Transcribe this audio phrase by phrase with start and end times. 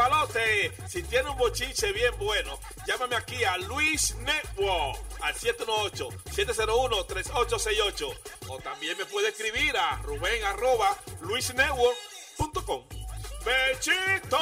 [0.00, 0.72] palote.
[0.88, 8.18] Si tiene un bochinche bien bueno, llámame aquí a Luis Network al 718-701-3868.
[8.48, 12.84] O también me puede escribir a Rubén arroba luisnetwork.com.
[13.44, 14.38] ¡Bechito!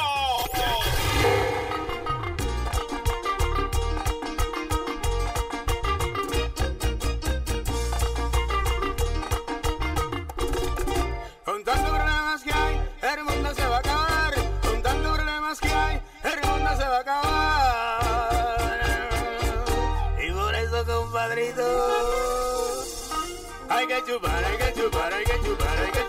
[23.69, 26.08] Hay que chupar, hay que chupar, hay que chupar, hay que chupar.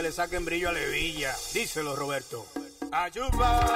[0.00, 1.36] que le saquen brillo a la hebilla.
[1.52, 2.46] Díselo, Roberto.
[2.90, 3.69] Ayuba.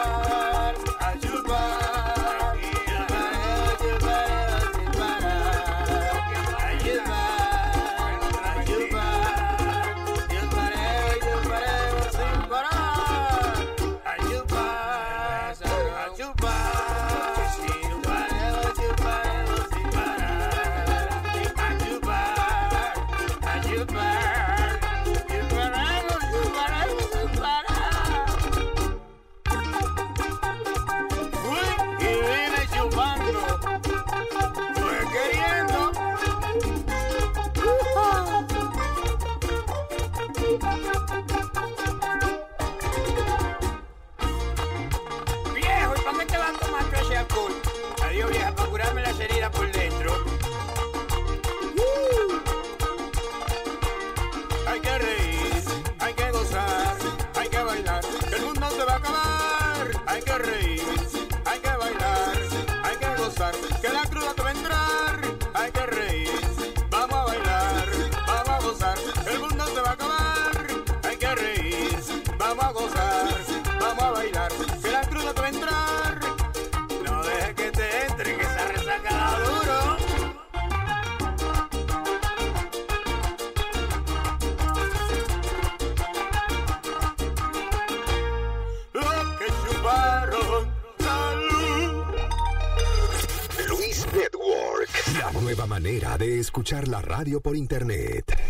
[96.55, 98.41] escuchar la radio por internet.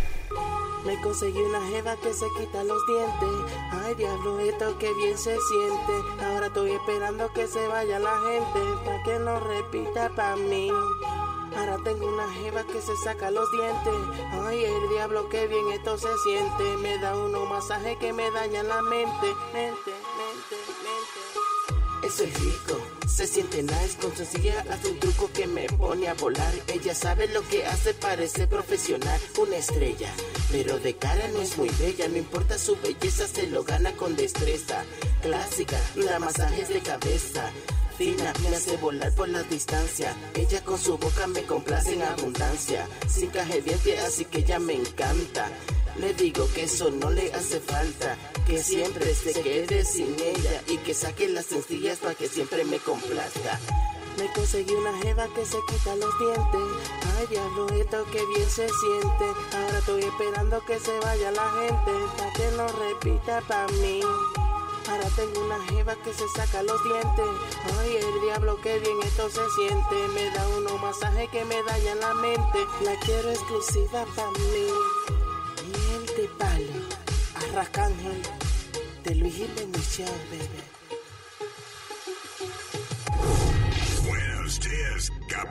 [0.85, 3.51] Me conseguí una jeva que se quita los dientes.
[3.71, 6.23] Ay, diablo, esto que bien se siente.
[6.23, 8.59] Ahora estoy esperando que se vaya la gente.
[8.85, 10.69] para que no repita pa' mí.
[11.57, 13.95] Ahora tengo una jeva que se saca los dientes.
[14.33, 16.77] Ay, el diablo, que bien esto se siente.
[16.83, 19.33] Me da uno masaje que me daña la mente.
[19.51, 22.07] Mente, mente, mente.
[22.07, 22.39] Eso es
[23.43, 26.53] nice con sencilla hace un truco que me pone a volar.
[26.67, 30.09] Ella sabe lo que hace, parece profesional, una estrella.
[30.51, 34.15] Pero de cara no es muy bella, no importa su belleza, se lo gana con
[34.15, 34.85] destreza.
[35.21, 37.51] Clásica, da masajes de cabeza.
[37.97, 40.15] Fina, me hace volar por la distancia.
[40.33, 42.87] Ella con su boca me complace en abundancia.
[43.07, 43.63] Sin caje
[44.05, 45.49] así que ella me encanta.
[45.97, 50.93] Le digo que eso no le hace falta, que siempre se quede sin ella que
[50.93, 53.59] saque las sencillas para que siempre me complazca.
[54.19, 56.91] Me conseguí una jeva que se quita los dientes.
[57.17, 59.25] Ay, diablo, esto que bien se siente.
[59.57, 63.99] Ahora estoy esperando que se vaya la gente, para que no repita pa' mí.
[64.87, 67.25] Ahora tengo una jeva que se saca los dientes.
[67.79, 70.07] Ay, el diablo, que bien esto se siente.
[70.13, 72.59] Me da uno masaje que me daña la mente.
[72.83, 74.67] La quiero exclusiva para mí.
[75.65, 78.21] Miel de palo, arracángel,
[79.03, 79.97] de Luis Jiménez
[80.29, 80.74] baby.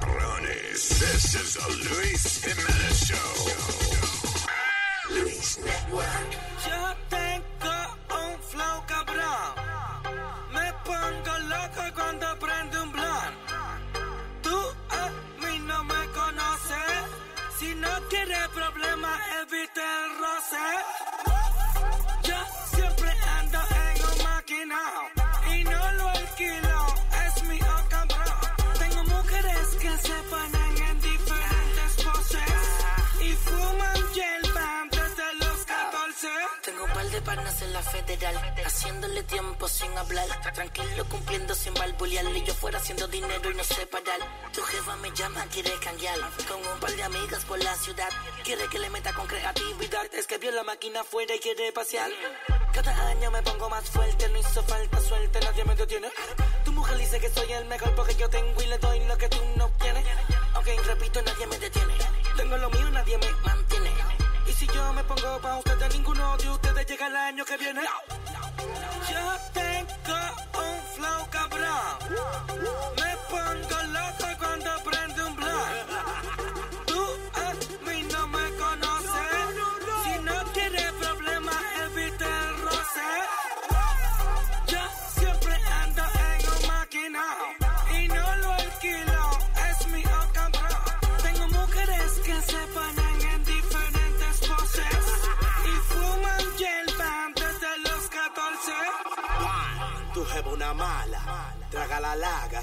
[0.00, 0.88] Cabrones.
[1.00, 3.30] This is the Luis Jimenez Show.
[5.14, 7.03] Luis Network.
[39.68, 40.26] Sin hablar.
[40.54, 42.24] Tranquilo, cumpliendo sin balbulear.
[42.36, 44.20] Y yo fuera haciendo dinero y no sé parar.
[44.52, 46.18] Tu jefa me llama, quiere cambiar.
[46.48, 48.10] Con un par de amigas por la ciudad.
[48.44, 50.06] Quiere que le meta con creatividad.
[50.14, 52.10] Es que vio la máquina afuera y quiere pasear.
[52.74, 56.08] Cada año me pongo más fuerte, no hizo falta suerte, nadie me detiene.
[56.64, 59.28] Tu mujer dice que soy el mejor porque yo tengo y le doy lo que
[59.28, 60.04] tú no tienes.
[60.56, 61.94] Ok, repito, nadie me detiene.
[62.36, 63.92] Tengo lo mío, nadie me mantiene.
[64.48, 67.80] Y si yo me pongo pa' ustedes, ninguno de ustedes llega el año que viene.
[70.06, 70.12] Yo
[70.52, 72.53] tengo un flow cabrón.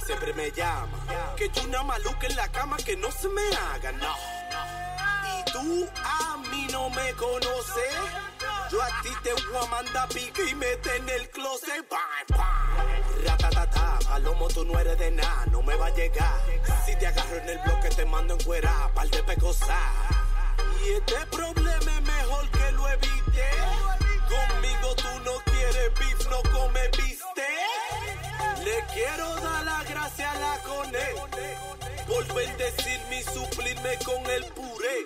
[0.06, 0.98] Siempre me llama.
[1.36, 4.16] Que yo una maluca en la cama que no se me haga, no.
[5.38, 7.96] Y tú a mí no me conoces.
[8.72, 11.88] Yo a ti te voy a mandar pique y mete en el closet.
[11.90, 13.26] Bam, bam.
[13.26, 16.40] Ratatata, palomo, tú no eres de nada, no me va a llegar.
[16.86, 19.78] Si te agarro en el bloque, te mando en cuera, par de pecosas.
[20.84, 23.50] Y este problema es mejor que lo evite.
[24.30, 26.72] Conmigo tú no quieres beef, no come.
[28.64, 31.06] Le quiero dar la gracia a la cone
[32.08, 34.98] por bendecirme y suplirme con el puré.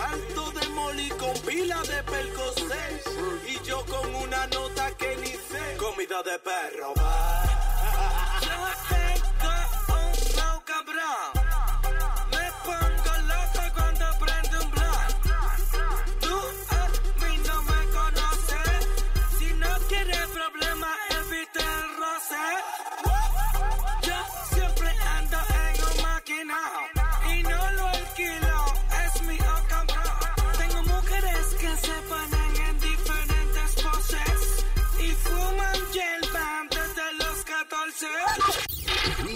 [0.00, 3.02] Alto de moli con pila de percocé
[3.48, 5.76] y yo con una nota que ni sé.
[5.78, 6.94] Comida de perro.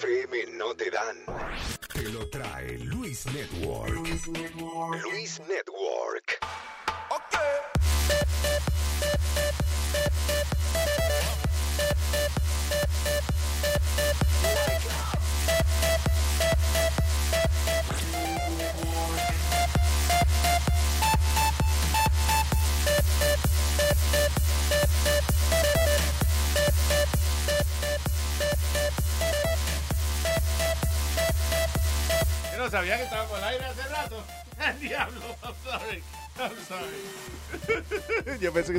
[0.00, 1.16] FM no te dan.
[1.92, 3.92] Te lo trae Luis Network.
[3.92, 5.69] Luis Network.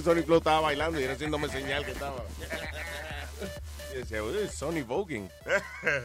[0.02, 2.24] Que Sony Flow estaba bailando y era haciéndome señal que estaba.
[3.94, 5.30] Y decía, "Uy, Sony Voguing.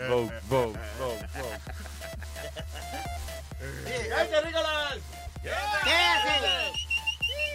[0.08, 1.58] Vogue, Vogue, Vogue, Vogue.
[4.16, 4.96] ¡Ay, qué rico la...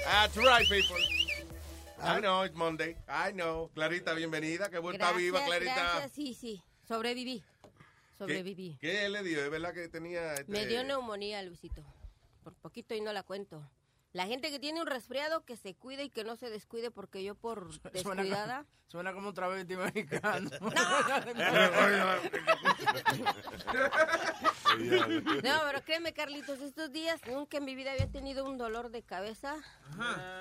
[0.05, 0.98] That's right, people.
[2.03, 2.95] I know, it's Monday.
[3.07, 3.69] I know.
[3.75, 4.69] Clarita, bienvenida.
[4.69, 5.74] Que vuelta Gracias, viva, Clarita.
[5.75, 6.12] gracias.
[6.13, 7.43] Sí, sí, sobreviví.
[8.17, 8.77] Sobreviví.
[8.81, 9.43] ¿Qué, qué le dio?
[9.43, 10.33] ¿Es verdad que tenía...
[10.33, 11.83] este, Me dio neumonía, Luisito.
[12.43, 13.62] Por poquito y no la cuento.
[14.13, 17.24] La gente que tiene un resfriado, que se cuide y que no se descuide, porque
[17.24, 18.65] yo por descuidada...
[18.88, 20.50] Suena como un travesti mexicano.
[25.44, 29.01] No, pero créeme, Carlitos, estos días nunca en mi vida había tenido un dolor de
[29.01, 29.56] cabeza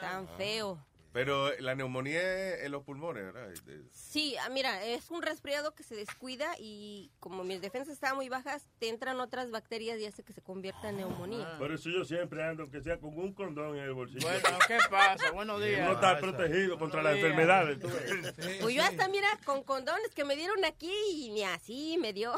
[0.01, 0.85] tan feo.
[1.13, 3.49] Pero la neumonía es en los pulmones, ¿verdad?
[3.93, 8.29] Sí, ah, mira, es un resfriado que se descuida y como mis defensas estaban muy
[8.29, 11.59] bajas, te entran otras bacterias y hace que se convierta en neumonía.
[11.59, 14.21] Por eso yo siempre ando, que sea con un condón en el bolsillo.
[14.27, 15.33] Bueno, ¿qué pasa?
[15.33, 15.81] Buenos días.
[15.81, 17.81] No estar protegido contra las enfermedades.
[17.81, 18.35] tú ves.
[18.61, 22.35] Pues yo hasta, mira, con condones que me dieron aquí y ni así me dio.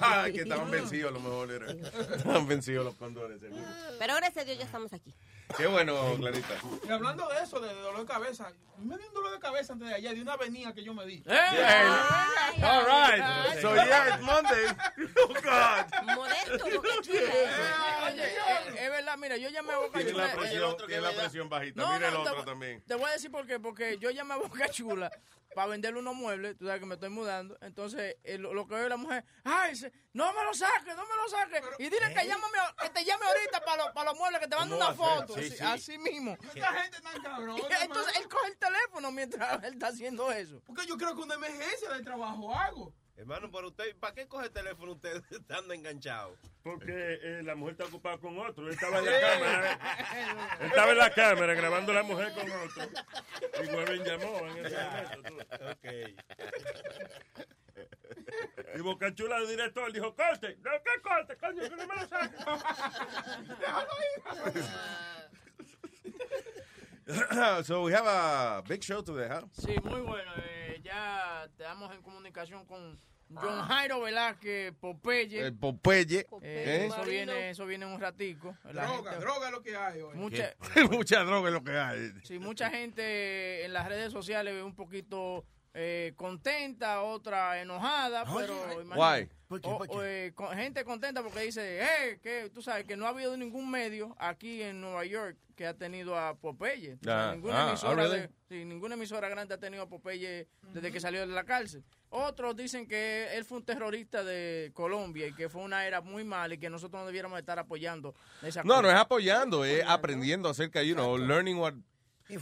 [0.00, 1.50] Ay, que estaban vencidos a lo mejor.
[1.50, 1.70] Era.
[2.16, 3.62] Estaban vencidos los condones, seguro.
[3.98, 5.14] Pero gracias a Dios ya estamos aquí.
[5.56, 6.54] Qué bueno, Clarita.
[6.86, 9.88] Y hablando de eso, de, dolor de cabeza, me dio un dolor de cabeza antes
[9.88, 11.22] de ayer, de una avenida que yo me di.
[12.62, 13.60] All right.
[13.60, 14.66] So yeah, it's Monday.
[15.16, 15.86] Oh God.
[16.16, 17.20] Modesto, boca chula.
[18.06, 20.26] Oye, eh, es verdad, mira, yo llamé a Boca Tiene Chula.
[20.26, 21.80] la presión, tiene la presión bajita.
[21.82, 22.82] No, Mira el no, te otro voy- también.
[22.86, 23.58] Te voy a decir por qué.
[23.60, 25.10] Porque yo llamé a Boca Chula
[25.54, 26.56] para venderle unos muebles.
[26.58, 27.56] Tú sabes que me estoy mudando.
[27.60, 31.06] Entonces, eh, lo, lo que ve la mujer, ay, dice, no me lo saques, no
[31.06, 31.62] me lo saques.
[31.78, 34.56] y dile que, llámame, que te llame ahorita para los, para los muebles, que te
[34.56, 35.34] mando ¿Cómo una foto.
[35.34, 35.64] Sí, así, sí.
[35.64, 36.36] así mismo.
[36.54, 37.58] Esta gente tan cabrón.
[37.82, 40.60] Entonces, él coge el teléfono mientras él está haciendo eso.
[40.66, 42.92] Porque yo creo que una emergencia de trabajo hago.
[43.16, 46.36] Hermano, para usted, ¿para qué coge el teléfono usted estando enganchado?
[46.62, 48.66] Porque eh, la mujer está ocupada con otro.
[48.66, 49.78] Él estaba en la cámara.
[50.60, 52.82] Él estaba en la cámara grabando a la mujer con otro.
[53.62, 55.22] Y Webin llamó en ese momento.
[55.22, 55.36] tú.
[58.74, 60.56] Y Boca Chula, el director, dijo, corte.
[60.62, 61.62] No, ¿qué corte, coño?
[61.62, 62.40] Que no me lo saques.
[67.66, 69.46] so we have a big show today, huh?
[69.52, 70.32] Sí, muy bueno.
[70.38, 72.98] Eh, ya estamos en comunicación con
[73.34, 75.46] John Jairo Velázquez Popeye.
[75.46, 76.20] El Popeye.
[76.20, 76.86] Eh, ¿eh?
[76.86, 78.56] eso, viene, eso viene en un ratico.
[78.64, 80.16] La Droga, gente- droga es lo que hay hoy.
[80.16, 80.54] Mucha,
[80.90, 82.12] Mucha droga es lo que hay.
[82.22, 88.54] sí, mucha gente en las redes sociales ve un poquito eh, contenta, otra enojada, pero
[88.80, 89.28] imagínate.
[89.50, 89.58] Why?
[89.62, 93.10] O- o, eh, con- gente contenta porque dice, eh, que tú sabes que no ha
[93.10, 96.98] habido ningún medio aquí en Nueva York que ha tenido a Popeye.
[97.06, 98.20] Ah, ninguna, ah, emisora oh, really?
[98.22, 101.84] de- sí, ninguna emisora grande ha tenido a Popeye desde que salió de la cárcel.
[102.10, 106.24] Otros dicen que él fue un terrorista de Colombia y que fue una era muy
[106.24, 108.94] mala y que nosotros no debiéramos estar apoyando esa No, no cosa.
[108.94, 111.74] es apoyando, es aprendiendo acerca, you know, learning what...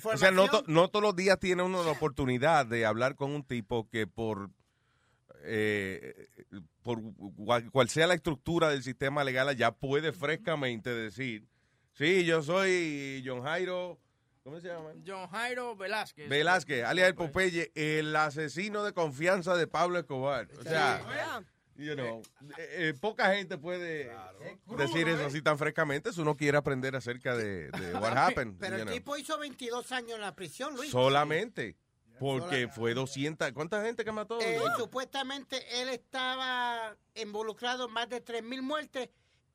[0.04, 3.32] O sea, no, to- no todos los días tiene uno la oportunidad de hablar con
[3.32, 4.50] un tipo que por...
[5.44, 6.28] eh,
[6.82, 6.98] por
[7.36, 11.46] cual, cual sea la estructura del sistema legal ya puede frescamente decir,
[11.94, 13.98] sí, yo soy John Jairo,
[14.44, 14.90] ¿cómo se llama?
[15.06, 16.28] John Jairo Velázquez.
[16.28, 20.48] Velázquez, alias el Popeye, el asesino de confianza de Pablo Escobar.
[20.58, 21.00] O sea,
[21.76, 22.22] you know,
[22.58, 24.10] eh, eh, poca gente puede
[24.76, 28.56] decir eso así tan frescamente si uno quiere aprender acerca de, de what happened.
[28.58, 28.94] Pero you el know.
[28.94, 30.90] tipo hizo 22 años en la prisión, Luis.
[30.90, 31.76] Solamente.
[32.18, 33.50] Porque fue 200.
[33.50, 34.40] ¿Cuánta gente que mató?
[34.40, 39.08] Eh, supuestamente él estaba involucrado en más de 3.000 muertes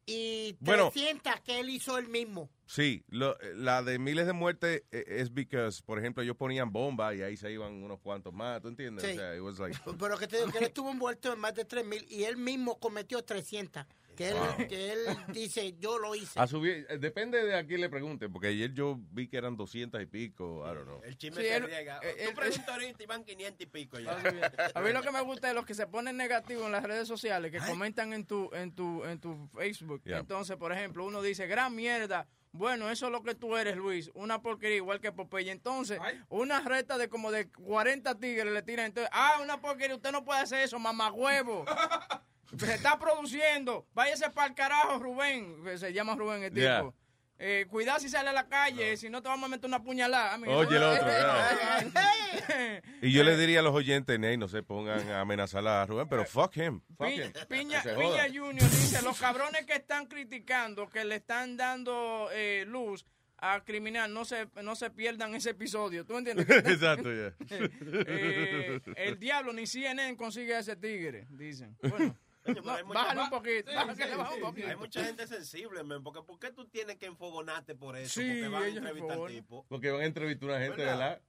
[0.09, 0.89] y Bueno.
[0.89, 2.49] 300 que él hizo él mismo.
[2.65, 7.15] Sí, lo- la de miles de muertes eh, es porque, por ejemplo, ellos ponían bombas
[7.15, 9.03] y ahí se iban unos cuantos más, ¿tú entiendes?
[9.05, 9.11] Sí.
[9.11, 11.53] O sea, it was like- Pero que te digo que él estuvo envuelto en más
[11.53, 13.85] de 3.000 y él mismo cometió 300.
[14.17, 14.67] Que él, Wow.
[14.67, 14.99] que él
[15.31, 16.39] dice, yo lo hice.
[16.39, 19.55] A subir, eh, depende de a quién le pregunten, porque ayer yo vi que eran
[19.55, 21.01] 200 y pico, I don't know.
[21.03, 21.99] El chisme Sí, se él- riega.
[22.01, 24.11] eh, Tú preguntas ahorita y van 500 y pico ya.
[24.75, 27.07] A mí lo que me gusta es los que se ponen negativos en las redes
[27.07, 30.01] sociales, que comentan en tu, en tu, en tu Facebook.
[30.03, 30.17] Yeah.
[30.17, 32.27] Entonces, por ejemplo, uno dice, gran mierda.
[32.53, 34.09] Bueno, eso es lo que tú eres, Luis.
[34.15, 35.51] Una porquería igual que Popeye.
[35.51, 35.99] Entonces,
[36.29, 38.87] una reta de como de 40 tigres le tiran.
[38.87, 39.95] Entonces, ah, una porquería.
[39.95, 41.65] Usted no puede hacer eso, mamá huevo.
[42.57, 43.87] Se está produciendo.
[43.93, 45.57] Váyase para el carajo, Rubén.
[45.77, 46.61] Se llama Rubén el tipo.
[46.61, 46.91] Yeah.
[47.39, 50.39] Eh, cuidado si sale a la calle, si no te vamos a meter una puñalada.
[50.47, 51.05] Oye, el otro,
[53.03, 56.07] Y yo le diría a los oyentes, "Ney, no se pongan a amenazar a Rubén,
[56.09, 56.81] pero fuck him.
[56.97, 57.33] Fuck Piña, him.
[57.47, 58.23] Piña, Piña.
[58.27, 63.05] Junior dice, los cabrones que están criticando, que le están dando eh, luz
[63.37, 66.05] a criminal, no se, no se pierdan ese episodio.
[66.05, 66.49] ¿Tú entiendes?
[66.65, 67.35] Exacto, ya.
[67.51, 71.77] Eh, el diablo ni CNN consigue a ese tigre, dicen.
[71.87, 74.41] Bueno, Coño, pero no, hay mucha- bájale un poquito, sí, bájale, sí, baja un sí.
[74.41, 74.67] poquito.
[74.67, 78.19] Hay mucha gente sensible, men, porque ¿por qué tú tienes que enfogonarte por eso?
[78.19, 79.65] Sí, porque van a entrevistar al tipo.
[79.69, 80.97] Porque van a entrevistar a una gente, ¿Verdad?
[80.97, 81.21] ¿verdad?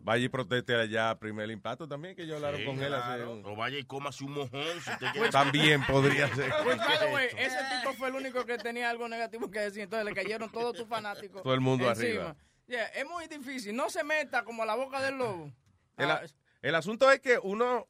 [0.00, 3.32] Vaya y proteste allá primer impacto también, que yo hablaron Sí, con él hace claro.
[3.32, 5.30] un- O vaya y cómase un mojón si usted quiere.
[5.30, 6.52] También podría ser.
[7.10, 9.82] Pues, ese tipo fue el único que tenía algo negativo que decir.
[9.82, 11.42] Entonces le cayeron todos tus fanáticos.
[11.42, 12.08] Todo el mundo encima.
[12.08, 12.36] arriba.
[12.68, 13.74] Yeah, es muy difícil.
[13.74, 15.52] No se meta como a la boca del lobo.
[15.96, 16.22] El, Ah,
[16.62, 17.88] el asunto es que uno,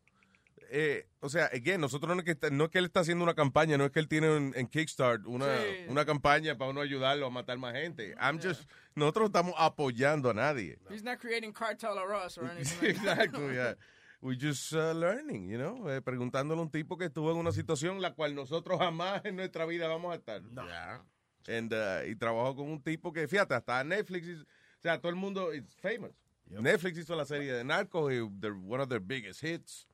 [0.70, 3.22] eh, o sea, again, nosotros no es, que, está- no es que él está haciendo
[3.24, 5.86] una campaña, no es que él tiene un- en Kickstart una, Sí.
[5.88, 8.14] una campaña para uno ayudarlo a matar más gente.
[8.20, 10.78] I'm just, nosotros estamos apoyando a nadie.
[10.90, 12.80] He's not creating cartel or us or anything.
[13.04, 13.24] like.
[13.30, 13.74] Exacto, yeah.
[14.22, 17.52] We just uh, learning, you know, eh, preguntándole a un tipo que estuvo en una
[17.52, 20.40] situación la cual nosotros jamás en nuestra vida vamos a estar.
[21.48, 25.10] And, uh, y trabajó con un tipo que, fíjate, hasta Netflix, is- o sea, todo
[25.10, 26.10] el mundo es famous.
[26.48, 29.86] Netflix hizo la serie de Narcos, one of their biggest hits.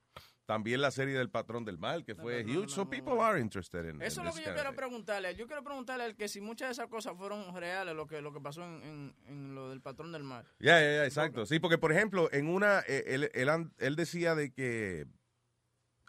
[0.44, 2.68] También la serie del Patrón del Mal, que fue huge.
[2.68, 5.34] So people are interested in, Eso in es lo que yo quiero preguntarle.
[5.36, 8.32] Yo quiero preguntarle al que si muchas de esas cosas fueron reales, lo que, lo
[8.32, 10.44] que pasó en, en- en lo del patrón del mar.
[10.58, 11.46] Ya, ya, ya, exacto.
[11.46, 15.06] Sí, porque, por ejemplo, en una, eh, él, él, él decía de que,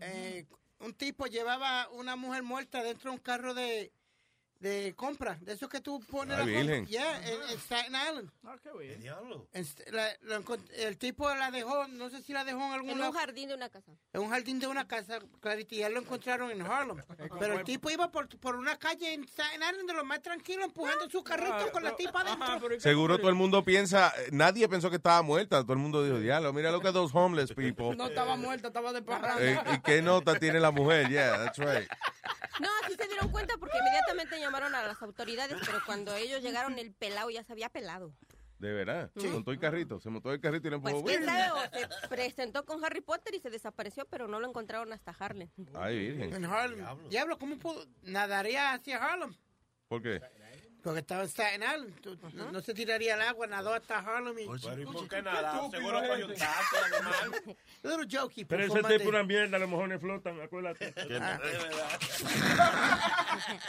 [0.00, 0.46] Eh,
[0.80, 3.92] un tipo llevaba una mujer muerta dentro de un carro de,
[4.58, 6.74] de compra, de esos que tú pones Ay, la compra.
[6.76, 6.86] virgen.
[6.86, 8.30] Yeah, en, en Staten Island.
[8.44, 9.02] Ah, qué bien.
[9.52, 10.16] En la-
[10.76, 13.10] el tipo la dejó, no sé si la dejó en algún En lado.
[13.12, 13.92] un jardín de una casa.
[14.12, 17.02] En un jardín de una casa, clarito, y ya lo encontraron en Harlem.
[17.38, 20.64] Pero el tipo iba por, por una calle en Staten Island de lo más tranquilo,
[20.64, 22.80] empujando su carrito con la tipa adentro.
[22.80, 26.18] Seguro todo el mundo piensa, eh, nadie pensó que estaba muerta, todo el mundo dijo,
[26.18, 27.94] diablo, mira lo que dos homeless people.
[27.96, 29.42] No estaba muerta, estaba de parranda.
[29.44, 31.08] Eh, ¿Y qué nota tiene la mujer?
[31.10, 31.88] Yeah, that's right.
[32.58, 36.78] No, sí se dieron cuenta porque inmediatamente llamaron a las autoridades, pero cuando ellos llegaron
[36.78, 38.12] el pelado ya se había pelado.
[38.58, 39.10] De verdad.
[39.18, 39.26] Sí.
[39.28, 41.06] Montó el carrito, se montó el carrito y le Pues empujó.
[41.08, 44.92] quién sabe, o se presentó con Harry Potter y se desapareció, pero no lo encontraron
[44.94, 45.50] hasta Harlem.
[45.74, 46.34] Ay, virgen.
[46.36, 46.86] En Harlem.
[47.10, 47.84] Diablo, ¿cómo pudo?
[48.02, 49.34] Nadaría hacia Harlem.
[49.88, 50.20] ¿Por qué?
[50.86, 52.00] Porque estaba en Staten Island.
[52.00, 54.38] Tú- no, no se tiraría al agua, nadó hasta Harlem.
[54.38, 54.46] Y...
[54.46, 55.68] Pero ¿y por qué nada?
[55.68, 57.56] Seguro cogió un taxi, animal.
[57.82, 58.44] Little jokey.
[58.44, 60.94] Pero ese tipo una mierda, los mojones flotan, acuérdate.
[61.20, 61.40] Ah.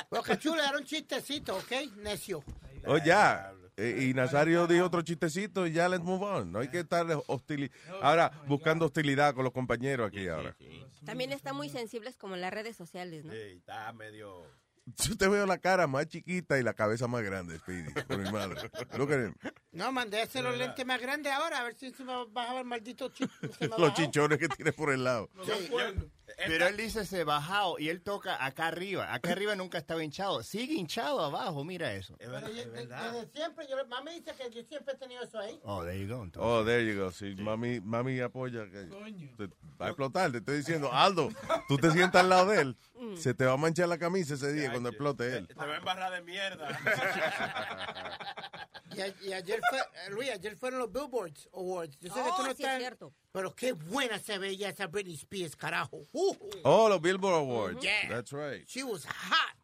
[0.12, 1.72] Boca Chula era un chistecito, ¿ok?
[2.04, 2.44] Necio.
[2.86, 3.52] Oh, ya.
[3.78, 6.52] Eh, y Nazario dijo otro chistecito y ya let's move on.
[6.52, 7.72] No hay que estar hostil.
[8.00, 10.56] Ahora, buscando hostilidad con los compañeros aquí ahora.
[11.04, 13.32] También están muy sensibles como en las redes sociales, ¿no?
[13.32, 14.46] Sí, está medio...
[14.98, 18.32] Yo te veo la cara más chiquita y la cabeza más grande, Speedy, por mi
[18.32, 18.56] madre.
[18.98, 19.36] Look at him.
[19.72, 22.62] No, mandé a hacer los lentes más grandes ahora, a ver si se me bajaba
[22.62, 23.12] el maldito
[23.60, 25.30] me Los chichones que tiene por el lado.
[26.46, 29.14] Pero él dice se bajado y él toca acá arriba.
[29.14, 30.44] Acá arriba nunca estaba hinchado.
[30.44, 32.18] Sigue hinchado abajo, mira eso.
[32.20, 35.60] Yo- de- Desde siempre, yo, mami dice que yo siempre he tenido eso ahí.
[35.64, 36.24] Oh, there you go.
[36.24, 36.52] entonces.
[36.52, 37.12] Oh, there you go.
[37.12, 38.66] Sí, mami, mami apoya.
[38.70, 38.86] Que
[39.38, 39.48] te-
[39.82, 40.32] va a explotar.
[40.32, 41.30] Te estoy diciendo, Aldo,
[41.68, 42.78] tú te sientas al lado de él.
[43.18, 45.48] Se te va a manchar la camisa ese día cuando explote él.
[45.48, 46.68] Te va a embarrar de mierda.
[48.98, 51.98] Y, a- y ayer fue, eh, Luis, ayer fueron los Billboards Awards.
[52.00, 52.80] Yo sé que Oh, tú no sí es estás.
[52.80, 53.14] cierto.
[53.32, 56.06] Pero qué buena se veía esa Britney Spears, carajo.
[56.12, 57.82] Uh, Oh, los Billboard Awards.
[57.82, 58.10] Yeah.
[58.10, 58.66] That's right.
[58.68, 59.56] She was hot.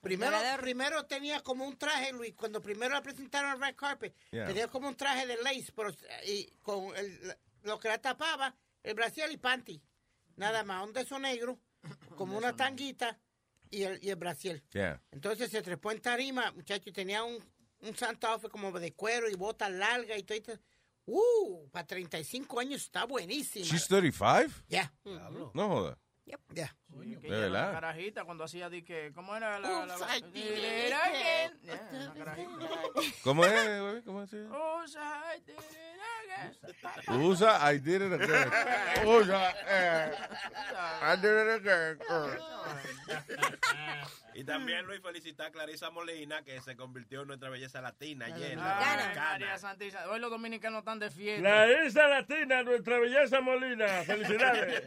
[0.00, 4.46] Primero, primero tenía como un traje, Luis, cuando primero la presentaron al red carpet, Yeah.
[4.48, 5.90] tenía como un traje de lace, pero,
[6.26, 9.80] y con el- lo que la tapaba, el brasil y panty.
[10.34, 11.60] Nada más, un de eso negro,
[12.16, 13.16] como una tanguita
[13.70, 14.60] y el, y el brasil.
[14.72, 15.00] Yeah.
[15.12, 17.38] Entonces se trepó en tarima, muchacho, y tenía un,
[17.82, 20.38] un Santa Fe como de cuero y botas largas y todo.
[20.38, 20.58] esto.
[21.04, 23.66] Uh, para 35 años está buenísima.
[23.66, 24.64] She's 35?
[24.68, 24.94] Ya.
[25.04, 25.98] No joda.
[27.00, 27.66] Que ¿De verdad?
[27.68, 29.96] La carajita cuando hacía di que ¿cómo era la, la.
[33.22, 34.02] ¿Cómo es, güey?
[34.02, 34.32] ¿Cómo es?
[34.32, 35.62] Oops, I did it
[37.06, 37.22] again.
[37.22, 38.50] Usa, I did it again.
[39.06, 40.12] Usa, eh,
[41.02, 41.98] I did it again.
[44.34, 48.58] Y también, Luis, felicitar a Clarisa Molina, que se convirtió en nuestra belleza latina ayer.
[48.58, 50.06] Ay, María Santísima.
[50.06, 51.42] Hoy los dominicanos están de fiesta.
[51.48, 53.86] La isla latina, nuestra belleza Molina.
[54.06, 54.82] Felicidades.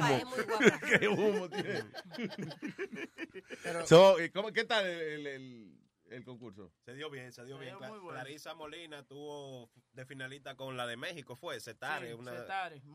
[0.00, 0.34] Qué humo.
[1.00, 1.84] Qué humo tiene.
[3.86, 5.78] So, ¿y cómo- ¿Qué tal el, el-
[6.10, 6.72] el- concurso?
[6.84, 7.76] Se dio bien, se dio Se bien.
[7.78, 8.08] dio Cla- bueno.
[8.08, 12.08] Clarisa Molina tuvo de finalista con la de México, fue Setare.
[12.08, 12.32] Sí, una...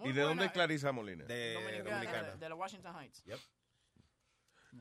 [0.04, 1.26] ¿Y de dónde es Clarisa Molina?
[1.26, 2.32] De Dominicana, Dominicana.
[2.34, 3.24] De, de la Washington Heights.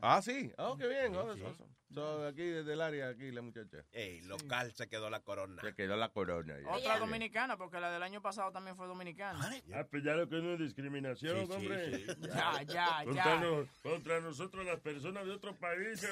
[0.01, 0.53] Ah, sí.
[0.59, 1.15] Oh, qué bien.
[1.15, 1.71] Oh, that's awesome.
[1.95, 3.85] So, aquí desde el área, aquí la muchacha.
[3.93, 5.61] Ey, local se quedó la corona.
[5.61, 6.55] Se quedó la corona.
[6.59, 6.67] ya.
[6.71, 9.39] Otra dominicana, porque la del año pasado también fue dominicana.
[9.75, 11.99] Ah, pues ya lo que no es discriminación, Sí, hombre.
[11.99, 12.07] sí.
[12.21, 13.41] Ya, ya, contra, ya.
[13.41, 16.09] no- contra nosotros, las personas de otros países.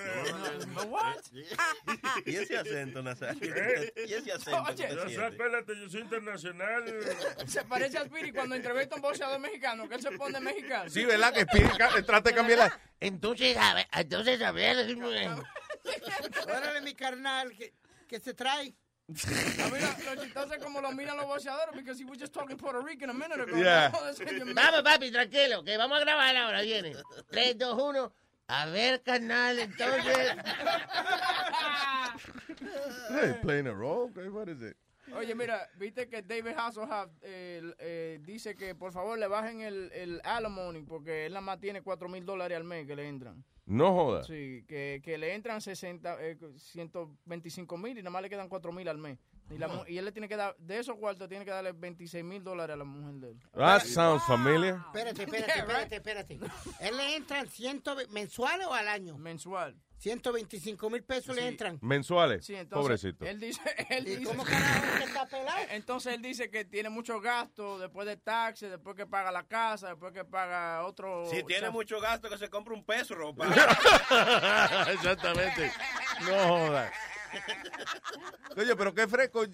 [0.87, 1.17] What?
[2.27, 3.55] ¿Y ese acento, Nazario?
[3.57, 3.93] ¿Eh?
[4.07, 4.63] ¿Y ese acento?
[4.63, 4.75] Oye.
[4.77, 5.27] que te No, siente?
[5.27, 6.85] acuérdate, yo soy internacional.
[7.47, 10.91] Se parece a Spiri cuando entrevista a un boxeador mexicano, que él se pone mexicano.
[10.91, 11.33] Sí, ¿verdad?
[11.33, 12.79] Que ca- trata de cambiarla.
[13.01, 14.77] Entonces, a ver, entonces, a ver.
[16.45, 17.73] Órale, mi carnal, que,
[18.07, 18.75] que se trae.
[19.11, 22.33] A mí lo, lo chistoso es como lo miran los boxeadores, because he was just
[22.33, 23.57] talking Puerto Rican a minute ago.
[23.57, 23.91] Yeah.
[23.93, 26.95] No, that's in your Vamos, papi, tranquilo, que vamos a grabar ahora, viene.
[27.31, 28.13] 3, 2, 1.
[28.49, 30.35] A ver, carnal, entonces.
[33.11, 34.11] Hey, playing a role?
[34.11, 34.77] Okay, What is it?
[35.15, 39.91] Oye, mira, viste que David Hasselhoff eh, eh, dice que por favor le bajen el,
[39.93, 43.45] el alimony porque él nada más tiene 4 mil dólares al mes que le entran.
[43.67, 44.25] No joda.
[44.25, 48.73] Sí, que, que le entran 60, eh, 125 mil y nada más le quedan 4
[48.73, 49.19] mil al mes.
[49.51, 51.73] Y, la mu- y él le tiene que dar, de esos cuartos, tiene que darle
[51.73, 53.41] 26 mil dólares a la mujer de él.
[53.53, 54.79] That sounds familiar.
[54.87, 56.39] Espérate, espérate, espérate, espérate.
[56.81, 59.19] ¿Él le entran 100 mensuales o al año?
[59.19, 59.77] Mensual.
[60.01, 61.79] 125 mil pesos le entran.
[61.83, 62.45] Mensuales.
[62.47, 63.27] Sí, entonces, Pobrecito.
[63.27, 63.61] Él dice,
[63.91, 65.59] él ¿Y dice- cómo carajo que está pelado?
[65.71, 69.89] Entonces él dice que tiene muchos gastos después de taxes, después que paga la casa,
[69.89, 71.27] después que paga otro.
[71.31, 73.47] Si tiene mucho gasto, que se compre un peso ropa.
[74.93, 75.71] Exactamente.
[76.23, 76.93] No jodas.
[78.57, 79.45] Oye, pero qué fresco.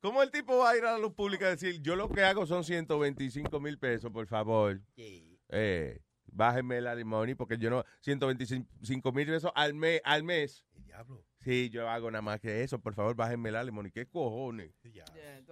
[0.00, 2.22] ¿Cómo el tipo va a ir a la luz pública a decir, yo lo que
[2.22, 4.80] hago son 125 mil pesos, por favor?
[5.48, 6.00] Eh,
[6.32, 7.84] bájenme la limoni porque yo no...
[8.00, 10.00] 125 mil pesos al mes.
[10.04, 10.64] Al mes.
[10.84, 11.24] Diablo.
[11.40, 12.78] Sí, yo hago nada más que eso.
[12.78, 13.90] Por favor, bájenme la limoni.
[13.90, 14.72] ¿Qué cojones?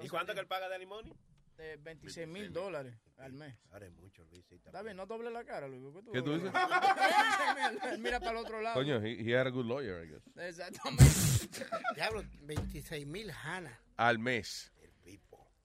[0.01, 1.13] ¿Y cuánto que él paga de limón?
[1.57, 3.55] De 26 mil dólares al mes.
[3.71, 4.51] Ahora es mucho, Luis.
[4.51, 5.83] Está bien, no doble la cara, Luis.
[5.95, 6.53] ¿Qué tú, ¿Qué tú dices?
[7.93, 8.77] Él mira para el otro lado.
[8.77, 10.23] Coño, he, he had a good lawyer, I guess.
[10.39, 11.05] Exactamente.
[11.95, 13.79] Diablo, 26 mil Hanna.
[13.97, 14.73] Al mes.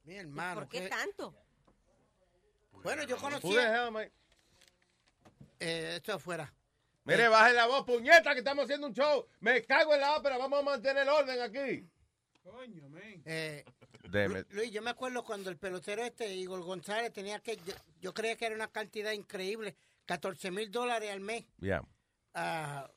[0.03, 0.61] Mi hermano.
[0.61, 1.33] ¿Por qué tanto?
[2.83, 3.85] Bueno, yo Who the conocía...
[3.85, 4.11] hell, mate?
[5.59, 6.53] Eh, esto afuera.
[7.03, 9.27] Mire, baje la voz, puñeta, que estamos haciendo un show.
[9.39, 11.87] Me cago en la ópera, vamos a mantener el orden aquí.
[12.43, 13.21] Coño, men.
[13.25, 13.63] Eh.
[14.49, 17.57] Luis, yo me acuerdo cuando el pelotero este, Igor González, tenía que...
[17.57, 19.75] Yo, yo creía que era una cantidad increíble.
[20.05, 21.45] 14 mil dólares al mes.
[21.59, 21.83] Yeah.
[22.33, 22.89] a,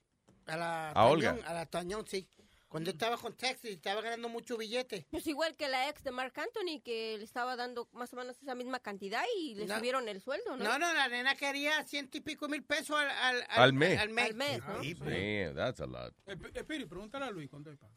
[0.46, 1.36] a la A Olga.
[1.46, 2.28] A la Tañón, sí.
[2.68, 5.06] Cuando estaba con Texas y estaba ganando mucho billete.
[5.10, 8.36] Pues igual que la ex de Mark Anthony, que le estaba dando más o menos
[8.42, 9.76] esa misma cantidad y le No.
[9.76, 10.64] subieron el sueldo, ¿no?
[10.64, 13.98] No, no, la nena quería ciento y pico mil pesos al, al, Al mes.
[13.98, 14.26] Al mes.
[14.26, 14.74] Al mes, ¿no?
[15.06, 16.14] Damn, that's a lot.
[16.54, 17.92] Espiri, pregúntale a Luis cuánto paga.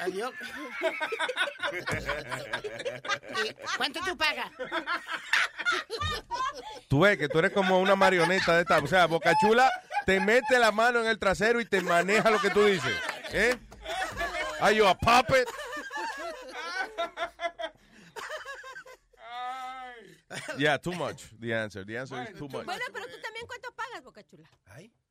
[0.00, 0.32] Adiós.
[3.44, 4.50] ¿Y ¿Cuánto tú pagas?
[6.88, 8.78] Tú ves que tú eres como una marioneta de esta.
[8.78, 9.68] O sea, Boca Chula
[10.06, 12.96] te mete la mano en el trasero y te maneja lo que tú dices.
[13.32, 13.56] ¿Eh?
[14.60, 15.48] Are you a puppet?
[20.58, 21.30] Yeah, too much.
[21.38, 21.84] The answer.
[21.84, 22.64] The answer is too much.
[22.64, 24.48] Bueno, pero tú también, ¿cuánto pagas, Boca Chula?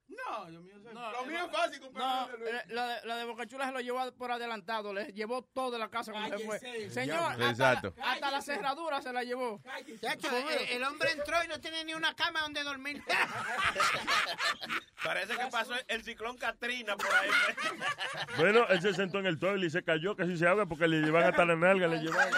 [0.08, 2.50] No, yo mío, No, lo eh, mío es fácil, No, compadre.
[2.50, 5.72] eh, la de, la de Boca Chula se lo llevó por adelantado, le llevó todo
[5.72, 6.60] de la casa cuando se fue.
[6.90, 7.94] Señor, hasta, Exacto.
[7.98, 9.62] la- hasta la cerradura se la llevó.
[10.02, 13.04] Chacho, el, el hombre entró y no tenía ni una cama donde dormir.
[15.04, 17.30] Parece que pasó el ciclón Katrina por ahí.
[18.38, 20.98] Bueno, él se sentó en el toile y se cayó, casi se ahoga porque le
[21.02, 22.30] llevan hasta la nalga, le llevan.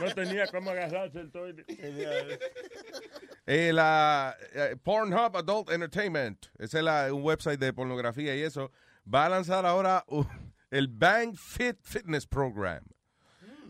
[0.00, 1.64] No tenía cómo agarrarse el toile.
[3.50, 8.70] Eh, la eh, Pornhub Adult Entertainment, ese es la- un website de pornografía y eso,
[9.12, 10.22] va a lanzar ahora uh,
[10.70, 12.84] el Bang Fit Fitness Program.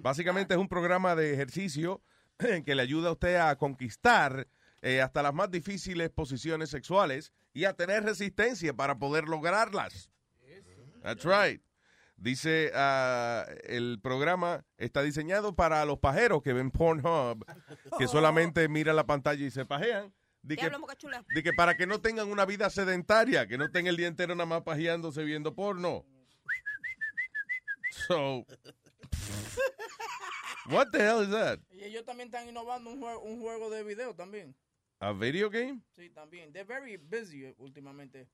[0.00, 2.02] Básicamente es un programa de ejercicio
[2.38, 4.48] que le ayuda a usted a conquistar
[4.82, 10.10] eh, hasta las más difíciles posiciones sexuales y a tener resistencia para poder lograrlas.
[11.02, 11.62] That's right.
[12.18, 17.44] Dice, ah, el programa está diseñado para los pajeros que ven Pornhub,
[17.96, 20.12] que solamente miran la pantalla y se pajean.
[20.42, 20.70] De que,
[21.34, 24.34] de que para que no tengan una vida sedentaria, que no estén el día entero
[24.34, 26.04] nada más pajeándose viendo porno.
[28.08, 28.46] So,
[30.70, 31.58] what the hell is that?
[31.70, 34.54] Y ellos también están innovando un juego, un juego de video también.
[35.00, 35.82] A video game?
[35.94, 36.52] Sí, también.
[36.52, 38.28] They're very busy últimamente.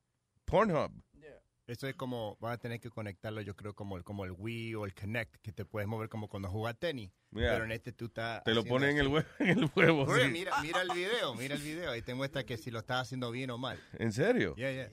[0.47, 0.92] Pornhub.
[1.12, 1.40] Yeah.
[1.66, 4.74] Eso es como, van a tener que conectarlo, yo creo, como el, como el Wii
[4.74, 7.11] o el Kinect, que te puedes mover como cuando juegas tenis.
[7.31, 7.53] Yeah.
[7.53, 8.44] Pero en este tú estás.
[8.44, 10.03] Te lo ponen en el, en huevo.
[10.05, 10.31] Oye, sí.
[10.31, 11.90] mira, mira el video, mira el video.
[11.90, 13.81] Ahí te muestra que si lo estás haciendo bien o mal.
[13.98, 14.55] ¿En serio?
[14.57, 14.90] Yeah, yeah.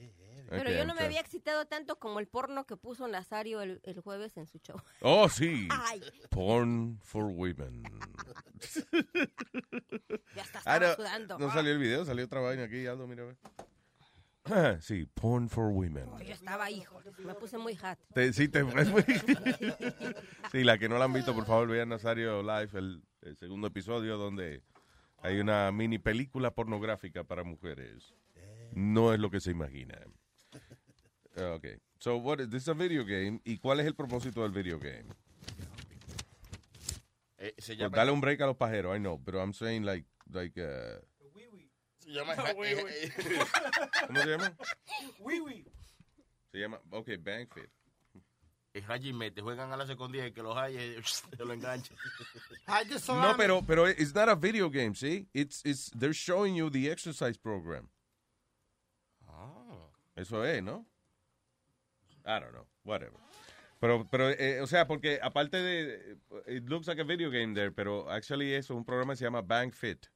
[0.48, 4.00] Pero yo no me había excitado tanto como el porno que puso Nazario el, el
[4.00, 4.76] jueves en su show.
[5.00, 5.66] Oh, sí.
[5.70, 6.02] Ay.
[6.30, 7.82] Porn for women.
[10.36, 11.38] Ya está, Ah, sudando.
[11.38, 13.22] no salió el video, salió otra vaina aquí, Aldo, mira.
[13.22, 13.36] a ver.
[14.80, 16.06] Sí, porn for women.
[16.26, 17.00] Yo estaba, hijo.
[17.18, 17.98] Me puse muy hot.
[18.14, 18.64] Te- sí, te-
[20.50, 23.68] sí, la que no la han visto, por favor, vean Nazario Live, el, el segundo
[23.68, 24.62] episodio donde
[25.18, 28.12] hay una mini película pornográfica para mujeres.
[28.74, 29.98] No es lo que se imagina.
[31.36, 31.66] Ah, Ok.
[32.00, 33.40] So, what is, this is a video game.
[33.44, 35.04] ¿Y cuál es el propósito del video game?
[37.38, 39.84] Eh, se Pues llama, dale un break a los pajeros, I know, pero I'm saying
[39.84, 41.00] like, like, uh,
[42.02, 43.12] se llama Wii, Wii.
[44.06, 44.56] ¿cómo se llama?
[45.20, 45.64] Wii, wii.
[46.52, 47.70] Se llama, ok, Bang Fit.
[48.74, 51.96] es Hajime, te juegan a la secundaria y que los hay, eh, se lo enganchan.
[53.08, 55.28] No, pero, pero it's not a video game, see?
[55.34, 57.88] It's, it's, they're showing you the exercise program.
[59.28, 59.90] Ah.
[60.16, 60.86] Eso es, ¿no?
[62.24, 63.18] I don't know, whatever.
[63.80, 67.72] Pero, pero eh, o sea, porque aparte de, it looks like a video game there,
[67.72, 70.06] pero actually eso es un programa que se llama Bang Fit.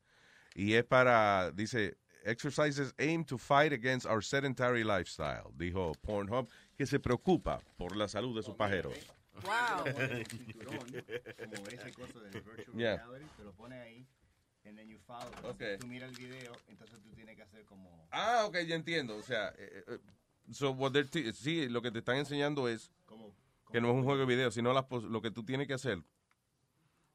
[0.59, 6.87] Y es para, dice, exercises aim to fight against our sedentary lifestyle, dijo Pornhub, que
[6.87, 8.95] se preocupa por la salud de sus pajeros.
[9.43, 9.85] Wow.
[10.65, 12.97] Como ese coso de virtual Yeah.
[12.97, 14.07] reality, te lo pones ahí,
[14.65, 15.31] and then you follow.
[15.51, 15.77] Okay.
[15.77, 18.09] Tú miras el video, entonces tú tienes que hacer como...
[18.11, 19.15] Ah, ok, ya entiendo.
[19.17, 19.99] O sea, eh, eh,
[20.53, 20.93] So what
[21.35, 22.91] sí, lo que te están enseñando es
[23.73, 25.75] que no es un juego de video, sino las pos- lo que tú tienes que
[25.75, 25.99] hacer.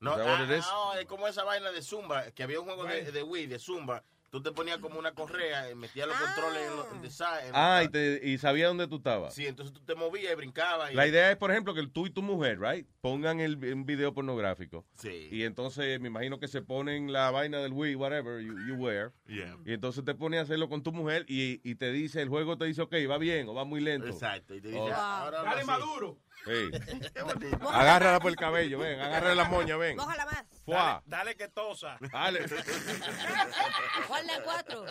[0.02, 0.66] No, ah, it is?
[0.66, 3.60] no, es como esa vaina de Zumba, que había un juego de, de Wii, de
[3.60, 4.04] Zumba.
[4.32, 7.52] Tú te ponías como una correa, metías los controles en, los- en the side, en
[7.54, 9.34] Ah, y, te, y sabía dónde tú estabas.
[9.34, 10.90] Sí, entonces tú te movías y brincabas.
[10.90, 10.96] Y...
[10.96, 14.14] La idea es, por ejemplo, que tú y tu mujer, right, pongan el, un video
[14.14, 14.86] pornográfico.
[14.96, 15.28] Sí.
[15.34, 19.12] Y entonces me imagino que se ponen la vaina del Wii, whatever you, you wear.
[19.28, 19.58] Yeah.
[19.66, 22.58] Y entonces te pones a hacerlo con tu mujer y, y te dice, el juego
[22.58, 24.08] te dice, ok, va bien o va muy lento.
[24.08, 24.56] Exacto.
[24.56, 24.94] Y te dice, Oh.
[24.94, 26.18] ahora Dale maduro.
[27.71, 29.95] Agárrala por el cabello, ven, agárrala la moña, ven.
[29.95, 30.43] Mójala más.
[30.65, 31.04] Fuá.
[31.06, 31.97] Dale que tosa.
[32.12, 32.39] Dale.
[34.08, 34.86] Ponle cuatro.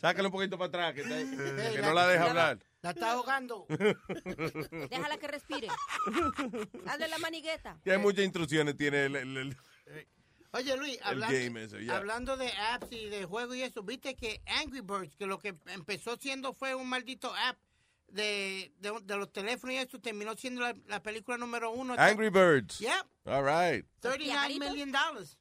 [0.00, 2.58] Sácala un poquito para atrás, que, te- Hey, que no la deja hablar.
[2.82, 3.66] La está ahogando.
[4.90, 5.68] Déjala que respire.
[6.86, 7.78] Hazle la manigueta.
[7.84, 9.56] Que hay muchas instrucciones tiene el, el- el-
[10.52, 11.96] Oye, Luis, hablando, ya.
[11.96, 15.54] hablando de apps y de juegos y eso, viste que Angry Birds, que lo que
[15.66, 17.58] empezó siendo fue un maldito app
[18.08, 21.94] de, de, de los teléfonos y eso, terminó siendo la, la película número uno.
[21.98, 22.78] Angry Birds.
[22.78, 23.84] Yep, All right.
[24.00, 25.36] 39 million dollars.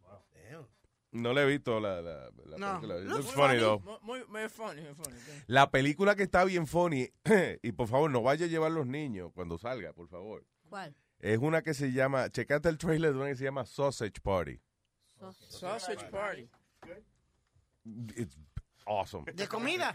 [1.11, 2.81] No le he visto la, la, la No.
[2.81, 2.97] película.
[2.99, 3.59] It Looks looks funny, funny.
[3.61, 3.79] though.
[3.79, 5.15] Muy, muy, muy funny, muy funny.
[5.47, 7.09] La película que está bien funny,
[7.63, 10.45] y por favor, no vaya a llevar los niños cuando salga, por favor.
[10.67, 10.93] ¿Cuál?
[11.19, 14.59] Es una que se llama, checate el trailer de una que se llama Sausage Party.
[15.49, 16.49] Sausage Party.
[18.17, 18.35] It's
[18.85, 19.25] awesome.
[19.33, 19.93] ¿De comida?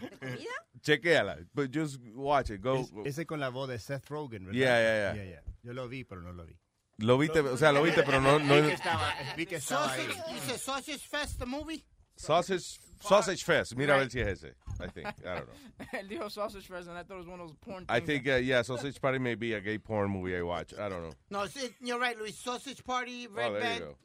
[0.81, 2.61] Chequéala, but just watch it.
[2.61, 2.77] Go.
[2.81, 4.53] Es- ese con la voz de Seth Rogen, ¿verdad?
[4.53, 5.23] Yeah, yeah, yeah.
[5.23, 5.39] yeah.
[5.63, 6.57] Yo lo vi, pero no lo vi.
[6.97, 9.91] Lo viste, o sea, lo viste, pero no, no Vi que estaba, vi que estaba
[9.91, 10.05] ahí.
[10.05, 11.83] Sausage, dice Sausage Fest, the movie.
[12.15, 13.75] Sausage, Sausage Fest.
[13.75, 14.53] Mira a ver si es ese.
[14.79, 15.07] I think.
[15.07, 15.85] I don't know.
[15.99, 18.27] Él dijo Sausage Fest and I thought it was one of those porn I think,
[18.27, 20.73] uh, yeah, Sausage Party may be a gay porn movie I watch.
[20.77, 21.13] I don't know.
[21.31, 21.47] No,
[21.79, 22.37] you're right, Luis.
[22.37, 23.95] Sausage Party, Red Oh, there Band, you go.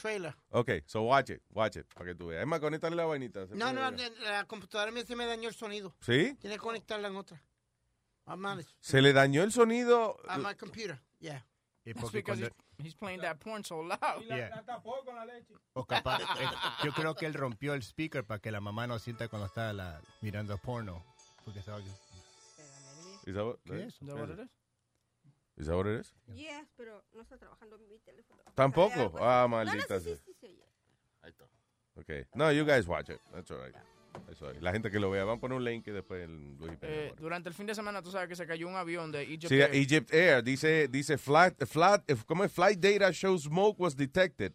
[0.00, 0.34] Trailer.
[0.50, 2.40] Okay, so watch it, watch it, para que tú veas.
[2.42, 3.46] Es más, conectarle la vainita.
[3.50, 4.12] No, no, ver.
[4.22, 5.94] la computadora mía se me dañó el sonido.
[6.00, 6.36] ¿Sí?
[6.40, 7.42] Tiene que conectarla en otra.
[8.24, 8.70] Honest.
[8.80, 10.16] Se le dañó el sonido.
[10.28, 11.44] On my computer, yeah.
[11.84, 14.22] Y That's porque because cuando- he's, he's playing that porn so loud.
[14.26, 14.62] Yeah.
[14.64, 15.54] tapó con la leche.
[15.72, 16.46] O capaz, eh,
[16.84, 19.72] yo creo que él rompió el speaker para que la mamá no sienta cuando está
[19.72, 21.04] la- mirando porno.
[21.44, 21.80] Porque estaba...
[23.26, 23.98] That what, ¿Qué es?
[23.98, 24.48] That
[25.58, 26.14] what it is?
[26.34, 28.42] Yes, pero no está trabajando mi teléfono.
[28.54, 29.12] Tampoco.
[29.20, 30.16] Ah, No, no, maldita sí, sea.
[30.16, 30.58] sí, sí.
[31.22, 31.44] Ahí está.
[31.96, 32.24] Okay.
[32.34, 33.20] No, you guys watch it.
[33.32, 33.74] That's all right.
[34.26, 34.62] That's all right.
[34.62, 37.48] La gente que lo vea, van a poner un link y después el Eh, durante
[37.48, 39.48] el fin de semana, tú sabes que se cayó un avión de Egypt.
[39.48, 39.74] Sí, Air.
[39.74, 42.52] Egypt Air dice dice flat flat ¿cómo es?
[42.52, 44.52] flight data shows smoke was detected.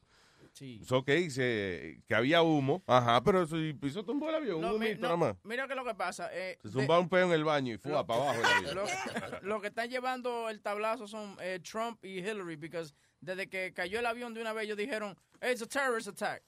[0.56, 0.80] Sí.
[0.86, 2.82] So, ok, dice que había humo.
[2.88, 5.36] Ajá, pero eso y eso tumbó el avión, No, un mi- no, nada más.
[5.44, 6.30] mira que lo que pasa.
[6.32, 8.46] Eh, Se de- zumba un peo en el baño y fue lo- para abajo el
[8.70, 8.76] avión.
[8.76, 12.84] Lo, lo que están llevando el tablazo son eh, Trump y Hillary, porque
[13.20, 16.42] desde que cayó el avión de una vez ellos dijeron, it's a terrorist attack.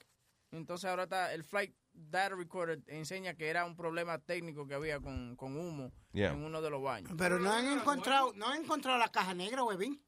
[0.52, 5.00] Entonces ahora está el flight data recorder enseña que era un problema técnico que había
[5.00, 6.30] con, con humo Yeah.
[6.32, 7.12] en uno de los baños.
[7.18, 10.02] Pero no han encontrado, no han encontrado la caja negra, huevín.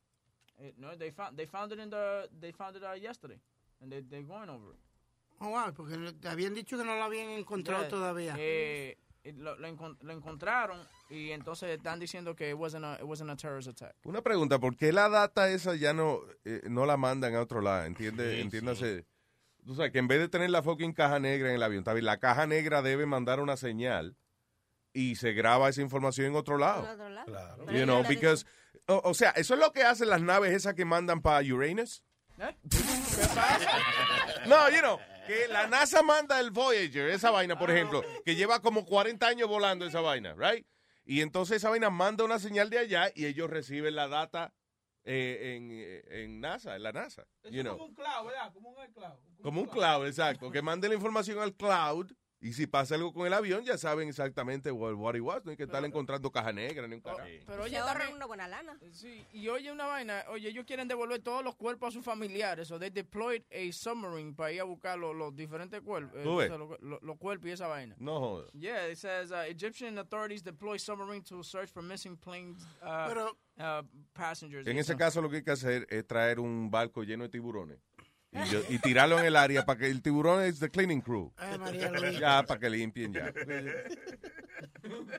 [0.57, 3.39] Eh, no, they found, they found it in the, they found it uh, yesterday,
[3.81, 4.81] and they, they're going over it.
[5.41, 8.35] Oh, wow, porque le- habían dicho que no la habían encontrado Yeah, todavía.
[8.39, 8.97] eh,
[9.37, 13.31] lo, lo encon- lo encontraron y entonces están diciendo que it wasn't a, it wasn't
[13.31, 13.95] a terrorist attack.
[14.05, 17.61] Una pregunta, ¿por qué la data esa ya no, eh, no la mandan a otro
[17.61, 17.85] lado?
[17.87, 18.35] ¿Entiende?
[18.37, 19.07] Sí, Entiéndase.
[19.65, 22.05] Tú sabes que en vez de tener la fucking caja negra en el avión, bien,
[22.05, 24.17] la caja negra debe mandar una señal
[24.95, 26.85] y se graba esa información en otro lado.
[26.85, 27.27] ¿En otro lado?
[27.27, 27.73] Claro.
[27.73, 28.47] You know, because,
[28.89, 32.03] o, o sea, eso es lo que hacen las naves esas que mandan para Uranus.
[32.41, 32.57] ¿Eh?
[32.71, 34.47] ¿Qué pasa?
[34.47, 38.61] No, you know, que la NASA manda el Voyager, esa vaina, por ejemplo, que lleva
[38.63, 40.67] como 40 años volando esa vaina, right?
[41.05, 44.55] Y entonces esa vaina manda una señal de allá y ellos reciben la data
[45.05, 47.27] eh, en, eh, en NASA, en la NASA.
[47.43, 47.77] Eso You es know.
[47.77, 48.53] como un cloud, ¿verdad?
[48.53, 49.19] Como un cloud.
[49.43, 50.51] Como un cloud, exacto.
[50.51, 52.11] Que mande la información al cloud
[52.41, 55.45] y si pasa algo con el avión ya saben exactamente what, what it was.
[55.45, 57.29] No hay que estar encontrando caja negra ni un carajo.
[57.47, 58.79] Pero Se oye, ahorran una buena lana.
[58.93, 62.69] sí, y oye una vaina, oye, ellos quieren devolver todos los cuerpos a sus familiares,
[62.69, 66.37] so they deployed a submarine para ir a buscar los, los diferentes cuerpos, eh, o
[66.37, 66.49] ves.
[66.49, 67.95] sea, los, los- los cuerpos y esa vaina.
[67.99, 68.51] No jodas.
[68.53, 73.37] Yeah, it says uh, Egyptian authorities deploy submarine to search for missing planes uh, Pero-
[73.59, 73.83] uh,
[74.15, 74.67] passengers.
[74.67, 77.79] En ese caso lo que hay que hacer es traer un barco lleno de tiburones
[78.33, 81.33] y, yo- y tirarlo en el área para que el tiburón es the cleaning crew.
[81.37, 81.91] Ay, María.
[82.19, 83.33] Ya, para que limpien ya.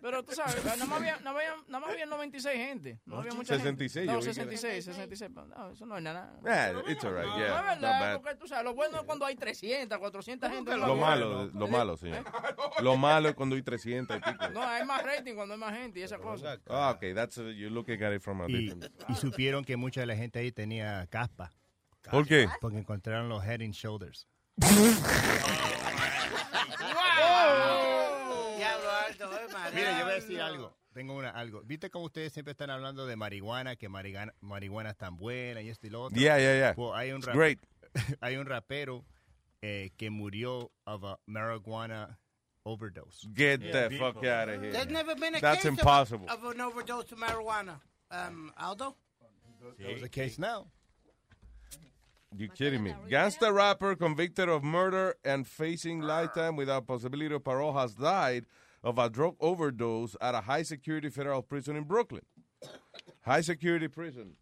[0.02, 3.00] Pero tú sabes, nada más había, nada más, nada más había 96 gente.
[3.06, 4.08] No había mucha 66, gente.
[4.08, 5.32] yo No, vi que- 66, 66.
[5.32, 6.34] No, eso no es nada.
[6.44, 9.04] Yeah, it's all right, No, yeah, es not verdad, porque tú sabes, lo bueno es
[9.06, 10.78] cuando hay 300, 400 gente.
[10.78, 12.24] Lo malo, lo malo, señor.
[12.82, 14.50] Lo malo es cuando hay 300 y pico.
[14.50, 16.58] No, hay más rating cuando hay más gente y esa cosa.
[16.68, 18.86] Ah, ok, that's uh, you're looking at it from a Y, different.
[19.10, 21.52] y supieron que mucha de la gente ahí tenía caspa.
[22.10, 22.48] ¿Por qué?
[22.60, 24.28] Porque encontraron los head and shoulders.
[29.74, 30.78] Mira, yo voy a decir algo.
[30.94, 31.62] Tengo una, algo.
[31.64, 35.70] ¿Viste cómo ustedes siempre están hablando de marihuana, que marihuana, marihuana es tan buena y
[35.70, 36.20] esto y lo otro?
[36.20, 36.74] Yeah, yeah, yeah.
[36.76, 37.60] Pues hay un rap- great.
[38.22, 39.06] hay un rapero
[39.62, 42.20] eh, que murió of a marijuana
[42.64, 43.26] overdose.
[43.34, 44.72] Get the fuck out of here.
[44.74, 46.28] There's never been a That's case of- impossible.
[46.30, 47.80] Of, an overdose of marijuana.
[48.10, 48.98] Um, Aldo?
[49.80, 50.68] That was the case now.
[52.36, 52.96] You kidding me?
[53.10, 58.46] Gangsta rapper convicted of murder and facing lifetime without possibility of parole has died
[58.84, 62.22] of a drug overdose at a high security federal prison in Brooklyn.
[63.22, 64.36] High security prison.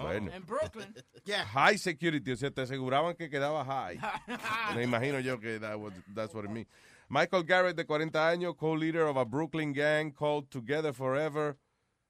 [0.00, 0.30] Bueno.
[0.34, 0.94] En Brooklyn.
[1.24, 1.42] Yeah.
[1.44, 3.98] High security, o sea, te aseguraban que quedaba high.
[4.76, 6.68] Me imagino yo que that was, that's what it means.
[7.08, 11.56] Michael Garrett, de 40 años, co-leader of a Brooklyn gang called Together Forever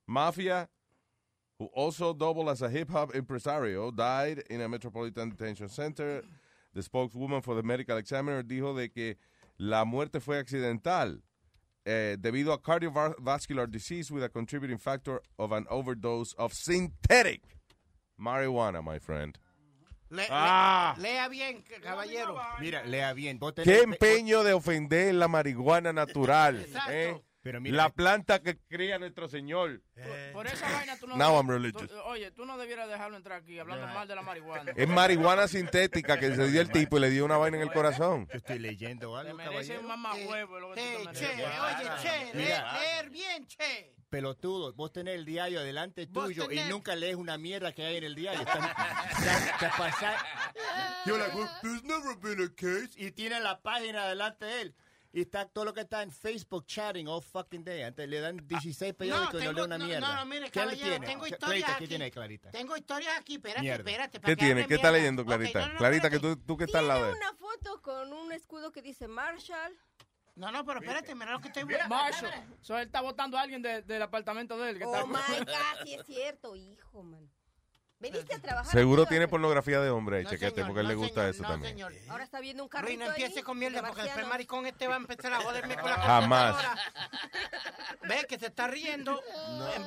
[0.06, 0.68] Mafia,
[1.58, 6.22] who also doubled as a hip-hop impresario, died in a Metropolitan Detention Center.
[6.74, 9.16] The spokeswoman for the medical examiner dijo de que
[9.58, 11.22] la muerte fue accidental
[11.86, 17.40] eh, debido a cardiovascular disease with a contributing factor of an overdose of synthetic
[18.20, 19.38] marijuana, my friend.
[20.10, 20.94] Le- le- Ah.
[20.98, 22.38] Lea bien, caballero.
[22.60, 23.38] Mira, lea bien.
[23.38, 26.60] Vos tenés- Qué empeño de ofender la marihuana natural.
[26.60, 26.92] Exacto.
[26.92, 27.22] ¿eh?
[27.46, 29.80] Pero mira- la planta que cría nuestro Señor.
[30.32, 31.16] Por esa vaina tú no.
[31.16, 31.92] Now I'm tú- religious.
[32.06, 34.72] oye, tú no debieras dejarlo entrar aquí hablando mal de la marihuana.
[34.74, 37.70] Es marihuana sintética que se dio el tipo y le dio una vaina en el
[37.72, 38.26] corazón.
[38.32, 39.80] Yo estoy leyendo Te algo, merece caballero.
[39.82, 42.72] un mamahuevo lo que Hey, tú te che, oye, che, Mira.
[42.80, 43.92] leer bien, che.
[44.10, 48.04] Pelotudo, vos tenés el diario delante tuyo y nunca lees una mierda que hay en
[48.04, 48.40] el diario.
[48.40, 48.74] Estás-
[49.58, 50.20] te- te pasás-
[51.06, 52.90] You're like, well, there's never been a case.
[52.96, 54.74] Y tiene la página delante de él.
[55.16, 57.80] Y está todo lo que está en Facebook chatting all fucking day.
[57.80, 60.06] Antes le dan 16 periódicos y no lee una no, mierda.
[60.06, 61.06] no, no, mire, ¿Qué le caballero, tiene?
[61.06, 61.84] tengo historias Clarita, aquí.
[61.84, 62.50] ¿qué tiene Clarita?
[62.50, 63.90] Tengo historias aquí, espérate, Mierda.
[63.90, 64.20] espérate.
[64.20, 64.66] ¿Qué tiene?
[64.66, 65.60] ¿Qué está leyendo, Clarita?
[65.60, 67.16] no, no, no, Clarita, que tú, tú que estás al lado de él.
[67.16, 69.74] Una foto con un escudo que dice Marshall.
[70.34, 72.30] No, no, pero espérate, mira lo que estoy Marshall.
[72.60, 74.78] So, él está votando a alguien de- del apartamento de él.
[74.78, 75.06] Que Oh está...
[75.06, 77.26] my God, sí es cierto, hijo, man.
[77.98, 78.70] Veniste a trabajar.
[78.72, 79.30] Seguro tiene ¿verdad?
[79.30, 81.48] pornografía de hombre No, chequete, señor, porque a él le no, gusta señor, eso no,
[81.48, 81.72] también.
[81.72, 81.92] señor.
[82.08, 84.94] Ahora está viendo un Luis, carrito no empiece con mierda porque después maricón este va
[84.94, 86.56] a empezar a joderme con la Jamás.
[86.56, 86.92] computadora.
[88.08, 89.20] Ve que se está riendo.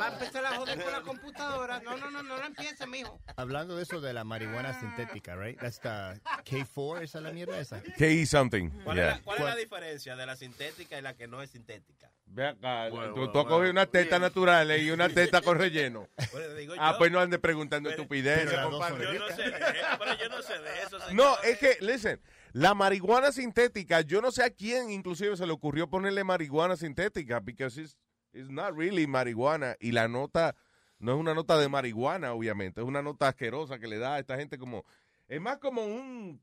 [0.02, 1.80] Va a empezar a joder con la computadora.
[1.82, 3.20] No, no, no, no lo empiece, mijo.
[3.38, 5.60] Hablando de eso de la marihuana sintética, right?
[5.60, 7.82] That's the K4, esa es la mierda esa.
[7.82, 8.70] K something.
[8.84, 9.16] ¿Cuál, es Yeah.
[9.18, 12.12] la, cuál es la diferencia de la sintética y la que no es sintética?
[12.32, 16.08] Ve acá, Bueno, tú, bueno, cogido una teta natural y una teta con relleno.
[16.58, 16.98] Digo Ah, yo.
[17.00, 19.06] pues no andes preguntando estupideces, pero dos compadre.
[19.14, 20.98] Yo no sé de eso, pero yo no sé de eso.
[21.14, 22.22] No, es que, listen,
[22.54, 27.40] la marihuana sintética, yo no sé a quién inclusive se le ocurrió ponerle marihuana sintética,
[27.40, 27.98] because it's,
[28.32, 30.56] it's not really marihuana, y la nota
[31.00, 34.20] no es una nota de marihuana, obviamente, es una nota asquerosa que le da a
[34.20, 34.86] esta gente como,
[35.28, 36.42] es más como un,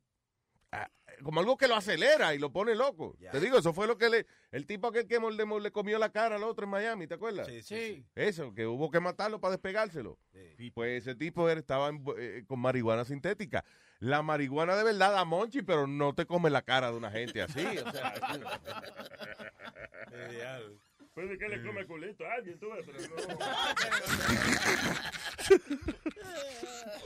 [1.23, 3.17] como algo que lo acelera y lo pone loco.
[3.33, 6.11] Te digo, eso fue lo que le, el tipo aquel que Moldemort le comió la
[6.13, 7.47] cara al otro en Miami, ¿te acuerdas?
[7.47, 8.05] Sí, sí, Sí.
[8.15, 10.19] Eso, que hubo que matarlo para despegárselo.
[10.33, 10.55] sí.
[10.59, 13.65] Y pues ese tipo era- estaba en- eh, con marihuana sintética.
[13.99, 17.41] La marihuana de verdad da monchi, pero no te come la cara de una gente
[17.41, 17.65] así.
[17.65, 18.13] O sea.
[21.15, 23.17] Puede que le come culito a alguien, tú ves, pero no.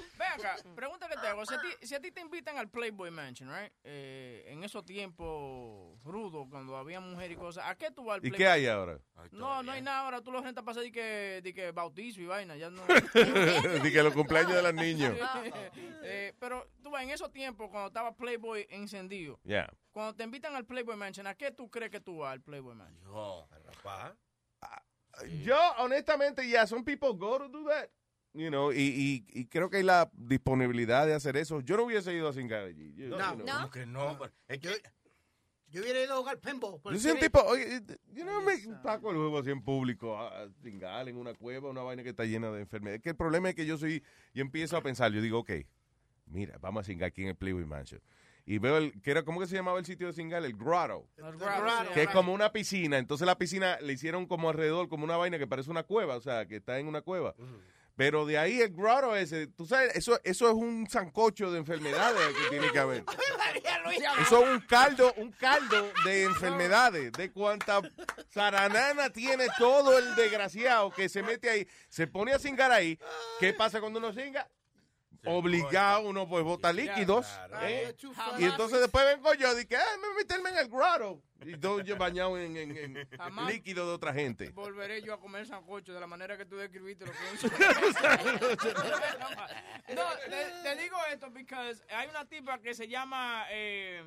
[0.20, 1.46] Ve acá, pregunta que te hago.
[1.46, 3.72] Si a, ti, si a ti te invitan al Playboy Mansion, right?
[3.84, 8.26] Eh, en esos tiempos rudos, cuando había mujer y cosas, ¿a qué tú vas al
[8.26, 8.36] ¿Y Playboy?
[8.38, 8.98] qué hay ahora?
[9.30, 10.20] No, no hay nada ahora.
[10.20, 12.54] Tú lo rentas para hacer de que, de que bautizo y vaina.
[12.56, 12.82] Ya no.
[13.82, 15.16] Di que los cumpleaños de los niños.
[16.02, 19.70] Eh, pero tú ves, en esos tiempos, cuando estaba Playboy encendido, Yeah.
[19.92, 22.74] cuando te invitan al Playboy Mansion, ¿a qué tú crees que tú vas al Playboy
[22.74, 23.04] Mansion?
[23.04, 24.14] No, rapaz.
[25.44, 27.90] Yo, honestamente, yeah, some people go to do that.
[28.32, 31.60] You know, y, y, y creo que hay la disponibilidad de hacer eso.
[31.60, 32.94] Yo no hubiese ido a cingar allí.
[32.94, 33.46] Yo, No, you know.
[33.46, 33.52] ¿No?
[33.54, 34.18] ¿Cómo que no?
[34.46, 34.68] Es que
[35.68, 36.80] Yo hubiera ido a jugar pinball.
[36.92, 37.80] Yo soy un tipo, oye,
[38.12, 41.70] yo no me taco el juego así en público, a, a cingar en una cueva,
[41.70, 43.02] una vaina que está llena de enfermedades.
[43.02, 44.02] Que el problema es que yo soy,
[44.32, 45.50] yo empiezo a pensar, yo digo, ok,
[46.26, 48.00] mira, vamos a cingar aquí en el Playboy Mansion.
[48.46, 50.44] Y veo el, que era, ¿cómo que se llamaba el sitio de cingar?
[50.44, 51.08] El Grotto.
[51.16, 52.98] El Grotto, Que es como una piscina.
[52.98, 56.20] Entonces la piscina le hicieron como alrededor, como una vaina que parece una cueva, o
[56.20, 57.34] sea, que está en una cueva.
[58.00, 62.34] Pero de ahí el grotto ese, tú sabes, eso, eso es un sancocho de enfermedades
[62.34, 63.04] que tiene que haber.
[64.22, 67.82] Eso es un caldo, un caldo de enfermedades, de cuánta
[68.32, 72.98] zaranana tiene todo el desgraciado que se mete ahí, se pone a cingar ahí.
[73.38, 74.48] ¿Qué pasa cuando uno cinga?
[75.26, 77.26] Obligado uno pues bota líquidos.
[77.62, 77.94] ¿eh?
[78.38, 81.20] Y entonces después vengo yo y que ah, me meterme en el grotto.
[81.44, 83.08] Y todo yo bañado en, en-
[83.46, 84.50] líquido de otra gente.
[84.50, 87.48] Volveré yo a comer sancocho de la manera que tú describiste lo que
[89.94, 91.54] No, te, te digo esto porque
[91.90, 94.02] hay una tipa que se llama eh,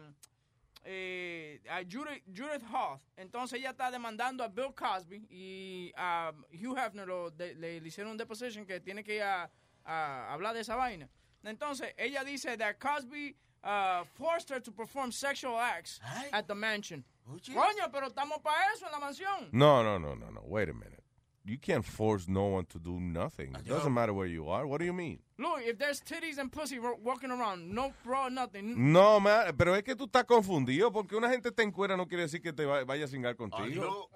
[0.83, 3.01] eh, a Judith, Judith Hoth.
[3.17, 7.87] Entonces ella está demandando a Bill Cosby y a Hugh Hefner lo- de- le, le
[7.87, 9.49] hicieron un deposition que tiene que ir a,
[9.85, 11.07] a hablar de esa vaina.
[11.45, 15.99] Entonces ella dice that Cosby uh, forced her to perform sexual acts
[16.31, 17.03] at the mansion.
[17.27, 19.49] Coño, pero estamos para eso en la mansión.
[19.51, 20.41] No, no, no, no, no.
[20.45, 21.03] Wait a minute.
[21.45, 23.55] You can't force no one to do nothing.
[23.55, 24.65] It doesn't matter where you are.
[24.65, 25.19] What do you mean?
[25.35, 28.91] Look, if there's titties and pussy walking around, no bra, nothing.
[28.93, 32.23] No, man, pero es que tú estás confundido porque una gente te encuera no quiere
[32.23, 34.09] decir que te va- vaya a cingar contigo.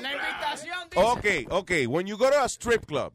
[0.00, 1.02] La invitación dice...
[1.04, 1.86] Okay, okay.
[1.86, 3.12] When you go to a strip club,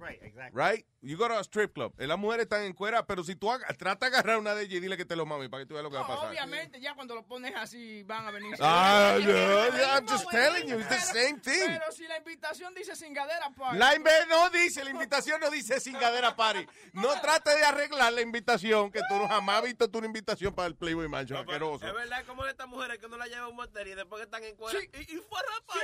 [0.53, 0.85] right?
[1.03, 1.93] You go to a strip club.
[1.97, 3.49] eh, Las mujeres están en cuera, pero si tú
[3.79, 5.73] trata de agarrar una de ellas y dile que te lo mami para que tú
[5.73, 6.29] veas lo que va a pasar.
[6.29, 8.53] obviamente, ya cuando lo pones así van a venir.
[8.59, 11.65] Ah, no, I'm just telling you, it's the same thing.
[11.65, 13.73] Pero si la invitación dice cingadera, pues.
[13.79, 13.97] La
[14.29, 16.00] no dice, la invitación no dice cingadera
[16.35, 16.67] party.
[16.93, 20.53] No trate de arreglar la invitación, que tú no jamás has visto tú una invitación
[20.53, 21.87] para el Playboy Mansion, asqueroso.
[21.87, 24.19] Es verdad, como de estas mujeres que uno la lleva a un motel y después
[24.19, 24.79] que están en cuera.
[24.81, 25.77] Y, y fue rapaz.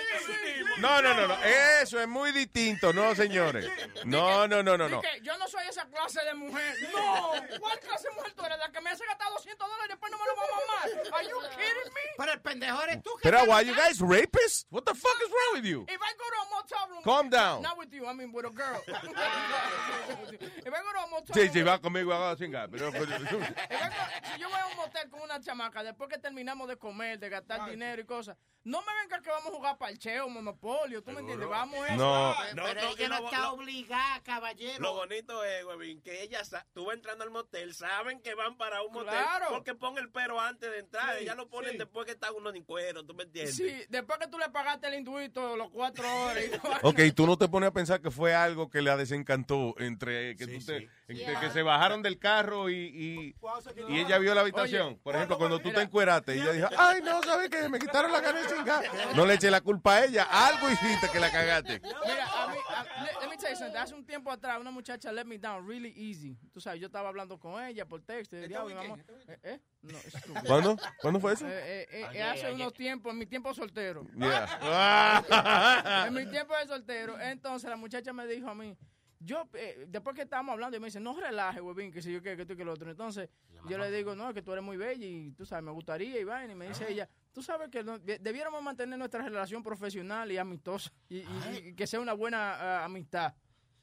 [0.79, 1.37] No, no, no, no,
[1.81, 3.69] eso es muy distinto, no, señores.
[4.05, 5.01] No, no, no, no, no.
[5.21, 6.75] Yo no soy esa clase de mujer.
[6.97, 7.31] No.
[7.59, 8.57] ¿Cuál clase de mujer tú eres?
[8.57, 11.13] La que me hace gastar 200 dólares y después no me lo va a mamar.
[11.13, 12.01] Are you kidding me?
[12.17, 13.11] Pero el pendejo eres tú.
[13.21, 14.65] Pero why you guys rapists?
[14.69, 15.85] What the fuck is wrong with you?
[15.87, 17.03] If I go to a motel room.
[17.03, 17.61] Calm down.
[17.61, 18.81] Not with you, I mean with a girl.
[20.07, 22.91] if I go to a motel Sí, sí, va conmigo a cingar, pero...
[22.91, 27.29] Si yo voy a un motel con una chamaca, después que terminamos de comer, de
[27.29, 28.37] gastar dinero y cosas,
[28.67, 31.47] no me venga que vamos a jugar parcheo, monopolio, ¿tú me entiendes?
[31.47, 31.95] Vamos a eso.
[31.97, 32.35] No.
[32.53, 34.79] Pero no, ella no está lo- obligada, caballero.
[34.81, 38.57] Lo bonito es, huevín, que ellas, sa- tú vas entrando al motel, saben que van
[38.57, 39.09] para un motel.
[39.09, 39.45] Claro.
[39.49, 41.15] Porque pon el pero antes de entrar.
[41.17, 41.77] Sí, Ellas lo ponen sí.
[41.77, 43.55] después que está uno en cuero, ¿tú me entiendes?
[43.55, 46.51] Sí, después que tú le pagaste el induito los cuatro horas y.
[46.83, 50.45] Ok, tú no te pones a pensar que fue algo que la desencantó entre que,
[50.45, 51.39] tú te- Yeah.
[51.39, 53.35] que se bajaron del carro y, y,
[53.87, 54.87] y ella vio la habitación.
[54.87, 57.69] Oye, Por ejemplo, cuando tú te encueraste y ella dijo, ay, no, ¿sabes qué?
[57.69, 58.83] Me quitaron la de cingar.
[59.15, 60.23] No le eche la culpa a ella.
[60.29, 61.79] Algo hiciste que la cagaste.
[61.79, 63.77] Mira, a mí, a- let, let me tell you something.
[63.77, 66.37] Hace un tiempo atrás, una muchacha let me down really easy.
[66.51, 68.35] Tú sabes, yo estaba hablando con ella por texto.
[68.35, 68.77] y diablo.
[69.29, 69.97] Eh, eh, no.
[70.45, 70.77] ¿Cuándo?
[70.99, 71.47] ¿Cuándo fue eso?
[71.47, 72.53] Eh, eh, eh, Ayer, hace ayer.
[72.53, 74.05] unos tiempos, en mi tiempo soltero.
[74.17, 76.05] Yeah.
[76.07, 77.17] en mi tiempo de soltero.
[77.17, 78.75] Entonces la muchacha me dijo a mí,
[79.19, 82.21] yo, eh, después que estábamos hablando, y me dice, no relaje, huevín, que si yo
[82.21, 82.89] qué, que tú que lo otro.
[82.91, 83.29] Entonces
[83.67, 86.23] yo le digo, no, que tú eres muy bella y tú sabes, me gustaría y
[86.23, 86.53] vaina.
[86.53, 90.37] Y me dice ella, tú sabes que no- de- debiéramos mantener nuestra relación profesional y
[90.37, 91.27] amistosa y, y-
[91.69, 93.33] y que sea una buena ah, amistad.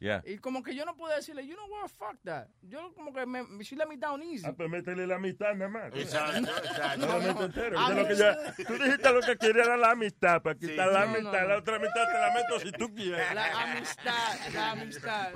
[0.04, 0.22] Yeah.
[0.26, 2.48] Y como que yo no puedo decirle, you know what, fuck that.
[2.60, 4.44] Yo como que me, she let me down easy.
[4.46, 5.94] Ah, pues métele la amistad nada más.
[5.94, 7.06] Exacto, exacto.
[7.06, 8.02] No, No, no, no.
[8.02, 8.36] lo que ya-
[8.66, 11.40] tú dijiste lo que quería era la amistad, para quitar la No, no, amistad.
[11.42, 11.48] no.
[11.48, 13.34] La otra mitad te la meto si tú quieres.
[13.34, 15.32] La amistad, la amistad.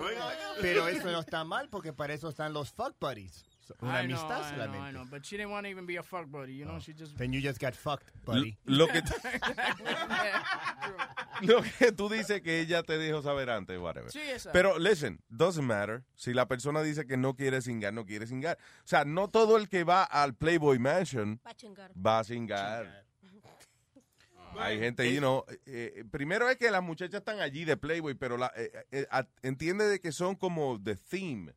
[0.61, 3.48] Pero eso no está mal porque para eso están los fuck buddies.
[3.81, 4.93] Una I know, amistad I know, I solamente.
[4.93, 7.17] know, but she didn't want to even be a fuck buddy, you know, she just...
[7.17, 8.57] Then you just got fucked, buddy.
[8.67, 9.03] Lo que,
[11.43, 14.11] lo que tú dices que ella te dijo saber antes, whatever.
[14.11, 14.53] Sí, exacto.
[14.53, 16.03] Pero, listen, doesn't matter.
[16.17, 18.59] Si la persona dice que no quiere cingar, no quiere cingar.
[18.85, 21.91] O sea, no todo el que va al Playboy Mansion Va a chingar.
[21.95, 23.05] va a cingar.
[24.59, 28.15] Hay gente, you know, eh, eh, primero es que las muchachas están allí de Playboy,
[28.15, 31.53] pero la, eh, eh, a- entiende de que son como the theme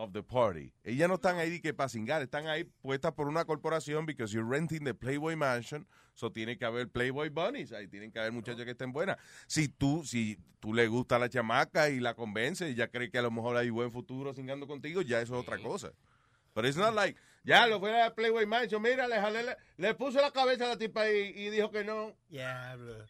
[0.00, 0.72] of the party.
[0.82, 4.32] Ellas no están ahí de que para cingar, están ahí puestas por una corporación because
[4.32, 8.32] you're renting the Playboy Mansion, so tiene que haber Playboy Bunnies, ahí tienen que haber
[8.32, 9.18] muchachas que estén buenas.
[9.46, 13.10] Si tú, si tú le gusta a la chamaca y la convence y ya cree
[13.10, 15.92] que a lo mejor hay buen futuro cingando contigo, ya eso es otra cosa.
[16.54, 20.20] Pero it's not like, ya lo fue a Playboy Mansion, mira, le, jalé le puso
[20.20, 22.16] la cabeza a la tipa y, y dijo que no.
[22.28, 23.04] Diablo.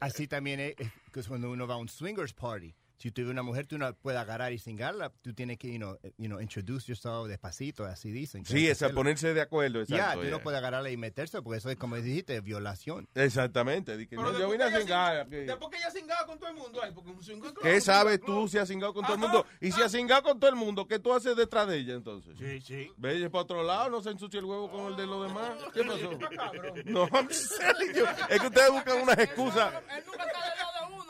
[0.00, 0.74] Así también es
[1.14, 2.74] es cuando uno va a un swingers party.
[3.00, 5.10] Si tú ves una mujer, tú no puedes agarrar y cingarla.
[5.22, 8.44] Tú tienes que, you know, you know, introduce yourself despacito, así dicen.
[8.44, 10.18] Sí, esa, ponerse de acuerdo, Ya, exacto.
[10.18, 10.30] tú yeah.
[10.32, 13.08] no puedes agarrarla y meterse porque eso es, como dijiste, violación.
[13.14, 13.96] Exactamente.
[13.96, 15.26] di que no, yo vine a cingar.
[15.30, 18.46] que- Después que ella cingaba con todo el mundo, ay, porque un ¿Qué sabes tú
[18.48, 19.46] si has cingado con todo el mundo?
[19.62, 22.36] Y si has cingado con todo el mundo, ¿qué tú haces detrás de ella entonces?
[22.38, 22.90] Sí, sí.
[22.98, 23.88] ¿Ve ella para otro lado?
[23.88, 25.52] ¿No se ensucia el huevo con el de los demás?
[25.72, 26.10] ¿Qué pasó?
[26.84, 28.04] No, I'm just telling you.
[28.28, 29.72] Es que ustedes buscan unas excusas.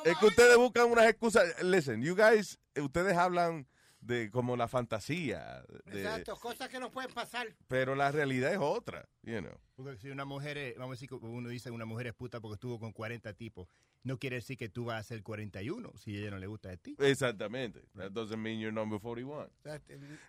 [0.04, 1.62] Es que ustedes buscan unas excusas.
[1.62, 3.66] Listen, you guys, ustedes hablan
[4.00, 5.62] de como la fantasía.
[5.84, 7.48] de- Exacto, cosas que no pueden pasar.
[7.68, 9.52] pero la realidad es otra, you know.
[9.76, 12.40] Porque si una mujer, es- vamos a decir, que uno dice una mujer es puta
[12.40, 13.68] porque estuvo con 40 tipos,
[14.02, 16.78] no quiere decir que tú vas a ser 41 si ella no le gusta de
[16.78, 16.96] ti.
[16.98, 17.82] Exactamente.
[17.94, 19.50] That doesn't mean you're number 41.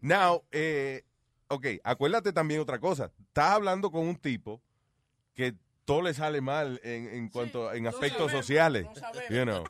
[0.02, 1.04] Now, eh,
[1.48, 3.12] ok, acuérdate también otra cosa.
[3.28, 4.62] Estás hablando con un tipo
[5.34, 5.56] que
[5.86, 8.88] todo le sale mal en, en cuanto en aspectos sabemos, sociales.
[9.30, 9.64] you know.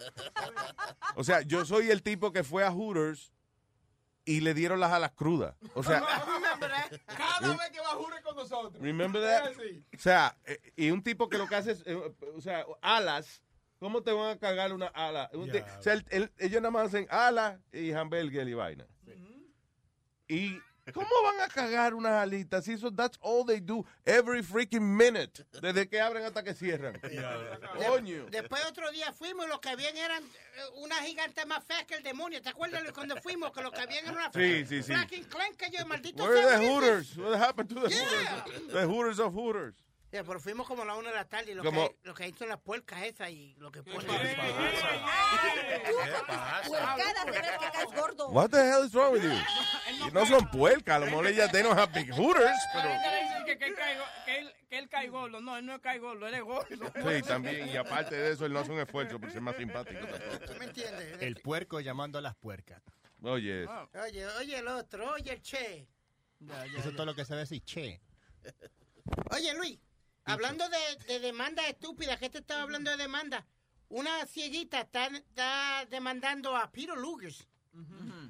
[1.16, 3.32] O sea, yo soy el tipo que fue a Hooters
[4.26, 5.56] y le dieron las alas crudas.
[5.74, 6.02] O sea,
[7.08, 8.82] Cada vez que va jure con nosotros.
[8.82, 9.52] remember that?
[9.96, 11.96] O sea, eh, y un tipo que lo que hace es, eh,
[12.36, 13.42] o sea, alas.
[13.80, 15.32] ¿Cómo te van a cargar una ala?
[15.34, 15.48] O
[15.82, 18.86] sea, el- el- ellos nada más hacen alas y hamburger y vaina.
[20.28, 20.60] Y
[20.94, 22.66] ¿cómo van a cagar unas alitas?
[22.66, 25.46] Si eso, that's all they do every freaking minute.
[25.62, 27.00] Desde que abren hasta que cierran.
[27.88, 28.26] Coño.
[28.30, 30.28] Después otro día fuimos y los que habían eran eh,
[30.76, 32.42] una gigante más fea que el demonio.
[32.42, 34.94] ¿Te acuerdas cuando fuimos que los que habían eran una Sí, sí, sí.
[34.94, 37.18] Fucking clank que yo, maldito Where are the ¿qué Hooters?
[37.18, 38.44] What happened to the Yeah.
[38.46, 38.74] Hooters?
[38.74, 39.76] The Hooters of Hooters.
[40.12, 42.14] Ya, pero fuimos como a la una de la tarde y lo, Como- que, lo
[42.14, 44.10] que son las puercas esas y lo que ponen.
[46.70, 48.30] Huercadas de las que caes gordo.
[48.30, 49.32] What the hell is wrong with you?
[50.08, 52.90] Y no son puercas, a lo mejor ellas they don't have big Hooters, pero...
[53.46, 53.76] Que, que él
[54.26, 55.42] que él, que él cae gordo.
[55.42, 56.68] No, él no cae gordo, él es gordo.
[56.70, 60.06] Sí, también, y aparte de eso, él no hace un esfuerzo por ser más simpático.
[60.46, 61.22] ¿Tú me entiendes?
[61.22, 62.82] El puerco llamando a las puercas.
[63.24, 63.68] Oye,
[64.04, 65.88] Oye, oye el otro, oye el che.
[66.78, 68.02] Eso es todo lo que decir, che.
[69.32, 69.80] Oye Luis,
[70.26, 73.46] hablando de, de demandas estúpidas, que te estaba hablando de demanda?
[73.90, 77.48] Una cieguita está, está demandando a Peter Lugers.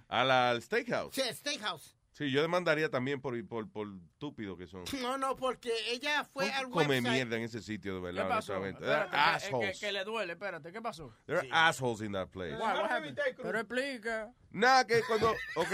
[0.08, 1.14] a la al steakhouse.
[1.16, 1.96] Sí, Steakhouse.
[2.14, 4.84] Sí, yo demandaría también por, por, por estúpido que son.
[5.02, 7.12] No, no, porque ella fue al Come website.
[7.14, 8.54] mierda en ese sitio, de ¿Qué verdad, pasó?
[8.54, 9.80] They're Espérate, que- assholes.
[9.80, 11.16] que, que le duele, espérate, ¿qué pasó?
[11.26, 12.54] There are assholes in that place.
[12.54, 13.18] Happened?
[13.42, 14.32] Pero explica.
[14.52, 15.32] Nada, que cuando.
[15.56, 15.72] Ok.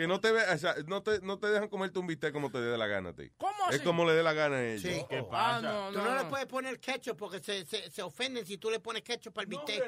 [0.00, 2.50] Que no te, ve, o sea, no, te, no te dejan comerte un bistec como
[2.50, 3.30] te dé la gana a ti.
[3.36, 4.80] ¿Cómo Es como le dé la gana a ellos.
[4.80, 5.04] Sí.
[5.10, 6.04] ¿Qué Ah, no, Tú no.
[6.14, 9.38] no le puedes poner ketchup porque se, se, se ofenden si tú le pones ketchup
[9.38, 9.82] al bistec.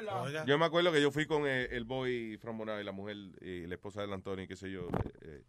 [0.45, 3.17] Yo me acuerdo que yo fui con eh, el boy from Bonao y la mujer
[3.41, 4.87] y la esposa del Antonio, qué sé yo.
[4.87, 5.43] eh, eh.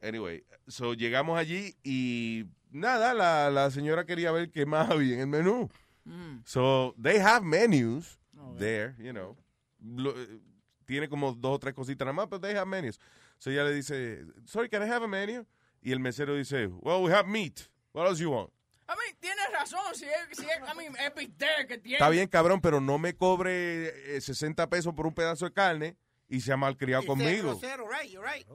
[0.00, 5.20] Anyway, so llegamos allí y nada, la, la señora quería ver qué más había en
[5.22, 5.68] el menú.
[6.04, 6.42] Mm.
[6.44, 8.16] So they have menus
[8.58, 9.36] there, you know.
[9.80, 10.38] Lo- eh,
[10.86, 13.00] tiene como dos o tres cositas nada más, pero they have menus.
[13.38, 15.46] So ella le dice, sorry, can I have a menu?
[15.80, 17.68] Y el mesero dice, well, we have meat.
[17.92, 18.50] What else you want?
[18.88, 21.96] A mí, tienes razón, si es, si es, a mí, es bistec que tiene.
[21.98, 25.96] Está bien, cabrón, pero no me cobre eh, 60 pesos por un pedazo de carne
[26.28, 27.48] y se ha malcriado Y sea conmigo.
[27.50, 28.46] grosero, right, you're right.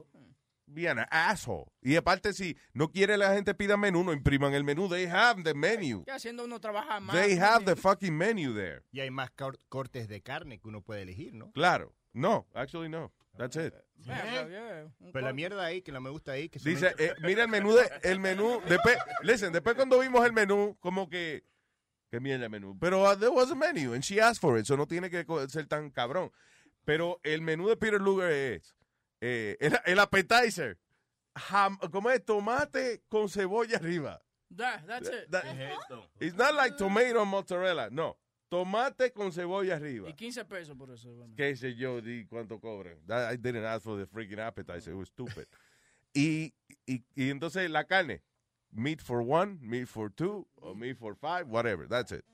[0.66, 1.66] Bien, asshole.
[1.82, 4.88] Y aparte, si no quiere la gente pida menú, no impriman el menú.
[4.88, 6.02] They have the menu.
[6.06, 7.14] Ya haciendo uno trabajar más.
[7.14, 8.82] They have the fucking menu there.
[8.90, 11.52] Y hay más cor- cortes de carne que uno puede elegir, ¿no?
[11.52, 11.94] Claro.
[12.12, 13.12] No, actually no.
[13.36, 13.72] That's it.
[14.02, 14.84] Yeah, yeah.
[15.00, 17.42] Un Pero la mierda ahí, que no me gusta ahí, que Dice, hechos- eh, mira
[17.44, 21.44] el menú, de, el menú, después, listen, después cuando vimos el menú, como que,
[22.10, 24.66] que mierda el menú, pero uh, there was a menu, and she asked for it,
[24.66, 26.30] so no tiene que ser tan cabrón.
[26.84, 28.74] Pero el menú de Peter Luger es,
[29.22, 30.76] eh, el, el appetizer,
[31.34, 32.22] jam- ¿cómo es?
[32.24, 34.20] Tomate con cebolla arriba.
[34.54, 35.30] That- that's it.
[35.30, 35.44] That-
[36.20, 38.18] it's not like tomato and mozzarella, no.
[38.54, 40.08] Tomate con cebolla arriba.
[40.08, 41.12] Y 15 pesos por eso.
[41.12, 41.34] bueno.
[41.36, 42.96] qué sé yo, di cuánto cobran.
[43.06, 44.92] That- I didn't ask for the freaking appetizer.
[44.92, 45.46] It was stupid.
[46.14, 46.52] y,
[46.86, 48.22] y, y entonces la carne,
[48.72, 51.88] meat for one, meat for two, o meat for five, whatever.
[51.88, 52.24] That's it.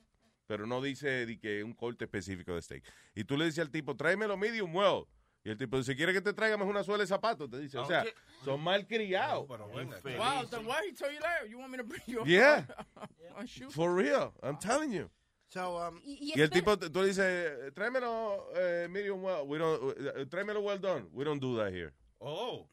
[0.46, 2.84] Pero no dice di que un corte específico de steak.
[3.14, 5.06] Y tú le dices al tipo, tráemelo medium well.
[5.42, 7.48] Y el tipo dice, ¿quiere que te traiga más una suela de zapatos?
[7.48, 8.04] Te dice, o sea,
[8.44, 9.48] son mal criados.
[9.48, 11.48] Wow, then why he told you that?
[11.48, 12.66] You want me to bring you Yeah.
[13.38, 13.70] a shoe?
[13.70, 15.08] For real, I'm telling you.
[15.52, 19.42] So, um, Y el tipo, tú le dices, tráemelo eh, medium well.
[19.46, 21.08] We don't, eh, tráemelo well done.
[21.12, 21.92] We don't do that here.
[22.20, 22.68] Oh.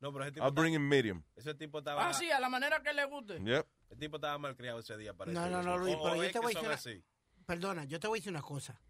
[0.00, 1.24] No, pero ese tipo, I'll bring estaba- him medium.
[1.36, 2.08] ese tipo estaba...
[2.08, 3.38] Ah, sí, a la manera que le guste.
[3.42, 3.66] Yep.
[3.90, 5.34] El tipo estaba malcriado ese día, parece.
[5.34, 7.04] No, no, no, Luis, pero o yo te voy a decir así.
[7.46, 8.80] Perdona, yo te voy a decir una cosa.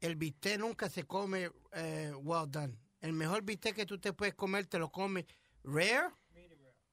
[0.00, 2.78] El bistec nunca se come eh, well done.
[3.00, 5.24] El mejor bistec que tú te puedes comer, te lo comes
[5.64, 6.10] rare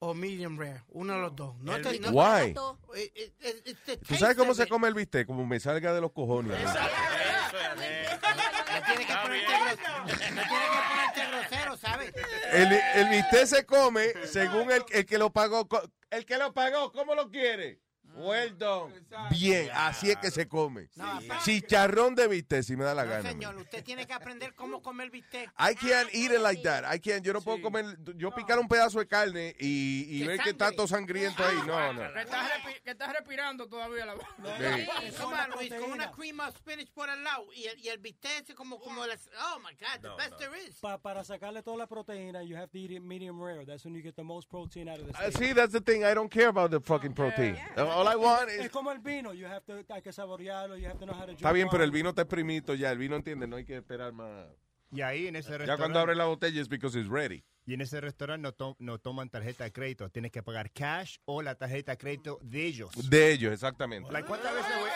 [0.02, 0.82] o medium rare.
[0.88, 1.54] Uno de los dos.
[1.60, 2.54] No El te, bistec no- Why?
[2.96, 3.32] Eh, eh,
[3.86, 5.26] eh, ¿Tú sabes cómo se come el bistec?
[5.26, 6.58] Como me salga de los cojones.
[6.58, 6.70] No
[8.86, 10.48] tienes que ponerte gros- no tienes que
[10.88, 12.12] ponerte grosero, ¿sabes?
[12.52, 15.68] El, el bistec se come según el, el que lo pagó.
[16.10, 17.80] El que lo pagó, ¿cómo lo quiere?
[18.16, 18.92] Well done.
[19.30, 20.88] Bien, así es que se come.
[21.44, 23.28] Chicharrón de bistec, si me da la No, gana.
[23.30, 25.48] señor, usted tiene que aprender cómo comer bistec.
[25.58, 26.84] I can't eat it like that.
[26.92, 30.26] I can't, yo no puedo comer, yo picar un pedazo de carne y, y Que
[30.28, 30.50] ver que sangre.
[30.66, 31.56] está todo sangriento ahí.
[31.66, 32.12] No, no.
[32.12, 35.16] Que estás, respi- que estás respirando todavía la Sí.
[35.20, 37.98] Come on, Luis, con una cream of spinach por el lado y el, y el
[37.98, 40.36] bistec es como, como las, oh my God, the No, best no.
[40.38, 40.74] there is.
[40.80, 43.64] Pa- para sacarle toda la proteína, you have to eat it medium rare.
[43.64, 45.36] That's when you get the most protein out of the Uh, steak.
[45.38, 46.04] see, that's the thing.
[46.04, 47.56] I don't care about the fucking protein.
[48.00, 48.70] All I want Es is...
[48.70, 49.32] como el vino.
[49.32, 50.76] You have to, hay que saborearlo.
[50.76, 52.90] You have to know how to Está bien, pero el vino está exprimito ya.
[52.90, 54.46] El vino entiende, no hay que esperar más.
[54.92, 55.80] Y ahí en ese Ya restaurante.
[55.82, 57.44] cuando abre la botella es because it's ready.
[57.64, 60.10] Y en ese restaurante no, to- no toman tarjeta de crédito.
[60.10, 62.90] Tienes que pagar cash o la tarjeta de crédito de ellos.
[63.08, 64.10] De ellos, exactamente.
[64.10, 64.90] Like, ¿Cuántas veces voy?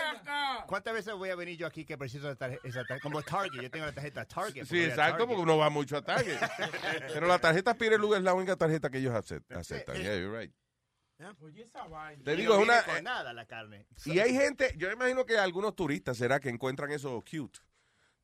[0.66, 2.66] ¿Cuántas veces voy a venir yo aquí que preciso esa tarjeta?
[2.66, 3.00] Esa tarjeta?
[3.02, 4.64] Como Target, yo tengo la tarjeta Target.
[4.64, 6.38] Sí, exacto, porque uno va mucho a Target.
[7.12, 9.96] Pero la tarjeta Pirelú es la única tarjeta que ellos acep- aceptan.
[9.96, 10.52] Yeah, you're right.
[11.40, 12.22] Oye, esa vaina.
[12.24, 12.82] Te Y digo, no es una...
[12.82, 13.86] con nada la carne.
[14.04, 17.60] Y hay gente, yo imagino que algunos turistas será que encuentran eso cute.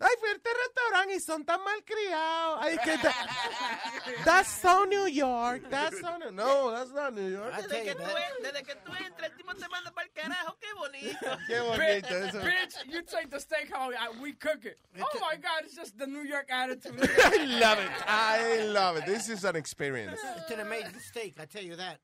[0.03, 2.59] Ay, fui a este restaurante y son tan mal criados.
[2.63, 5.63] Ay, que that- that's so New York.
[5.69, 7.55] That's so New No, that's not New York.
[7.55, 8.03] Desde que, tú,
[8.43, 10.57] desde que tú entras, el tipo te manda para el carajo.
[10.59, 11.39] Qué bonito.
[11.47, 12.39] Qué bonito eso.
[12.41, 14.79] Bitch, you take the steakhouse, uh, we cook it.
[14.99, 16.99] Oh my God, it's just the New York attitude.
[17.23, 17.91] I love it.
[18.07, 19.05] I love it.
[19.05, 20.19] This is an experience.
[20.39, 22.01] It's an amazing steak, I tell you that.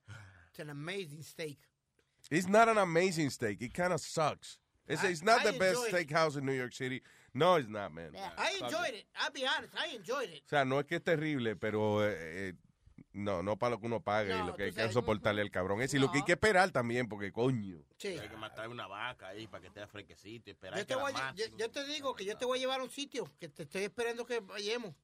[0.57, 1.59] It's an amazing steak.
[2.30, 3.61] It's not an amazing steak.
[3.61, 4.59] It kind of sucks.
[4.88, 7.02] It's, I- it's not I the best steakhouse in New York City.
[7.34, 8.12] No, it's not, man.
[8.38, 9.04] I enjoyed it.
[9.20, 10.42] I'll be honest, I enjoyed it.
[10.46, 12.16] O sea, no es que es terrible, pero eh,
[12.48, 12.52] eh,
[13.12, 15.42] no, no para lo que uno paga y No, lo que hay que sabes, soportarle
[15.42, 15.82] al cabrón.
[15.82, 17.84] Es y lo que hay que esperar también, porque coño.
[17.98, 18.09] Sí.
[18.18, 20.98] Hay que matar una vaca ahí para que esté fresquecito y esperar Yo que te,
[20.98, 21.50] voy, la a- mate.
[21.50, 23.64] yo, yo te digo que yo te voy a llevar a un sitio que te
[23.64, 24.94] estoy esperando que vayamos.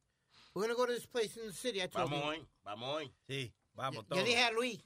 [0.55, 1.81] We're gonna go to this place in the city.
[1.83, 2.29] I told Vamos you.
[2.31, 3.13] hoy, vamos hoy.
[3.29, 4.81] Sí, vamos Yo dije a Luis.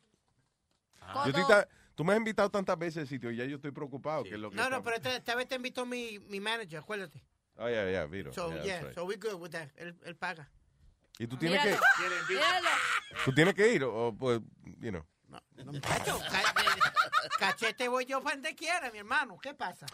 [1.25, 3.71] Yo estoy ta- tú me has invitado tantas veces al sitio y ya yo estoy
[3.71, 4.23] preocupado.
[4.25, 6.41] Que es lo que No, no, estamos- pero esta, esta vez te invitó mi, mi
[6.41, 7.23] manager, acuérdate.
[7.59, 8.33] Oh, yeah, yeah, Vito.
[8.35, 8.95] So, Yeah, yeah, right.
[8.95, 9.69] so we're good with that.
[9.77, 10.51] Él, él paga.
[11.19, 12.27] Y tú tienes que, Míralo.
[12.29, 12.69] Míralo.
[13.25, 14.41] tú tienes que ir, o, pues,
[14.81, 15.07] you know.
[15.65, 16.55] Muchacho, ca-
[17.39, 19.39] cachete voy yo para donde quiera, mi hermano.
[19.43, 19.87] ¿Qué pasa?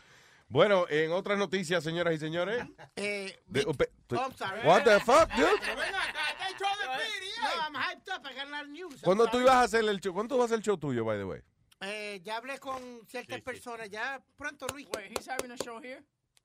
[0.53, 2.63] Bueno, en otras noticias, señoras y señores.
[2.97, 3.73] Eh, de- oh,
[4.11, 4.61] I'm sorry.
[4.67, 5.47] What the fuck, dude?
[5.49, 8.21] No, I'm hyped up.
[8.27, 8.93] I got a lot of news.
[8.97, 10.13] I'm ¿Cuándo tú ibas a hacer el show?
[10.13, 11.41] ¿Cuándo vas a hacer el show tuyo, by the way?
[11.81, 13.89] Eh, ya hablé con ciertas personas.
[13.89, 14.87] Ya pronto, Luis.
[14.95, 16.03] Wait, he's having a show here?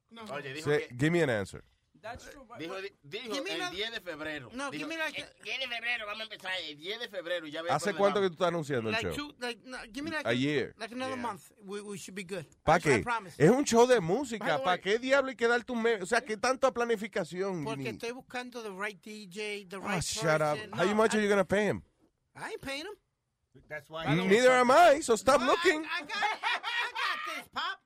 [0.09, 0.21] No.
[0.33, 0.95] Oye, dijo Say- que...
[0.97, 1.61] give me an answer.
[2.09, 2.45] That's true.
[2.47, 4.49] but- Dijo, di- dijo el la- 10 de febrero.
[4.53, 7.09] No, dijo, give me like- el 10 de febrero, vamos a empezar el 10 de
[7.09, 7.47] febrero.
[7.47, 9.27] y Ya ves ¿Hace cuánto que tú estás anunciando el Like show?
[9.31, 10.73] two, like, no, give me like A year.
[10.77, 11.21] like another Yeah.
[11.27, 11.51] month.
[11.59, 12.45] We, we should be good.
[12.63, 13.03] ¿Para I qué?
[13.37, 14.61] Es un show de música.
[14.63, 16.01] ¿Para qué diablo hay que darte un mes?
[16.01, 17.63] O sea, ¿qué tanta planificación?
[17.65, 20.55] Porque Ni- estoy buscando the right DJ, the Oh, right shut up.
[20.57, 20.71] person.
[20.73, 21.83] How No, much I, are you going to pay him?
[22.35, 22.95] I ain't paying him.
[23.67, 24.05] That's why.
[24.15, 25.83] Neither am I, so stop Well, looking.
[25.83, 27.79] I, I, got, I got this, Pop.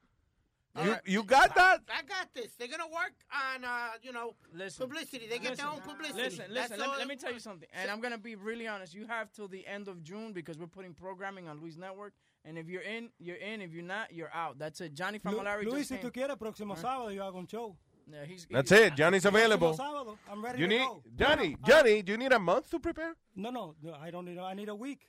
[0.84, 1.82] You, you got that?
[1.90, 2.54] I got this.
[2.58, 3.12] They're gonna work
[3.54, 4.88] on, uh, you know, Listen.
[4.88, 5.28] publicity.
[5.28, 6.22] They get their own publicity.
[6.22, 6.80] Listen, listen.
[6.80, 8.94] Let, all- me- let me tell you something, and I'm gonna be really honest.
[8.94, 12.14] You have till the end of June because we're putting programming on Luis Network,
[12.46, 13.62] and if you're in, you're in.
[13.62, 14.60] If you're not, you're out.
[14.60, 14.94] That's it.
[14.94, 16.10] Johnny Lu- Famolari Luis, just si came.
[16.10, 17.76] tú quieres, próximo sábado yo hago un show.
[18.10, 18.96] Yeah, he's, That's it.
[18.96, 19.74] Johnny's available.
[19.78, 21.04] Sábado, I'm ready You to need go.
[21.18, 21.50] Johnny.
[21.50, 23.14] No, Johnny, do you need a month to prepare?
[23.36, 24.38] No, no, no, I don't need.
[24.38, 25.08] I need a week.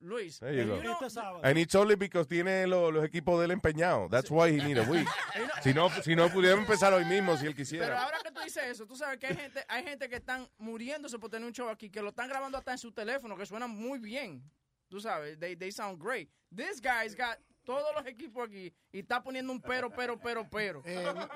[0.00, 0.38] Luis.
[0.40, 0.92] There you And go.
[0.92, 1.40] Este sábado.
[1.42, 4.10] And it's only because tiene lo- los equipos de él empeñados.
[4.10, 5.06] That's why he need a week.
[5.62, 8.02] si no, si no pudiera empezar hoy mismo si él Pero quisiera.
[8.02, 11.18] ahora que tú dices eso, tú sabes que hay gente, hay gente que están muriéndose
[11.18, 13.70] por tener un show aquí, que lo están grabando hasta en su teléfono, que suenan
[13.70, 14.42] muy bien.
[14.88, 16.28] Tú sabes, they, they sound great.
[16.54, 20.82] This guy's got todos los equipos aquí y está poniendo un pero, pero, pero, pero.
[20.84, 21.28] Eh, m-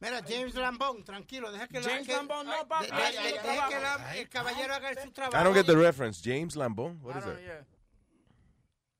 [0.00, 4.16] Mira, James Lambón, tranquilo, deja que, la- James que- Lambón, no, ay, deja que la-
[4.16, 5.40] el caballero haga su trabajo.
[5.40, 6.20] I don't get the reference.
[6.20, 7.00] James Lambon?
[7.02, 7.38] What is that?
[7.40, 7.64] yeah.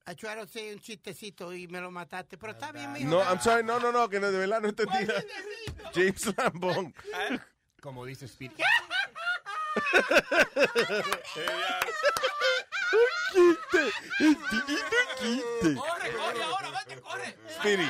[0.04, 3.08] To say un chistecito y me lo mataste, pero está bien, mijo.
[3.08, 3.62] No, I'm sorry.
[3.62, 4.98] No, no, no, que no, de verdad no entendí.
[5.94, 6.92] James Lambon.
[7.80, 8.54] Como dice Speedy.
[8.54, 8.66] Quite.
[15.76, 17.36] Corre, corre ahora, vete, corre.
[17.48, 17.88] Speedy.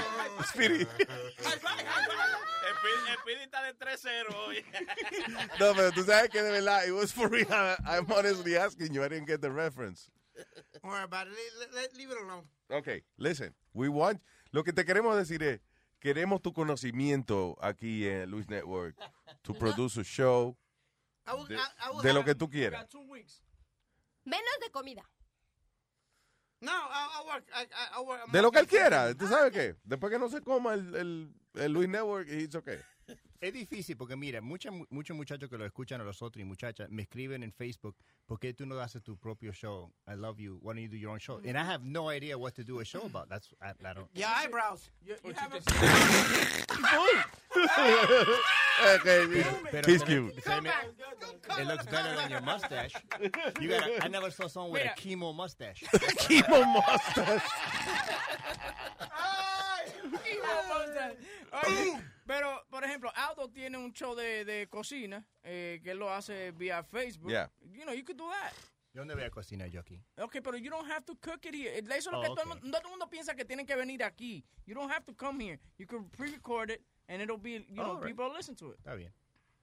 [0.48, 0.80] Speedy.
[0.80, 0.86] El
[3.22, 4.64] Speedy está de 3-0 hoy.
[5.58, 7.46] No, pero tú sabes que de verdad, it was for real.
[7.86, 9.02] I'm honestly asking you.
[9.02, 10.10] I didn't get the reference.
[10.72, 11.35] Don't worry about it.
[11.35, 12.47] Le- le- leave it alone.
[12.70, 13.55] Okay, listen.
[13.74, 14.20] We want.
[14.51, 15.61] Lo que te queremos decir es,
[16.01, 18.97] queremos tu conocimiento aquí en Luis Network
[19.43, 20.57] to produce a show
[21.26, 22.87] I will- de, I- I will de lo que tú quieras.
[24.24, 25.03] Menos de comida.
[26.61, 27.45] No, I'll, I'll work.
[27.53, 28.30] I, work.
[28.30, 29.14] De lo que él quiera.
[29.14, 29.74] ¿Tú sabes qué?
[29.83, 32.78] Después que no se coma el, el, el Luis Network, it's okay.
[33.43, 36.88] Es difícil porque, mira, muchos muchos muchachos que lo escuchan a los otros y muchachas
[36.90, 39.90] me escriben en Facebook, ¿por qué tú no haces tu propio show?
[40.07, 40.61] I love you.
[40.62, 41.40] Why don't you do your own show?
[41.45, 43.28] And I have no idea what to do a show about.
[43.28, 44.07] That's, I, I don't.
[44.14, 44.88] Your eyebrows.
[45.05, 45.59] You, you have a,
[48.95, 49.26] okay,
[49.72, 50.34] Pero- he's pero- cute.
[51.59, 52.95] It looks better than your mustache.
[53.61, 55.82] You got a, I never saw someone with a chemo mustache.
[55.93, 57.43] Chemo mustache.
[61.66, 66.11] Oye, pero, por ejemplo, Aldo tiene un show de, de cocina eh, que él lo
[66.12, 67.31] hace vía Facebook.
[67.31, 67.51] Yeah.
[67.73, 68.53] You know, you could do that.
[68.95, 69.99] Yo dónde voy a cocinar yo aquí.
[70.18, 71.70] Okay, pero you don't have to cook it here.
[71.79, 72.61] Eso es lo Oh, que todo, el okay.
[72.62, 74.45] mundo, no todo el mundo piensa que tienen que venir aquí.
[74.66, 75.59] You don't have to come here.
[75.79, 78.07] You can pre-record it and it'll be, you know, right.
[78.07, 78.79] people will listen to it.
[78.85, 79.11] Está bien.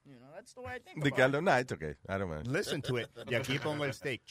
[0.06, 1.44] You know, that's the way I think De about que it.
[1.44, 1.94] No, it's okay.
[2.08, 2.48] I don't mind.
[2.48, 3.10] Listen to it.
[3.28, 4.22] Y aquí pongo el steak.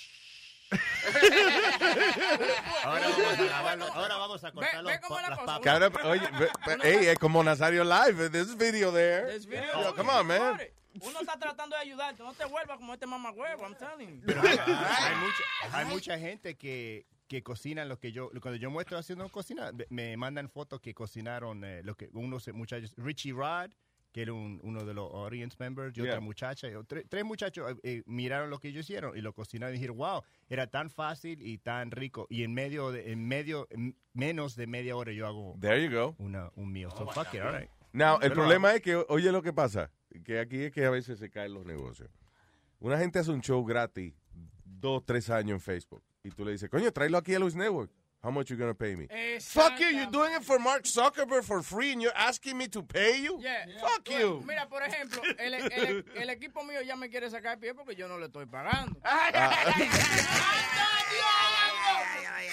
[2.85, 3.85] Ahora vamos a lavarlo.
[3.93, 5.61] Ahora vamos a cortar los, la las cosa.
[5.61, 6.05] papas.
[6.05, 8.31] Oye, ve- ve- hey, es como Nazario Live.
[8.31, 9.27] There's video there.
[9.27, 9.83] There's video.
[9.83, 10.61] Yo, come on, man.
[11.01, 14.27] Uno está tratando de ayudarte, no te vuelvas como este mamagüevo, I'm telling you.
[14.27, 15.45] Pero hay, hay mucha,
[15.79, 19.87] hay mucha gente que, que cocina lo que yo, cuando yo muestro haciendo cocina, me-
[19.91, 23.71] me mandan fotos que cocinaron eh, lo que unos muchachos, Richie Rod,
[24.13, 26.11] que era un- uno de los audience members, y Yeah.
[26.13, 29.33] otra muchacha, y tre- tres muchachos eh, eh, miraron lo que ellos hicieron y lo
[29.33, 32.27] cocinaron y dijeron, wow, era tan fácil y tan rico.
[32.31, 35.91] Y en medio, de, en medio, en menos de media hora yo hago There you
[35.95, 36.15] go.
[36.19, 36.91] una, un meal.
[36.93, 37.71] So fuck it, all right.
[37.93, 39.91] Now, el Pero- problema es que, oye lo que pasa,
[40.25, 42.11] que aquí es que a veces se caen los negocios.
[42.81, 44.15] Una gente hace un show gratis
[44.65, 47.91] dos, tres años en Facebook y tú le dices, coño, tráelo aquí a Luis Network.
[48.21, 49.07] How much you gonna pay me?
[49.41, 52.83] Fuck you, you're doing it for Mark Zuckerberg for free and you're asking me to
[52.83, 53.39] pay you?
[53.41, 53.65] Yeah.
[53.81, 54.43] Fuck Bueno, you.
[54.45, 57.95] Mira, por ejemplo, el, el- el equipo mío ya me quiere sacar el pie porque
[57.95, 58.99] yo no le estoy pagando.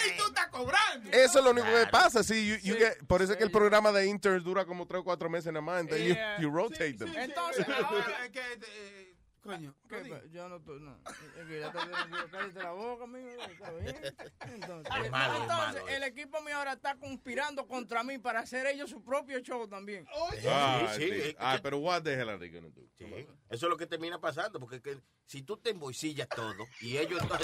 [0.07, 1.09] Y tú estás cobrando.
[1.11, 3.51] Eso es lo único que pasa, sí, you- you get- por eso es que el
[3.51, 6.39] programa de interns dura como tres o cuatro meses nada más, you- Yeah.
[6.39, 7.11] you, rotate them.
[7.15, 9.04] Entonces, ahora, Es que, eh,
[9.45, 9.75] coño.
[9.87, 10.97] ¿qué pa- yo no estoy, no.
[11.39, 11.97] Es que ya está bien,
[12.31, 13.41] cállate la boca, amigo.
[13.43, 13.95] Está bien.
[14.41, 15.49] Entonces, Es malo, es entonces,
[15.83, 19.67] malo el equipo mío ahora está conspirando contra mí para hacer ellos su propio show
[19.67, 20.05] también.
[20.47, 21.21] Ah, Sí, sí, sí.
[21.29, 22.81] es Ah, pero what the hell are they gonna do?
[22.97, 23.05] Sí,
[23.49, 27.21] Eso es lo que termina pasando, porque que si tú te embolsillas todo y ellos
[27.21, 27.39] están...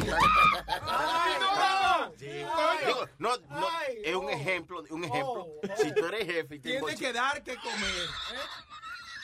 [2.17, 2.25] Sí.
[2.27, 3.67] Digo, no, no,
[4.03, 5.47] es un ejemplo, un ejemplo.
[5.77, 8.07] Si tú eres jefe y te Tiene que dar que comer.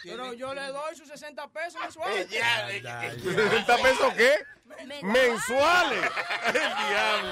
[0.03, 2.29] Pero yo le doy sus 60 pesos mensuales.
[2.29, 4.35] Ya, eh, eh, ¿60 pesos qué?
[5.03, 6.11] Mensuales.
[6.47, 7.29] El diablo.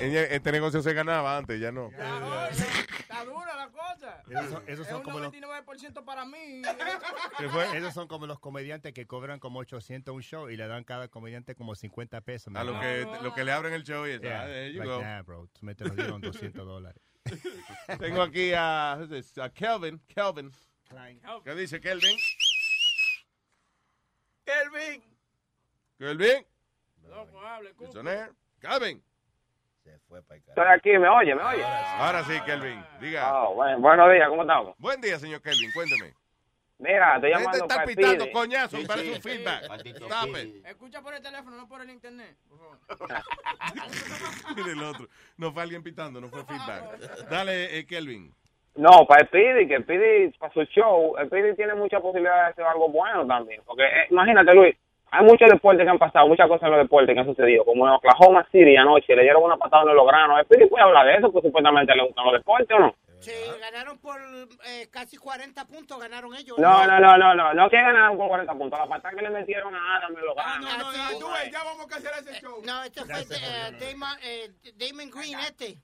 [0.00, 1.90] Este negocio se ganaba antes, ya no.
[1.90, 3.83] Está dura la cosa.
[4.28, 6.62] Esos son, esos Es son un como los 99% para mí.
[7.74, 11.08] Esos son como los comediantes que cobran como 800 un show y le dan cada
[11.08, 12.54] comediante como 50 pesos.
[12.54, 14.22] A lo que, lo que le abren el show y eso.
[14.22, 17.02] Yeah, Ah, like, nah, bro, me te lo dieron 200 dólares.
[17.98, 18.98] Tengo aquí a,
[19.54, 20.00] Kelvin.
[20.06, 20.52] Kelvin.
[21.44, 22.16] ¿Qué dice Kelvin?
[24.44, 25.04] Kelvin.
[25.98, 26.46] Kelvin.
[27.08, 27.74] Loco, hable.
[28.60, 29.02] Kelvin.
[29.84, 30.48] Se fue para acá.
[30.48, 31.34] Estoy aquí, ¿me oye?
[31.34, 31.62] ¿Me oye?
[31.62, 32.82] Ahora sí, Kelvin.
[33.00, 33.34] Diga.
[33.42, 34.74] Oh, bueno, buenos días, ¿cómo estamos?
[34.78, 35.70] Buen día, señor Kelvin.
[35.72, 36.14] Cuénteme.
[36.78, 39.14] Mira, estoy gente llamando está pitando coñazo Sí, para sí.
[39.14, 39.62] su feedback.
[40.66, 42.34] Escucha por el teléfono, no por el internet.
[42.48, 42.78] Por favor.
[44.56, 45.06] Mire el otro.
[45.36, 47.28] No fue alguien pitando, no fue feedback.
[47.28, 48.32] Dale, eh, Kelvin.
[48.76, 52.88] No, para Speedy, que Speedy, para su show, Speedy tiene mucha posibilidad de hacer algo
[52.88, 53.60] bueno también.
[53.66, 54.74] Porque eh, imagínate, Luis,
[55.18, 57.64] hay muchos deportes que han pasado, muchas cosas en los deportes que han sucedido.
[57.64, 60.42] Como en Oklahoma City anoche, le dieron una patada en los granos.
[60.44, 62.94] Speedy puede hablar de eso, pues supuestamente le gustan los deportes, ¿o no?
[63.20, 64.20] Sí, ganaron por
[64.66, 66.58] eh, casi 40 puntos, ganaron ellos.
[66.58, 68.78] No, no, no, no, no, no que ganaron con 40 puntos.
[68.78, 70.70] La patada que le metieron a Adam en los Ah, granos.
[70.78, 72.60] no, no, no, ves, ya vamos a hacer ese show.
[72.66, 75.76] No, este fue eh, Damon, eh, Damon Green, este.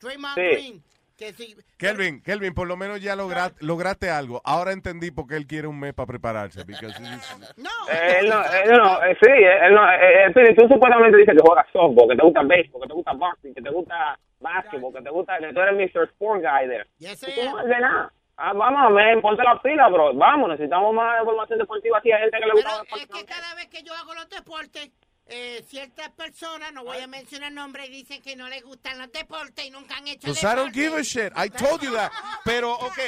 [0.00, 0.40] Draymond Sí.
[0.42, 0.82] Green.
[1.16, 4.42] Que sí, Kelvin, Kelvin, por lo menos ya logra- lograste algo.
[4.44, 6.60] Ahora entendí por qué él quiere un mes para prepararse.
[7.56, 11.16] no, Eh, él no, él no, eh, sí, él no, eh, eh, Speedy, tú supuestamente
[11.16, 14.18] dices que juegas softball, que te gusta béisbol, que te gusta boxing, que te gusta
[14.40, 16.04] basketball, que te gusta, que tú eres Mr.
[16.10, 16.86] Sport Guy there.
[16.98, 18.12] Yes, tú no haces nada.
[18.38, 20.12] Ah, vamos, men, ponte la pila, bro.
[20.12, 22.12] Vamos, necesitamos más información deportiva aquí.
[22.12, 22.82] Hay gente que le gusta.
[22.90, 24.90] Pero es que cada vez que yo hago los deportes,
[25.28, 29.64] eh, ciertas personas, no voy a mencionar nombres, dicen que no les gustan los deportes
[29.64, 30.80] y nunca han hecho Because I don't deporte.
[30.80, 31.32] give a shit.
[31.36, 32.12] I told you that.
[32.44, 32.98] Pero, ok.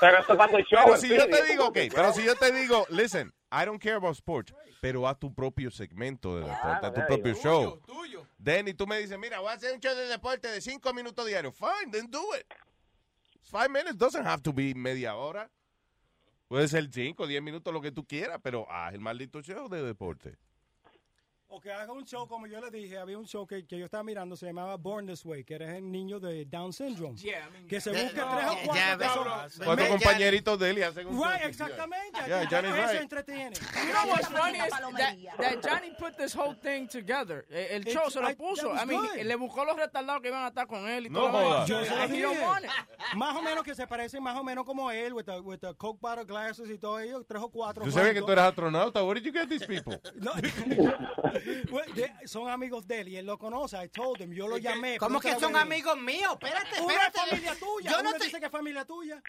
[0.00, 0.84] Pero esto tu show.
[0.84, 3.96] Pero si yo te digo, ok, pero si yo te digo, listen, I don't care
[3.96, 7.80] about sports, pero haz tu propio segmento de deporte, haz tu propio show.
[7.86, 8.26] Tuyo.
[8.42, 10.92] Then, y tú me dices, mira, voy a hacer un show de deporte de cinco
[10.92, 11.54] minutos diarios.
[11.56, 12.46] Fine, then do it.
[13.42, 15.50] Five minutes doesn't have to be media hora.
[16.48, 19.82] Puede ser cinco, diez minutos, lo que tú quieras, pero haz el maldito show de
[19.82, 20.36] deporte.
[21.48, 23.84] O que haga un show, como yo le dije, había un show que, que yo
[23.84, 27.16] estaba mirando, se llamaba Born This Way, que era el niño de Down Syndrome.
[27.18, 29.60] Yeah, I mean, Que se Ya, busque no, tres o cuatro personas.
[29.64, 31.24] Cuatro compañeritos de él y hacen un show.
[31.24, 32.18] Right, exactamente.
[32.26, 33.00] Yeah, Johnny's Eso right.
[33.02, 33.52] entretiene.
[33.86, 37.46] You know what's funny is that, that Johnny put this whole thing together.
[37.48, 38.72] Eh, El show It's- se lo I- puso.
[38.74, 39.22] that I mean, good.
[39.24, 41.64] le buscó los retardados que iban a estar con él y No todo.
[41.66, 42.26] Yo se lo dije.
[43.14, 45.72] Más o menos que se parecen más o menos como él, with the, with the
[45.76, 47.84] Coke bottle glasses y todo ello, tres o cuatro.
[47.84, 49.04] Tú sabes que tú eres astronauta.
[49.04, 49.96] Where did you get these people?
[51.70, 53.76] Well, son amigos de él y él lo conoce.
[53.82, 54.98] I told him, yo lo llamé.
[54.98, 56.32] ¿Cómo que son amigos míos?
[56.40, 57.18] Espérate, espérate.
[57.18, 57.90] familia tuya.
[57.90, 58.24] Yo Uno no te...
[58.24, 59.22] dice que es familia tuya.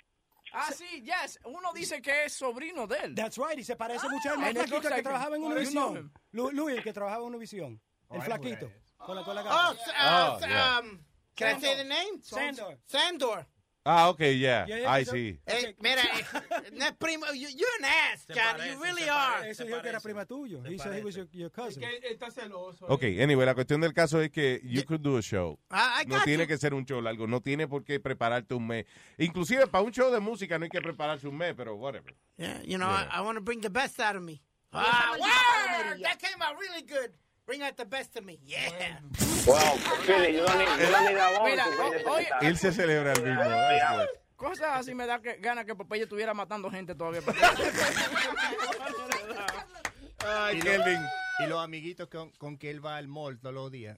[0.53, 1.39] Ah, sí, yes.
[1.43, 3.16] Uno dice que es sobrino de él.
[3.16, 3.60] That's right.
[3.60, 5.49] Y se parece mucho al más And it flaquito looks que like trabajaba en him.
[5.49, 5.97] You know Univision.
[5.97, 6.12] him.
[6.32, 7.82] Lu- Luis, el que trabajaba en Univision.
[8.10, 8.72] El flaquito.
[8.97, 9.72] Con la, con la Oh, gafa.
[9.74, 10.80] s- uh, Oh, yeah.
[10.80, 10.99] um,
[11.36, 12.22] can I say the name?
[12.24, 12.80] Sandor.
[12.86, 13.45] Sandor.
[13.89, 14.65] Ah, ok, yeah.
[14.67, 15.39] Yeah, yeah, I so- see.
[15.47, 17.25] Eh, mira, eh, no es primo.
[17.33, 18.71] You, you're an ass, Johnny.
[18.71, 19.49] You really are.
[19.49, 20.61] Eso dijo que era prima tuyo.
[20.65, 21.81] He said he was your, your cousin.
[22.11, 22.85] está celoso.
[22.89, 25.57] Ok, anyway, la cuestión del caso es que you could do a show.
[25.71, 26.47] I- I no got tiene you.
[26.47, 28.85] que ser un show largo, no tiene por qué prepararte un mes.
[29.17, 32.13] Inclusive para un show de música no hay que prepararse un mes, pero whatever.
[32.38, 33.07] Yeah, you know, Yeah.
[33.11, 34.41] I, I want to bring the best out of me.
[34.73, 36.01] Ah, Ah, word!
[36.03, 37.11] That came out really good.
[37.48, 38.38] Bring out the best of me.
[38.45, 39.00] Yeah.
[39.48, 42.74] Wow, Speedy, you don't need, you don't need that one Mira, o- oye, Él se
[42.74, 43.41] celebra el mismo.
[43.41, 44.08] that's good.
[44.36, 47.22] Cosas así me da que, gana que Popeye estuviera matando gente todavía.
[50.54, 51.00] y, Kelvin.
[51.39, 53.98] Y los amiguitos con, con que él va al mall todos los días.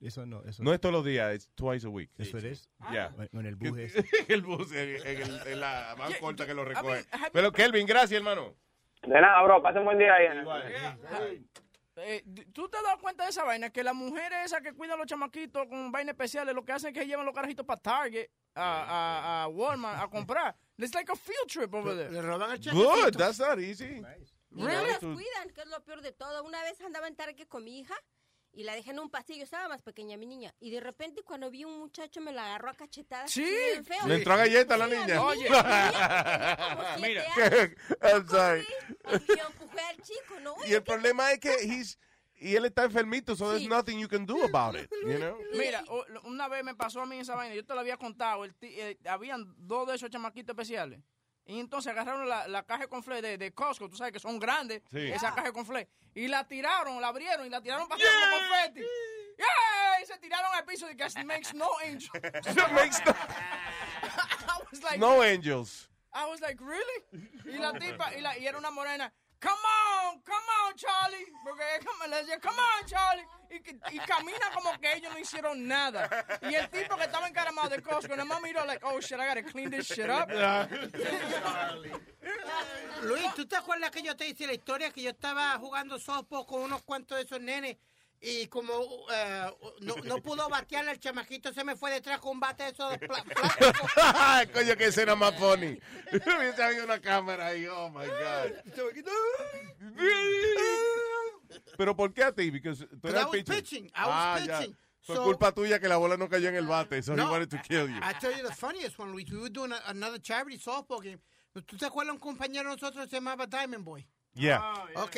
[0.00, 0.42] Eso no.
[0.46, 2.10] Eso No es todos los días, es twice a week.
[2.18, 2.68] Eso es.
[2.90, 3.14] Yeah.
[3.30, 3.94] Con el bus es.
[4.28, 7.04] el bus, en, en el- en la más corta que lo recoge.
[7.32, 8.54] Pero Kelvin, gracias, hermano.
[9.02, 9.62] De nada, bro.
[9.62, 10.26] Pase un buen día ahí.
[12.04, 13.70] Eh, ¿Tú te has dado cuenta de esa vaina?
[13.70, 16.94] Que las mujeres esas que cuidan a los chamaquitos con vainas especiales, lo que hacen
[16.94, 20.56] es que llevan los carajitos para Target, a, a, a Walmart, a comprar.
[20.78, 22.10] It's like a field trip over there.
[22.10, 24.02] Le roban el Good, that's not easy.
[24.54, 26.42] Y no las cuidan, que es lo peor de todo.
[26.44, 27.94] Una vez andaba en Target con mi hija
[28.52, 30.54] y la dejé en un pasillo, estaba más pequeña mi niña.
[30.60, 33.30] Y de repente cuando vi un muchacho me la agarró a cachetadas.
[33.30, 33.42] Sí.
[33.42, 34.06] así bien feo.
[34.06, 35.22] Le entró a galleta a la niña.
[35.22, 35.48] Oye,
[37.00, 37.24] Mira.
[38.02, 38.66] I'm sorry.
[39.10, 40.54] Y yo empujé al chico, ¿no?
[40.66, 41.98] Y el problema es que he's,
[42.42, 45.38] y él está enfermito, so there's nothing you can do about it, you know?
[45.54, 45.84] Mira,
[46.24, 48.98] una vez me pasó a mí esa vaina, yo te lo había contado, el eh,
[49.04, 51.00] habían dos de esos chamaquitos especiales.
[51.44, 54.38] Y entonces agarraron la, la caja con fle de, de Costco, tú sabes que son
[54.38, 55.10] grandes, Sí.
[55.10, 58.38] esa caja con fle, y la tiraron, la abrieron y la tiraron para hacer como
[58.48, 58.80] confeti.
[59.38, 60.02] ¡Yeah!
[60.02, 62.10] Y se tiraron al piso y que makes no angel.
[62.72, 63.12] makes no-
[64.02, 65.88] I was like, No angels.
[66.14, 67.02] I was like, really?
[67.46, 69.12] Y la tipa, y, la, y era una morena.
[69.42, 71.26] Come on, come on, Charlie.
[71.42, 71.64] Porque
[72.08, 73.26] le decía, come on, Charlie.
[73.50, 76.08] Y, y camina como que ellos no hicieron nada.
[76.42, 79.26] Y el tipo que estaba encaramado de Costco, nada más miró, like, oh shit, I
[79.26, 80.28] gotta clean this shit up.
[83.02, 86.46] Luis, ¿tú te acuerdas que yo te hice la historia que yo estaba jugando softball
[86.46, 87.76] con unos cuantos de esos nenes
[88.24, 88.72] y como
[89.12, 89.50] eh,
[89.80, 92.90] no, no pudo batearle el chamaquito se me fue detrás con un bate de esos
[92.92, 93.08] de.
[94.52, 95.80] Coño, que escena más funny.
[96.12, 98.52] Hubiese habido una cámara ahí, oh my God.
[101.76, 102.50] Pero ¿por qué a ti?
[102.50, 103.56] Because tú eras I was pitcher.
[103.56, 103.84] pitching.
[103.86, 104.58] I was ah, ya.
[104.58, 104.76] pitching.
[105.00, 107.28] Fue So- culpa tuya que la bola no cayó en el bate, so he No,
[107.28, 107.96] wanted to kill you.
[108.00, 109.28] I tell you the funniest one, Luis.
[109.32, 111.18] We were doing a- another charity softball game.
[111.66, 114.06] ¿Tú te acuerdas un compañero de nosotros se llamaba Diamond Boy?
[114.34, 114.62] Yeah.
[114.94, 115.16] Ok.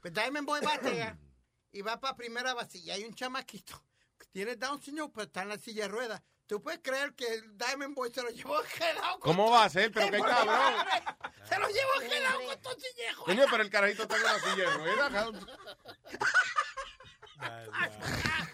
[0.00, 1.16] Pues Diamond Boy batea
[1.72, 3.82] y va para primera base y hay un chamaquito
[4.18, 6.22] que tiene Down syndrome, pero está en la silla de ruedas.
[6.46, 9.18] ¿Tú puedes creer que el Diamond Boy se lo llevó gelado?
[9.20, 9.90] con ¿Cómo va a ser?
[9.90, 10.74] Pero qué cabrón.
[11.48, 13.24] Se lo llevó gelado con todo sillejo.
[13.24, 15.12] Coño, pero el carajito está en una silla de ruedas.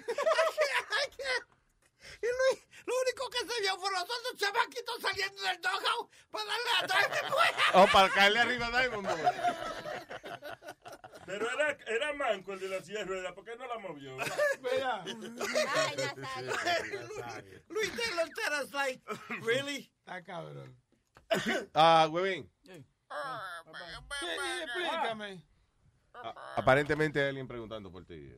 [2.21, 6.45] Y Luis, lo único que se vio fueron los otros chamaquitos saliendo del doghouse para
[6.47, 7.49] darle a Diamond Boy.
[7.75, 9.21] O para caerle arriba a Diamond Boy.
[11.27, 14.17] Pero era, era manco el de la silla de ruedas, ¿por qué no la movió?
[17.69, 19.03] Luis te lo enteras, like,
[19.43, 19.93] really?
[19.99, 20.75] Está cabrón.
[21.75, 22.51] Ah, huevín.
[24.65, 25.45] explícame.
[26.57, 28.35] Aparentemente hay alguien preguntando por ti.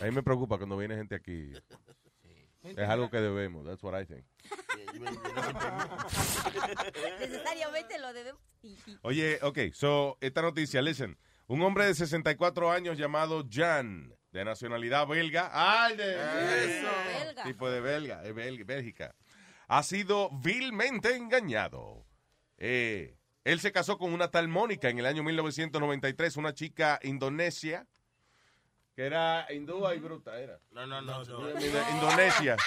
[0.00, 1.52] A mí me preocupa cuando viene gente aquí.
[2.62, 3.66] Es algo que debemos.
[3.66, 4.24] That's what I think.
[7.20, 8.40] Necesariamente lo debemos.
[9.02, 11.16] Oye, ok, so, esta noticia, listen.
[11.46, 15.50] Un hombre de 64 años llamado Jan, de nacionalidad belga.
[15.52, 17.44] ¡Ay, de Belga.
[17.44, 19.14] Tipo de belga, de Bel- Bélgica.
[19.66, 22.04] Ha sido vilmente engañado.
[22.58, 27.86] Eh, él se casó con una tal Mónica en el año 1993, una chica indonesia,
[29.00, 30.60] que era hindúa y bruta, era.
[30.72, 31.22] No, no, no.
[31.94, 32.58] Indonesia.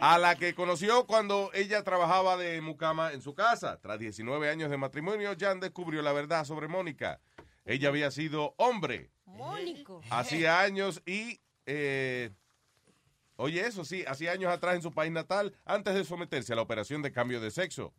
[0.00, 3.80] A la que conoció cuando ella trabajaba de mucama en su casa.
[3.80, 7.20] Tras 19 años de matrimonio, Jan descubrió la verdad sobre Mónica.
[7.64, 10.00] Ella había sido hombre Mónico.
[10.10, 11.40] hacía años y...
[11.66, 12.30] eh,
[13.34, 16.62] oye, eso sí, hacía años atrás en su país natal, antes de someterse a la
[16.62, 17.92] operación de cambio de sexo.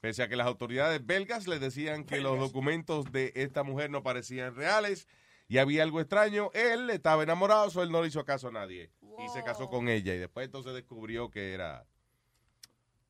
[0.00, 4.02] Pese a que las autoridades belgas le decían que los documentos de esta mujer no
[4.02, 5.06] parecían reales
[5.50, 8.90] y había algo extraño, él estaba enamorado, so él no le hizo caso a nadie.
[9.18, 11.84] Y se casó con ella y después entonces descubrió que era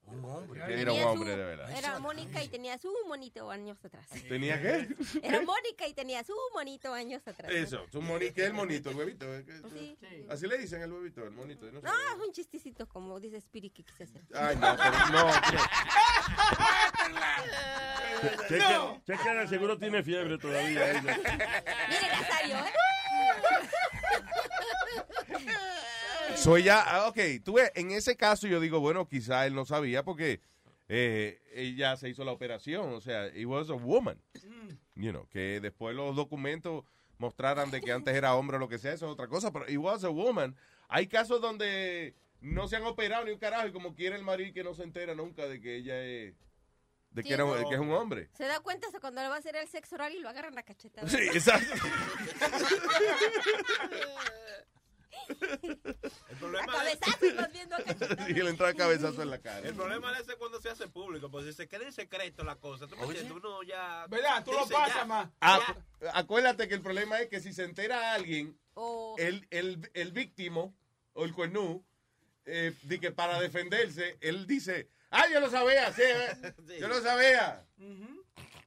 [0.07, 0.65] un hombre.
[0.67, 1.71] Que era un su- hombre de verdad.
[1.79, 4.09] Era Mónica y tenía su monito años atrás.
[4.29, 4.89] ¿Tenía qué?
[5.23, 7.53] Era Mónica y tenía su monito años atrás.
[7.53, 9.27] Eso, su monito, ¿qué es el monito, el huevito?
[9.33, 9.45] ¿eh?
[9.45, 9.61] ¿Qué-
[10.01, 10.27] Sí.
[10.31, 11.67] Así le dicen el huevito, el monito.
[11.67, 11.87] yo no sé.
[11.87, 14.23] No, es un chistecito como dice Spirit que quise hacer.
[14.35, 15.31] Ay, no, pero no.
[18.49, 18.65] Cheque,
[19.07, 20.91] cheque, seguro tiene fiebre todavía.
[20.91, 21.03] ella.
[21.03, 22.73] Mire, Nazario, ¿eh?
[26.37, 29.67] So ella, ah, ok, tú ves, en ese caso yo digo, bueno, quizá él no
[29.67, 30.41] sabía porque
[30.89, 34.19] eh, ella se hizo la operación, o sea, it was a woman,
[34.95, 36.85] you know, que después los documentos
[37.19, 39.69] mostraran de que antes era hombre o lo que sea, eso es otra cosa, pero
[39.69, 40.57] it was a woman.
[40.89, 44.55] Hay casos donde no se han operado ni un carajo y como quiere el marido
[44.55, 46.35] que no se entera nunca de que ella es,
[47.11, 48.29] de que, era- de es un hombre.
[48.37, 50.57] Se da cuenta hasta cuando le va a hacer el sexo oral y lo agarran
[50.59, 51.09] a cachetada.
[51.09, 51.75] Sí, exacto.
[55.31, 58.31] El problema, A cabezazos vas viendo a.
[58.31, 59.67] Y le entra cabezazo en la cara.
[59.69, 62.43] el problema de ese es cuando se hace público, pues si se queda en secreto
[62.45, 64.07] la cosa, tú me entiendes, uno ya...
[64.09, 64.45] ¿Verdad?
[64.45, 65.29] Tú lo pasas más.
[65.41, 65.83] Acu-
[66.15, 68.59] acuérdate que el problema es que si se entera alguien,
[69.19, 70.75] el, el, el víctimo
[71.13, 71.85] o el cuernú,
[72.47, 77.01] eh, di que para defenderse, él dice, ah, yo lo sabía, sí, eh, yo lo
[77.01, 77.67] sabía.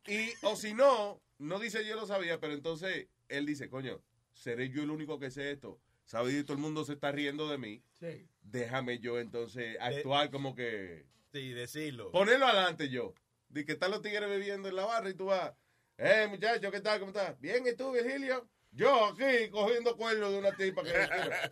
[0.07, 4.01] Y, o si no, no dice yo lo sabía, pero entonces él dice, coño,
[4.33, 5.79] seré yo el único que sé esto.
[6.05, 7.81] Sabes, y todo el mundo se está riendo de mí.
[7.99, 8.27] Sí.
[8.41, 11.05] Déjame yo entonces actuar como que...
[11.31, 12.11] Sí, decirlo.
[12.11, 13.13] Ponerlo adelante yo.
[13.47, 15.53] Di que están los tigres bebiendo en la barra y tú vas,
[15.97, 16.99] eh, muchacho, ¿qué tal?
[16.99, 17.39] ¿Cómo estás?
[17.39, 18.49] Bien, ¿y tú, Virgilio?
[18.75, 20.91] Yo aquí cogiendo cuerno de una tipa que...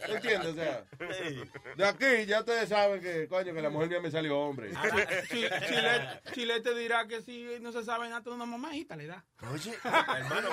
[0.08, 0.48] ¿Tú entiendes?
[0.50, 0.84] O sea,
[1.78, 4.72] de aquí ya ustedes saben que, coño, que la mujer mía me salió hombre.
[5.30, 9.06] Chi- Chile, Chile te dirá que si no se sabe nada de una mamajita le
[9.06, 9.24] da.
[9.52, 10.50] Oye, Hermano,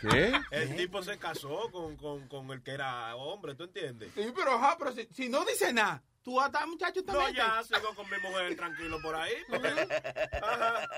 [0.00, 0.32] pero ¿Qué?
[0.52, 4.12] el tipo se casó con, con, con el que era hombre, ¿tú entiendes?
[4.14, 7.12] Sí, pero, ajá, pero si, si no dice nada, tú vas a estar muchacho No,
[7.14, 7.34] también.
[7.36, 9.34] ya sigo con mi mujer tranquilo por ahí.
[9.48, 9.68] porque-
[10.42, 10.88] Ajá.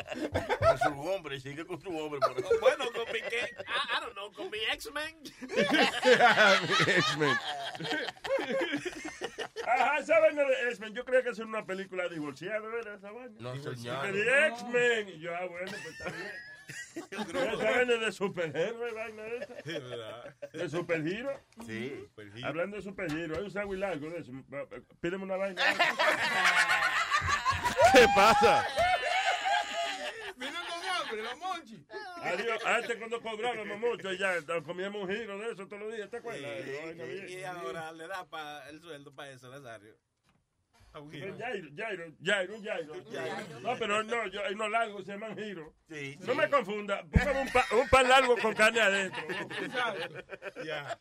[0.59, 2.21] con su hombre, sigue con su hombre.
[2.21, 2.59] Por ahí.
[2.61, 5.23] Bueno, con mi que, I, I don't know, con mi X-Men.
[6.87, 7.37] X-Men.
[9.67, 12.95] Ajá, esa vaina de X-Men, yo creía que es una película divorciada, ¿verdad?
[12.97, 13.35] Esa vaina.
[13.41, 14.13] No, Y señor.
[14.13, 15.09] de X-Men.
[15.09, 16.33] Y yo, ah, bueno, pues está bien.
[17.63, 19.55] Vaina de superhéroe, vaina esa.
[20.53, 21.41] De superhero.
[21.67, 22.09] Sí.
[22.43, 24.33] Hablando de superhero, hay un sándwich largo de eso.
[25.01, 25.63] Pídeme una vaina.
[27.93, 28.67] ¿Qué pasa?
[30.37, 31.87] Vino con hambre, la monchi.
[32.23, 32.65] Adiós.
[32.65, 34.35] Antes cuando cobrábamos mucho, ya
[34.65, 36.43] comíamos un giro de eso todos los días, ¿te acuerdas?
[36.85, 37.29] Vaina bien.
[37.29, 39.97] Y ahora le da pa, el sueldo para eso, Nazario.
[40.95, 43.61] Jairo, Jairo, Jairo, Jairo.
[43.61, 45.75] No, pero no, yo, hay unos largos se llaman giro.
[45.89, 46.17] Sí.
[46.21, 49.23] No me confunda, póngame un, pa- un pan largo con carne adentro.
[50.65, 50.99] Ya.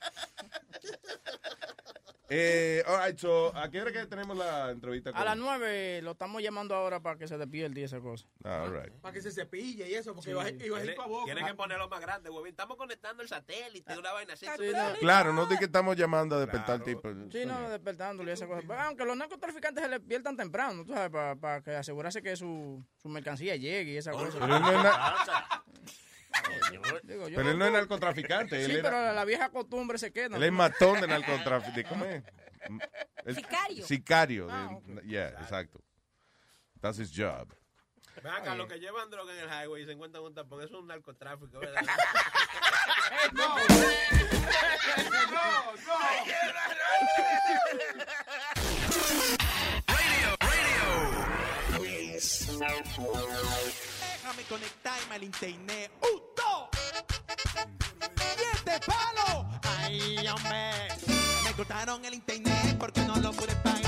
[2.30, 5.09] Eh, all right, so, ¿a qué hora que tenemos la entrevista?
[5.13, 8.26] A las nueve lo estamos llamando ahora para que se despierte y esa cosa.
[8.45, 8.93] All right.
[9.01, 10.32] Para que se cepille y eso, porque Sí.
[10.32, 11.26] iba, a- iba a ir para boca.
[11.26, 12.51] Tienen que ponerlo más grande, huevín.
[12.51, 14.45] Estamos conectando el satélite, una vaina así.
[14.57, 14.93] Sí, no.
[14.99, 17.09] Claro, no di que estamos llamando a despertar tipo.
[17.30, 18.61] Sí, no, despertándole y esa cosa.
[18.65, 23.09] Pero aunque los narcotraficantes se despiertan temprano, tú sabes, para que asegurarse que su, su
[23.09, 24.39] mercancía llegue y esa cosa.
[24.39, 24.78] Pero no es
[27.04, 28.60] Digo, yo Pero él no es narcotraficante.
[28.64, 30.38] Él, Sí, era- pero la vieja costumbre se queda.
[30.38, 31.84] él es matón de narcotraficante.
[31.86, 32.24] ¿Cómo es?
[33.26, 33.86] El- Sicario.
[33.86, 34.48] Sicario.
[34.50, 35.84] Ah, de- yeah, exacto.
[36.82, 37.54] That's his job.
[38.22, 40.76] Ven acá, los que llevan droga en el highway y se encuentran un tapón, eso
[40.76, 41.82] es un narcotráfico, ¿verdad?
[43.34, 43.84] No, no, no.
[54.24, 55.91] Déjame conectarme al internet.
[56.01, 56.21] ¡Y
[58.55, 59.45] este palo!
[59.82, 60.71] ¡Ay, hombre!
[61.43, 63.83] Me cortaron el internet porque no lo pude pagar.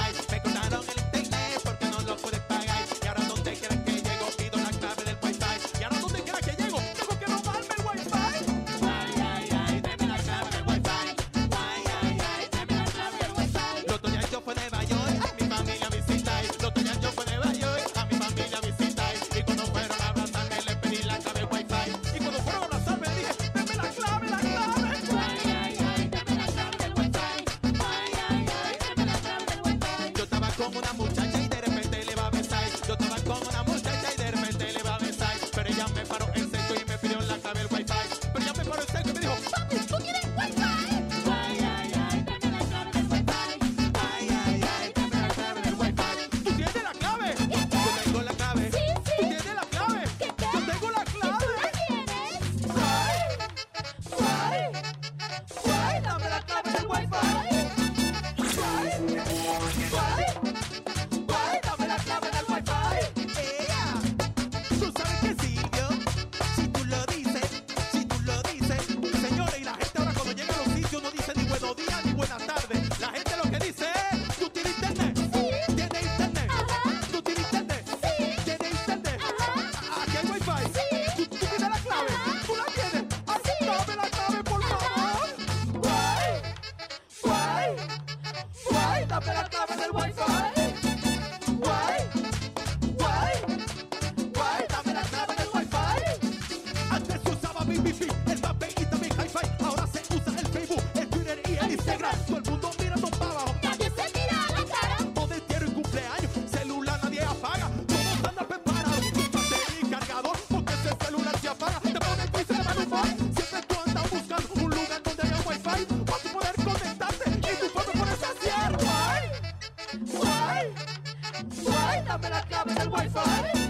[122.06, 123.65] Dame la clave del wifi.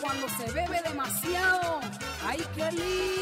[0.00, 1.80] Cuando se bebe demasiado.
[2.26, 3.21] ¡Ay, qué lío!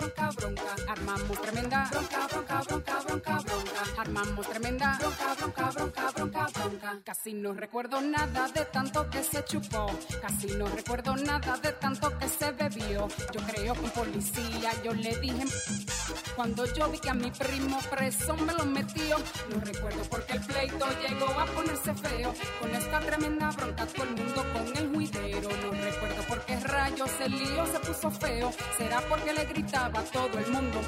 [0.07, 0.75] bronca.
[0.87, 4.01] Armamos tremenda bronca, bronca, bronca, bronca, bronca.
[4.01, 6.99] Armamos tremenda bronca, bronca, bronca, bronca, bronca.
[7.03, 9.87] Casi no recuerdo nada de tanto que se chupó.
[10.21, 13.07] Casi no recuerdo nada de tanto que se bebió.
[13.31, 15.45] Yo creo que un policía yo le dije
[16.35, 19.17] cuando yo vi que a mi primo preso me lo metió.
[19.49, 22.33] No recuerdo porque el pleito llegó a ponerse feo.
[22.59, 25.49] Con esta tremenda bronca todo el mundo con el juidero.
[25.63, 28.51] No recuerdo por qué rayos el lío se puso feo.
[28.77, 30.79] Será porque le gritaba a todo el mundo.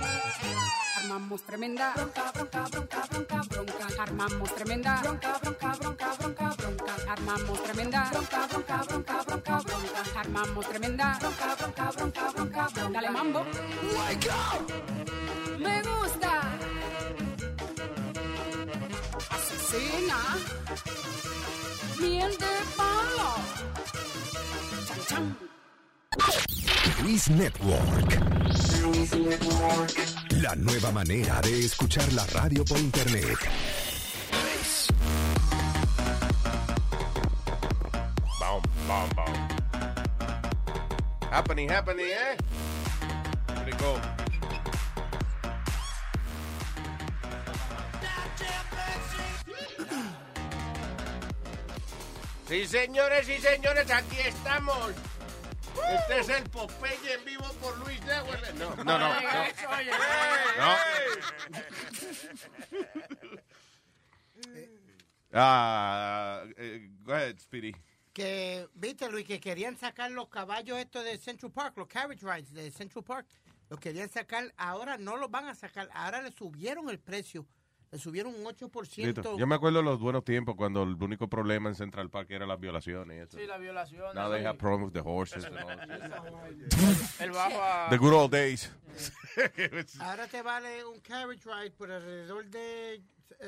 [1.02, 3.88] Armamos tremenda bronca, bronca, bronca, bronca, bronca.
[4.02, 6.96] Armamos tremenda bronca, bronca, bronca, bronca, bronca.
[7.12, 10.20] Armamos tremenda bronca, bronca, bronca, bronca, bronca.
[10.20, 12.90] Armamos tremenda bronca, bronca, bronca, bronca, bronca.
[12.94, 13.40] Dale mambo.
[13.98, 15.60] Wake up.
[15.60, 16.42] Me gusta.
[19.30, 20.20] Asesina.
[22.00, 23.30] Miel de palo.
[24.88, 25.53] Chan, chan.
[27.02, 28.20] Luis Network.
[30.42, 33.38] La nueva manera de escuchar la radio por internet.
[38.40, 39.48] Bam, bam, bam.
[41.32, 42.38] Happening, happening, eh?
[43.48, 44.00] Pretty cool.
[52.48, 54.92] Sí, señores y señores, aquí estamos.
[55.92, 58.54] Este es el Popeye en vivo por Luis Network.
[58.56, 59.10] No, No, no, no.
[59.10, 60.76] No.
[65.36, 67.74] Ah, eh, go ahead, Speedy.
[68.14, 72.54] Que, viste, Luis, que querían sacar los caballos estos de Central Park, los carriage rides
[72.54, 73.28] de Central Park.
[73.70, 77.48] Los querían sacar, ahora no los van a sacar, ahora le subieron el precio.
[77.94, 79.06] Le subieron un 8%.
[79.06, 79.38] Listo.
[79.38, 82.48] Yo me acuerdo de los buenos tiempos cuando el único problema en Central Park era
[82.48, 83.18] las violaciones.
[83.18, 83.38] y eso.
[83.38, 84.16] Sí, la violación.
[84.16, 85.70] Now they have problems with the horses and all.
[87.20, 87.90] El bajo a...
[87.92, 88.72] The good old days.
[90.00, 93.02] Ahora te vale un carriage ride por alrededor de eh,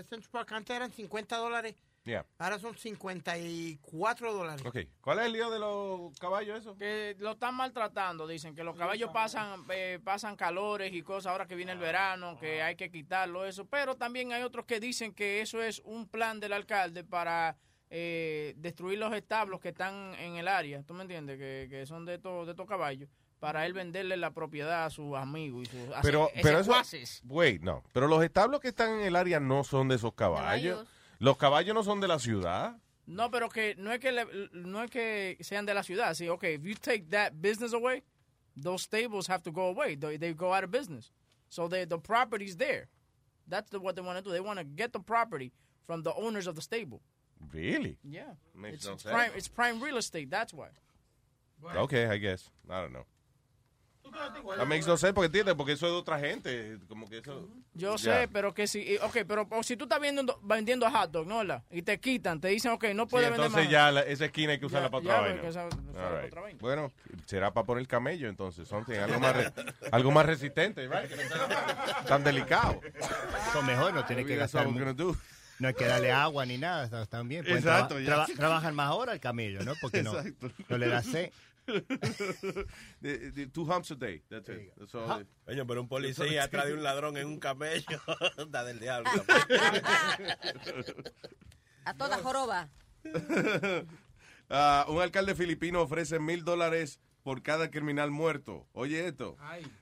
[0.08, 0.52] Central Park.
[0.52, 1.74] Antes eran 50 dólares.
[2.06, 2.24] Yeah.
[2.38, 4.64] Ahora son 54 dólares.
[4.64, 4.78] Ok.
[5.02, 6.78] ¿Cuál es el lío de los caballos eso?
[6.78, 11.48] Que lo están maltratando, dicen que los caballos pasan eh, pasan calores y cosas ahora
[11.48, 15.14] que viene el verano, que hay que quitarlo eso, pero también hay otros que dicen
[15.14, 17.58] que eso es un plan del alcalde para
[17.90, 21.40] eh, destruir los establos que están en el área, ¿tú me entiendes?
[21.40, 23.10] Que, que son de estos de estos caballos
[23.40, 26.74] para él venderle la propiedad a sus amigos y sus Pero, pero eso,
[27.26, 27.84] wait, no.
[27.94, 30.78] Pero los establos que están en el área no son de esos caballos.
[30.78, 30.88] Caballos.
[31.26, 32.78] Los caballos no son de la ciudad.
[33.08, 36.14] No, pero que no es que le- no es que sean de la ciudad.
[36.16, 38.04] Sí, okay, if you take that business away,
[38.56, 39.96] those stables have to go away.
[39.96, 41.12] They, they go out of business.
[41.50, 42.88] So the the property's there.
[43.48, 44.32] That's the, what they want to do.
[44.32, 45.52] They want to get the property
[45.86, 47.02] from the owners of the stable.
[47.54, 47.98] Really?
[48.04, 48.34] Yeah.
[48.56, 49.14] Makes It's, no it's sense.
[49.14, 50.30] prime, it's prime real estate.
[50.32, 50.70] That's why.
[51.76, 52.50] Okay, I guess.
[52.70, 53.06] I don't know.
[54.58, 57.48] That makes no sense porque entiendes, porque eso es de otra gente, como que eso.
[57.74, 61.28] Yo sé, pero que si, ok, pero o si tú estás vendiendo, vendiendo hot dog,
[61.28, 61.40] ¿no?
[61.40, 61.64] ¿verdad?
[61.72, 64.54] Y te quitan, te dicen, ok, no Sí, puedes vender entonces ya la- esa esquina
[64.54, 65.48] hay que usarla Ya, para otra vaina.
[65.50, 66.28] esa- esa All para right.
[66.32, 66.60] otra vaina.
[66.62, 66.92] Bueno,
[67.26, 69.54] será para poner camello entonces, something, algo más re-
[69.92, 71.10] algo más resistente, right?
[71.10, 72.80] Que no sea tan delicado.
[73.50, 74.68] Eso mejor, no tiene que gastar.
[75.58, 77.44] No hay que darle agua ni nada, está- están bien.
[77.44, 78.06] Pueden Exacto, traba- ya.
[78.26, 79.74] traba- trabajan más horas el camello, ¿no?
[79.82, 80.52] Porque no, Exacto.
[80.68, 81.32] no le da sed.
[83.02, 84.72] The- the two humps a day, that's it.
[84.78, 88.00] That's all it- Coño, pero un policía atrás de un ladrón en un camello.
[88.38, 89.10] Está del diablo.
[91.86, 92.70] A toda joroba.
[94.50, 98.68] Ah, un alcalde filipino ofrece mil dólares por cada criminal muerto.
[98.74, 99.38] Oye esto.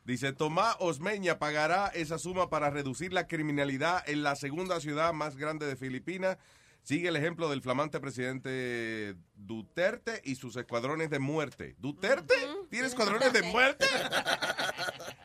[0.06, 5.36] Dice, Tomás Osmeña pagará esa suma para reducir la criminalidad en la segunda ciudad más
[5.38, 6.38] grande de Filipinas.
[6.84, 11.76] Sigue el ejemplo del flamante presidente Duterte y sus escuadrones de muerte.
[11.80, 12.36] ¿Duterte?
[12.70, 13.86] ¿Tiene escuadrones de muerte?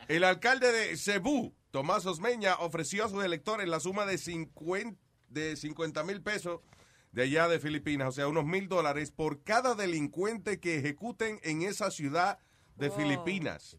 [0.07, 4.97] El alcalde de Cebú, Tomás Osmeña, ofreció a sus electores la suma de 50
[5.29, 6.61] de 50 mil pesos
[7.11, 11.63] de allá de Filipinas, o sea, unos mil dólares por cada delincuente que ejecuten en
[11.63, 12.39] esa ciudad
[12.75, 12.91] de.
[12.91, 13.77] Filipinas.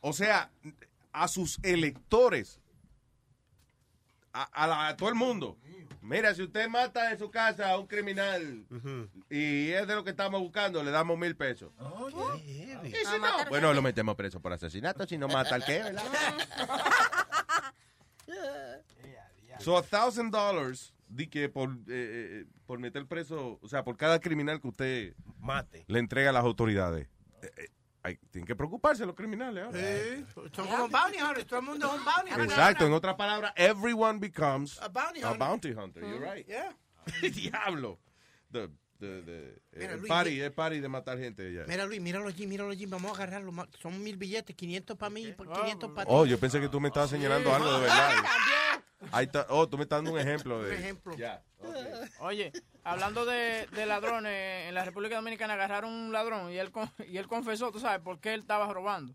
[0.00, 0.50] O sea,
[1.12, 2.60] a sus electores,
[4.32, 5.58] a, a la- a todo el mundo.
[6.02, 8.64] Mira, si usted mata en su casa a un criminal
[9.28, 11.70] y es de lo que estamos buscando, le damos mil pesos.
[12.42, 16.02] Y si no, bueno, lo metemos preso por asesinato, si no mata al qué, ¿verdad?
[19.58, 23.96] So, a thousand dollars, di que por, eh, eh, por meter preso, o sea, por
[23.98, 25.84] cada criminal que usted Mate.
[25.86, 27.08] le entrega a las autoridades.
[27.42, 27.68] Eh, eh,
[28.02, 29.78] hay- tienen que preocuparse los criminales ahora.
[29.78, 30.24] Sí,
[30.54, 32.44] son como bounty hunters, todo el mundo es un bounty hunter.
[32.46, 35.38] Exacto, en otras palabras, everyone becomes A bounty a hunter.
[35.38, 36.02] bounty hunter.
[36.02, 36.46] You're right.
[36.46, 36.74] Yeah.
[37.34, 37.98] Diablo.
[38.50, 38.68] The,
[38.98, 41.52] the, the- Mira, el Luis, party, mira- es party de matar gente.
[41.52, 41.64] ya.
[41.66, 42.86] Mira, Luis, míralo allí, míralo allí.
[42.86, 43.52] Vamos a agarrarlo.
[43.80, 46.12] Son mil billetes, 500 para mí, 500 para ti.
[46.14, 48.12] Oh, yo pensé que tú me estabas señalando algo de verdad.
[49.12, 49.46] Ahí está.
[49.48, 50.70] Oh, tú me estás dando un ejemplo de.
[50.70, 51.14] Un ejemplo.
[52.20, 52.52] Oye,
[52.84, 56.70] hablando de, de ladrones, en la República Dominicana agarraron un ladrón y él,
[57.08, 59.14] y él confesó, tú sabes, por qué él estaba robando.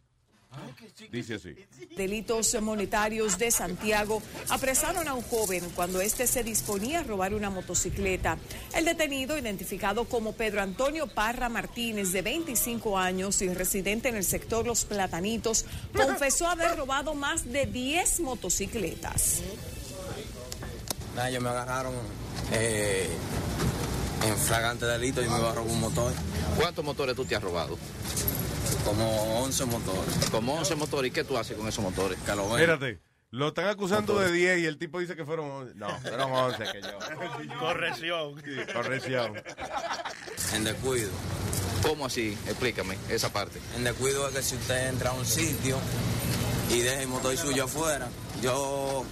[1.12, 1.56] Dice así.
[1.98, 7.50] Delitos monetarios de Santiago apresaron a un joven cuando éste se disponía a robar una
[7.50, 8.38] motocicleta.
[8.76, 14.24] El detenido, identificado como Pedro Antonio Parra Martínez, de 25 años y residente en el
[14.24, 19.42] sector Los Platanitos, confesó haber robado más de 10 motocicletas.
[21.16, 21.94] Nada, ellos me agarraron
[22.52, 23.10] eh,
[24.28, 26.12] en flagrante delito y me iba a robar un motor.
[26.58, 27.78] ¿Cuántos motores tú te has robado?
[28.84, 30.30] Como 11 motores.
[30.30, 31.10] Como 11 motores.
[31.10, 32.20] ¿Y qué tú haces con esos motores?
[32.26, 32.44] Que lo.
[32.58, 33.00] Espérate.
[33.32, 35.76] Lo están acusando de 10 y el tipo dice que fueron 11.
[35.76, 37.60] No, fueron 11 que yo.
[37.60, 38.42] Corrección.
[38.44, 39.34] Sí, corrección.
[40.54, 41.10] En descuido.
[41.82, 42.38] ¿Cómo así?
[42.46, 43.60] Explícame esa parte.
[43.76, 45.78] En descuido es que si usted entra a un sitio
[46.72, 48.08] y deja el motor suyo afuera,
[48.41, 49.03] yo,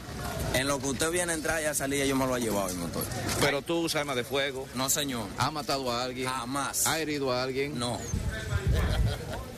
[0.54, 2.70] en lo que usted viene a entrar y a salir, yo me lo he llevado
[2.70, 3.04] el motor.
[3.40, 4.68] Pero tú usas armas de fuego.
[4.76, 5.28] No, señor.
[5.38, 6.28] ¿Has matado a alguien?
[6.30, 6.88] Jamás.
[6.88, 7.78] ¿Has herido a alguien?
[7.78, 8.00] No.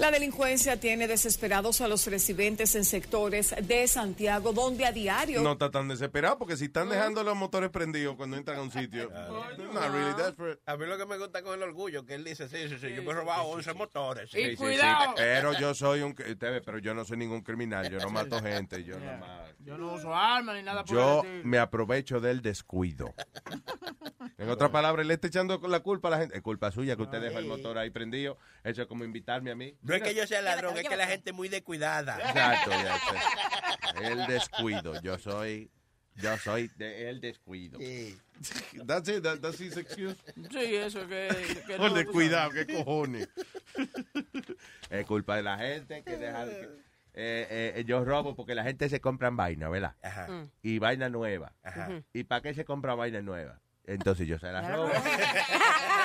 [0.00, 5.52] La delincuencia tiene desesperados a los residentes en sectores de Santiago donde a diario No
[5.52, 9.10] está tan desesperado porque si están dejando los motores prendidos cuando entran a un sitio.
[9.10, 10.58] not really desperate.
[10.64, 12.94] A mí lo que me gusta con el orgullo, que él dice, sí, sí, sí,
[12.94, 14.30] yo me he robado 11 motores.
[14.30, 14.80] Sí, sí, sí,
[15.16, 16.12] pero yo soy un.
[16.12, 17.90] ustedes, Pero yo no soy ningún criminal.
[17.90, 18.82] Yo no mato gente.
[18.82, 19.52] Yo no mato.
[19.58, 23.12] Yo no uso armas ni nada por Yo me aprovecho del descuido.
[24.38, 26.36] En otras palabras, le está echando la culpa a la gente.
[26.36, 28.38] Es culpa suya que usted dejó el motor ahí prendido.
[28.64, 29.74] Eso es como invitarme a mí.
[29.82, 32.18] No es que yo sea ladrón, es que la gente es muy descuidada.
[32.18, 34.04] Exacto, ya sé.
[34.12, 35.00] El descuido.
[35.02, 35.70] Yo soy.
[36.16, 37.78] Yo soy de el descuido.
[38.86, 39.22] That's it.
[39.22, 40.16] That, that's his excuse.
[40.50, 41.28] Sí, eso que...
[41.66, 43.28] que Por no, descuidado, qué cojones.
[44.90, 46.44] es culpa de la gente que deja.
[46.46, 49.96] que- eh, eh, yo robo porque la gente se compra vaina, ¿verdad?
[50.02, 50.28] Ajá.
[50.62, 51.52] Y vaina nueva.
[51.62, 52.02] Ajá.
[52.12, 53.60] ¿Y para qué se compra vaina nueva?
[53.86, 54.88] Entonces yo se la robo.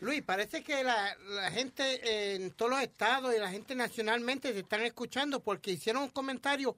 [0.00, 4.60] Luis, parece que la, la gente en todos los estados y la gente nacionalmente se
[4.60, 6.76] están escuchando porque hicieron un comentario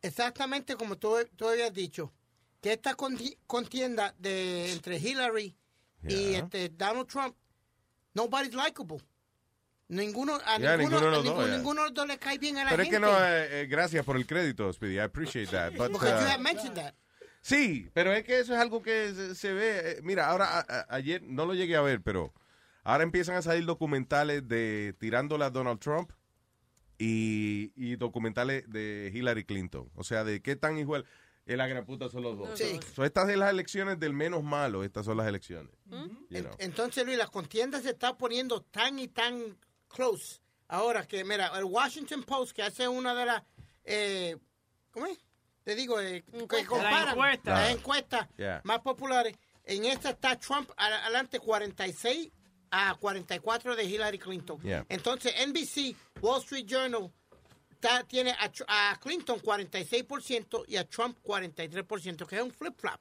[0.00, 2.12] exactamente como tú, tú habías dicho,
[2.60, 5.54] que esta conti- contienda de entre Hillary
[6.04, 6.38] y Yeah.
[6.40, 7.36] este Donald Trump,
[8.14, 8.98] nobody's likable.
[9.88, 11.56] Ninguno, a Yeah, ninguno, ninguno de los a dos, yeah.
[11.56, 13.06] ninguno de los dos le cae bien a la Pero es gente.
[13.06, 14.96] que no, eh, eh, gracias por el crédito, Speedy.
[14.96, 15.72] I appreciate that.
[15.76, 16.94] But, Because you uh, have mentioned that.
[17.42, 19.90] Sí, pero es que eso es algo que se, se ve.
[19.90, 22.32] eh, Mira, ahora, a- ayer no lo llegué a ver, pero
[22.84, 26.12] ahora empiezan a salir documentales de tirándole a Donald Trump
[26.98, 29.90] y, y documentales de Hillary Clinton.
[29.94, 31.04] O sea, de qué tan igual.
[31.44, 32.56] Es la gran puta son los dos.
[32.56, 32.78] Sí.
[32.94, 34.84] So, estas son las elecciones del menos malo.
[34.84, 35.72] Estas son las elecciones.
[36.30, 36.54] You know.
[36.58, 39.58] Entonces, Luis, la contienda se está poniendo tan y tan
[39.88, 40.40] close.
[40.68, 43.42] Ahora que, mira, el Washington Post, que hace una de las,
[43.84, 44.36] eh,
[44.92, 45.18] ¿cómo es?
[45.64, 47.50] Te digo, eh, que comparan La encuesta.
[47.52, 48.60] las encuestas Yeah.
[48.64, 49.36] más populares.
[49.64, 52.30] En esta está Trump adelante 46
[52.70, 54.60] a 44 de Hillary Clinton.
[54.62, 54.84] Yeah.
[54.88, 57.12] Entonces, NBC, Wall Street Journal,
[57.70, 58.50] está- tiene a,
[58.92, 63.00] a Clinton 46% y a Trump 43%, que es un flip-flop.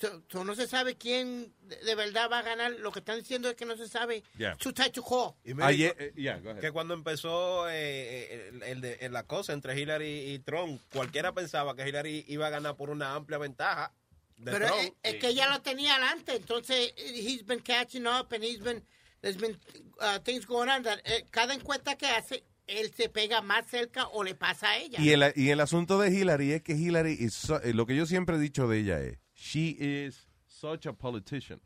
[0.00, 1.52] So- so no se sabe quién
[1.84, 2.70] de, verdad va a ganar.
[2.72, 4.22] Lo que están diciendo es que no se sabe.
[4.38, 4.54] Yeah.
[4.56, 5.34] Too tight to call.
[5.44, 9.52] Y Ayer- que- eh, yeah, que cuando empezó eh, el, el de- el- la cosa
[9.52, 13.92] entre Hillary y Trump, cualquiera pensaba que Hillary iba a ganar por una amplia ventaja
[14.36, 14.80] de Pero Trump.
[15.02, 16.36] es, es que ella lo tenía adelante.
[16.36, 18.84] Entonces, he's been catching up and he's been,
[19.20, 19.58] there's been
[20.00, 20.84] uh, things going on.
[20.84, 24.76] That, eh, cada encuesta que hace, él se pega más cerca o le pasa a
[24.78, 25.00] ella.
[25.00, 27.96] Y el, y el asunto de Hillary es que Hillary, is so- eh, lo que
[27.96, 31.60] yo siempre he dicho de ella es, she is such a politician.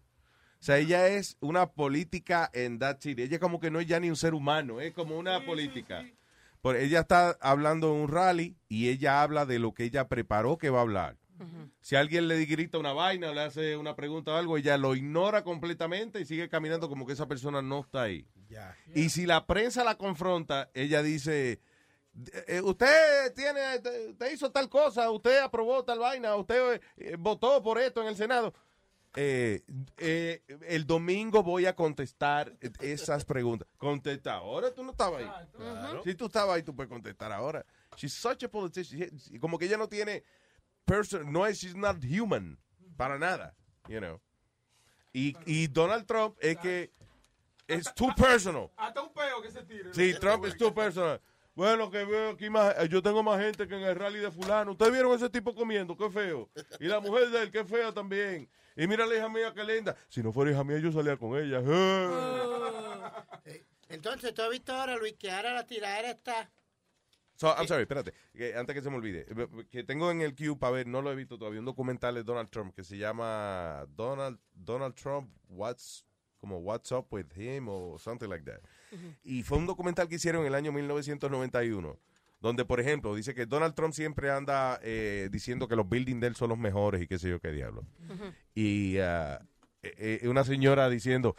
[0.61, 3.23] O sea, ella es una política en that city.
[3.23, 6.07] Ella como que no es ya ni un ser humano, es como una política.
[6.61, 10.59] Por, ella está hablando en un rally y ella habla de lo que ella preparó
[10.59, 11.17] que va a hablar.
[11.81, 14.95] Si alguien le grita una vaina o le hace una pregunta o algo, ella lo
[14.95, 18.29] ignora completamente y sigue caminando como que esa persona no está ahí.
[18.95, 21.61] Y si la prensa la confronta, ella dice, eh,
[22.63, 23.77] usted tiene,
[24.11, 28.17] usted hizo tal cosa, usted aprobó tal vaina, usted eh, votó por esto en el
[28.17, 28.53] Senado.
[29.15, 29.63] Eh,
[29.99, 33.69] eh, el domingo voy a contestar esas preguntas.
[33.77, 35.47] Contesta ahora, tú no estabas ahí.
[35.53, 36.03] Claro.
[36.03, 37.65] Si tú estabas ahí, tú puedes contestar ahora.
[37.97, 39.11] She's such a politician.
[39.41, 40.25] Como que ella no tiene
[40.87, 42.59] person, no es, she's not human,
[42.97, 43.55] para nada,
[43.89, 44.21] you know.
[45.13, 46.91] Y, y Donald Trump es que
[47.69, 48.71] es too personal.
[48.77, 49.93] Hasta un peo que se tire.
[49.93, 51.21] Sí, Trump es too personal.
[51.55, 54.31] Bueno, que veo aquí más, eh, yo tengo más gente que en el rally de
[54.31, 54.73] fulano.
[54.73, 55.97] ¿Ustedes vieron ese tipo comiendo?
[55.97, 56.51] Qué feo.
[56.81, 58.49] Y la mujer de él, qué fea también.
[58.75, 59.95] Y mira la hija mía, qué linda.
[60.09, 61.63] Si no fuera hija mía, yo salía con ella.
[63.45, 66.51] Eh, Entonces, tú has visto ahora, Luis, que ahora la tiradera está.
[67.37, 70.35] So, I'm sorry, espérate, que antes que se me olvide, eh, que tengo en el
[70.35, 72.97] queue para ver, no lo he visto todavía, un documental de Donald Trump que se
[72.97, 76.07] llama Donald Donald Trump What's
[76.43, 78.59] como What's Up with Him o something like that.
[79.25, 81.99] Y fue un documental que hicieron en el año 1991,
[82.41, 86.27] donde por ejemplo dice que Donald Trump siempre anda eh, diciendo que los buildings de
[86.27, 87.87] él son los mejores y qué sé yo qué diablo.
[88.55, 89.39] Y eh,
[89.83, 91.37] eh, una señora diciendo,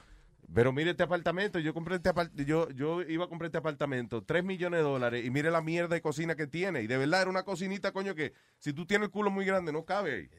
[0.53, 4.23] pero mire este apartamento, yo compré este apart- yo, yo iba a comprar este apartamento,
[4.23, 6.81] 3 millones de dólares, y mire la mierda de cocina que tiene.
[6.81, 9.71] Y de verdad era una cocinita, coño, que si tú tienes el culo muy grande,
[9.73, 10.30] no cabe ahí.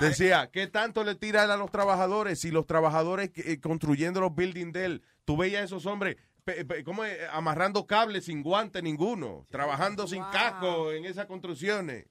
[0.00, 2.40] Decía, ¿qué tanto le tira él a los trabajadores?
[2.40, 6.64] Si los trabajadores eh, construyendo los buildings de él, tú veías a esos hombres pe-
[6.64, 7.18] pe- ¿cómo es?
[7.32, 12.06] amarrando cables sin guante ninguno, trabajando sin casco en esas construcciones.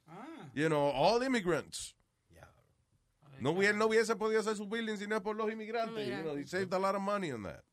[0.53, 1.95] You know, all immigrants.
[3.39, 6.07] No hubiese, no hubiese podido hacer su building si no es por los inmigrantes.
[6.07, 7.63] You know, he saved a lot of money on that.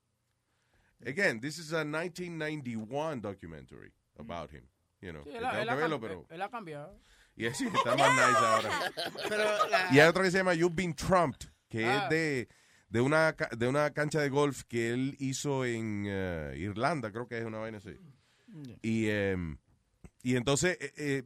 [1.07, 4.69] Again, this is a 1991 documentary about him.
[5.01, 6.27] You know, Sí, él, él ha verlo, pero...
[6.31, 6.99] él ha cambiado.
[7.37, 8.71] Y sí, está más nice ahora.
[9.29, 12.05] Pero la- Y hay otro que se llama You've Been Trumped, que Ah.
[12.05, 12.49] es de,
[12.89, 17.39] de, una, de una cancha de golf que él hizo en eh, Irlanda, creo que
[17.39, 17.97] es una vaina así.
[18.83, 19.57] Y, em,
[20.23, 21.23] y entonces eh, eh,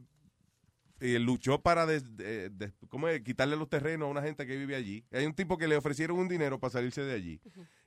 [1.00, 3.20] eh, luchó para des- de- de- ¿cómo es?
[3.20, 5.04] quitarle los terrenos a una gente que vive allí.
[5.12, 7.40] Hay un tipo que le ofrecieron un dinero para salirse de allí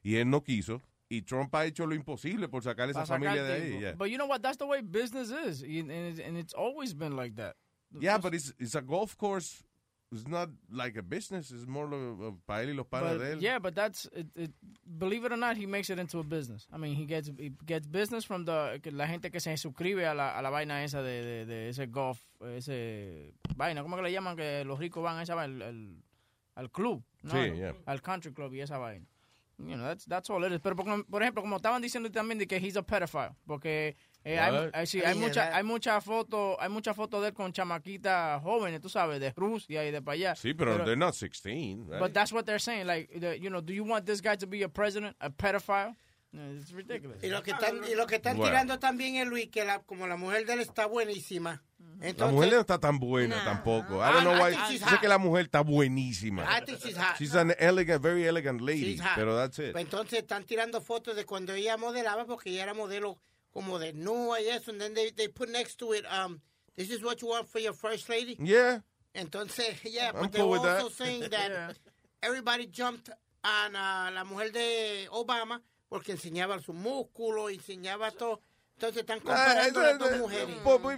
[0.03, 0.79] y él no quiso.
[1.09, 3.79] Y Trump ha hecho lo imposible por sacar a esa familia de ahí.
[3.79, 3.93] yeah.
[3.95, 4.39] But you know what?
[4.39, 5.61] That's the way business is.
[5.63, 7.57] And it's always been like that.
[7.99, 9.63] Yeah, but it's, it's a golf course.
[10.13, 11.51] It's not like a business.
[11.51, 13.41] It's more of para él y los panas de él.
[13.41, 14.51] yeah, but that's it, it,
[14.99, 16.67] believe it or not, he makes it into a business.
[16.69, 20.13] I mean, he gets he gets business from the la gente que se suscribe a
[20.13, 24.11] la, a la vaina esa de, de, de ese golf, ese vaina, ¿cómo que le
[24.11, 25.67] llaman que los ricos van a esa vaina?
[25.67, 26.03] al,
[26.55, 27.31] al club, ¿no?
[27.31, 27.73] Sí, yeah.
[27.85, 29.05] Al country club y esa vaina.
[29.59, 30.59] You know, that's that's all it is.
[30.59, 34.39] Pero por, por ejemplo, como estaban diciendo también de que he's a pedophile, porque eh,
[34.39, 34.69] hay, What?
[34.73, 37.33] hay- sí, I hay mean, mucha that- hay mucha foto hay mucha foto de él
[37.33, 40.35] con chamaquitas jóvenes, tú sabes, de Rusia y de para allá.
[40.35, 41.99] Sí, pero, they're not 16, right?
[41.99, 42.85] But that's what they're saying.
[42.87, 45.95] Like, the, you know, do you want this guy to be a president, a pedophile?
[46.33, 47.21] No, It's ridiculous.
[47.21, 48.51] Y lo que están, y lo que están Bueno.
[48.53, 51.61] tirando también es Luis, que la, como la mujer de él está buenísima,
[51.99, 53.95] la mujer no está tan buena tampoco.
[53.97, 54.57] I don't know I why.
[54.69, 56.43] she's Sé que la mujer está buenísima.
[56.45, 57.17] I think she's hot.
[57.17, 58.93] She's an elegant, very elegant lady.
[58.93, 59.15] She's hot.
[59.15, 59.73] Pero that's it.
[59.73, 63.17] Pues entonces están tirando fotos de cuando ella modelaba porque ella era modelo
[63.53, 64.71] como de nua y eso.
[64.71, 66.41] And then they, they put next to it, um,
[66.75, 68.35] this is what you want for your first lady.
[68.39, 68.79] Yeah.
[69.13, 70.81] Entonces, yeah, I'm but they cool were with that.
[70.83, 71.75] also saying that
[72.23, 73.09] everybody jumped
[73.43, 78.41] on uh, la mujer de Obama porque enseñaba su músculo, enseñaba todo.
[78.77, 80.55] Entonces están Ah, comparando eso las es- dos eh, mujeres.
[80.63, 80.89] po- po-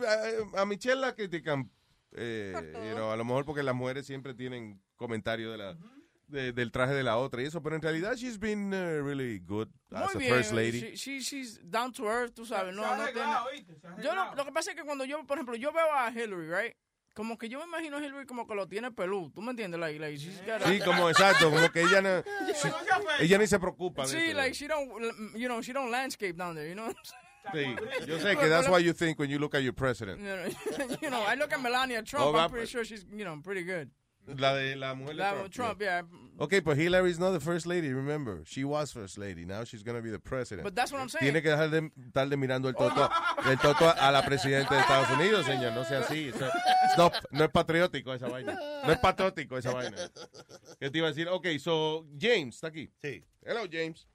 [0.55, 1.69] a, a Michelle la critican,
[2.11, 2.53] eh,
[2.89, 5.77] you know, a lo mejor porque las mujeres siempre tienen comentarios de la,
[6.27, 9.39] de- del traje de la otra y eso, pero en realidad she's been uh, really
[9.39, 10.79] good as a Muy first lady.
[10.79, 12.73] she- she- she's down to earth, tú sabes.
[12.75, 14.35] No, no tiene- Yo lo, arreglado.
[14.35, 16.75] lo que pasa es que cuando yo, por ejemplo, yo veo a Hillary, right?
[17.13, 19.31] Como que yo me imagino a Hillary como que lo tiene peludo.
[19.35, 19.79] ¿Tú me entiendes?
[19.79, 22.23] Like, like, she's got a- Sí, como exacto, como que ella no,
[22.55, 24.89] she- ella ni se preocupa Sí, like she don't,
[25.35, 26.91] you know, she don't landscape down there, you know.
[27.53, 27.75] Sí,
[28.07, 30.17] yo sé que that's what you think when you look at your president.
[30.21, 32.35] You know, you know, I look at Melania Trump.
[32.35, 33.91] I'm pretty sure she's, you know, pretty good.
[34.25, 35.51] La de la mujer de La Trump.
[35.53, 36.01] Trump, yeah.
[36.39, 38.41] Okay, but Hillary's not the first lady, remember.
[38.45, 39.45] She was first lady.
[39.45, 40.63] Now she's going to be the president.
[40.63, 41.21] But that's what I'm saying.
[41.23, 43.09] Tiene que dejar de estarle mirando el toto,
[43.45, 45.73] el toto a la presidenta de Estados Unidos, señor.
[45.73, 46.29] No sea así.
[46.29, 46.49] Eso-
[46.97, 48.57] no, no es patriótico esa vaina.
[48.85, 49.97] No es patriótico esa vaina.
[50.79, 51.27] ¿Qué te iba a decir?
[51.27, 52.89] Okay, so James está aquí.
[53.01, 53.23] Sí.
[53.45, 54.07] Hello, James.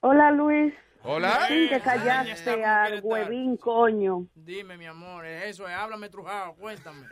[0.00, 0.72] Hola Luis.
[1.04, 1.46] Hola.
[1.48, 4.26] Sí, que callaste al huevín, coño.
[4.34, 7.06] Dime, mi amor, es eso es, háblame trujado, cuéntame.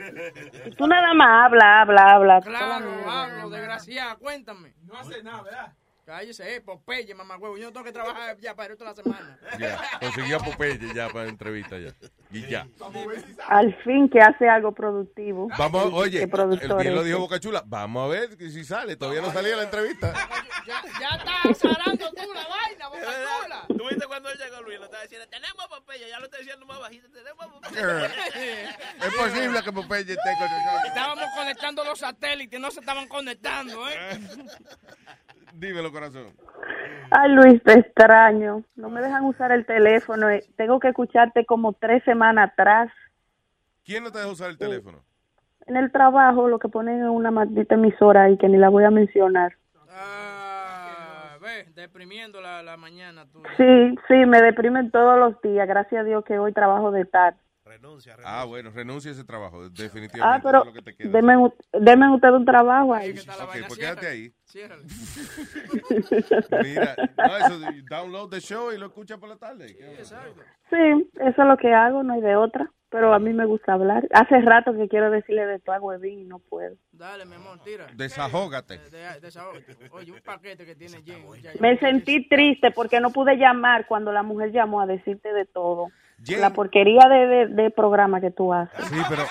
[0.76, 2.40] Tú nada más habla, habla, habla.
[2.40, 4.74] Claro, hablo, desgraciada, cuéntame.
[4.82, 5.72] No hace nada, ¿verdad?
[6.10, 7.56] Cállese, eh, Popeye, mamá huevo.
[7.56, 9.38] Yo no tengo que trabajar ya para el resto de la semana.
[9.60, 11.94] Ya, consiguió a Popeye ya para la entrevista ya.
[12.32, 12.66] Y ya.
[13.46, 15.48] Al fin que hace algo productivo.
[15.56, 17.62] Vamos, oye, el bien lo dijo Boca Chula.
[17.64, 18.96] Vamos a ver si sale.
[18.96, 20.12] Todavía no salía la entrevista.
[20.66, 23.06] Ya, ya estás salando tú la vaina, boca
[23.42, 23.64] chula.
[23.68, 24.78] ¿Tú viste cuando él llegó, Luis?
[24.78, 26.08] Lo estaba diciendo, tenemos Popeye.
[26.08, 28.64] Ya lo está diciendo más bajito, tenemos Popeye.
[29.06, 30.84] Es posible que Popeye esté con nosotros.
[30.86, 34.20] Estábamos conectando los satélites, no se estaban conectando, ¿eh?
[35.54, 36.32] Dímelo, corazón.
[37.10, 38.62] Ay Luis, te extraño.
[38.76, 40.30] No me dejan usar el teléfono.
[40.30, 40.44] eh.
[40.56, 42.90] Tengo que escucharte como tres semanas atrás.
[43.84, 45.02] ¿Quién no te deja usar el teléfono?
[45.66, 48.84] En el trabajo, lo que ponen en una maldita emisora ahí que ni la voy
[48.84, 49.56] a mencionar.
[49.90, 50.29] Ah,
[51.50, 53.42] ve, deprimiendo la, la mañana tú.
[53.56, 55.68] Sí, sí, me deprimen todos los días.
[55.68, 57.38] Gracias a Dios que hoy trabajo de tarde.
[58.24, 59.68] Ah, bueno, renuncia a ese trabajo.
[59.68, 60.20] Definitivamente.
[60.24, 61.10] Ah, pero es lo que te queda.
[61.12, 63.10] denme, u- denme usted un trabajo ahí.
[63.12, 64.32] Ok, pues quédate ahí.
[66.62, 69.66] Mira, no, eso, download the show y lo escucha por la tarde.
[69.98, 70.42] Exacto.
[70.68, 72.68] Sí, eso es lo que hago, no hay de otra.
[72.90, 74.06] Pero a mí me gusta hablar.
[74.12, 76.74] Hace rato que quiero decirle de tu a Huevín y no puedo.
[76.90, 77.86] Dale, mi amor, tira.
[77.94, 78.78] Desahógate.
[78.78, 79.76] De- de- desahógate.
[79.92, 80.96] Oye, un paquete que tiene
[81.60, 85.88] Me sentí triste porque no pude llamar cuando la mujer llamó a decirte de todo.
[86.24, 88.84] Jen- La porquería de, de, de programa que tú haces.
[88.86, 89.22] Sí, pero.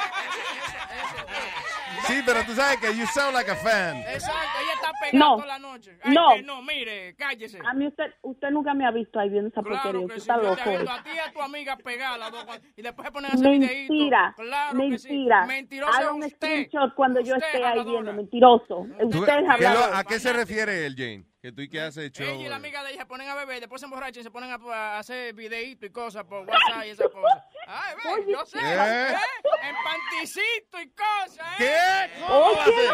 [2.10, 3.98] Sí, pero tú sabes que you sound like a fan.
[3.98, 5.36] Exacto, ella está pegada No.
[5.36, 5.98] toda la noche.
[6.04, 6.30] Ay, No.
[6.36, 7.60] que no, mire, cállese.
[7.66, 10.00] A mí usted, usted nunca me ha visto ahí viendo esa Claro porquería.
[10.00, 10.70] que Usted sí, está yo loco.
[10.70, 13.32] viendo a ti y a tu amiga pegadas las dos cuando- y después se ponen
[13.32, 13.50] a hacer.
[13.60, 15.08] Mentira, Claro que sí.
[15.10, 15.46] mentira.
[15.46, 16.36] Mentiroso Haga es un usted.
[16.38, 18.88] screenshot cuando yo Usted, esté ahí viendo, mentiroso.
[19.12, 19.96] ¿Tú- Usted es qué lo-.
[19.96, 21.24] ¿A qué se refiere él, Jane?
[21.42, 22.28] Que tú y que haces show.
[22.28, 24.24] Ella y la amiga de ella se ponen a beber, y después se emborrachan y
[24.24, 27.44] se ponen a, a hacer videitos y cosas por WhatsApp y esas cosas.
[27.66, 28.60] Ay, ve, yo sé.
[28.60, 28.66] ¿Qué?
[28.66, 29.18] ¿eh?
[29.64, 32.12] En panticito y cosas, ¿eh?
[32.18, 32.24] ¿Qué?
[32.30, 32.90] Oye,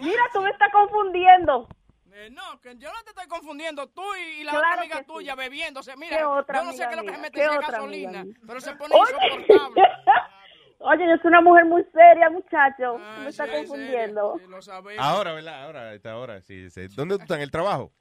[0.00, 1.68] mira, tú me estás confundiendo.
[2.10, 3.86] Eh, no, que yo no te estoy confundiendo.
[3.90, 5.04] Tú y, y la Claro otra amiga sí.
[5.06, 5.90] tuya bebiéndose.
[5.92, 8.20] ¿Qué Mira, otra yo no sé qué es lo que se mete ¿Qué en gasolina,
[8.20, 9.82] amiga pero se pone insoportable.
[10.78, 12.96] Oye, yo soy una mujer muy seria, muchacho.
[12.98, 14.40] Ah, me está sí, confundiendo.
[14.48, 15.04] lo sabemos.
[15.04, 15.64] Ahora, ¿verdad?
[15.64, 16.86] Ahora, esta hora, sí, sí.
[16.94, 17.36] ¿Dónde tú estás?
[17.36, 17.92] ¿En el trabajo?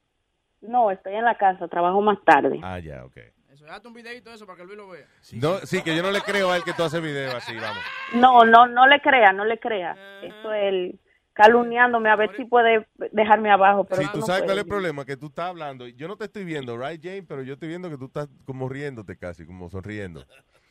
[0.61, 2.59] No, estoy en la casa, trabajo más tarde.
[2.63, 3.17] Ah, ya, ok.
[3.51, 5.05] Eso, hazte un videito de eso para que Luis lo vea.
[5.33, 7.83] No, sí, que yo no le creo a él que tú haces video así, vamos.
[8.13, 9.97] No, no, no le crea, no le crea.
[10.21, 10.99] Eso es él
[11.33, 14.69] calumniándome a ver si puede dejarme abajo, pero Sí, tú no sabes cuál es el
[14.69, 15.87] problema, que tú estás hablando.
[15.87, 17.23] Yo no te estoy viendo, right, Jane?
[17.23, 20.25] Pero yo estoy viendo que tú estás como riéndote casi, como sonriendo.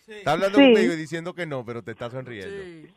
[0.07, 0.65] Estás hablando Sí.
[0.73, 2.55] conmigo y diciendo que no, pero te estás sonriendo.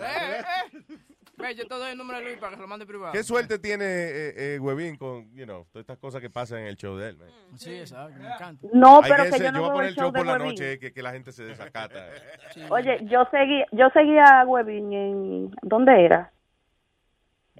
[0.00, 0.96] Eh, eh.
[1.38, 3.12] Ve, yo te doy el número de Luis para que se lo mande privado.
[3.12, 6.66] ¿Qué suerte tiene eh, eh, Huevín con, you know, todas estas cosas que pasan en
[6.66, 7.16] el show de él?
[7.16, 7.28] man?
[7.56, 8.68] Sí, exacto, me encanta.
[8.72, 10.48] No, Hay pero que yo no voy a poner el show por la Huevín.
[10.50, 12.06] noche, que, que la gente se desacata.
[12.70, 16.32] Oye, yo seguí, yo seguía a Webin en, ¿dónde era?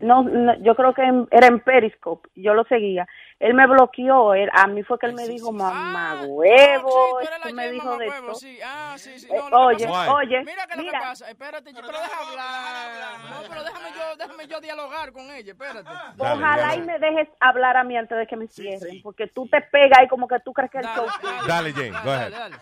[0.01, 3.09] No, no, yo creo que en- era en Periscope, yo lo seguía.
[3.41, 7.71] Él me bloqueó, él, a mí fue que él me dijo, mamá huevo, esto me
[7.71, 8.35] dijo de Huevo, todo.
[8.35, 8.59] sí.
[8.65, 9.29] Ah, sí, sí.
[9.29, 10.99] No, lo que oye, oye, Mira que lo mira.
[10.99, 11.31] que pasa.
[11.31, 13.21] Espérate, yo- pero deja hablar.
[13.31, 15.53] No, pero déjame yo, déjame yo dialogar con ella.
[15.53, 15.89] Espérate.
[16.19, 19.61] Ojalá y me dejes hablar a mí antes de que me cierren, porque tú te
[19.61, 21.07] pegas y como que tú crees que el show...
[21.47, 22.31] Dale, Jane, go ahead.
[22.33, 22.57] Dale, dale.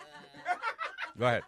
[1.15, 1.43] Go ahead.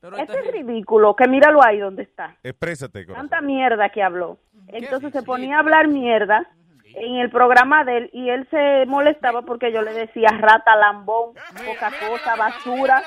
[0.00, 2.36] Pero Este es ridículo, que míralo ahí donde está.
[2.44, 3.28] Exprésate, corazón.
[3.28, 4.38] Tanta mierda que habló.
[4.68, 6.46] Entonces se ponía a hablar mierda
[6.96, 11.34] en el programa de él y él se molestaba porque yo le decía rata, lambón,
[11.64, 13.02] poca cosa, basura.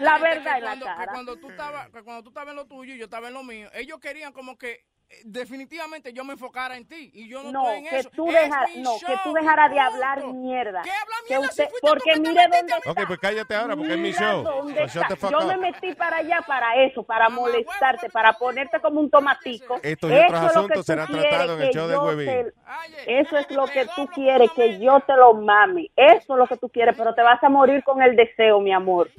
[0.00, 1.12] La verdad en la cara.
[1.12, 3.42] cuando tú estabas que cuando tú estabas en lo tuyo y yo estaba en lo
[3.42, 4.84] mío, ellos querían como que
[5.24, 8.10] definitivamente yo me enfocara en ti y yo no, No, estoy en que eso.
[8.10, 10.82] tú, Es no, que tú dejaras de hablar mierda.
[10.82, 14.12] ¿Qué habla Que usted, si porque mire dónde Ok, pues cállate ahora porque es mi
[14.12, 14.44] show.
[14.88, 15.16] So está.
[15.16, 19.78] fuck Yo me metí para allá para eso, para molestarte, para ponerte como un tomatico.
[19.82, 22.26] Estos y Eso otros es lo que asuntos serán tratados en el show de Huevín.
[22.26, 25.90] te- Eso es lo que tú quieres, que yo te lo mame.
[25.96, 28.72] Eso es lo que tú quieres, pero te vas a morir con el deseo, mi
[28.72, 29.10] amor.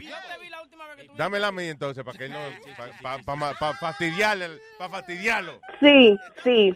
[1.15, 2.39] Dámela a mí entonces para que él no
[3.01, 5.59] para fastidiarle, para fastidiarlo.
[5.79, 6.75] Sí, sí.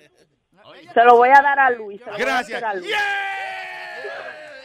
[0.94, 2.00] Se lo voy a dar a Luis.
[2.00, 2.64] se lo voy a Gracias.
[2.64, 2.96] hacer a Luis.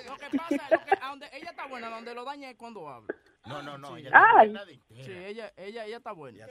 [0.07, 2.57] Lo que pasa es lo que, a donde ella está buena, donde lo daña es
[2.57, 3.15] cuando habla.
[3.47, 3.97] No, no, no.
[3.97, 4.55] Ella Ay.
[4.91, 6.47] Sí, ella, ella, ella está buena.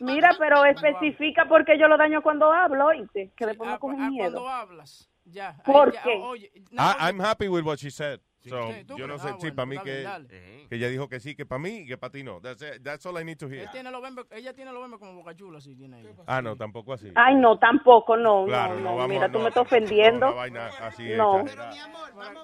[0.00, 4.32] Mira, pero especifica porque yo lo daño cuando hablo, oíste, que después me ah, miedo.
[4.32, 5.50] Cuando hablas, ya.
[5.50, 6.02] ahí ¿Por ya?
[6.06, 8.20] Oye, I, I'm happy with what she said.
[8.48, 10.28] So, Sí, tú yo no sé, Ah, sí, bueno, para mí que, dale.
[10.68, 12.40] que ella dijo que sí, que para mí y que para ti no.
[12.40, 12.82] That's, it.
[12.84, 13.68] That's all I need to hear.
[13.72, 16.10] tiene los bembes- ella tiene los bembes como boca chula, sí, tiene ella.
[16.26, 17.10] Ah, no, tampoco así.
[17.16, 18.96] Ay, no, tampoco, no, Claro, no, no, no.
[18.96, 20.26] vamos, Mira, tú no, me estás no, ofendiendo.
[20.28, 21.40] una vaina así No.
[21.40, 21.72] hecha,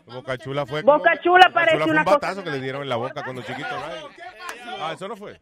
[0.06, 2.60] Boca Chula fue Boca como- Chula Boca parece fue una un cosa- batazo que le
[2.60, 3.68] dieron en la boca cuando chiquito.
[3.68, 4.18] right?
[4.80, 5.40] Ah, eso no fue.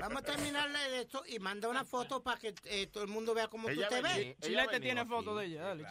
[0.00, 3.34] Vamos a terminarle de esto y manda una foto para que eh, todo el mundo
[3.34, 4.38] vea cómo tú te ves.
[4.40, 5.84] Chilete tiene foto de ella, dale.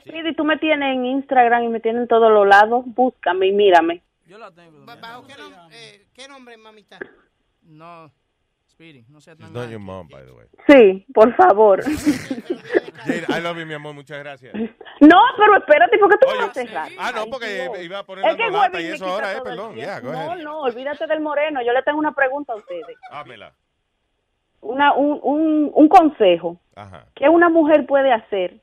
[0.00, 2.84] Speedy, tú me tienes en Instagram y me tienes en todos los lados.
[2.86, 4.02] Búscame y mírame.
[4.26, 4.84] Yo la tengo.
[4.84, 6.98] Ba- ¿Bajo qué, nom- eh, qué nombre, mamita?
[7.62, 8.12] No,
[8.70, 10.46] Speedy, no sea She's tan not your mom, by the way.
[10.68, 11.82] Sí, por favor.
[12.94, 13.94] Jada, I love you, mi amor.
[13.94, 14.54] Muchas gracias.
[15.00, 16.88] No, pero espérate, ¿por qué tú me vas a cerrar?
[16.98, 19.40] Ah, no, porque iba a poner Es que dando lata y me eso ahora, eh,
[19.42, 19.74] perdón.
[19.76, 20.42] go No, ahead.
[20.42, 21.62] no, olvídate del moreno.
[21.62, 22.96] Yo le tengo una pregunta a ustedes.
[23.10, 23.52] Hámela.
[24.60, 26.56] Una, un, un, un consejo.
[26.74, 27.04] Ajá.
[27.14, 28.56] ¿Qué una mujer puede hacer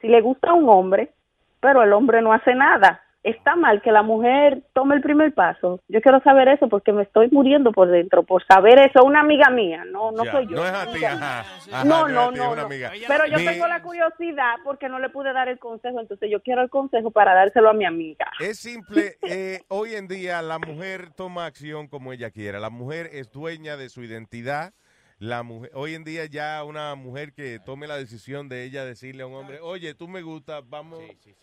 [0.00, 1.12] si le gusta a un hombre,
[1.60, 3.02] pero el hombre no hace nada?
[3.24, 5.80] Está mal que la mujer tome el primer paso.
[5.88, 9.04] Yo quiero saber eso porque me estoy muriendo por dentro, por saber eso.
[9.04, 10.56] Una amiga mía, no, no Ya, soy yo.
[10.56, 11.40] No es a ti, ajá.
[11.40, 12.68] Ajá, no, no, no, no.
[12.68, 16.40] Pero yo Mi- tengo la curiosidad porque no le pude dar el consejo, entonces yo
[16.42, 18.30] quiero el consejo para dárselo a mi amiga.
[18.38, 22.60] Es simple, eh, hoy en día la mujer toma acción como ella quiera.
[22.60, 24.72] La mujer es dueña de su identidad.
[25.20, 29.24] La mujer, hoy en día ya una mujer que tome la decisión de ella decirle
[29.24, 31.00] a un hombre, oye, tú me gustas, vamos,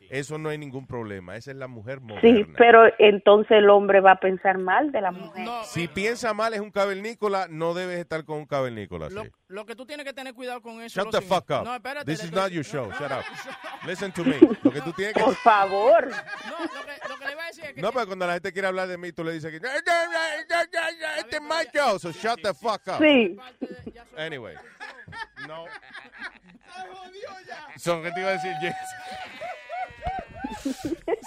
[0.09, 1.35] eso no hay ningún problema.
[1.35, 2.53] Esa es la mujer Sí, moderna.
[2.57, 5.45] pero entonces el hombre va a pensar mal de la mujer.
[5.65, 9.09] Si piensa mal es un cavernícola, no debes estar con un cavernícola.
[9.09, 9.29] Lo, sí.
[9.47, 11.01] Lo que tú tienes que tener cuidado con eso.
[11.01, 11.63] Shut the lo fuck up.
[11.65, 12.05] No, espérate.
[12.05, 12.91] This is estoy- not your show.
[12.91, 13.23] Shut up.
[13.85, 14.39] Listen to me.
[14.39, 15.21] Lo que tú tienes que...
[15.21, 16.09] Por favor.
[16.09, 16.15] No,
[16.59, 17.81] lo que, lo que le iba a decir es que.
[17.81, 21.41] No, pero cuando la gente quiere hablar de mí, tú le dices que este es
[21.41, 22.99] my show, so shut the fuck up.
[22.99, 23.37] Sí.
[24.17, 24.55] Anyway.
[25.45, 25.65] No.
[27.77, 28.75] Son que te iba a decir, James.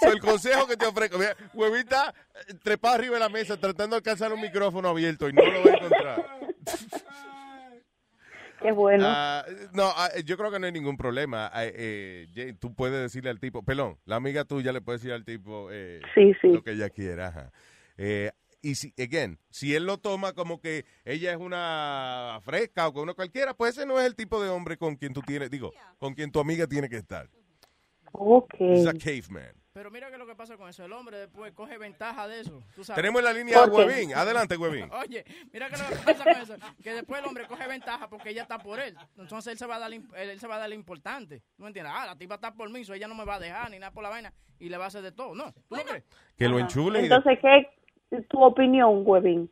[0.01, 2.13] So, el consejo que te ofrezco, mira, huevita
[2.47, 5.63] eh, trepado arriba de la mesa tratando de alcanzar un micrófono abierto y no lo
[5.63, 6.39] va a encontrar.
[8.61, 9.05] Qué bueno.
[9.07, 11.49] Ah, no, ah, yo creo que no hay ningún problema.
[11.55, 15.23] Eh, Jane, tú puedes decirle al tipo, perdón, la amiga tuya le puede decir al
[15.23, 16.49] tipo eh, Sí, sí.
[16.49, 17.27] lo que ella quiera.
[17.27, 17.51] ajá.
[17.97, 18.31] Eh,
[18.61, 23.03] y si, again, si él lo toma como que ella es una fresca o con
[23.03, 25.71] uno cualquiera, pues ese no es el tipo de hombre con quien tú tienes, digo,
[25.97, 27.29] con quien tu amiga tiene que estar.
[28.11, 28.55] Ok.
[28.59, 29.53] Es a caveman.
[29.79, 30.83] Pero mira que lo que pasa con eso.
[30.83, 32.61] El hombre después coge ventaja de eso.
[32.75, 32.97] tú sabes.
[32.97, 33.65] Tenemos en la línea a.
[33.65, 34.13] Huevín.
[34.13, 34.89] Adelante, Huevín.
[34.91, 35.23] Oye,
[35.53, 36.55] mira que lo que pasa con eso.
[36.83, 38.93] Que después el hombre coge ventaja porque ella está por él.
[39.17, 41.41] Entonces él se va a dar, él, él se va a dar lo importante.
[41.57, 41.93] ¿No me entiendes?
[41.95, 43.93] Ah, la tipa está por mí, so ella no me va a dejar ni nada
[43.93, 44.33] por la vaina.
[44.59, 45.33] Y le va a hacer de todo.
[45.33, 46.03] No, ¿tú no crees?
[46.37, 47.69] Que lo enchule y de- Entonces, ¿qué
[48.11, 49.49] es tu opinión, Huevín?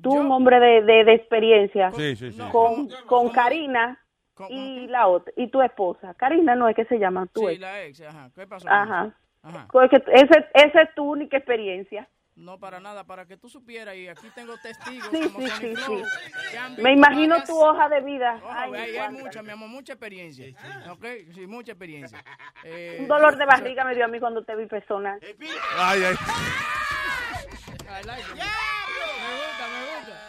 [0.00, 2.38] Tú, un hombre de, de, de experiencia, Sí, sí, sí.
[2.52, 4.00] con, con Karina
[4.50, 6.14] y la otra, y tu esposa.
[6.14, 7.60] Karina no es que se llama tu Sí, ex.
[7.60, 8.30] la ex, ajá.
[8.32, 8.64] ¿Qué pasó?
[8.68, 9.18] con Ajá.
[9.48, 9.66] Ajá.
[9.72, 12.08] Porque ese, esa es tu única experiencia.
[12.36, 15.74] No, para nada, para que tú supieras, y aquí tengo testigos Sí, como sí, sí,
[15.74, 16.80] Flow, sí.
[16.82, 18.36] Me imagino varias- tu hoja de vida.
[18.40, 20.46] Ojo, Ay, hay mucha, mi amor, mucha experiencia.
[20.88, 21.04] ¿Ok?
[21.34, 22.22] Sí, mucha experiencia.
[22.62, 25.18] Eh, Un dolor de barriga me dio a mí cuando te vi personal.
[25.78, 26.14] Ay, ay.
[26.14, 28.36] I like it.
[28.36, 28.44] Me
[29.34, 30.27] gusta, me gusta.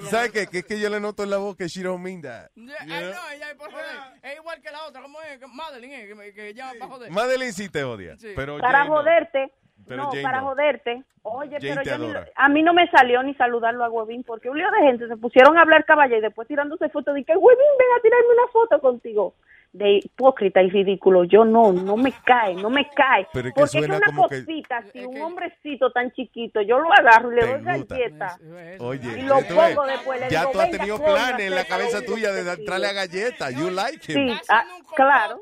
[0.00, 0.46] ¿Tú ¿Sabes qué?
[0.46, 2.48] Que es que yo le noto en la voz que she don't mean that.
[2.54, 3.12] Yeah, You ay, know?
[3.14, 3.86] no, ella es por joder.
[4.22, 5.40] Es igual que la otra, ¿cómo es?
[5.48, 7.10] Madeline, eh, que, que ella va a joder.
[7.10, 8.16] Madeline sí te odia.
[8.18, 8.32] Sí.
[8.36, 8.96] Pero Para Jane no.
[8.96, 9.52] joderte.
[9.86, 10.46] Pero no, Jane para no.
[10.48, 11.02] joderte.
[11.22, 14.24] Oye, Jane pero te yo ni a mí no me salió ni saludarlo a Huevín
[14.24, 17.24] porque un lío de gente se pusieron a hablar caballo y después tirándose fotos de
[17.24, 19.34] que Huevín, ven a tirarme una foto contigo.
[19.76, 21.24] De hipócrita y ridículo.
[21.24, 23.26] Yo no, no me cae, no me cae.
[23.32, 26.78] Pero es que Porque es una como que- cosita así, un hombrecito tan chiquito, yo
[26.78, 28.38] lo agarro y le doy galleta.
[28.80, 31.64] Oye, Y lo pongo después, le ya digo, tú has "Venga, tenido planes en la
[31.66, 32.60] cabeza tuya de poquito".
[32.60, 33.54] entrarle a galletas.
[33.54, 34.28] You like him.
[34.28, 35.40] Sí, ah, claro.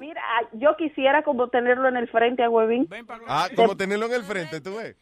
[0.00, 0.22] Mira,
[0.52, 2.88] yo quisiera como tenerlo en el frente a Huevín.
[3.28, 4.96] Ah, como tenerlo en el frente, tú ves.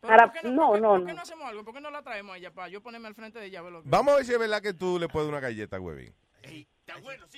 [0.00, 1.14] Para, no, no, ¿Por qué no.
[1.14, 1.64] no hacemos algo?
[1.64, 3.62] ¿Por qué no la traemos a ella para yo ponerme al frente de ella?
[3.84, 6.12] Vamos a ver si es verdad que tú le puedes una galleta, Huevín.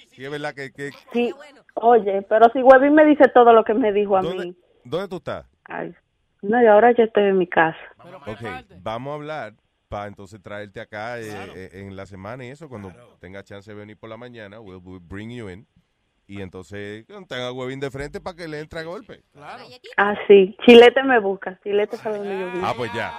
[0.08, 0.72] Si es verdad que...
[0.72, 1.32] que- Sí,
[1.74, 4.56] oye, pero si Huevín me dice todo lo que me dijo a ¿Dónde, mí.
[4.84, 5.46] ¿Dónde tú estás?
[5.64, 5.94] Ay,
[6.42, 7.78] no, y ahora yo estoy en mi casa.
[8.26, 8.40] Ok,
[8.82, 9.54] vamos a hablar
[9.88, 11.24] para entonces traerte acá eh,
[11.54, 14.80] eh, en la semana y eso, cuando tenga chance de venir por la mañana, we'll,
[14.82, 15.66] we'll bring you in.
[16.26, 19.22] Y entonces tenga Huevín de frente para que le entre a golpe.
[19.96, 22.66] Ah, sí, Chilete me busca, Chilete sabe dónde yo vivo.
[22.66, 23.12] Ah, pues ya.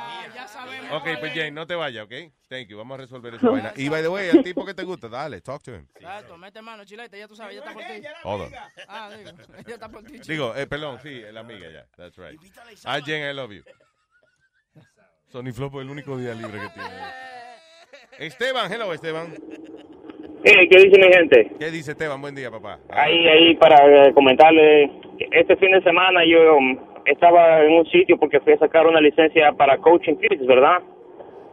[0.92, 2.14] Ok, pues Jane, no te vayas, ¿ok?
[2.48, 3.74] Thank you, vamos a resolver esa vaina.
[3.76, 5.88] Y by the way, el tipo que te gusta, dale, talk to him.
[5.96, 8.02] Exacto, mete mano, chilete, ya tú sabes, ya está por ti.
[8.24, 8.54] Hold on.
[8.88, 10.20] Ah, digo, ella está por ti.
[10.28, 12.40] Digo, eh, perdón, sí, la amiga ya, that's right.
[12.86, 13.64] Ah, Jane, I love you.
[15.28, 16.90] Sony Flopo es el único día libre que tiene.
[18.18, 19.36] Esteban, hello, Esteban.
[20.48, 21.52] Eh, ¿Qué dice mi gente?
[21.60, 22.22] ¿Qué dice Esteban?
[22.22, 22.78] Buen día, papá.
[22.90, 24.92] Ahí, ahí para eh, comentarle,
[25.32, 29.02] este fin de semana yo um, estaba en un sitio porque fui a sacar una
[29.02, 30.84] licencia para coaching kids, ¿verdad?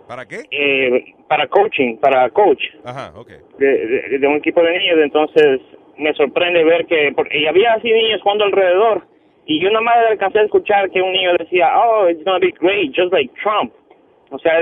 [0.06, 0.40] ¿Para qué?
[0.50, 3.30] Eh, para coaching, para coach Ajá, ok.
[3.58, 5.60] de, de- de un equipo de niños, entonces
[5.96, 9.06] me sorprende ver que, porque y había así niños jugando alrededor,
[9.46, 12.52] y yo nada más alcancé a escuchar que un niño decía, oh, it's gonna be
[12.60, 13.72] great, just like Trump.
[14.30, 14.52] O sea,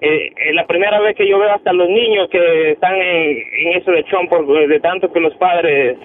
[0.00, 3.78] eh, eh, la primera vez que yo veo hasta los niños que están en, en
[3.80, 5.98] eso de Trump, por, de tanto que los padres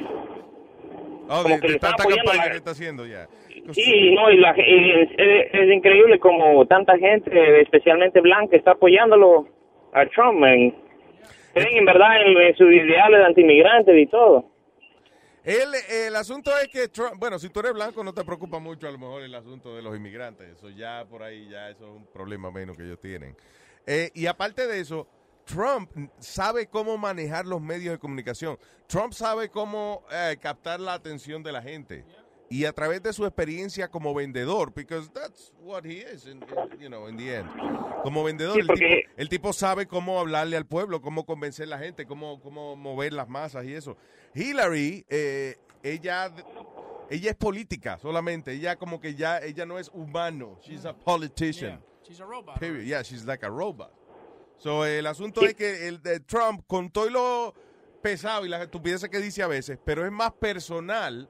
[1.28, 3.28] Oh, Como de, que de tanta apoyando campaña que está haciendo ya.
[3.72, 8.72] Sí, no, y la, y es, es- es increíble como tanta gente, especialmente blanca, está
[8.72, 9.48] apoyándolo
[9.92, 10.44] a Trump.
[10.46, 10.76] en-
[11.56, 14.52] creen en verdad en, en sus ideales de antimigrantes y todo.
[15.44, 15.70] El,
[16.08, 18.92] el asunto es que Trump, bueno, si tú eres blanco no te preocupa mucho a
[18.92, 20.48] lo mejor el asunto de los inmigrantes.
[20.50, 23.36] Eso ya por ahí, ya eso es un problema menos que ellos tienen.
[23.88, 25.07] Eh, y aparte de eso,
[25.45, 28.57] Trump sabe cómo manejar los medios de comunicación.
[28.88, 32.03] Trump sabe cómo eh, captar la atención de la gente.
[32.48, 36.80] Y a través de su experiencia como vendedor, because that's what he is, in, in-
[36.80, 37.49] you know, in the end.
[38.03, 41.66] Como vendedor, Sí, el, porque- tipo, el tipo sabe cómo hablarle al pueblo, cómo convencer
[41.66, 43.98] a la gente, cómo, cómo mover las masas y eso.
[44.36, 46.32] Hillary, eh, ella,
[47.10, 48.52] ella es política solamente.
[48.52, 50.60] Ella como que ya, ella no es humano.
[50.62, 51.82] She's a politician.
[52.07, 52.60] She's a robot.
[52.60, 52.86] Period.
[52.86, 53.91] Yeah, she's like a robot.
[54.57, 57.53] So, el asunto es que el de Trump, con todo y lo
[58.02, 61.27] pesado y las estupideces que dice a veces, pero es más personal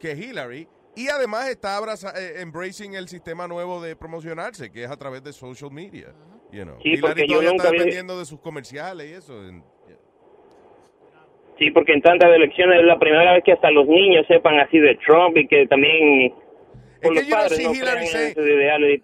[0.00, 0.66] que Hillary.
[0.96, 5.22] Y además está abraza- eh, embracing el sistema nuevo de promocionarse, que es a través
[5.22, 6.12] de social media.
[6.50, 6.78] You know.
[6.82, 9.46] Sí, porque Hillary yo todavía nunca está vi- dependiendo de sus comerciales y eso.
[9.46, 9.62] En-
[11.58, 14.78] Sí, porque en tantas elecciones es la primera vez que hasta los niños sepan así
[14.78, 16.32] de Trump y que también
[17.00, 18.34] por que yo no sé Hillary say-.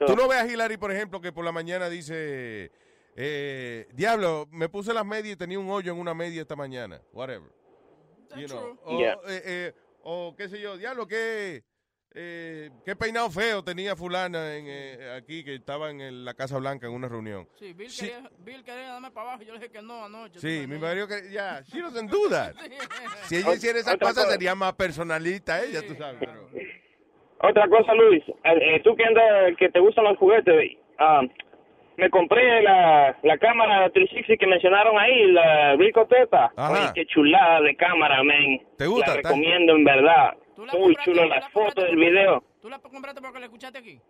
[0.06, 2.70] Tú no ves a Hillary, por ejemplo, que por la mañana dice,
[3.16, 7.00] eh, diablo, me puse las medias y tenía un hoyo en una media esta mañana.
[7.12, 7.50] Whatever.
[8.36, 9.14] You know, O, Yeah.
[9.28, 11.62] eh, eh, o qué sé yo, diablo, qué,
[12.18, 16.58] eh, qué peinado feo tenía fulana en, eh, aquí que estaba en el- la Casa
[16.58, 17.48] Blanca en una reunión.
[17.58, 20.38] Sí, Bill, Quería, Bill quería darme para abajo y yo le dije que no anoche.
[20.40, 22.54] Sí, mi marido que ya, she doesn't do that.
[23.28, 24.30] Si ella hiciera esas cosas cosa.
[24.32, 26.16] sería más personalista ella, tú sabes.
[26.20, 26.48] pero-
[27.40, 31.22] Otra cosa, Luis, eh, eh, tú que andas, que te gustan los juguetes, ah,
[31.96, 36.52] me compré la, la cámara 360 que mencionaron ahí, la Rico Teta.
[36.56, 36.72] Ajá.
[36.72, 38.62] Oye, qué chulada de cámara, men.
[38.76, 39.10] ¿Te gusta?
[39.10, 40.34] La recomiendo en verdad.
[40.72, 42.42] Muy chulo las fotos del video.
[42.60, 44.00] ¿Tú la compraste porque la escuchaste aquí?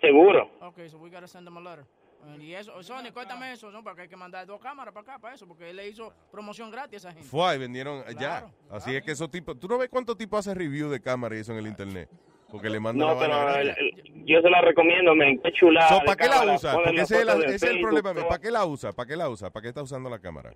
[0.00, 0.50] Seguro.
[0.60, 1.84] Ok, so we gotta send them a letter.
[2.24, 3.82] And y eso, Sony, cuéntame eso, ¿no?
[3.82, 6.70] Porque hay que mandar dos cámaras para acá, para eso, porque él le hizo promoción
[6.70, 7.28] gratis a esa gente.
[7.28, 8.50] Fue y vendieron ya.
[8.70, 11.40] Así es que esos tipos, tú no ves cuántos tipos hacen review de cámara y
[11.40, 12.08] eso en el internet.
[12.50, 13.74] Porque le mandan No, pero gratis.
[13.78, 15.38] el- el- yo se la recomiendo, men.
[15.40, 15.88] Qué chulada.
[15.88, 16.72] So, ¿Para qué la usa?
[16.72, 18.14] Ponen Porque ese es, la- fotos de ese es el problema.
[18.14, 18.92] ¿Para qué la usa?
[18.92, 19.50] ¿Para qué la usa?
[19.50, 20.50] ¿Para qué está usando la cámara?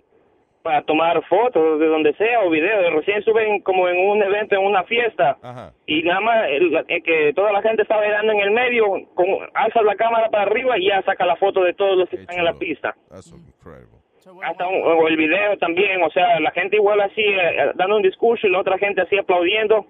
[0.62, 2.92] Para tomar fotos de donde sea o videos.
[2.94, 5.36] Recién suben como en un evento, en una fiesta.
[5.42, 5.72] Ajá.
[5.86, 9.26] y nada más el- el que toda la gente está bailando en el medio, con,
[9.54, 12.38] alza la cámara para arriba y ya saca la foto de todos los que están
[12.38, 12.94] en la pista.
[13.10, 13.98] That's incredible.
[14.44, 17.96] Hasta un- o el video también, o sea, la gente igual así, eh, eh, dando
[17.96, 19.84] un discurso y la otra gente así aplaudiendo.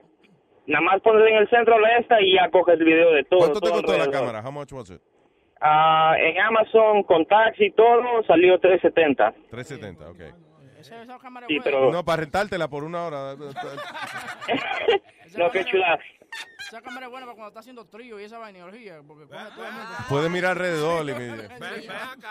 [0.66, 3.40] Nada más pones en el centro la esta y ya coges el video de todo.
[3.40, 4.40] ¿Cuánto te todo costó la cámara?
[4.44, 5.00] How much was it?
[5.60, 9.32] Ah, en Amazon con tax y todo salió 370.
[9.50, 10.20] 370, ok.
[10.80, 11.64] Esa, esa cámara Sí, buena.
[11.64, 13.36] pero- No, para rentártela por una hora.
[15.36, 15.98] No, qué chula.
[16.68, 18.64] Esa cámara es buena para cuando está haciendo trío y esa vaina,
[19.06, 19.26] porque.
[20.08, 21.48] Puede mirar alrededor y me-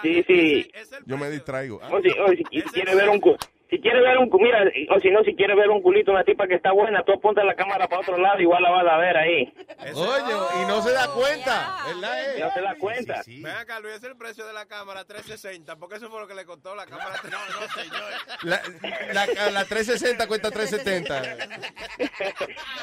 [0.01, 0.71] Sí, sí.
[1.05, 1.79] yo me distraigo.
[1.83, 3.37] Ah, Oye, oye, si quiere ver un cu-
[3.71, 6.45] Si quieres ver un, mira, o si no, si quieres ver un culito, una tipa
[6.45, 9.15] que está buena, tú apunta la cámara para otro lado, igual la vas a ver
[9.15, 9.53] ahí.
[9.95, 12.35] Oye, y no se da cuenta, ¿verdad?
[12.35, 12.39] eh?
[12.41, 13.21] No se da cuenta.
[13.25, 16.33] Ven acá, Luis, es el precio de la cámara 360, porque eso fue lo que
[16.35, 17.31] le costó la cámara 360.
[17.31, 18.11] No, no, señor.
[18.43, 21.21] La, la, la 360 cuesta 370.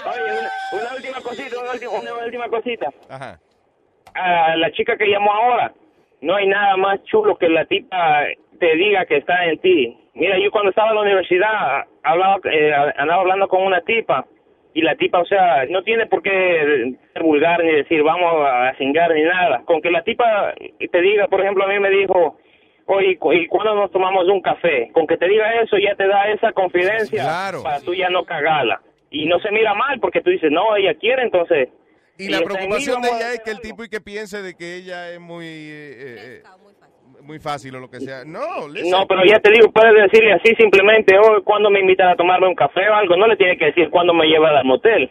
[0.07, 0.51] Oye, una,
[0.83, 2.87] una última cosita, una última, una última cosita.
[3.11, 3.39] Ajá.
[4.15, 5.73] A la chica que llamó ahora,
[6.23, 8.25] no hay nada más chulo que la tipa
[8.59, 9.97] te diga que está en ti.
[10.15, 14.27] Mira, yo cuando estaba en la universidad hablaba, eh, andaba hablando con una tipa
[14.75, 18.75] y la tipa, o sea, no tiene por qué ser vulgar ni decir vamos a
[18.79, 19.63] cingar ni nada.
[19.65, 22.37] Con que la tipa te diga, por ejemplo, a mí me dijo,
[22.87, 24.91] oye, ¿cu- ¿y cuándo nos tomamos un café?
[24.93, 27.63] Con que te diga eso ya te da esa confidencia Claro.
[27.63, 28.81] para tú ya no cagarla.
[29.11, 31.69] Y no se mira mal porque tú dices, no, ella quiere, entonces...
[32.19, 33.69] Y la mí, preocupación de ella es que el algo.
[33.69, 36.43] tipo y que piense de que ella es muy eh, eh,
[37.29, 38.25] muy fácil o lo que sea.
[38.25, 38.91] No, listen.
[38.91, 42.49] No, pero ya te digo, puedes decirle así simplemente, hoy cuando me invitan a tomarme
[42.49, 45.11] un café o algo, no le tiene que decir cuándo me lleva al motel.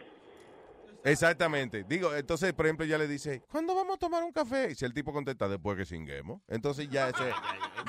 [1.11, 1.84] Exactamente.
[1.88, 4.69] Digo, entonces, por ejemplo, ya le dice, ¿cuándo vamos a tomar un café?
[4.71, 7.23] Y si el tipo contesta después que singuemos, entonces ya eso,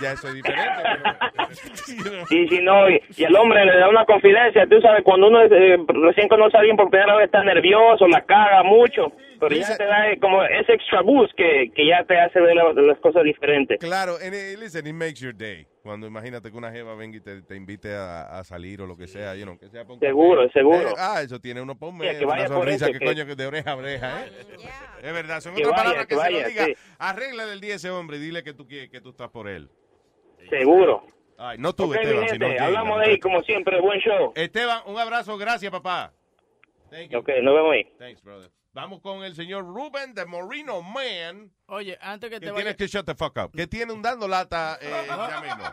[0.01, 0.73] ya eso es diferente.
[1.03, 5.29] pero- Y si no, y, y el hombre le da una confidencia, tú sabes, cuando
[5.29, 9.55] uno eh, recién conoce a alguien por primera vez está nervioso, la caga mucho, pero
[9.55, 12.73] ya te da eh, como ese extra boost que, que ya te hace ver la-
[12.73, 13.79] las cosas diferentes.
[13.81, 15.67] Claro, and it, listen, it makes your day.
[15.89, 18.95] Cuando imagínate que una jeva venga y te, te invite a, a salir o lo
[18.95, 20.53] que sea, you know, que sea Seguro, café.
[20.53, 20.91] seguro.
[20.91, 23.07] Eh, ah, eso tiene uno por Sí, medio, que una vaya sonrisa eso, que, que-
[23.07, 24.33] coño que de oreja a oreja, ¿eh?
[25.03, 26.65] Es verdad, son Que otras vaya, palabras que, que se lo vaya, diga.
[26.67, 26.75] sí.
[26.99, 29.49] Arréglale el día a ese hombre y dile que tú, quieres- que tú estás por
[29.49, 29.71] él.
[30.51, 31.05] Seguro.
[31.39, 33.99] Ay, no tú, Ok, mi Esteban, gente, sino hablamos la de ahí, como siempre, buen
[34.01, 34.33] show.
[34.35, 36.13] Esteban, un abrazo, gracias, papá.
[37.17, 37.85] Ok, nos vemos ahí.
[37.99, 38.51] Thanks, brother.
[38.73, 41.51] Vamos con el señor Ruben de Moreno Man.
[41.67, 42.77] Oye, antes que Que te tienes vayas...
[42.77, 43.53] que shut the fuck up.
[43.53, 45.65] Que tiene un dando lata eh, ya mismo.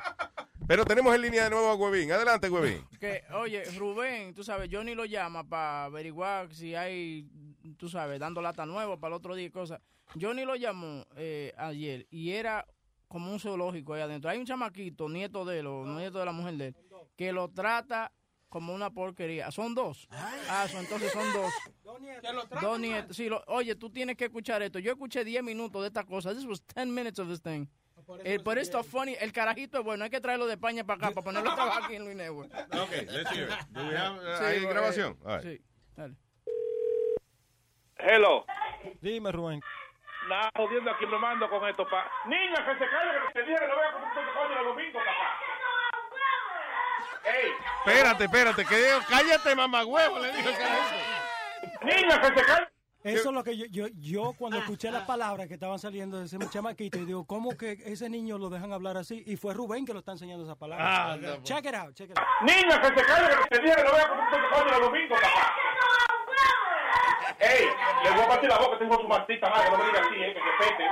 [0.67, 2.11] Pero tenemos en línea de nuevo a Huevín.
[2.11, 2.83] Adelante, Huevín.
[2.99, 7.29] Que, oye, Rubén, tú sabes, Johnny lo llama para averiguar si hay,
[7.77, 9.79] tú sabes, dando lata nueva para el otro día y cosas.
[10.19, 12.65] Johnny lo llamó eh, ayer y era
[13.07, 14.29] como un zoológico ahí adentro.
[14.31, 16.75] Hay un chamaquito, nieto de él, o nieto de la mujer de él,
[17.15, 18.11] que lo trata
[18.49, 19.51] como una porquería.
[19.51, 20.07] Son dos.
[20.11, 21.53] Ah, son- entonces son dos.
[22.61, 23.15] Dos nietos.
[23.17, 24.79] Sí, lo- oye, tú tienes que escuchar esto.
[24.79, 26.33] Yo escuché 10 minutos de esta cosa.
[26.33, 27.65] This was 10 minutes of this thing.
[28.23, 31.11] El, por esto funny, el carajito es bueno, hay que traerlo de España para acá,
[31.15, 32.51] para ponerlo a trabajar aquí en Luis Network.
[32.53, 33.65] Ok, let's hear it.
[33.71, 35.17] Do we have, uh, Sí, ¿hay eh, grabación?
[35.25, 35.57] All right.
[35.57, 35.65] Sí,
[35.95, 36.15] dale.
[37.97, 38.45] Hello.
[39.01, 39.61] Dime, Rubén.
[40.29, 42.09] Nada, jodiendo aquí me mando con esto, pa.
[42.27, 44.65] Niña, que se calle, que te dije que no voy a comer tu coño el
[44.65, 45.39] domingo, papá.
[47.25, 47.51] Ey,
[47.85, 48.65] Espérate, espérate.
[48.65, 52.67] Que digo, cállate, mamagüevo, le dijo el niña, que se calle.
[53.03, 56.25] Eso es lo que yo, yo, yo cuando escuché las palabras que estaban saliendo de
[56.25, 59.21] ese chamaquito, y digo, ¿cómo que ese niño lo dejan hablar así?
[59.27, 60.87] Y fue Rubén que lo está enseñando esas palabras.
[60.89, 62.25] Ah, no, check it out, check it out.
[62.41, 64.81] Niña, que se calle, que te dije que no voy a comer tu coño el
[64.81, 65.53] domingo, papá.
[67.37, 67.65] Ey,
[68.03, 70.33] le voy a partir la boca, tengo su maldita madre, no me digas así, eh,
[70.33, 70.83] que se pete.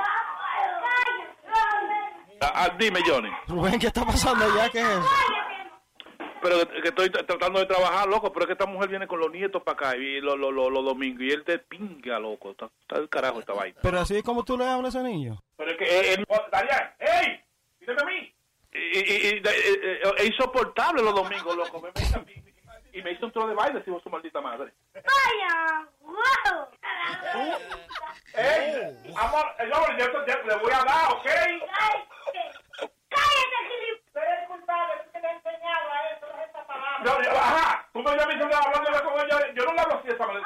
[2.42, 3.30] Ah, ah, dime, Johnny.
[3.48, 4.70] Rubén, ¿qué está pasando allá?
[4.70, 5.10] ¿Qué es eso?
[6.44, 9.32] Pero que, estoy tratando de trabajar, loco, pero es que esta mujer viene con los
[9.32, 12.52] nietos para acá y los lo, lo- los domingos y él te pinga, loco.
[12.52, 13.80] Está, está del carajo esta vaina.
[13.82, 15.42] Pero así es como tú le hablas a ese niño.
[15.58, 17.42] Pero es que, eh, Darian, ¡ey!
[17.80, 18.36] Dígame a mí.
[18.74, 21.82] Y, y, y- y- eh, eh, es insoportable los domingos, loco.
[21.82, 21.92] Me,
[22.92, 24.72] y me hizo un trozo de baile, si vos su maldita madre.
[24.94, 25.88] ¡Vaya!
[26.02, 26.68] ¡Wow!
[28.36, 29.14] ¡Ey!
[29.16, 31.26] Amor, eh, yo, yo, yo le voy a dar, ¿ok?
[33.10, 34.04] ¡Cállate,
[34.48, 37.04] tú te has enseñado a eso, esta palabra.
[37.06, 39.54] Yo, yo, ajá, tú me llamas diciendo hablando con ella.
[39.56, 40.46] Yo no le hablo así de esa manera.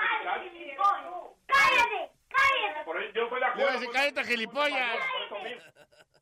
[1.48, 2.12] ¡Cállate!
[2.30, 2.86] ¡Cállate!
[2.86, 3.70] Por eso yo estoy de acuerdo.
[3.70, 5.00] a decir, cállate, gilipollas.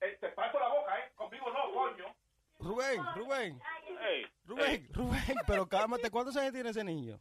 [0.01, 1.11] Eh, te parto la boca, ¿eh?
[1.15, 2.05] Conmigo no, coño.
[2.59, 3.61] Rubén, Rubén,
[4.07, 7.19] Ey, Rubén, Rubén, pero cálmate, ¿cuántos años tiene ese niño?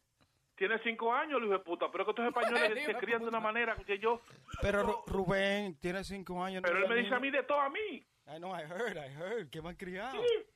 [0.57, 3.41] Tiene cinco años, hijo de puta, pero es que estos españoles se crían de una
[3.41, 4.21] manera que yo...
[4.63, 6.63] Pero Ru- Rubén tiene cinco años.
[6.63, 8.05] Pero no él me es dice a mí de todo a mí.
[8.27, 10.23] I know, I heard, I heard, que mal criado.
[10.23, 10.47] Se-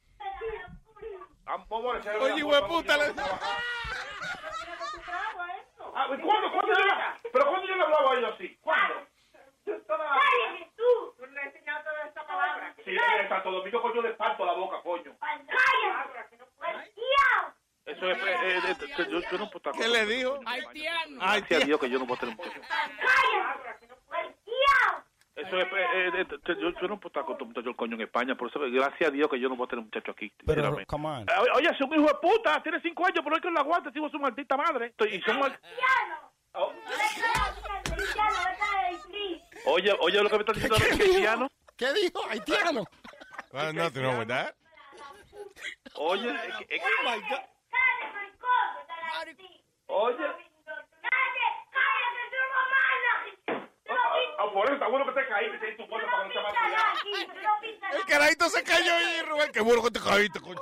[2.20, 3.14] Oye, hueputa, le-
[5.94, 6.52] Ah, ¿y ¿Cuándo?
[6.52, 8.56] ¿Cuándo yo le- ¿Pero cuándo yo le hablaba a ellos así?
[8.60, 8.94] ¿Cuándo?
[9.64, 11.14] ¡Cállate tú!
[11.18, 12.74] Tú le has enseñado toda esta palabra.
[12.84, 15.16] Sí, en Santo Domingo, coño, le parto la boca, coño.
[15.18, 16.88] ¡Cállate!
[17.86, 18.18] Eso es...
[18.18, 20.38] eh, eh, eh, yo, yo no puedo estar ¿Qué le dijo?
[21.20, 21.64] Haitiano.
[21.66, 22.60] Dios que yo no puedo tener muchacho.
[22.68, 23.97] ¡Cállate!
[25.38, 25.66] Eso es...
[25.72, 26.26] eh, eh,
[26.60, 29.08] yo, yo no puedo estar con tu muchacho el coño en España, por eso, gracias
[29.08, 30.32] a Dios que yo no puedo tener muchacho aquí.
[30.44, 31.22] Pero, come on.
[31.22, 33.90] Eh, Oye, es un hijo de puta, tiene cinco años, pero es que lo aguanta,
[33.92, 34.86] sigo su maldita madre.
[34.86, 35.58] Estoy- Y son mal-
[36.54, 36.72] Oh.
[39.66, 41.50] Oye, oye lo que me está diciendo el haitiano.
[41.76, 42.24] ¿Qué dijo?
[42.28, 42.84] Haitiano.
[43.52, 44.54] Well, nothing wrong with that.
[45.94, 47.46] Oye, es que- es que-
[49.86, 50.47] Oye.
[54.48, 56.94] Ah, por eso está bueno que te caíste, tu cuerpo para que no se vaya
[57.92, 59.52] El carajito se cayó ahí, Rubén.
[59.52, 60.60] Qué bueno que te caíste, coño.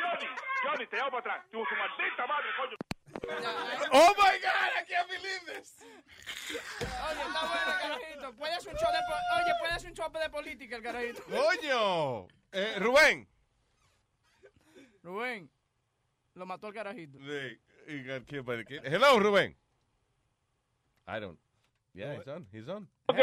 [0.00, 0.26] Johnny,
[0.64, 1.46] Johnny, te llamo para atrás.
[1.50, 2.76] Tu su maldita madre, coño.
[3.92, 5.76] Oh my God, I can't believe this.
[5.82, 8.32] Oye, está bueno, carajito.
[8.34, 11.22] Puede hacer un show de po- Oye, puede hacer un show de política el carajito.
[11.24, 12.26] Coño.
[12.52, 13.28] Eh, Rubén.
[15.02, 15.50] Rubén,
[16.34, 17.18] lo mató el carajito.
[17.18, 18.80] Sí, y got killed by the kid.
[18.84, 19.54] Hello, Rubén.
[21.06, 21.38] I don't.
[21.94, 22.46] Yeah, he's on.
[22.52, 22.88] He's on.
[23.08, 23.18] Ok.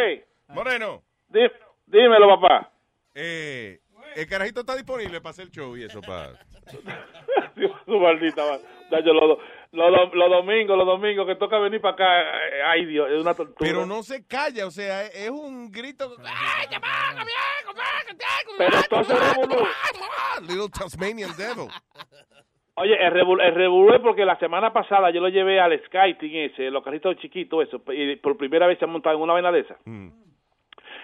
[0.49, 1.03] Moreno.
[1.29, 1.51] Dí-
[1.87, 2.71] dímelo, papá.
[3.15, 3.79] Eh,
[4.15, 6.33] el carajito está disponible para hacer el show y eso para.
[7.85, 8.63] Su maldita madre.
[8.91, 9.37] Ya, yo los,
[9.71, 12.47] los, los, los domingos, los domingos que toca venir para acá.
[12.47, 13.57] eh, Ay, Dios, es una tortura.
[13.59, 16.15] Pero no se calla, o sea, es, es un grito.
[18.57, 19.67] Pero entonces revolú.
[20.41, 21.67] Little Tasmanian Devil.
[22.79, 26.35] Oye, el revolú, el revolú es porque la semana pasada yo lo llevé al skating
[26.35, 29.51] ese, los carritos chiquitos, eso, y por primera vez se han montado en una vaina
[29.51, 29.77] de esa.
[29.85, 30.09] Mm.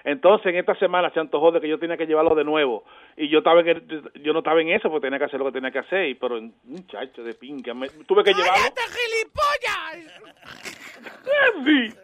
[0.06, 2.84] Entonces, en esta semana se antojó de que yo tenía que llevarlo de nuevo.
[3.18, 5.48] Y yo estaba en el- yo no estaba en eso, porque tenía que hacer lo
[5.48, 6.08] que tenía que hacer.
[6.10, 8.66] y- Pero, muchacho de pinga, me- tuve que llevarlo.
[11.66, 11.96] Sí.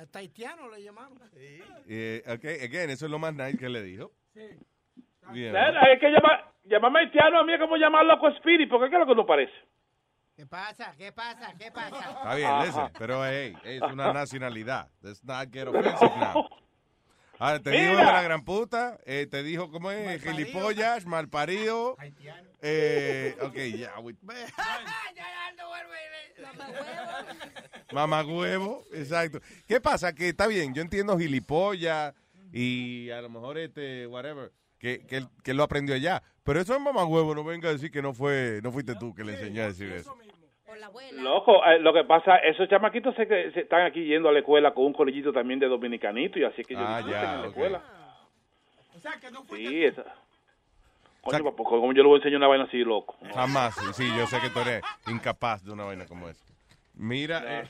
[0.00, 1.18] El taitiano le llamaron.
[1.88, 4.10] Eh, ok, again, eso es lo más nice que le dijo.
[5.32, 5.56] Bien.
[5.56, 9.00] Hay que llamar, llamarme haitiano a mí es como llamar loco Spirit, porque ¿qué es
[9.00, 9.52] lo que no parece?
[10.36, 10.94] ¿Qué pasa?
[10.96, 11.54] ¿Qué pasa?
[11.58, 12.10] ¿Qué pasa?
[12.10, 14.88] Está bien, listen, pero hey, es una nacionalidad.
[15.02, 16.48] Let's not get offensive now.
[17.38, 18.12] Ahora, te dijo de Mira.
[18.12, 20.22] la gran puta, eh, te dijo, ¿cómo es?
[20.22, 21.96] Gilipollas, malparido.
[22.60, 23.98] Eh, ok, ya.
[24.00, 24.14] we-
[27.92, 29.40] Mamagüevo, exacto.
[29.66, 30.14] ¿Qué pasa?
[30.14, 32.14] Que está bien, yo entiendo gilipollas
[32.52, 36.22] y a lo mejor este, whatever, que, que, él- que él lo aprendió allá.
[36.42, 39.22] Pero eso es mamagüevo, no venga a decir que no fue, no fuiste tú que
[39.22, 40.16] le enseñó a decir eso.
[41.12, 44.38] Loco, eh, lo que pasa, esos chamaquitos se, que- se están aquí yendo a la
[44.40, 47.40] escuela con un colillito también de dominicanito y así que ellos Ah, ya, en la
[47.42, 47.46] ok.
[47.48, 47.82] escuela.
[48.96, 50.04] O sea, que no fue Sí, esa.
[51.20, 53.16] Coño, papá, como yo le voy a enseñar una vaina así, loco.
[53.34, 56.42] Jamás, sí, yo sé que tú eres incapaz de una vaina como esa.
[56.94, 57.68] Mira, eh,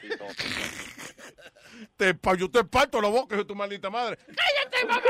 [1.97, 4.16] te, pa- yo te parto la boca, hijo de tu maldita madre.
[4.27, 5.01] ¡Cállate,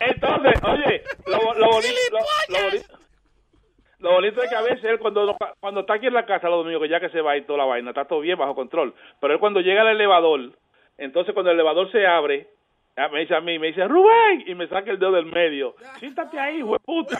[0.00, 2.18] Entonces, oye, lo, lo bonito, lo,
[2.48, 2.98] lo bonito,
[3.98, 6.64] lo bonito es que a veces él cuando, cuando está aquí en la casa los
[6.64, 8.94] domingos, que ya que se va y toda la vaina, está todo bien bajo control.
[9.20, 10.56] Pero él cuando llega al elevador,
[10.98, 12.48] entonces cuando el elevador se abre,
[13.12, 15.74] me dice a mí, me dice, Rubén, y me saca el dedo del medio.
[15.98, 17.18] Siéntate ahí, hijo de puta.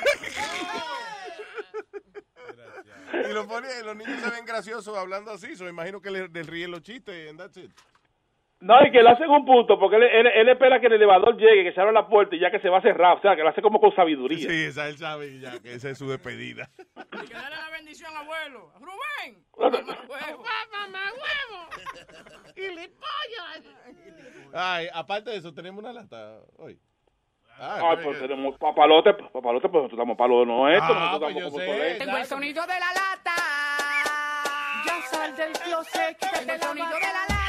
[3.12, 6.28] Y lo pone, los niños se ven graciosos hablando así, so me imagino que le,
[6.28, 7.70] le ríen los chistes and that's it.
[8.61, 11.37] No, y que le hacen un punto, porque él, él, él espera que el elevador
[11.37, 13.37] llegue, que se abra la puerta y ya que se va a cerrar, o sea,
[13.37, 14.49] que lo hace como con sabiduría.
[14.49, 16.69] Sí, esa él sabe ya que esa es su despedida.
[17.23, 18.73] Y que dale la bendición, abuelo.
[18.81, 19.45] Rubén.
[19.59, 21.69] Mamá huevo.
[24.55, 26.78] Ay, aparte de eso, tenemos una lata hoy.
[27.59, 31.59] Ay, pues tenemos papalote, papalote, pues nosotros estamos palo de nuestro, Ah, nosotros pues como
[31.59, 31.66] sé.
[31.66, 31.99] Soleil.
[31.99, 33.35] Tengo el sonido de la lata.
[34.87, 37.45] Ya sal del closet, el sonido de la lata.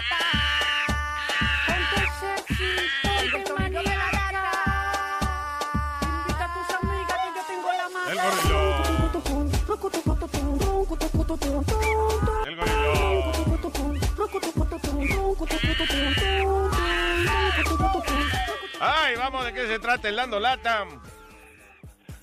[18.80, 20.88] Ay, vamos, ¿de qué se trata el Lando Latam?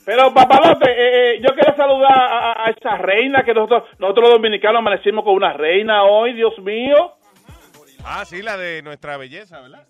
[0.04, 4.24] Pero, papalote, eh, eh, yo quiero saludar a, a- a esa reina que nosotros, nosotros
[4.28, 7.13] los dominicanos amanecimos con una reina hoy, Dios mío,
[8.06, 9.86] Ah, sí, la de nuestra belleza, ¿verdad?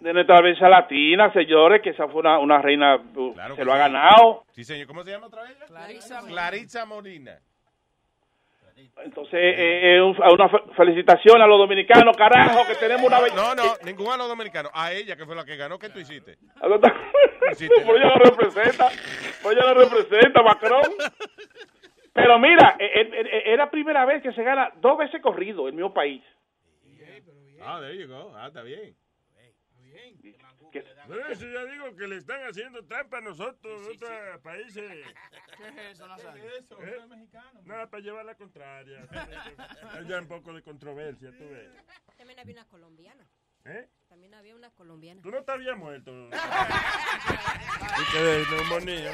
[0.00, 3.64] de nuestra belleza latina, señores, que esa fue una, una reina, uh, Claro se que
[3.64, 4.44] lo ha ganado.
[4.52, 4.86] Sí, señor.
[4.86, 5.56] ¿Cómo se llama otra vez?
[5.66, 6.20] Clarisa.
[6.26, 7.38] Clarisa Molina.
[9.04, 13.54] Entonces, eh, eh, un- una fe- felicitación a los dominicanos, carajo, que tenemos una belleza.
[13.54, 14.70] No, no, ninguno de los dominicanos.
[14.74, 16.36] A ella, que fue la que ganó, ¿qué tú hiciste?
[17.84, 18.88] Pues ella lo representa,
[19.42, 20.82] pues ella lo representa, Macron.
[22.14, 25.74] Pero mira, eh, eh, es la primera vez que se gana dos veces corrido en
[25.74, 26.22] mi mismo país.
[27.60, 28.32] Ah, there you go.
[28.36, 28.96] Ah, está bien.
[31.08, 34.84] No, eso ya digo que le están haciendo trampa a nosotros, otros países.
[35.58, 36.44] ¿Qué es eso, Nazario?
[36.44, 36.60] ¿Eh?
[37.64, 39.06] Nada, para llevar la contraria.
[39.92, 41.70] Hay ya un poco de controversia, tú ves.
[42.16, 43.26] También había una colombiana.
[43.66, 43.86] ¿Eh?
[44.08, 45.20] También había una colombiana.
[45.22, 46.12] Tú no te habías muerto.
[48.14, 49.10] De neumonía,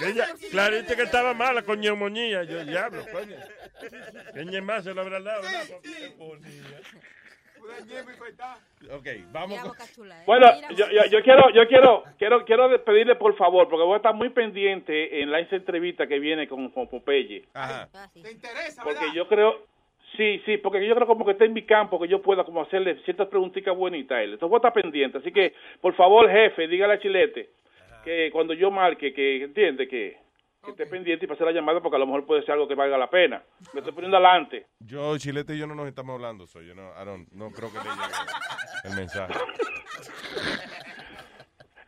[0.00, 2.44] ella, clarita que estaba mala con neumonía.
[2.44, 3.36] Yo, diablo, coño.
[4.34, 5.42] ¿Quién más se lo habrá dado?
[8.90, 9.60] Ok, vamos.
[9.60, 9.76] con-
[10.26, 13.96] Bueno, yo, yo, yo quiero, yo quiero, quiero, quiero pedirle por favor, porque voy a
[13.98, 17.46] estar muy pendiente en la esa entrevista que viene con, con Popeye.
[17.54, 17.88] Ajá.
[18.12, 19.14] ¿Te interesa, Porque verdad?
[19.14, 19.66] yo creo,
[20.16, 22.62] sí, sí, porque yo creo como que está en mi campo que yo pueda como
[22.62, 24.32] hacerle ciertas preguntitas bonitas a él.
[24.34, 25.18] Entonces voy a estar pendiente.
[25.18, 27.50] Así que, por favor, jefe, dígale a Chilete
[28.04, 30.16] que cuando yo marque, que entiende que,
[30.64, 32.74] que esté pendiente y pase la llamada porque a lo mejor puede ser algo que
[32.74, 33.42] valga la pena.
[33.74, 34.66] Me estoy poniendo adelante.
[34.80, 37.70] Yo, Chilete y yo no nos estamos hablando, soy yo no, I don't- no creo
[37.70, 39.34] que le llegue el mensaje.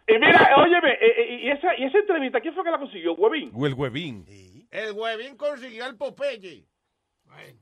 [0.08, 3.14] Y mira, óyeme, eh, eh, y, esa, y esa entrevista, ¿quién fue que la consiguió?
[3.14, 3.52] Huevín.
[3.54, 4.24] O el huevín.
[4.72, 6.64] El huevín consiguió el Popeye.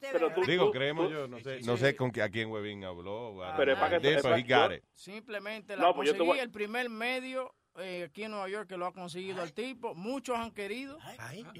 [0.00, 2.50] Pero tú- Digo, tú- creemos tú- yo, no sé, no sé con qué, a quién
[2.50, 3.36] huevín habló.
[3.56, 4.84] Pero es para que- Did, es para- he got yo- it.
[4.92, 8.76] Simplemente la No, pues yo voy- el primer medio eh, aquí en Nueva York que
[8.76, 9.94] lo ha conseguido el tipo.
[9.94, 10.98] Muchos han querido.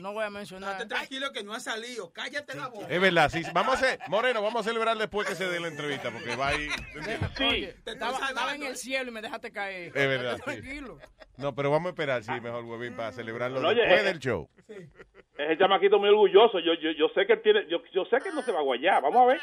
[0.00, 0.72] No voy a mencionar.
[0.72, 2.12] Estate tranquilo que no ha salido.
[2.12, 2.86] Cállate la boca.
[2.88, 3.42] Es verdad, sí.
[3.52, 6.48] Vamos a hacer, Moreno, vamos a celebrar después que se dé la entrevista, porque va
[6.48, 6.70] a ir.
[7.40, 9.88] Oye, estaba, estaba en el cielo y me dejaste caer.
[9.88, 10.42] Es verdad, sí.
[10.42, 10.98] Tranquilo.
[11.36, 14.18] No, pero vamos a esperar, sí, mejor, huevín, para celebrarlo No, oye, después eh, del
[14.18, 14.48] show.
[14.68, 16.58] Es el chamaquito muy orgulloso.
[16.58, 18.62] Yo, yo, yo sé que él tiene, yo, yo sé que no se va a
[18.62, 19.00] guayar.
[19.02, 19.40] Vamos a ver.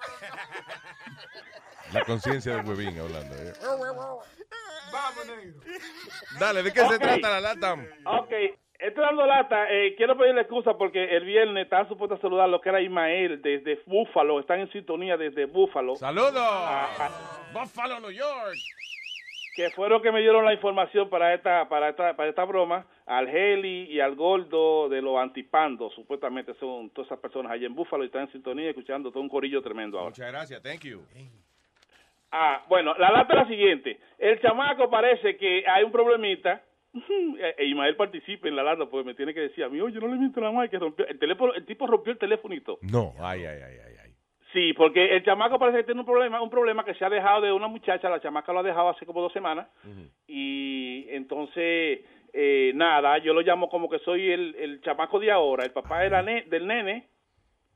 [1.92, 3.34] La conciencia del huevín hablando.
[3.34, 3.52] eh.
[4.92, 5.60] Vamos, negro.
[6.38, 7.74] Dale, ¿de qué se trata la lata?
[8.06, 8.30] Ok,
[8.78, 9.66] estoy dando lata.
[9.70, 13.42] Eh, quiero pedirle excusa porque el viernes estaba supuesto a saludar lo que era Ismael
[13.42, 14.38] desde Búfalo.
[14.40, 15.96] Están en sintonía desde Búfalo.
[15.96, 16.32] ¡Saludos!
[16.36, 17.08] Ah,
[17.52, 18.56] Buffalo, New York.
[19.56, 23.28] Que fueron que me dieron la información para esta para esta para esta broma al
[23.28, 28.04] Heli y al Gordo de los antipandos supuestamente son todas esas personas allá en Búfalo
[28.04, 31.02] y están en sintonía escuchando todo un corillo tremendo ahora Muchas gracias, thank you.
[32.32, 36.62] ah bueno la lata es la siguiente el chamaco parece que hay un problemita
[36.92, 39.98] e e Ismael participa en la lata porque me tiene que decir a mí oye
[40.00, 43.14] no le miento la madre que rompió el teléfono el tipo rompió el telefonito No,
[43.20, 43.94] ay, ay, ay, ay.
[44.04, 44.09] ay.
[44.52, 47.42] Sí, porque el chamaco parece que tiene un problema, un problema que se ha dejado
[47.42, 49.68] de una muchacha, la chamaca lo ha dejado hace como dos semanas,
[50.26, 52.00] y entonces,
[52.32, 56.00] eh, nada, yo lo llamo como que soy el, el chamaco de ahora, el papá
[56.00, 57.08] de la ne- del nene,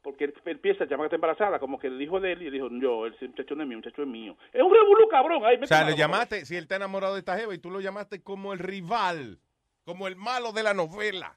[0.02, 2.46] porque él, él piensa, el chamaco está embarazada, como que el hijo de él, y
[2.46, 4.36] él dijo, yo, ese muchacho no es mío, el muchacho es mío.
[4.52, 5.44] Es un revolú, cabrón.
[5.44, 7.80] Ahí, O sea, le llamaste, si él está enamorado de esta jeva y tú lo
[7.80, 9.38] llamaste como el rival,
[9.84, 11.36] como el malo de la novela.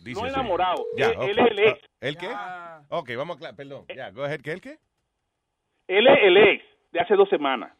[0.00, 1.80] Dice No enamorado, Ya, él- es el ex.
[2.00, 2.28] ¿El qué?
[2.88, 3.84] Ok, vamos a aclarar, perdón.
[3.94, 4.78] Ya, go ahead, ¿qué el qué?
[5.88, 7.72] Él es el ex de hace dos semanas.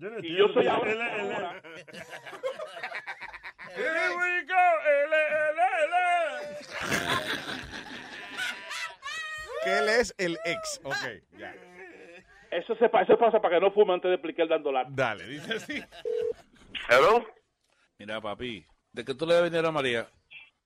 [0.00, 1.60] Yo no Y yo soy ahora- él- ahora-
[3.74, 4.66] Here we go.
[4.86, 6.56] Él, él, él, él.
[9.64, 10.80] Que él es el ex.
[10.84, 10.94] Ok,
[11.36, 11.54] ya.
[12.50, 14.84] Eso, se, pa- eso pasa para que no fume antes de explicar dando la...
[14.88, 15.82] Dale, dice así.
[16.88, 17.26] Hello.
[17.98, 20.08] Mira, papi, ¿de qué tú le debes dinero a María?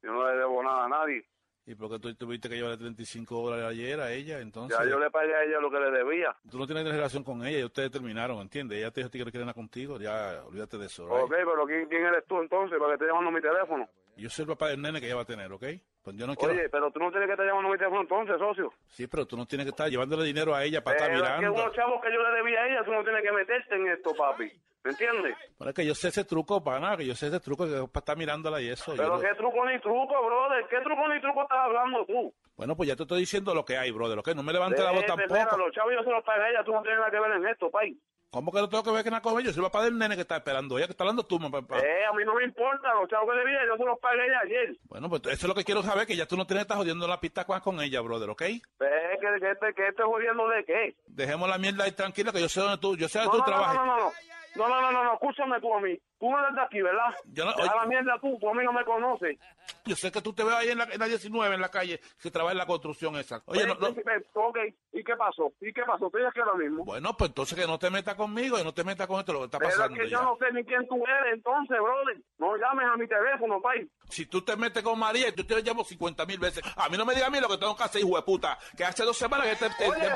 [0.03, 1.25] Yo no le debo nada a nadie.
[1.65, 4.41] ¿Y por qué tú tuviste que llevarle 35 dólares ayer a ella?
[4.41, 6.37] Entonces, Ya yo le pagué a ella lo que le debía.
[6.51, 8.79] tú no tienes relación con ella y ustedes terminaron, ¿entiendes?
[8.79, 11.07] Ella te dijo que no quiere nada contigo, ya olvídate de eso.
[11.07, 11.23] right?
[11.25, 13.89] Ok, pero ¿quién, quién eres tú entonces para que estés llamando mi teléfono?
[14.17, 15.65] Yo soy el papá del nene que ella va a tener, ¿ok?
[16.03, 16.53] Pues yo no quiero...
[16.55, 18.73] Oye, pero tú no tienes que estar llamando mi teléfono entonces, socio.
[18.89, 21.31] Sí, pero tú no tienes que estar llevándole dinero a ella para estar Pero es
[21.31, 21.63] que mirando.
[21.63, 24.13] unos chavos que yo le debía a ella, tú no tienes que meterte en esto,
[24.15, 24.51] papi.
[24.85, 25.37] ¿Me entiendes?
[25.57, 27.89] Pero es que yo sé ese truco, pana, que yo sé ese truco que es
[27.89, 28.93] para estar mirándola y eso.
[28.97, 30.67] Pero lo- qué truco ni truco, brother.
[30.69, 32.35] ¿Qué truco ni truco estás hablando tú?
[32.57, 34.31] Bueno, pues ya te estoy diciendo lo que hay, brother, ¿ok?
[34.35, 35.35] No me levante la voz Vete, tampoco.
[35.35, 37.31] mira, los chavos yo se los pagué a ella, tú no tienes nada que ver
[37.31, 37.97] en esto, pay.
[38.33, 39.49] ¿Cómo que no tengo que ver que nada con ella?
[39.49, 40.79] Yo soy el papá del nene que está esperando.
[40.79, 41.79] Ella que está hablando tú, papá.
[41.79, 44.25] Eh, a mí no me importa, los chavos que debía, yo se los pagué a
[44.25, 44.77] ella ayer.
[44.89, 46.79] Bueno, pues eso es lo que quiero saber, que ya tú no tienes que estar
[46.79, 48.41] jodiendo la pista con- ella, brother, ¿ok?
[48.43, 50.97] Eh, que, que, que estoy jodiendo de qué.
[51.09, 53.51] Dejemos la mierda ahí tranquila, que yo sé dónde tú, yo sé dónde No, tú
[53.51, 53.75] no, trabajas.
[53.77, 54.05] no, no, no.
[54.07, 54.13] No,
[54.57, 55.99] no, no, no, no, escúchame tú a mí.
[56.19, 57.13] Tú no eres de aquí, ¿verdad?
[57.27, 59.39] Yo no- la mierda tú, tú a mí no me conoces.
[59.85, 62.01] Yo sé que tú te ves ahí en la, en la 19, en la calle,
[62.23, 63.43] que trabaja en la construcción esa.
[63.47, 64.59] Oye, no, no- Eh, Ok,
[64.93, 65.53] ¿y qué pasó?
[65.61, 66.07] ¿Y qué pasó?
[66.07, 66.85] Estoy aquí ahora mismo.
[66.85, 69.39] Bueno, pues entonces que no te metas conmigo y no te metas con esto, lo
[69.41, 70.19] que está Pero es pasando que ya.
[70.19, 72.19] yo no sé ni quién tú eres, entonces, brother.
[72.39, 73.89] No llames a mi teléfono, pay.
[74.11, 76.97] Si tú te metes con María y tú te llamo 50 mil veces, a mí
[76.97, 79.05] no me digas a mí lo que tengo que hacer, hijo de puta, que hace
[79.05, 79.71] dos semanas que te...
[79.75, 80.13] te- Oye, te- ey,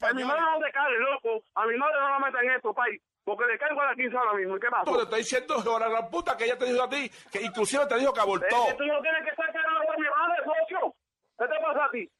[0.00, 1.44] a mi madre no te cale, loco.
[1.54, 3.00] A mi madre no la meta en esto, pay.
[3.24, 4.56] Porque le caigo a la 15 ahora mismo.
[4.56, 4.84] ¿Y qué pasó?
[4.84, 7.86] Tú le estoy diciendo, ahora la puta, que ella te dijo a ti, que inclusive
[7.86, 8.66] te dijo que abortó.
[8.76, 10.94] Tú no tienes que cagando a mi madre, socio.
[11.38, 12.10] ¿Qué te pasa a ti?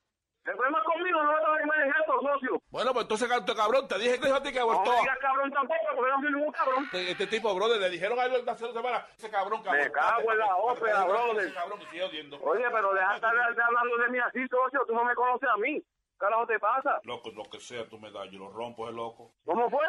[0.45, 2.63] El problema conmigo, no vas a en esto, socio.
[2.69, 4.93] Bueno, pues entonces, cabrón, te dije que te dijo a ti que abortó.
[4.93, 6.85] No digas cabrón tampoco, porque no soy ningún cabrón.
[6.85, 9.85] Este, este tipo, brother, le dijeron a él hace dos semanas, ese cabrón, cabrón.
[9.85, 11.45] Me cago en la ópera, brother.
[11.47, 12.39] Ese cabrón que sigue odiando.
[12.43, 13.33] Oye, pero deja de estar
[13.65, 14.85] hablando de mí así, socio.
[14.87, 15.83] Tú no me conoces a mí.
[16.15, 17.01] ¿Qué carajo te pasa?
[17.05, 19.33] Loco, lo que sea, tú me das, yo lo rompo, es loco.
[19.45, 19.85] ¿Cómo fue?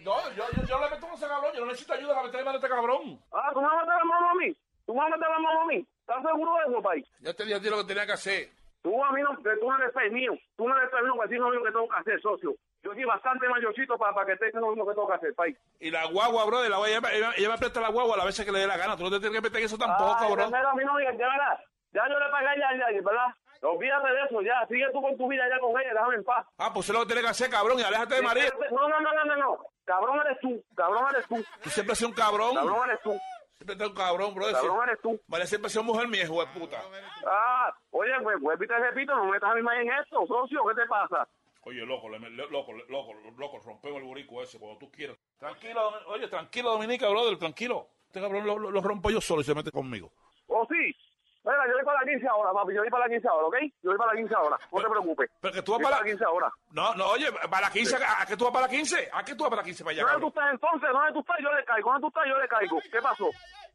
[0.00, 2.50] No, yo, yo, yo le meto con ese cabrón, yo no necesito ayuda para meterme
[2.50, 3.20] a este cabrón.
[3.32, 4.56] Ah, ¿tú me vas a meter la mano a mí?
[4.86, 5.86] ¿Tú vas a meter la mano a mí?
[6.00, 7.06] ¿Estás seguro de eso, país?
[7.20, 8.48] Ya te dije a ti lo que tenía que hacer.
[8.82, 10.32] Tú a mí no, tú no eres país mío.
[10.56, 12.54] Tú no eres país mío, pues no lo que tengo que hacer, socio.
[12.82, 15.56] Yo soy bastante mayorcito para, para que haciendo lo mismo que tengo que hacer, país.
[15.78, 18.18] Y la guagua, bro, la guagua, ella, me- ella, ella me presta la guagua a
[18.18, 18.96] la veces que le dé la gana.
[18.96, 20.46] Tú no te tienes que meter en eso tampoco, Ay, bro.
[20.46, 21.60] mira, a mí no me ya verás.
[21.92, 23.26] Ya yo le pagué ya, ya, ¿verdad?
[23.62, 24.66] Olvídate de eso, ya.
[24.68, 26.46] Sigue tú con tu vida ya con ella, déjame en paz.
[26.58, 28.50] Ah, pues eso es lo que tienes que hacer, cabrón, y aléjate de María.
[28.70, 29.58] No, no, no, no, no, no.
[29.84, 31.44] Cabrón eres tú, cabrón eres tú.
[31.62, 32.54] Tú siempre has sido un cabrón.
[32.54, 33.10] Cabrón eres tú.
[33.56, 34.46] Siempre has sido un cabrón, bro.
[34.52, 35.20] Cabrón eres tú.
[35.26, 36.80] María siempre ha sido mujer mía, hijo de puta.
[37.26, 40.26] Ah, oye, pues vuelve y te repito, no me metas a mi madre en esto,
[40.26, 41.28] socio, ¿qué te pasa?
[41.64, 45.18] Oye, loco, loco, loco, loco, rompemos el borico ese cuando tú quieras.
[45.38, 47.88] Tranquilo, oye, tranquilo, Dominica, brother, tranquilo.
[48.06, 50.10] Este cabrón lo, lo- lo rompo yo solo y se mete conmigo.
[50.46, 50.96] ¿O sí?
[51.42, 53.56] Mira, yo voy para la 15 ahora, papi, yo voy para la 15 ahora, ¿ok?
[53.82, 55.30] Yo voy para la 15 ahora, no te preocupes.
[55.40, 56.02] Pero que tú vas Voy para la...
[56.02, 56.52] la 15 ahora.
[56.72, 59.10] No, no, oye, para la 15, ¿a a qué tú vas para la 15?
[59.12, 60.54] ¿A qué tú vas para la 15 para allá, ¿Dónde tú cabrón?
[60.54, 60.90] estás entonces?
[60.92, 61.36] ¿Dónde tú estás?
[61.40, 61.90] Yo le caigo.
[61.90, 62.24] ¿Dónde tú estás?
[62.28, 62.76] Yo le caigo.
[62.92, 63.30] ¿Qué pasó?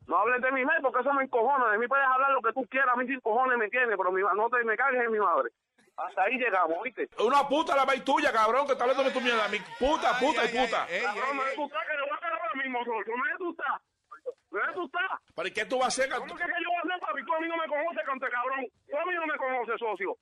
[0.07, 1.71] No hables de mi madre porque eso me encojona.
[1.71, 2.93] De mí puedes hablar lo que tú quieras.
[2.93, 5.49] A mí sin cojones me tiene, pero mi, no te me cagues en mi madre.
[5.97, 7.09] Hasta ahí llegamos, ¿viste?
[7.17, 9.47] Una puta la maíz tuya, cabrón, que está hablando de tu mierda.
[9.47, 10.85] Mi puta, puta y puta.
[10.85, 11.83] Cabrón, ¿dónde tú estás?
[11.87, 12.79] Que le voy a ahora mismo.
[12.85, 13.81] ¿Dónde tú estás?
[14.55, 15.19] ¿Dónde tú estás?
[15.35, 16.09] ¿Para qué tú vas a hacer?
[16.15, 17.25] ¿Cómo que, que yo voy a hacer, papi?
[17.25, 18.65] Tú a mí no me conoces, cante cabrón.
[18.89, 20.17] Tú a mí no me conoces, socio.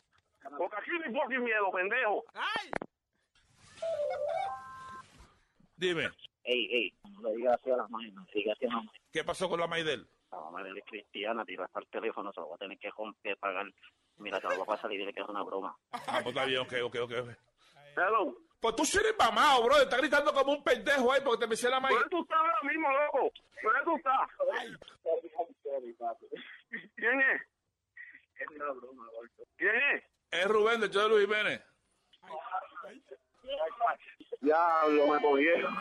[0.58, 2.24] Porque aquí no hay fucking miedo, pendejo.
[5.76, 6.10] Dime,
[6.46, 8.78] Ey, ey, no le digas así a las manos, no le digas así a las
[8.78, 8.94] manos.
[9.12, 10.08] ¿qué pasó con la Maidel?
[10.32, 12.78] La mamá de él es cristiana, tiras para el teléfono, se lo voy a tener
[12.80, 13.66] que romper, pagar.
[14.18, 15.76] Mira, te lo voy a pasar y dile que es una broma.
[15.92, 17.12] Ah, pues está bien, ok, ok, ok.
[17.96, 18.36] Hello.
[18.64, 19.76] Pues tú sí eres mamado, bro.
[19.76, 21.96] Estás gritando como un pendejo ahí porque te me la maíz.
[21.96, 23.34] ¿Dónde tú estás ahora mismo, loco?
[23.62, 24.30] ¿Dónde tú estás?
[26.96, 27.42] ¿Quién es?
[28.40, 29.44] Es una broma, gordo.
[29.58, 30.04] ¿Quién es?
[30.32, 31.62] Es Rubén de Luis Jiménez.
[34.40, 35.78] Diablo, me cogieron.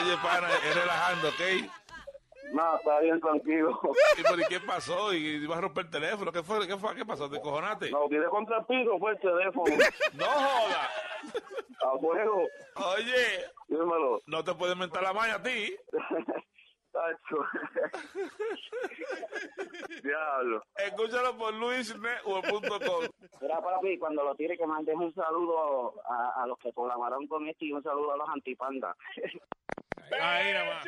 [0.00, 1.83] Oye, pana, es relajando, ¿ok?
[2.52, 3.80] No, está bien, tranquilo.
[4.18, 5.12] ¿Y, pero, ¿y qué pasó?
[5.12, 6.30] ¿Y ibas a romper el teléfono?
[6.32, 6.66] ¿Qué fue?
[6.68, 6.94] ¿Qué, fue?
[6.94, 7.28] ¿Qué pasó?
[7.28, 7.90] ¿Te cojonaste?
[7.90, 9.74] No, tiré contra el piso, fue el teléfono.
[10.14, 10.88] No joda.
[11.80, 12.42] A fuego.
[12.76, 14.20] Oye, Dímelo.
[14.26, 15.74] no te puedes mentar la maña a ti.
[20.02, 20.62] Diablo.
[20.76, 23.04] Escúchalo por luisnetwork.com.
[23.40, 27.46] Mira, papi, cuando lo tire, que mandes un saludo a, a los que colaboraron con
[27.48, 28.96] esto y un saludo a los antipandas.
[30.20, 30.86] Ahí nada más.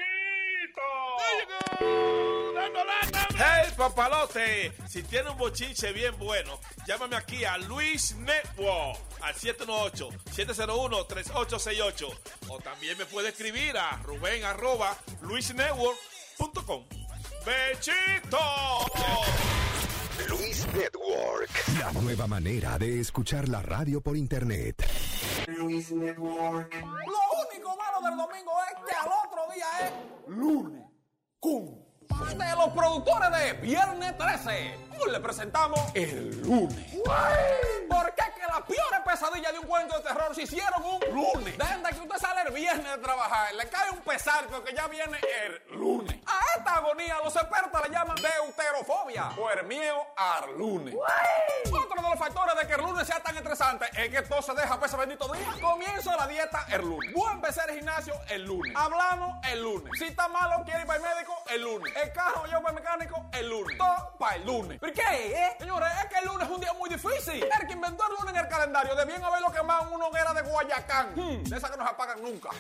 [3.38, 12.18] Hey, papalote, si tiene un bochinche bien bueno, llámame aquí a Luis Network al 718-701-3868
[12.48, 16.86] o también me puede escribir a ruben arroba luisnetwork.com.
[17.44, 18.38] ¡Bechito!
[20.28, 24.84] Luis Network, la nueva manera de escuchar la radio por internet.
[25.48, 26.74] Luis Network.
[26.74, 30.84] Lo único malo del domingo es que al otro día es lunes.
[31.40, 31.82] Cum.
[32.36, 36.96] De los productores de Viernes 13, hoy le presentamos el lunes.
[37.88, 41.56] ¿Por qué que las peores pesadillas de un cuento de terror se hicieron un lunes?
[41.56, 45.18] Desde que usted sale el viernes de trabajar, le cae un pesar porque ya viene
[45.44, 46.16] el lunes.
[46.26, 50.94] A esta agonía los expertos le llaman deuterofobia o el miedo al lunes.
[51.72, 54.54] Otro de los factores de que el lunes sea tan estresante es que todo se
[54.54, 55.46] deja para ese bendito día.
[55.62, 57.12] Comienzo la dieta el lunes.
[57.14, 58.72] Voy a empezar el gimnasio el lunes.
[58.76, 59.92] Hablamos el lunes.
[59.98, 61.96] Si está malo, quiere ir para el médico el lunes.
[61.96, 63.78] El carro yo para el mecánico el lunes.
[63.78, 64.78] Todo para el lunes.
[64.78, 65.02] ¿Por qué?
[65.02, 65.56] eh?
[65.58, 67.42] Señores, es que el lunes es un día muy difícil.
[67.44, 70.42] El que inventó el lunes en el calendario debían haberlo quemado en una hoguera de
[70.42, 71.12] Guayacán.
[71.14, 72.50] Hmm, de esa que no se apagan nunca.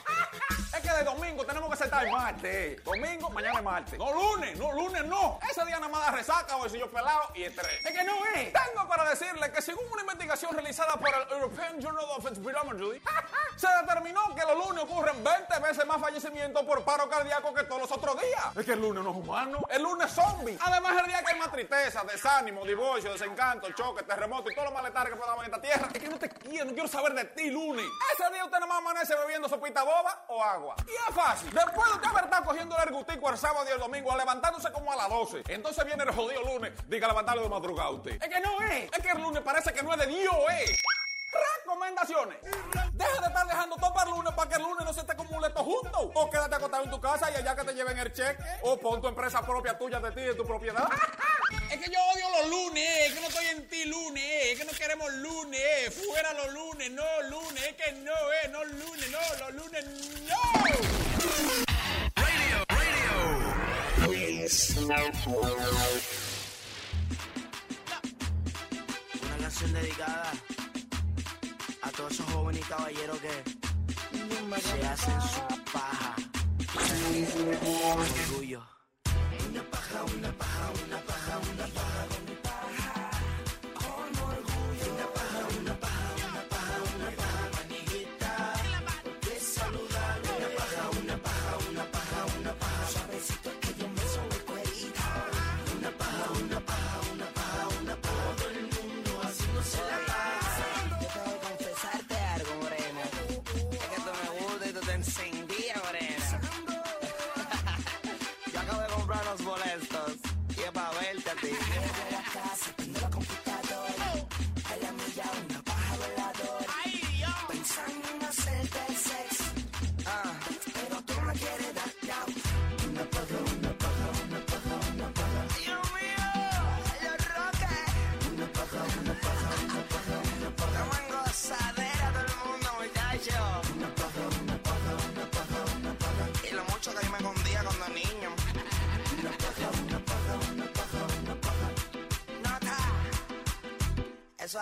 [0.74, 2.84] es que de domingo tenemos que sentar el martes.
[2.84, 3.98] Domingo, mañana es martes.
[3.98, 5.38] No lunes, no lunes, no.
[5.50, 7.84] Ese día nada más da resaca, bolsillo pelado y estrés.
[7.84, 8.52] Es que no es.
[8.52, 13.02] Tengo para decirle que según una investigación realizada por el European Journal of Epidemiology,
[13.56, 17.82] se determinó que los lunes ocurren 20 veces más fallecimientos por paro cardíaco que todos
[17.82, 18.56] los otros días.
[18.56, 19.58] Es que el lunes no es humano.
[19.68, 20.56] El lunes es zombie.
[20.60, 24.66] Además, es el día que hay más tristeza, desánimo, divorcio, desencanto, choque, terremoto y todos
[24.66, 25.88] los malestares que podamos en esta tierra.
[25.92, 27.86] Es que no te quiero, no quiero saber de ti, lunes.
[28.14, 30.76] Ese día usted nada más amanece bebiendo sopita boba o agua.
[30.86, 31.50] Y es fácil.
[31.50, 34.92] Después de usted haber estado cogiendo el ergutico el sábado y el domingo, levantándose como
[34.92, 35.42] a las 12.
[35.48, 38.22] Entonces viene el jodido lunes, diga levantarlo de madrugada usted.
[38.22, 38.90] Es que no es.
[38.92, 40.76] Es que el lunes parece que no es de Dios, eh.
[41.58, 42.38] Recomendaciones.
[42.92, 45.12] Deja de estar dejando todo para el lunes para que el lunes no se te
[45.12, 45.98] acumule todo junto.
[46.14, 48.42] O quédate acostado en tu casa y allá que te lleven el cheque.
[48.62, 50.88] O pon tu empresa propia tuya de ti, de tu propiedad.
[51.70, 54.64] Es que yo odio los lunes, es que no estoy en ti lunes, es que
[54.64, 59.18] no queremos lunes, fuera los lunes, no lunes, es que no, eh, no lunes, no,
[59.38, 59.84] los lunes,
[60.26, 60.36] no.
[64.06, 66.02] Luis Network.
[69.22, 70.32] Una canción dedicada
[71.96, 73.28] todos esos jóvenes y caballeros que
[74.60, 76.14] se hacen su paja.
[78.30, 78.62] Orgullo.
[79.50, 81.15] Una paja, una paja, una paja,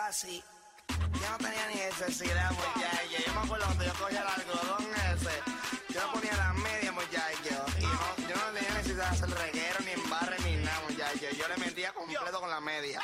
[0.06, 0.42] así.
[0.88, 3.24] Yo no tenía ni necesidad, muchacho.
[3.26, 5.92] Yo me acuerdo cuando yo cogía el algodón ese.
[5.92, 7.64] Yo me ponía las medias, muchacho.
[7.78, 11.30] Y no, yo no tenía necesidad de hacer reguero, ni embarre, ni nada, muchacho.
[11.36, 13.00] Yo le metía completo con la media.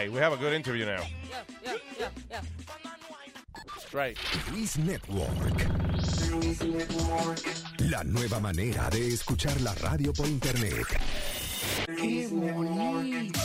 [0.00, 1.02] Right, we have a good interview now.
[3.92, 4.16] Right.
[4.52, 5.66] Luis Network.
[7.90, 10.86] La nueva manera de escuchar la radio por internet.
[11.86, 13.40] Qué bonito.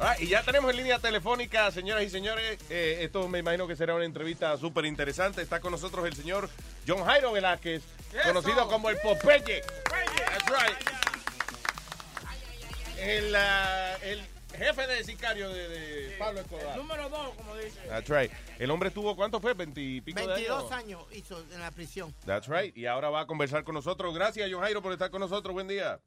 [0.00, 2.58] Ah, y ya tenemos en línea telefónica, señoras y señores.
[2.70, 5.42] eh, esto me imagino que será una entrevista súper interesante.
[5.42, 6.50] Está con nosotros el señor
[6.86, 7.82] John Jairo Velázquez,
[8.24, 9.62] conocido como el Popeye.
[9.84, 10.99] That's right.
[13.00, 13.34] El,
[14.02, 14.20] el
[14.56, 16.76] jefe de sicario de, de Pablo Escobar.
[16.76, 17.80] Número dos, como dice.
[17.88, 18.30] That's right.
[18.58, 19.54] El hombre tuvo, ¿cuánto fue?
[19.54, 20.36] ¿Veintipico de años?
[20.36, 22.14] 22 años hizo en la prisión.
[22.26, 22.76] That's right.
[22.76, 24.14] Y ahora va a conversar con nosotros.
[24.14, 25.52] Gracias, John Jairo, por estar con nosotros.
[25.54, 25.98] Buen día.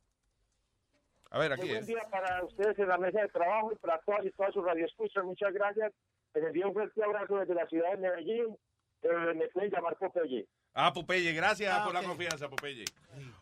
[1.32, 1.88] A ver, aquí Muy buen es.
[1.88, 5.24] día para ustedes en la mesa de trabajo y para todas y todas sus radioescuchas.
[5.24, 5.92] Muchas gracias.
[6.36, 8.56] Les envío un fuerte abrazo desde la ciudad de Medellín.
[9.04, 10.48] Eh, me pueden llamar Popeye.
[10.74, 12.86] Ah, Popeye, gracias Ah, por la confianza, Popeye.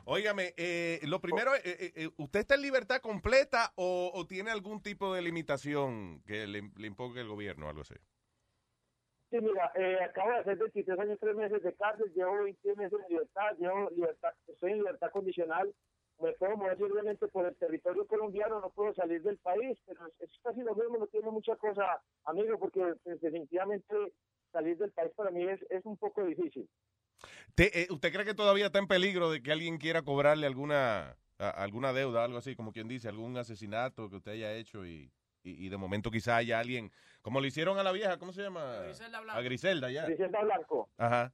[0.06, 4.50] Óigame, eh, lo primero, eh, eh, eh, ¿usted está en libertad completa o, o tiene
[4.52, 7.96] algún tipo de limitación que le, le imponga el gobierno o algo así?
[9.30, 13.00] Sí, mira, eh, acabo de hacer 23 años, 3 meses de cárcel, llevo 21 meses
[13.00, 15.74] de libertad, llevo libertad, estoy en libertad condicional,
[16.20, 20.14] me puedo mover libremente por el territorio colombiano, no puedo salir del país, pero es,
[20.20, 23.96] es casi lo mismo, no tiene mucha cosa, amigo, porque pues, definitivamente
[24.52, 26.68] salir del país para mí es, es un poco difícil.
[27.56, 31.16] Te- eh, ¿Usted cree que todavía está en peligro de que alguien quiera cobrarle alguna
[31.40, 35.12] a- alguna deuda, algo así, como quien dice, algún asesinato que usted haya hecho y,
[35.44, 36.92] y, y de momento quizá haya alguien,
[37.24, 38.62] como le hicieron a la vieja, ¿cómo se llama?
[39.30, 40.06] A Griselda, ya.
[40.06, 40.90] Griselda Blanco.
[40.98, 41.34] Ajá.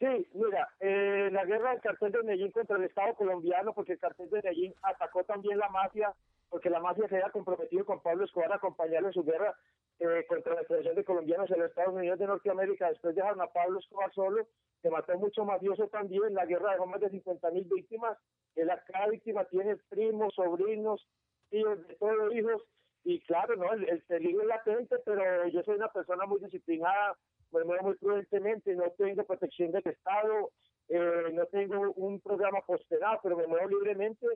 [0.00, 3.98] Sí, mira, eh, la guerra del cartel de Medellín contra el Estado colombiano, porque el
[4.00, 6.12] cartel de Medellín atacó también la mafia,
[6.54, 9.58] porque la mafia se había comprometido con Pablo Escobar a acompañarlo en su guerra
[9.98, 12.90] eh, contra la extradición de colombianos en los Estados Unidos de Norteamérica.
[12.90, 14.46] Después dejaron a Pablo Escobar solo,
[14.80, 18.16] se mató mucho mafioso también, la guerra dejó más de 50 mil víctimas,
[18.54, 21.04] la, cada víctima tiene primos, sobrinos,
[21.50, 22.62] tíos, de todos hijos,
[23.02, 27.18] y claro, no, el, el peligro es latente, pero yo soy una persona muy disciplinada,
[27.50, 30.52] me muevo muy prudentemente, no tengo protección del Estado,
[30.88, 34.26] eh, no tengo un programa posterado, pero me muevo libremente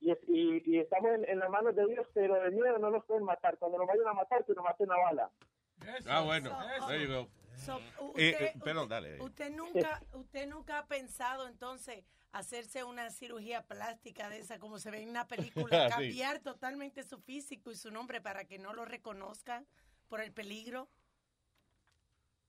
[0.00, 2.90] y, es- y, y estamos en, en las manos de Dios, pero de miedo no
[2.90, 3.58] nos pueden matar.
[3.58, 5.30] Cuando nos vayan a matar, que nos maten a bala.
[6.08, 6.56] Ah, bueno.
[6.88, 7.28] There you go.
[7.56, 9.20] So, Eh, usted, eh, perdón, dale.
[9.20, 14.90] usted nunca, usted nunca ha pensado entonces hacerse una cirugía plástica de esa, como se
[14.90, 15.94] ve en una película, Sí.
[15.94, 19.66] cambiar totalmente su físico y su nombre para que no lo reconozcan
[20.08, 20.88] por el peligro.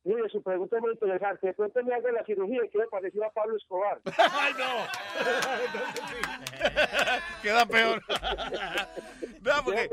[0.05, 1.53] Mire, su pregunta es muy interesante.
[1.55, 3.99] Cuénteme algo de la cirugía y qué le pareció a Pablo Escobar.
[4.17, 4.53] ¡Ay,
[7.43, 8.01] Queda peor.
[9.41, 9.89] no, porque,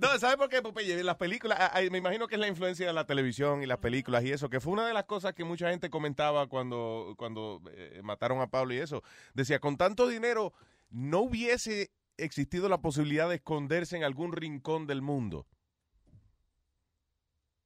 [0.00, 1.04] no, ¿sabe por qué, Popeye?
[1.04, 4.24] Las películas, ah, me imagino que es la influencia de la televisión y las películas
[4.24, 8.00] y eso, que fue una de las cosas que mucha gente comentaba cuando, cuando eh,
[8.02, 9.02] mataron a Pablo y eso.
[9.34, 10.54] Decía, con tanto dinero,
[10.90, 15.46] no hubiese existido la posibilidad de esconderse en algún rincón del mundo.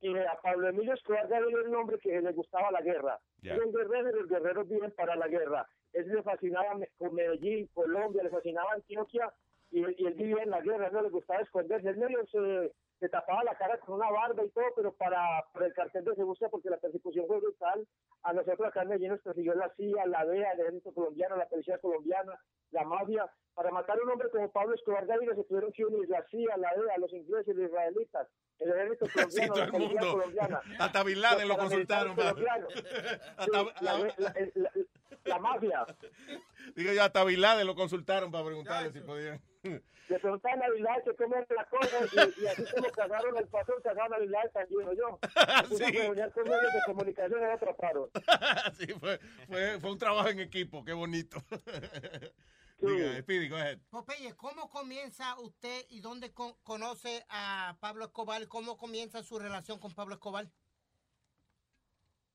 [0.00, 3.18] Y a Pablo Emilio Escobar era un hombre que le gustaba la guerra.
[3.42, 3.54] Ya.
[3.54, 5.66] Era un guerrero y los guerreros viven para la guerra.
[5.92, 9.32] Él le fascinaba con Medellín, Colombia, le fascinaba Antioquia
[9.70, 11.88] y, él- y él vivía en la guerra, no le gustaba esconderse.
[11.88, 15.66] Él medio se, se tapaba la cara con una barba y todo, pero para, para
[15.66, 17.86] el cartel de Segusta, porque la persecución fue brutal.
[18.22, 21.46] A nosotros acá en Medellín nos persiguió la CIA, la DEA, el ejército colombiano, la
[21.46, 22.38] policía colombiana,
[22.70, 23.30] la mafia.
[23.54, 26.56] Para matar a un hombre como Pablo Escobar Gaviria se tuvieron que unir la CIA,
[26.56, 28.28] la DEA, los ingleses, los israelitas,
[28.58, 30.60] el ejército colombiano, Sí, la policía colombiana.
[30.78, 32.16] Hasta Bin Laden lo consultaron.
[32.16, 32.32] la,
[33.80, 34.14] la-
[34.54, 34.70] la-
[35.24, 35.84] la mafia.
[36.74, 39.40] Digo yo, hasta Bin Laden lo consultaron para preguntarle si podían.
[39.62, 43.36] Le preguntaban a Bin Laden que cómo era la cosa y, y así como cagaron
[43.36, 45.18] el pasón, cagaron a Bin Laden también, yo.
[45.76, 45.82] Sí.
[45.84, 48.10] Una reunión con medios de comunicación y atraparon.
[48.78, 49.18] sí, fue,
[49.48, 51.42] fue, fue un trabajo en equipo, qué bonito.
[52.78, 53.78] Diga, Speedy, go ahead.
[53.88, 58.46] Popeye, ¿cómo comienza usted y dónde con- conoce a Pablo Escobar?
[58.48, 60.46] ¿Cómo comienza su relación con Pablo Escobar?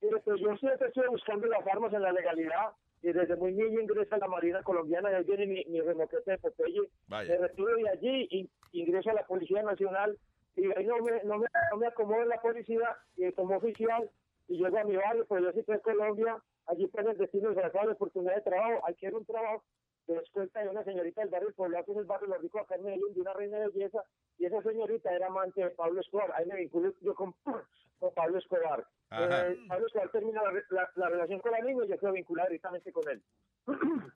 [0.02, 2.72] Pues yo siempre estoy buscando las armas en la legalidad
[3.04, 6.32] y desde muy niño ingreso a la Marina Colombiana y ahí viene mi, mi remoquete
[6.32, 6.82] de Popeye.
[7.08, 7.34] Vaya.
[7.34, 10.18] Me retiro de allí y ingreso a la Policía Nacional
[10.56, 14.10] y ahí no me, no me, no me acomodo en la policía y como oficial
[14.48, 16.38] y llego a mi barrio, pues yo sí estoy en Colombia,
[16.68, 19.64] allí pues el destino de la oportunidad de trabajo, adquiero un trabajo
[20.08, 22.76] de descuenta de una señorita del barrio Poblado, que es el barrio Los Ricos acá
[22.76, 24.04] en Medellín, de una reina de belleza,
[24.38, 27.34] y esa señorita era amante de Pablo Escobar, ahí me vinculo yo con,
[28.00, 28.86] con Pablo Escobar.
[29.12, 32.50] Eh, Pablo Escobar termina la, la- la relación con la niña y yo quedo vinculado
[32.50, 33.22] directamente con él.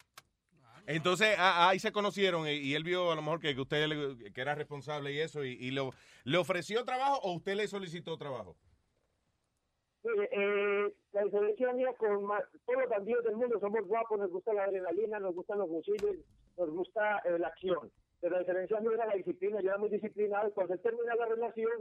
[0.88, 3.88] Entonces, ah, ahí se conocieron y, él vio a lo mejor que, que usted
[4.34, 5.92] que era responsable y eso, y, y lo,
[6.26, 8.56] le ofreció trabajo o usted le solicitó trabajo.
[10.06, 14.30] Eh, eh, la diferencia mía con ma- todos los bandidos del mundo somos guapos, nos
[14.32, 16.20] gusta la adrenalina, nos gustan los fusiles,
[16.58, 17.92] nos gusta eh, la acción.
[18.22, 20.52] Pero la diferencia mía era la disciplina, yo era muy disciplinado.
[20.54, 21.72] Cuando él termina la relación,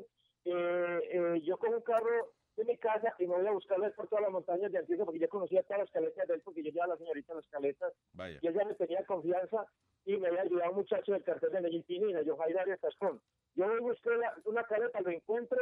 [0.46, 4.06] eh, eh, yo cojo un carro de mi casa y me voy a buscarlo por
[4.09, 6.70] todas las montañas de Antioquia porque ya conocía todas las caletas de él porque yo
[6.70, 8.38] llevaba a la señorita en las caletas Vaya.
[8.40, 9.66] y él ya me tenía confianza
[10.05, 13.20] y me había ayudado un muchacho del cartel de Medellín Pinina, yo Jair Arias Tascón.
[13.56, 15.59] Yo me busqué la- una caleta, lo encuentro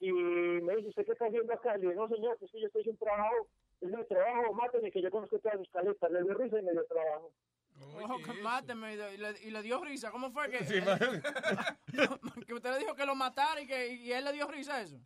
[0.00, 1.76] y me dice, ¿usted qué está haciendo acá?
[1.76, 3.48] Le digo, no señor, es que yo estoy sin trabajo,
[3.80, 6.72] es mi trabajo, máteme que yo conozco todas mis caletas, le dio risa y me
[6.72, 7.32] dio trabajo.
[8.02, 10.10] Ojo, que máteme, y le, y dio risa.
[10.10, 10.74] ¿Cómo fue que, Sí,
[12.46, 14.82] que usted le dijo que lo matara y que y él le dio risa a
[14.82, 14.98] eso?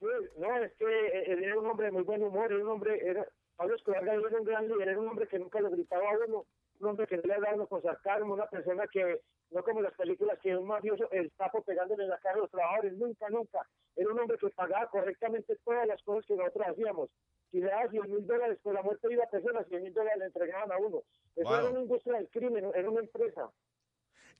[0.00, 0.06] Sí,
[0.36, 2.98] no, es que eh, él era un hombre de muy buen humor, era un hombre,
[3.04, 3.26] era,
[3.56, 6.46] Pablo Escobar era un gran líder, era un hombre que nunca le gritaba a uno,
[6.80, 9.20] un hombre que no le daba uno con sarcasmo, una persona que,
[9.50, 12.50] no como las películas, que un mafioso, el sapo pegándole en la cara a los
[12.50, 13.66] trabajadores, nunca, nunca.
[13.96, 17.08] Era un hombre que pagaba correctamente todas las cosas que nosotros hacíamos.
[17.50, 20.18] Si le daba 100 mil dólares por la muerte de una persona, 100 mil dólares
[20.18, 21.02] le entregaban a uno.
[21.34, 21.58] Eso Wow.
[21.60, 23.50] era una industria del crimen, era una empresa.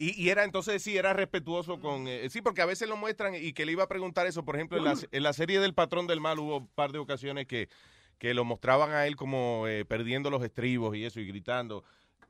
[0.01, 2.07] Y, y era entonces, sí, era respetuoso con...
[2.07, 4.45] eh, sí, porque a veces lo muestran y que le iba a preguntar eso.
[4.45, 6.99] Por ejemplo, en la, en la serie del Patrón del Mal hubo un par de
[7.01, 7.69] ocasiones que,
[8.19, 11.83] que lo mostraban a él como eh, perdiendo los estribos y eso y gritando.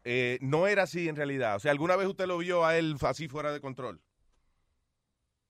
[0.05, 1.57] Eh, no era así en realidad.
[1.57, 4.01] O sea, ¿alguna vez usted lo vio a él así fuera de control?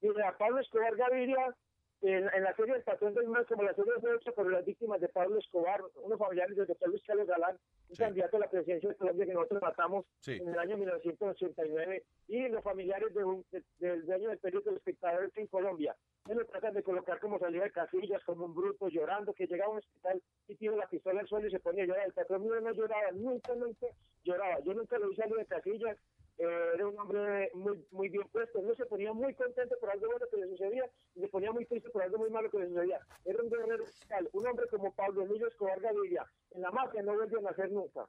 [0.00, 1.54] Mira, Pablo Escobar Gaviria,
[2.00, 4.64] en, en la serie El Patrón del Mal, como la serie fue hecha por las
[4.64, 7.58] víctimas de Pablo Escobar, unos familiares del doctor Luis Carlos Galán,
[7.88, 10.32] un candidato a la presidencia de Colombia que nosotros matamos Sí.
[10.40, 14.76] en el año 1989, y los familiares de un- de- del dueño del periódico El
[14.76, 15.96] Espectador en Colombia.
[16.28, 19.70] Él lo tratan de colocar como salida de casillas, como un bruto, llorando, que llegaba
[19.70, 22.06] a un hospital y tiene la pistola al suelo y se ponía a llorar.
[22.06, 23.86] El patrón mío no lloraba, nunca, nunca
[24.24, 24.60] lloraba.
[24.60, 25.96] Yo nunca lo vi salir de casillas,
[26.38, 30.26] era un hombre muy muy bien puesto, no se ponía muy contento por algo bueno
[30.30, 30.84] que le sucedía
[31.14, 33.00] y se ponía muy triste por algo muy malo que le sucedía.
[33.24, 37.14] Era un guerrero fiscal, un hombre como Pablo Emilio Escobar Gaviria, en la mafia no
[37.14, 38.08] vuelve a nacer nunca.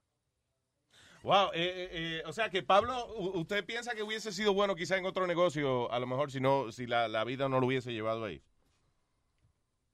[1.22, 2.94] Wow, eh, eh, eh, o sea que Pablo,
[3.36, 6.72] ¿usted piensa que hubiese sido bueno quizá en otro negocio, a lo mejor si no,
[6.72, 8.42] si la, la vida no lo hubiese llevado ahí?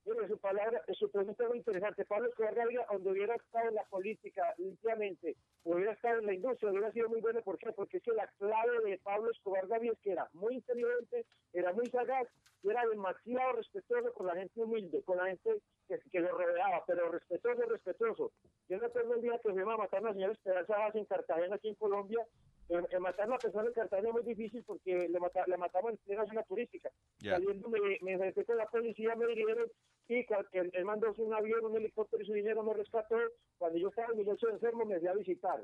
[0.06, 2.06] Mire, su palabra, su pregunta es muy interesante.
[2.06, 5.36] Pablo Escobar Gaviria, donde hubiera estado en la política limpiamente,
[5.66, 7.42] hubiera estado en la industria, hubiera sido muy bueno.
[7.42, 7.72] ¿Por qué?
[7.72, 11.74] Porque es que la clave de Pablo Escobar Gaviria es que era muy inteligente, era
[11.74, 12.28] muy sagaz
[12.64, 17.12] y era demasiado respetuoso con la gente humilde, con la gente que, lo rodeaba, pero
[17.12, 18.32] respetuoso, respetuoso.
[18.70, 21.06] Yo me acuerdo el día que fuimos a matar a la señora Esperanza Vaz en
[21.06, 22.26] Cartagena, aquí en Colombia.
[22.68, 25.92] Eh, matar a una persona en Cartagena es muy difícil porque le, mata- le matamos
[25.92, 26.90] en plena zona turística.
[27.20, 27.34] Ya.
[27.34, 29.68] Saliendo me, me la policía, me dirigieron
[30.08, 33.18] y él, él mandó un avión, un helicóptero y su dinero me rescató.
[33.58, 35.64] Cuando yo estaba en mi lecho de enfermo me fui a visitar.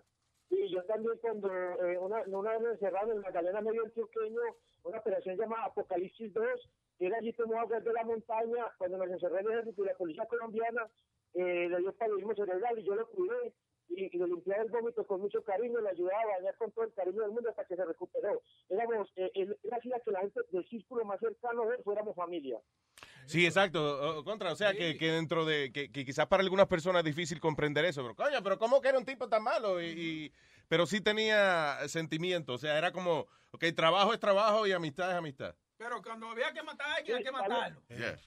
[0.49, 4.41] Y yo también cuando eh, una, una vez me encerraron en Magdalena Medio Antioqueño,
[4.83, 6.45] una operación llamada Apocalipsis 2,
[6.99, 9.95] que era allí tomó aguas de la montaña, cuando nos encerró el ejército y la
[9.95, 10.87] policía colombiana,
[11.33, 13.53] eh, le dio paludismo cerebral y yo lo cuidé
[14.01, 16.85] y, y le limpiaba el vómito con mucho cariño, le ayudaba a bañar con todo
[16.85, 18.41] el cariño del mundo hasta que se recuperó.
[18.69, 22.15] Éramos, eh, él, él hacía que la gente del círculo más cercano de él fuéramos
[22.15, 22.59] familia.
[23.25, 24.23] Sí, exacto.
[24.23, 25.71] contra, o sea, que, que dentro de.
[25.71, 28.01] Que, que quizás para algunas personas es difícil comprender eso.
[28.01, 29.81] Pero, coño, pero ¿cómo que era un tipo tan malo?
[29.81, 30.33] Y, y-
[30.67, 32.53] pero sí tenía sentimiento.
[32.53, 35.55] O sea, era como, ok, trabajo es trabajo y amistad es amistad.
[35.77, 37.81] Pero cuando había que matar a alguien, hay que matarlo.
[37.89, 38.19] Yeah.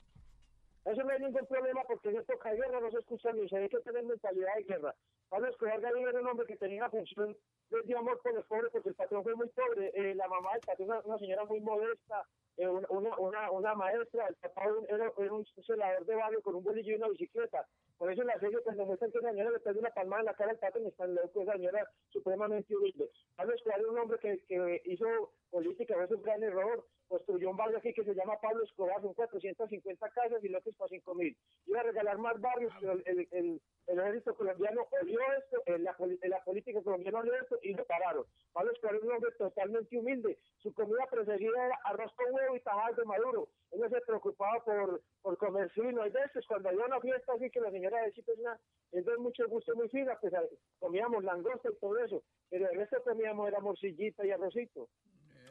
[0.84, 3.68] Eso no hay ningún problema porque en de guerra no se escucha ni se hay
[3.68, 4.94] que tener mentalidad de guerra.
[5.34, 7.36] Pablo Escobar Gaviria era un hombre que tenía una función
[7.68, 9.90] de amor por los pobres porque el patrón fue muy pobre.
[9.92, 12.24] Eh, la mamá del patrón era una señora muy modesta,
[12.58, 16.64] una, una, una, una maestra, el papá era, era un celador de barrio con un
[16.64, 17.66] bolillo y una bicicleta.
[17.98, 20.26] Por eso en la serie cuando muestran que esa señora le pega una palmada en
[20.26, 23.10] la cara al patrón están locos, esa señora supremamente humilde.
[23.36, 25.06] Pablo Escobar era un hombre que, que hizo
[25.50, 29.14] política, fue un gran error, construyó un barrio aquí que se llama Pablo Escobar, son
[29.14, 31.36] 450 casas y lotes para 5 mil.
[31.66, 35.78] Iba a regalar más barrios, pero el, el, el, el ejército colombiano olió esto, eh,
[35.78, 38.24] la, poli- la política colombiana olió esto y lo pararon.
[38.52, 40.38] Pablo Escobar era un hombre totalmente humilde.
[40.58, 43.48] Su comida preferida era arroz con huevo y tajadas de maduro.
[43.70, 46.06] Él no se preocupaba por, por comer fino.
[46.06, 48.58] Y de estos, cuando había una fiesta así que la señora de Chito es una,
[48.92, 50.32] es de mucho gusto, muy fina, pues
[50.78, 52.22] comíamos langosta y todo eso.
[52.50, 54.88] Pero el resto comíamos era morcillita y arrocito.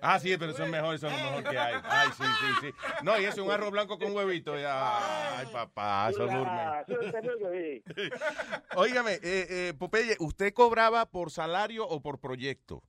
[0.06, 1.76] Ah, sí, pero eso es mejor, eso es lo mejor que hay.
[1.82, 2.74] Ay, sí, sí, sí.
[3.04, 4.60] No, y es un arroz blanco con huevito.
[4.60, 5.38] ya.
[5.40, 7.84] Ay, papá, eso sí.
[8.76, 12.84] Óigame, eh, eh, Popeye, ¿usted cobraba por salario o por proyecto?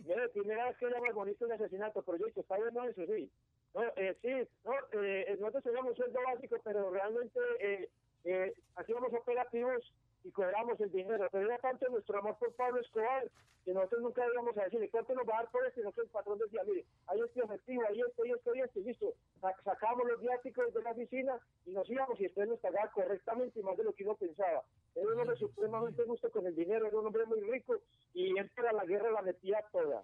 [0.00, 3.30] Mira, primera vez que era más bonito el asesinato, proyecto, está bueno eso, sí.
[3.74, 7.88] No, eh, sí, no, eh, nosotros teníamos sueldo básico, pero realmente eh,
[8.24, 9.92] eh, hacíamos operativos
[10.24, 11.28] y cobramos el dinero.
[11.30, 13.28] Pero era tanto nuestro amor por Pablo Escobar
[13.64, 16.08] que nosotros nunca íbamos a decirle cuánto nos va a dar por esto, que el
[16.08, 19.14] patrón decía, mire, hay este efectivo, hay esto, hay esto, hay esto, y listo.
[19.40, 23.60] Sa- Sacábamos los viáticos de la oficina y nos íbamos y después nos pagaba correctamente
[23.60, 24.64] y más de lo que uno pensaba.
[24.96, 27.78] Era un hombre supremamente justo con el dinero, era un hombre muy rico
[28.14, 30.02] y él para la guerra la metía toda.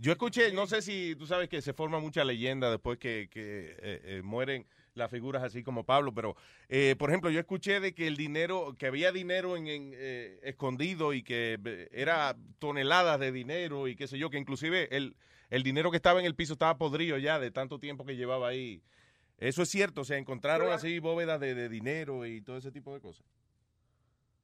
[0.00, 3.70] Yo escuché, no sé si tú sabes que se forma mucha leyenda después que, que,
[3.78, 6.36] eh, eh, mueren las figuras así como Pablo, pero
[6.68, 10.38] eh, por ejemplo yo escuché de que el dinero, que había dinero en, en, eh,
[10.42, 15.16] escondido y que eh, era toneladas de dinero y qué sé yo, que inclusive el,
[15.50, 18.48] el dinero que estaba en el piso estaba podrido ya de tanto tiempo que llevaba
[18.48, 18.82] ahí.
[19.38, 22.92] Eso es cierto, o sea, encontraron así bóvedas de, de dinero y todo ese tipo
[22.92, 23.24] de cosas.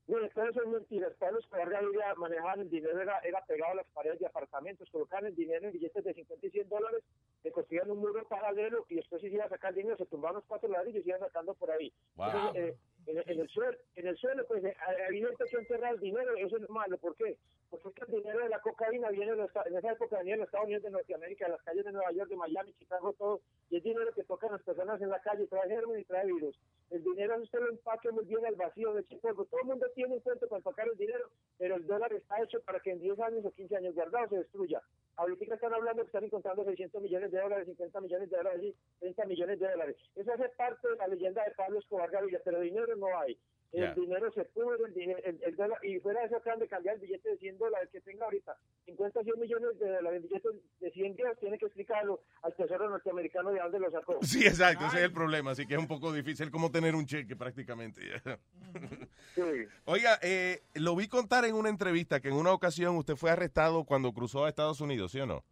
[0.09, 1.09] Mire, todo eso es mentira.
[1.19, 5.27] Pablo Escobar Gaviria manejaban el dinero, era, era pegado a las paredes de apartamentos, colocaban
[5.27, 7.03] el dinero en billetes de 50 y 100 dólares,
[7.47, 10.45] le construían un muro paralelo y después se iban a sacar dinero, se tumbaban los
[10.47, 11.93] cuatro ladrillos y iban sacando por ahí.
[12.17, 12.27] Wow.
[12.27, 14.77] Entonces, eh, en, en el suelo, en el suelo, pues eh,
[15.09, 16.99] evidente que enterrar el dinero, eso es malo.
[16.99, 17.39] ¿Por qué?
[17.71, 20.35] Porque es que el dinero de la cocaína viene de los, en esa época venía
[20.35, 23.13] de los Estados Unidos de Norteamérica, de las calles de Nueva York, de Miami, Chicago,
[23.13, 23.41] todo,
[23.71, 26.59] y es dinero que tocan las personas en la calle, trae germen y trae virus.
[26.91, 29.45] El dinero usted lo empaque muy bien al vacío de polvo.
[29.47, 32.61] Todo el mundo tiene un cuento para empacar el dinero, pero el dólar está hecho
[32.61, 34.81] para que en 10 años o 15 años guardado se destruya.
[35.17, 38.77] Ahorita están hablando que están encontrando 600 millones de dólares, 50 millones de dólares, y
[39.01, 39.97] 30 millones de dólares.
[40.15, 43.37] Eso hace parte de la leyenda de Pablo Escobar Gaviria, pero dinero no hay.
[43.73, 43.95] El Ya.
[43.95, 46.95] dinero se pudre, el, dinero, el, el dólar, y fuera de eso acaban de cambiar
[46.95, 48.57] el billete de 100 dólares que tenga ahorita.
[48.87, 50.49] 50, 100 millones de dólares, el billete
[50.81, 54.19] de 100 días, tiene que explicarlo al tesoro norteamericano de dónde lo sacó.
[54.23, 57.07] Sí, exacto, ese es el problema, así que es un poco difícil como tener un
[57.07, 58.01] cheque prácticamente.
[59.85, 63.85] Oiga, eh, lo vi contar en una entrevista que en una ocasión usted fue arrestado
[63.85, 65.45] cuando cruzó a Estados Unidos, ¿sí o no?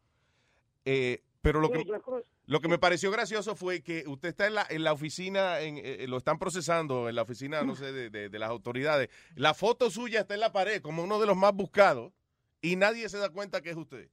[0.84, 4.28] Eh, pero lo que, Sí, yo cruz- lo que me pareció gracioso fue que usted
[4.30, 7.74] está en la, en la oficina, en, eh, lo están procesando en la oficina, no
[7.74, 9.08] sé, de, de- de las autoridades.
[9.34, 12.12] La foto suya está en la pared como uno de los más buscados
[12.60, 14.08] y nadie se da cuenta que es usted.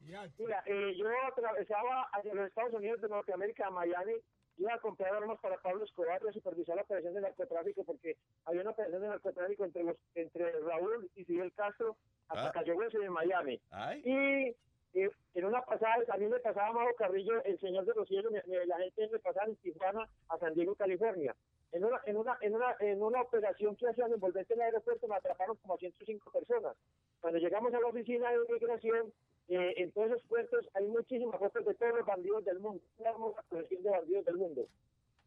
[0.00, 4.12] Mira, eh, yo atravesaba hacia los Estados Unidos de Norteamérica, a Miami,
[4.58, 8.16] iba a comprar armas para Pablo Escobar y a supervisar la operación de narcotráfico, porque
[8.44, 11.96] había una operación de narcotráfico entre los, entre Raúl y Fidel Castro
[12.28, 12.52] hasta Ah.
[12.52, 13.60] Cayo en Miami.
[13.70, 14.02] Ay.
[14.04, 14.56] Y
[14.94, 18.66] eh, en una pasada, a me pasaba Majo Carrillo, el señor de los cielos, me-
[18.66, 21.34] la gente me pasaba en Tijuana a San Diego, California.
[21.72, 25.08] En una, en una, en una, en una operación que hacían envolvente en el aeropuerto
[25.08, 26.76] me atraparon como a 105 personas.
[27.20, 29.12] Cuando llegamos a la oficina de inmigración,
[29.48, 33.12] eh, en todos esos puestos hay muchísimas fotos de todos los bandidos del mundo, una
[33.48, 34.66] colección de bandidos del mundo.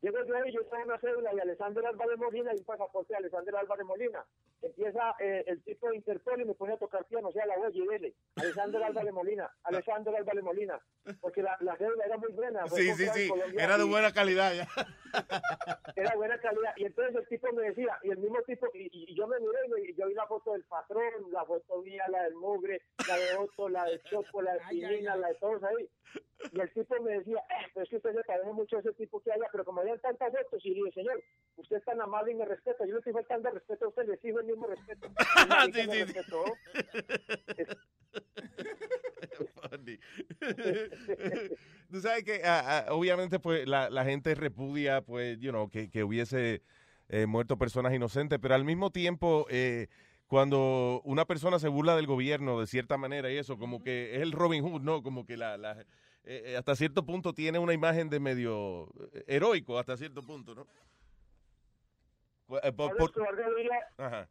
[0.02, 3.18] Llego yo y yo traigo una cédula y Alessandro Álvarez Molina y un pasaporte de
[3.18, 4.24] Alessandro Álvarez Molina.
[4.62, 7.58] Empieza eh, el tipo de Interpol y me pone a tocar piano, o sea, la
[7.58, 8.14] voz y dele.
[8.36, 10.80] Alessandro Álvarez Molina, Alessandro Álvarez Molina.
[11.20, 12.68] Porque la, la cédula era muy buena.
[12.68, 14.68] Sí, sí, sí, era de buena calidad ya.
[15.96, 16.74] era buena calidad.
[16.78, 19.58] Y entonces el tipo me decía, y el mismo tipo, y, y yo me miré
[19.90, 23.36] y yo vi la foto del patrón, la foto mía, la del mugre, la de
[23.38, 25.90] Otto, la de Choco, la de Pinina, la de todos ahí.
[26.52, 28.94] Y el tipo me decía, eh, pero es que usted se parece mucho a ese
[28.94, 31.24] tipo que haya, pero como habían tantas fotos, y le dije, señor,
[31.58, 34.14] usted es tan amable y me respeta, yo le estoy faltando respeto a usted, le
[34.16, 35.10] exijo el mismo respeto.
[35.88, 36.44] Me respetó.
[39.70, 40.00] Funny.
[41.92, 45.90] Tú sabes que ah, ah, obviamente pues la, la gente repudia pues, you know, que,
[45.90, 46.62] que hubiese
[47.10, 49.88] eh, muerto personas inocentes, pero al mismo tiempo eh,
[50.28, 54.22] cuando una persona se burla del gobierno de cierta manera y eso, como que es
[54.22, 55.02] el Robin Hood, ¿no?
[55.04, 55.86] Como que la, la-
[56.30, 60.68] eh, hasta cierto punto tiene una imagen de medio eh, heroico, hasta cierto punto, ¿no?
[62.64, 63.14] Eh, por- Pablo por-
[63.98, 64.30] Ajá.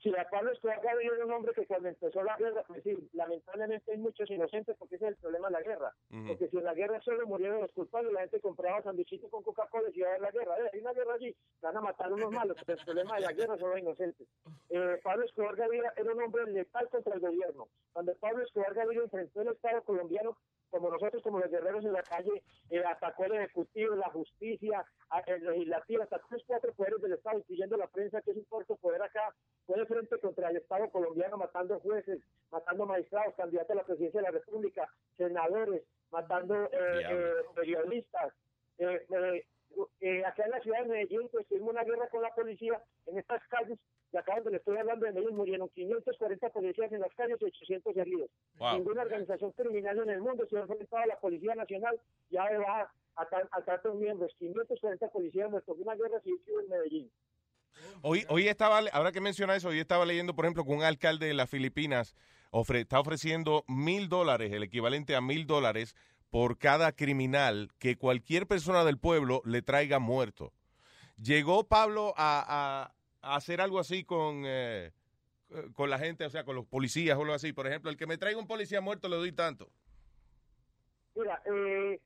[0.00, 2.96] si a Pablo Escobar Gaviria era un hombre que cuando empezó la guerra, pues sí,
[3.12, 5.92] lamentablemente hay muchos inocentes porque ese es el problema de la guerra.
[6.28, 9.88] Porque si en la guerra solo murieron los culpables, la gente compraba sanduichitos con Coca-Cola
[9.92, 10.54] y iba a ver la guerra.
[10.60, 13.32] Eh, hay una guerra allí, van a matar unos malos, pero el problema de la
[13.32, 14.28] guerra son los inocentes.
[14.68, 17.66] Eh, Pablo Escobar Gaviria era un hombre letal contra el gobierno.
[17.92, 20.38] Cuando Pablo Escobar Gaviria enfrentó el Estado colombiano,
[20.70, 24.84] como nosotros, como los guerreros en la calle, eh, atacó el Ejecutivo, la justicia,
[25.26, 28.76] el legislativo, atacó los cuatro poderes del Estado, incluyendo la prensa, que es un cuarto
[28.76, 29.34] poder acá,
[29.66, 32.20] fue de frente contra el Estado colombiano, matando jueces,
[32.50, 38.32] matando magistrados, candidatos a la presidencia de la República, senadores, matando eh, eh, periodistas.
[40.00, 43.18] Eh, acá en la ciudad de Medellín, pues tuvimos una guerra con la policía en
[43.18, 43.78] estas calles,
[44.12, 47.44] y acá donde le estoy hablando de Medellín, murieron 540 policías en las calles y
[47.44, 48.30] 800 heridos.
[48.58, 48.78] Wow.
[48.78, 52.00] Ninguna organización criminal en el mundo se ha enfrentado a la Policía Nacional,
[52.30, 57.10] ya va a, ta- a tantos miembros, 540 policías muertos, una guerra civil en Medellín.
[58.02, 61.26] Hoy, hoy estaba, ahora que menciona eso, hoy estaba leyendo, por ejemplo, que un alcalde
[61.26, 62.14] de las Filipinas
[62.50, 65.94] ofre- está ofreciendo mil dólares, el equivalente a mil dólares,
[66.30, 70.52] por cada criminal que cualquier persona del pueblo le traiga muerto.
[71.20, 72.92] Llegó Pablo a,
[73.22, 74.92] hacer algo así con, eh,
[75.74, 77.52] con la gente, o sea, con los policías o algo así.
[77.52, 79.70] Por ejemplo, el que me traiga un policía muerto le doy tanto.
[81.14, 82.00] Mira, eh,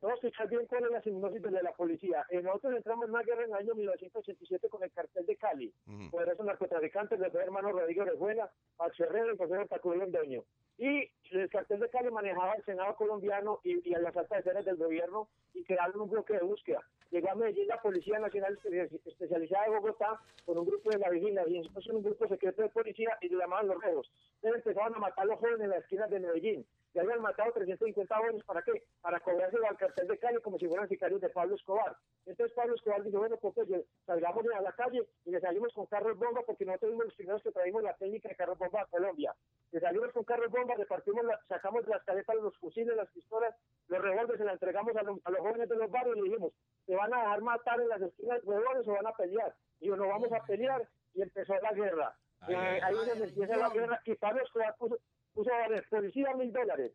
[0.00, 2.24] todos fijar bien cuál es la sinopsis de la policía.
[2.30, 5.72] Eh, nosotros entramos en una guerra en el año 1987 con el cartel de Cali.
[6.10, 10.42] Por eso narcotraficantes, los dos hermanos Rodrigo Orejuela, Pacho Herrera y José Tacudo Londoño.
[10.78, 14.64] Y el cartel de Cali manejaba el Senado colombiano y, y a las altas esferas
[14.64, 16.80] del gobierno y crearon un bloque de búsqueda.
[17.10, 21.12] Llegó a Medellín la Policía Nacional Espe- Especializada de Bogotá con un grupo de la
[21.14, 24.10] y después un grupo secreto de policía y le llamaban los robos.
[24.36, 26.66] Entonces empezaban a matar a los jóvenes en las esquinas de Medellín.
[26.94, 28.82] Y habían matado 350 jóvenes, ¿para qué?
[29.02, 31.96] Para cobrarse al cartel de Cali como si fueran sicarios de Pablo Escobar.
[32.26, 35.86] Entonces Pablo Escobar dijo, bueno, pues oye, salgamos a la calle y le salimos con
[35.86, 38.86] carros bomba porque nosotros fuimos los primeros que traímos la técnica de carros bomba a
[38.86, 39.34] Colombia.
[39.72, 43.54] Le salimos con carros bomba, repartimos, la- sacamos las caretas los fusiles, las pistolas,
[43.88, 46.28] los revólveres, se las entregamos a los, a los jóvenes de los barrios y le
[46.28, 46.52] dijimos,
[46.86, 49.54] ¿se van a dejar matar en las esquinas de huevones o van a pelear?
[49.80, 52.14] Y yo, no vamos a pelear y empezó la guerra.
[52.40, 54.98] Ay, Eh, ay, ahí ay, ay, empieza la guerra y Pablo Escobar puso,
[55.34, 56.92] puso a valer policía mil dólares,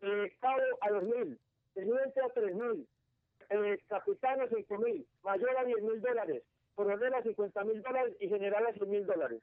[0.00, 1.40] eh, cabo a dos mil,
[1.74, 2.86] teniente a tres mil,
[3.50, 6.42] eh, capitán a cinco mil, mayor a diez mil dólares,
[6.74, 9.40] coronel a cincuenta mil dólares y general a cien mil dólares.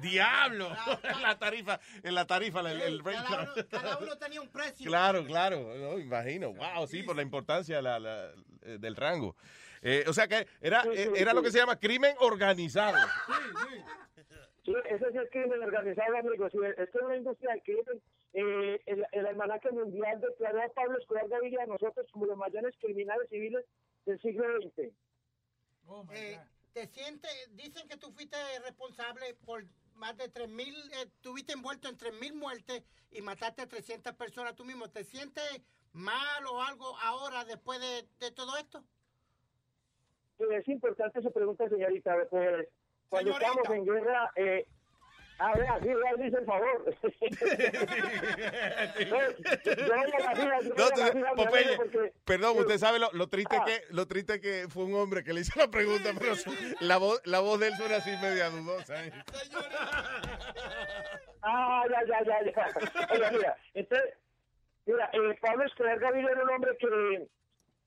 [0.00, 0.68] ¡Diablo!
[1.02, 4.48] en la tarifa, en la tarifa, el, el rate Cada uno, cada uno tenía un
[4.48, 4.86] precio.
[4.88, 6.54] Claro, claro, no, imagino.
[6.54, 8.30] Wow, sí, por la importancia la- la-
[8.62, 9.36] eh, del rango.
[9.82, 12.96] Eh, o sea que era, eh, era lo que se llama crimen organizado.
[14.64, 16.50] Sí, ese es el crimen organizado, amigos.
[16.52, 18.02] Sí, esto es una industria del crimen.
[18.38, 22.74] Eh, el, el almanaque mundial declaró a Pablo Escobar Gaviria a nosotros como los mayores
[22.78, 23.64] criminales civiles
[24.04, 24.92] del siglo XX.
[26.12, 26.38] Eh,
[26.74, 27.30] ¿Te sientes?
[27.56, 32.12] Dicen que tú fuiste responsable por más de 3 mil, eh, tuviste envuelto en 3
[32.20, 34.90] mil muertes y mataste a 300 personas tú mismo.
[34.90, 35.62] ¿Te sientes
[35.94, 38.84] mal o algo ahora después de, de todo esto?
[40.40, 42.14] Eh, es importante su pregunta, señorita.
[42.28, 42.68] Pues,
[43.08, 43.50] cuando Señorita.
[43.62, 44.68] estamos en guerra, eh,
[45.38, 46.94] a ver, así le dice el favor.
[52.24, 53.64] Perdón, usted sabe lo, lo triste Ah.
[53.64, 56.34] que lo triste que fue un hombre que le hizo la pregunta, pero
[56.80, 59.02] la voz la voz de él suena así media dudosa.
[59.04, 59.12] ¿eh?
[61.42, 62.52] Ah, ya, ya, ya, ya.
[63.14, 64.14] Oiga, mira, entonces,
[64.86, 67.26] mira, eh, Pablo Escobar Gaviria era un hombre que,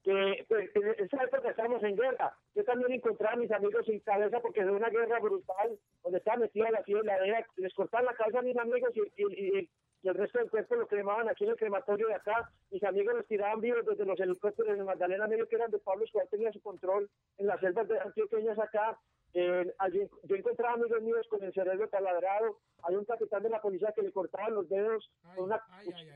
[0.03, 2.33] que en esa época estábamos en guerra.
[2.55, 6.37] Yo también encontraba a mis amigos sin cabeza porque fue una guerra brutal, donde estaba
[6.37, 9.69] metida la ciudad, la DEA, les cortaban la cabeza a mis amigos y, y, y-
[10.01, 12.49] y el resto del cuerpo lo cremaban aquí en el crematorio de acá.
[12.71, 16.05] Mis amigos los tiraban vivos desde los helicópteros de Magdalena Medio, que eran de Pablo
[16.05, 18.97] Escobar, tenía su control en las selvas de antioqueñas acá.
[19.33, 22.57] Eh, allí- yo encontraba amigos míos con el cerebro taladrado.
[22.83, 25.61] Hay un capitán de la policía que le cortaban los dedos con una,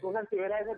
[0.01, 0.77] con una antiguera de los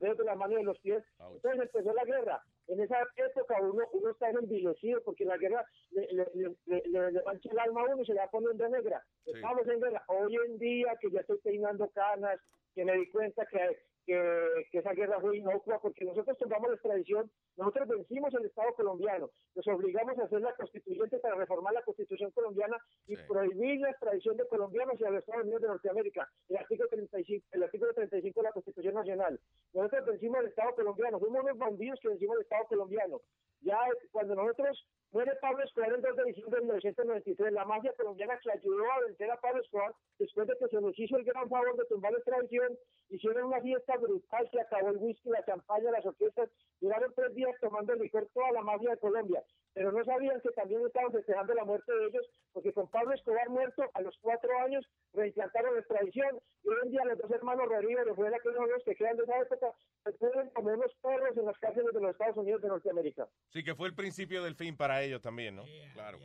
[0.00, 1.02] dedos de la mano y de los pies.
[1.36, 2.42] Entonces empezó la guerra.
[2.68, 7.12] En esa época uno, uno está envilecido porque la guerra le, le, le, le- le-
[7.12, 9.02] le mancha el alma a uno y se la pone de negra.
[9.24, 10.02] Estamos en guerra.
[10.08, 12.38] Hoy en día que ya estoy peinando canas,
[12.74, 16.74] que me di cuenta que, que, que esa guerra fue inocua, porque nosotros tomamos la
[16.74, 21.82] extradición, nosotros vencimos el Estado colombiano, nos obligamos a hacer la constituyente para reformar la
[21.82, 22.76] constitución colombiana
[23.06, 27.46] y prohibir la extradición de colombianos hacia los Estados Unidos de Norteamérica, el artículo 35,
[27.52, 29.40] el artículo 35 de la Constitución Nacional.
[29.74, 33.20] Nosotros vencimos el Estado colombiano, fuimos unos bandidos que vencimos el Estado colombiano.
[33.62, 33.78] Ya
[34.12, 38.52] cuando nosotros muere Pablo Escobar el 2 de diciembre de 1993, la mafia colombiana que
[38.52, 41.76] ayudó a vencer a Pablo Escobar, después de que se nos hizo el gran favor
[41.76, 42.76] de tumbar la extradición,
[43.08, 46.48] hicieron una fiesta brutal, se acabó el whisky, la champaña, las orquestas,
[46.80, 49.42] duraron tres días tomando licor toda la mafia de Colombia,
[49.72, 53.48] pero no sabían que también estaban festejando la muerte de ellos, porque con Pablo Escobar
[53.50, 57.68] muerto a los cuatro años reimplantaron la extradición, y hoy en día los dos hermanos
[57.68, 59.72] Rodríguez Fuera, que los que quedan de esa época,
[60.04, 63.28] se pueden comer unos perros en las cárceles de los Estados Unidos de Norteamérica.
[63.48, 65.64] Sí, que fue el principio del fin para ellos también, ¿no?
[65.94, 66.18] claro.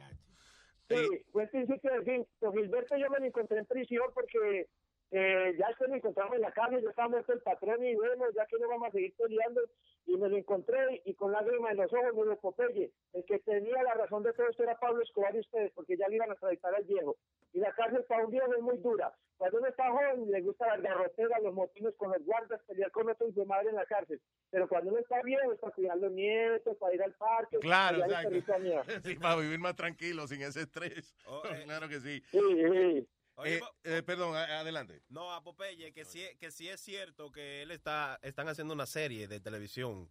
[0.89, 2.27] Sí, fue el principio del fin.
[2.39, 4.67] Con Gilberto yo me lo encontré en prisión porque
[5.11, 8.25] eh, ya después me encontramos en la cárcel, yo estaba muerto el patrón y bueno,
[8.33, 9.61] ya que no vamos a seguir peleando,
[10.05, 12.91] y me lo encontré y con lágrimas en los ojos me lo Popeye.
[13.13, 16.07] El que tenía la razón de todo esto era Pablo Escobar y ustedes, porque ya
[16.07, 17.17] le iban a extraditar al viejo.
[17.53, 19.13] Y la cárcel para un viejo es muy dura.
[19.37, 23.09] Cuando uno está joven le gusta las garroteras, los motines con los guardas, pelear con
[23.09, 24.21] otros de madre en la cárcel.
[24.49, 27.99] Pero cuando uno está viejo es para cuidar los nietos, para ir al parque, Claro,
[27.99, 28.83] para exacto.
[29.03, 31.13] Sí, para vivir más tranquilo, sin ese estrés.
[31.65, 32.21] claro que sí.
[32.31, 33.07] Sí, sí.
[33.43, 35.01] Eh, eh, perdón, adelante.
[35.09, 38.85] No, a Popeye, que sí, que sí es cierto que él está, están haciendo una
[38.85, 40.09] serie de televisión.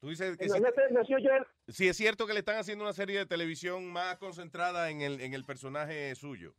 [0.00, 0.54] Tú dices que yo,
[1.68, 5.20] sí es cierto que le están haciendo una serie de televisión más concentrada en el,
[5.20, 6.54] en el personaje suyo.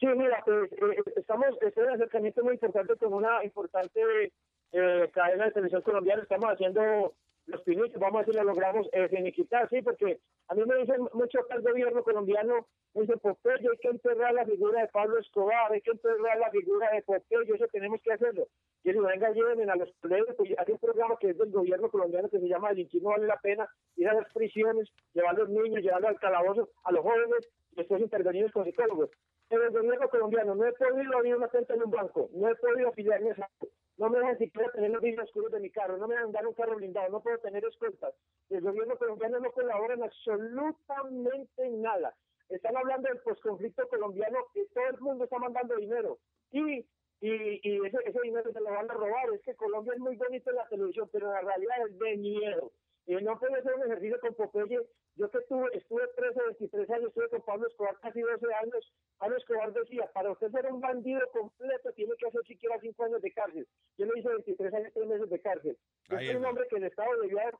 [0.00, 4.32] Sí, mira, pues, eh, estamos, este es un acercamiento muy importante con una importante
[4.72, 6.22] eh, cadena de televisión colombiana.
[6.22, 7.14] Estamos haciendo
[7.46, 10.76] los pinitos, vamos a ver si lo logramos eh, finiquitar, sí, porque a mí me
[10.76, 15.18] dicen mucho que el gobierno colombiano dice, Popeye, hay que enterrar la figura de Pablo
[15.18, 18.46] Escobar, hay que enterrar la figura de Popeye, eso tenemos que hacerlo.
[18.82, 22.28] Y digo, venga, llévenme a los pues, hay un programa que es del gobierno colombiano
[22.28, 25.48] que se llama Delinquir no vale la pena, ir a las prisiones, llevar a los
[25.48, 29.10] niños, llevarlos al calabozo, a los jóvenes, y después intervenir con psicólogos.
[29.50, 32.54] En el gobierno colombiano no he podido abrir una cuenta en un banco, no he
[32.56, 33.48] podido afiliarme a
[33.96, 36.46] no me dejan siquiera tener los vidrios oscuros de mi carro, no me dejan dar
[36.46, 38.14] un carro blindado, no puedo tener escoltas.
[38.50, 42.14] El gobierno colombiano no colabora en absolutamente nada.
[42.48, 46.18] Están hablando del posconflicto colombiano y todo el mundo está mandando dinero.
[46.50, 46.84] Y,
[47.20, 49.32] y, y ese, ese dinero se lo van a robar.
[49.32, 52.72] Es que Colombia es muy bonito en la televisión, pero la realidad es de miedo.
[53.06, 54.80] Y no puede hacer un ejercicio con Popeye.
[55.16, 58.92] Yo que estuve, estuve preso 23 años, estuve con Pablo Escobar casi 12 años.
[59.18, 63.22] Pablo Escobar decía, para usted ser un bandido completo tiene que hacer siquiera 5 años
[63.22, 63.66] de cárcel.
[63.98, 65.76] Yo le hice 23 años, 3 meses de cárcel.
[66.08, 67.54] Yo Ahí soy un hombre que el Estado debió haber,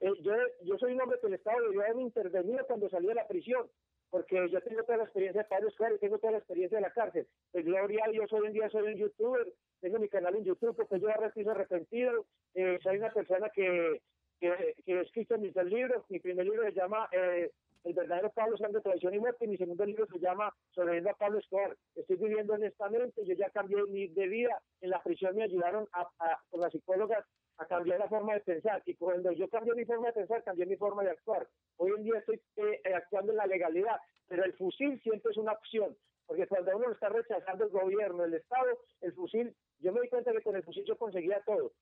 [0.00, 3.14] eh, yo, yo soy un hombre que el Estado debió haber intervenido cuando salí de
[3.14, 3.68] la prisión.
[4.10, 6.82] Porque yo tengo toda la experiencia de Pablo Escobar y tengo toda la experiencia de
[6.82, 7.26] la cárcel.
[7.50, 10.76] Pues gloria a Dios, hoy en día soy un youtuber, tengo mi canal en YouTube
[10.76, 12.26] porque yo ahora estoy arrepentido.
[12.54, 14.02] Eh, soy una persona que,
[14.42, 16.04] que, que he escrito mis dos libros.
[16.10, 17.50] Mi primer libro se llama eh,
[17.84, 21.14] El verdadero Pablo Santo Traición y Muerte y mi segundo libro se llama Sobreviviendo a
[21.14, 21.76] Pablo Escobar.
[21.94, 24.60] Estoy viviendo honestamente, yo ya cambié mi de vida.
[24.80, 27.24] En la prisión me ayudaron a, a- con las psicólogas
[27.58, 28.82] a cambiar la forma de pensar.
[28.86, 31.46] Y cuando yo cambié mi forma de pensar, cambié mi forma de actuar.
[31.76, 35.36] Hoy en día estoy eh, eh, actuando en la legalidad, pero el fusil siempre es
[35.36, 35.96] una opción.
[36.26, 40.32] Porque cuando uno está rechazando el gobierno, el Estado, el fusil, yo me di cuenta
[40.32, 41.72] que con el fusil yo conseguía todo.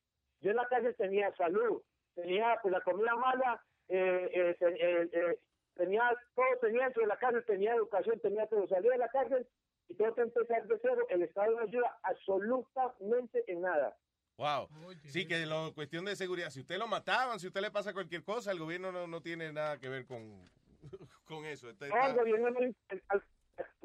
[0.41, 1.83] Yo en la calle tenía salud,
[2.23, 5.39] tenía pues la comida mala, eh, eh, eh, eh,
[5.75, 6.03] tenía
[6.35, 8.67] todo, tenía dentro de la cárcel, tenía educación, tenía todo.
[8.69, 9.47] Salí de la cárcel
[9.89, 11.07] y tengo que empezar de cero.
[11.09, 13.97] El Estado no ayuda absolutamente en nada.
[14.37, 14.69] Wow.
[15.05, 18.23] Sí, que la cuestión de seguridad, si usted lo mataban, si usted le pasa cualquier
[18.25, 20.49] cosa, el gobierno no, no tiene nada que ver con,
[21.25, 21.69] con eso.
[21.69, 22.59] Este No, está- gobierno no,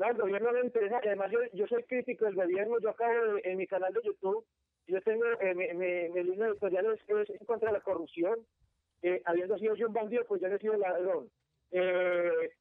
[0.05, 0.99] al gobierno no interesa.
[1.03, 2.79] Además, yo, yo soy crítico del gobierno.
[2.79, 4.45] Yo acabo de- en mi canal de YouTube,
[4.87, 8.35] yo tengo eh, mi, mi, mi línea editorial es, en contra de la corrupción.
[9.01, 11.29] Eh, habiendo sido yo un bandido, pues yo no he sido ladrón.
[11.71, 12.51] Eh,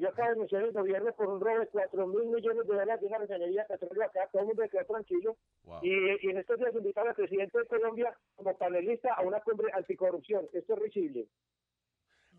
[0.00, 3.00] yo acabo de denunciar el gobierno por un robo de 4 mil millones de dólares
[3.00, 4.28] de una refinería petróleo acá.
[4.30, 5.36] Todo el mundo quedó tranquilo.
[5.82, 5.90] Y,
[6.26, 10.46] y en estos días invitaron al presidente de Colombia como panelista a una cumbre anticorrupción.
[10.52, 11.26] Esto es risible.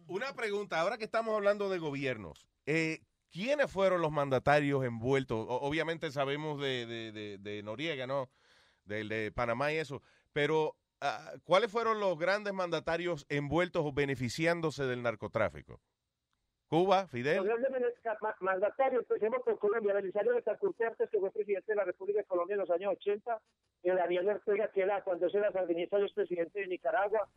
[0.07, 2.99] Una pregunta, ahora que estamos hablando de gobiernos, eh,
[3.31, 5.37] ¿quiénes fueron los mandatarios envueltos?
[5.49, 8.29] O- obviamente sabemos de, de- de- de Noriega, ¿no?
[8.85, 14.85] Del de Panamá y eso, pero ah, ¿cuáles fueron los grandes mandatarios envueltos o beneficiándose
[14.85, 15.81] del narcotráfico?
[16.67, 17.37] Cuba, Fidel.
[17.37, 21.75] Los grandes manda- ma- mandatarios, empecemos por Colombia, Belisario de Cortés, que fue presidente de
[21.75, 23.39] la República de Colombia en los años 80,
[23.83, 27.27] eh, Daniel Ortega, que era cuando era sandinista, es presidente de Nicaragua,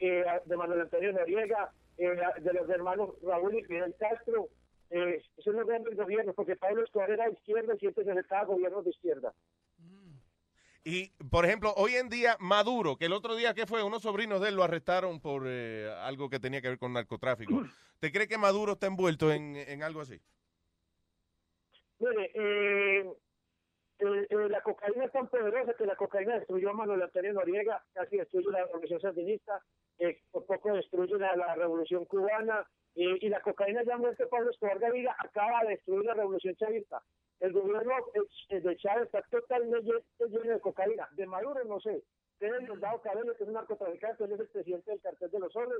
[0.00, 4.48] eh, de Manuel Antonio Noriega, eh, de los hermanos Raúl y Fidel Castro,
[4.90, 8.42] eh, son los grandes gobiernos, porque Pablo Escobar era de izquierda y siempre se acercaba
[8.42, 9.32] a gobiernos de izquierda.
[10.84, 13.82] Y, por ejemplo, hoy en día, Maduro, que el otro día, ¿qué fue?
[13.84, 17.52] Unos sobrinos de él lo arrestaron por eh, algo que tenía que ver con narcotráfico.
[18.00, 20.20] ¿Te cree que Maduro está envuelto en, en algo así?
[22.00, 23.12] Mire, eh,
[24.02, 27.82] eh, eh, la cocaína es tan poderosa que la cocaína destruyó a Manuel Antonio Noriega,
[27.94, 29.62] casi destruye la revolución sandinista,
[29.98, 34.50] eh, por poco destruye la, la revolución cubana, eh, y la cocaína ya muerte Pablo
[34.50, 37.02] Escobar Gaviria acaba de destruir la revolución chavista.
[37.40, 37.92] El gobierno
[38.50, 41.08] eh, de Chávez está totalmente lleno de cocaína.
[41.12, 42.02] De Maduro no sé.
[42.42, 45.54] Tiene Diosdado Cabello, que es un narcotraficante, él es el presidente del cartel de los.
[45.54, 45.70] Él,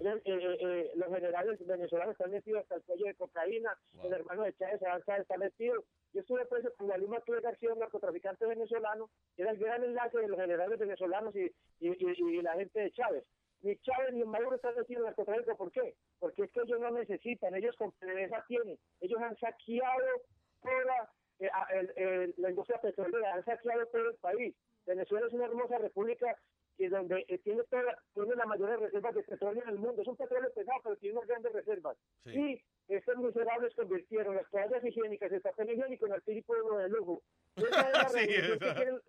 [0.00, 3.76] eh, eh, eh, los generales venezolanos están metidos hasta el cuello de cocaína.
[4.02, 5.84] El hermano de Chávez, Chávez, está metido.
[6.14, 9.10] Yo estuve preso con la Lima Tuve García, un narcotraficante venezolano.
[9.36, 12.90] Era el gran enlace de los generales venezolanos y, y, y- y la gente de
[12.92, 13.24] Chávez.
[13.60, 15.54] Ni Chávez ni Maduro están metidos en el narcotráfico.
[15.58, 15.94] ¿Por qué?
[16.18, 18.78] Porque es que ellos no necesitan, ellos con PDVSA tienen.
[19.02, 20.22] Ellos han saqueado
[20.62, 24.54] toda eh, el- el- la industria petrolera, han saqueado todo el país.
[24.86, 26.36] Venezuela es una hermosa república
[26.76, 30.02] que donde eh, tiene toda, tiene la mayor reservas de petróleo en el mundo.
[30.02, 31.96] Es un petróleo pesado, pero tiene unas grandes reservas.
[32.26, 37.22] Y estos miserables convirtieron las toallas higiénicas, el papel higiénico en artículo de lujo.
[37.56, 38.26] La Sí,
[38.58, 39.00] quieren-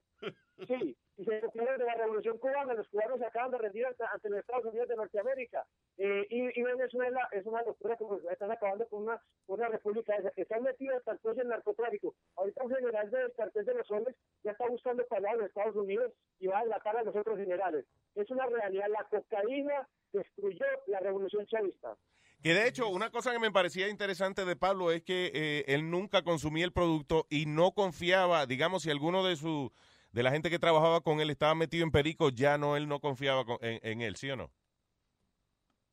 [0.67, 4.39] Sí, y se de la revolución cubana, los cubanos se acaban de rendir ante, los
[4.39, 5.64] Estados Unidos de Norteamérica.
[5.99, 10.31] Eh, y, y Venezuela es una locura, como están acabando con una, una república esa,
[10.31, 12.15] que están metidos el cuello en narcotráfico.
[12.35, 16.11] Ahorita un general del cartel de los soles ya está buscando palabras los Estados Unidos
[16.39, 17.85] y va a delatar a los otros generales.
[18.15, 21.95] Es una realidad, la cocaína destruyó la revolución chavista.
[22.43, 25.90] Que de hecho, una cosa que me parecía interesante de Pablo es que eh, él
[25.90, 29.72] nunca consumía el producto y no confiaba, digamos, si alguno de su
[30.11, 32.99] de la gente que trabajaba con él estaba metido en perico, ya no, él no
[32.99, 34.51] confiaba con- en, él, ¿sí o no?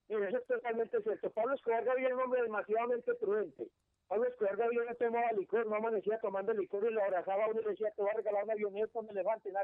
[0.08, 1.30] Mire, eso es totalmente cierto.
[1.30, 3.66] Pablo Escobar Gaviria era un hombre demasiadamente prudente.
[4.06, 7.60] Pablo Escobar Gaviria no tomaba licor, no amanecía tomando licor y lo abrazaba a uno
[7.60, 9.60] y decía, te voy a regalar una avioneta, un elefante, no.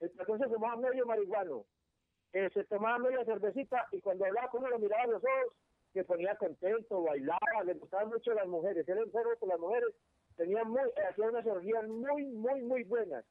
[0.00, 1.66] El patrón se tomaba medio marihuano,
[2.34, 5.54] eh, se tomaba media cervecita y cuando hablaba con uno lo miraba a los ojos,
[5.92, 9.90] se ponía contento, bailaba, le gustaban mucho las mujeres, era enfermo con las mujeres,
[10.36, 13.24] tenía muy, hacía unas orgías muy, muy, muy buenas.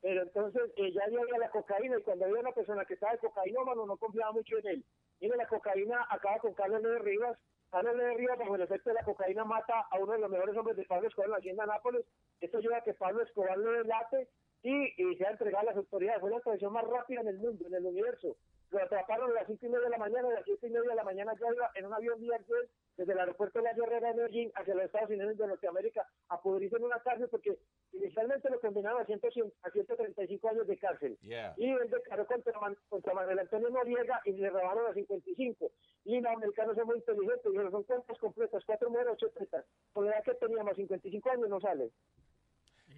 [0.00, 3.18] Pero entonces eh, ya había la cocaína y cuando había una persona que estaba de
[3.18, 4.84] cocainómano no confiaba mucho en él.
[5.20, 7.38] Mire, la cocaína acaba con Carlos de Rivas.
[7.70, 10.56] Carlos de Rivas, bajo el efecto de la cocaína, mata a uno de los mejores
[10.56, 12.04] hombres de Pablo Escobar en la hacienda Nápoles.
[12.40, 14.28] Esto lleva a que Pablo Escobar lo delate
[14.62, 16.20] y, y sea entregado a las autoridades.
[16.20, 18.36] Fue la traición más rápida en el mundo, en el universo.
[18.70, 20.70] Lo atraparon a las cinco y media de la mañana, y a las siete y
[20.70, 23.72] media de la mañana ya iba en un avión Viajet desde el aeropuerto de la
[23.72, 27.56] Guerrera de Medellín hacia los Estados Unidos de Norteamérica a pudrirse en una cárcel porque
[27.92, 29.20] inicialmente lo condenaron a, 100,
[29.62, 31.16] a 135 años de cárcel.
[31.56, 35.70] Y él declaró contra, Man- contra Manuel Antonio Noriega y le rebajaron a 55.
[36.04, 39.64] Y los americanos son muy inteligentes, dijeron, son cuentas completas, cuatro mujeres, ocho tetas.
[39.92, 41.90] Por la edad que teníamos, 55 años no sale.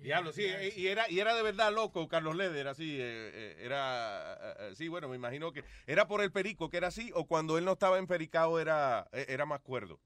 [0.01, 0.47] Diablo, sí,
[0.77, 4.75] y era, y era de verdad loco Carlos Leder, así, eh, eh, era, eh, eh,
[4.75, 7.65] sí, bueno, me imagino que era por el perico que era así, o cuando él
[7.65, 10.01] no estaba empericado era, era más cuerdo.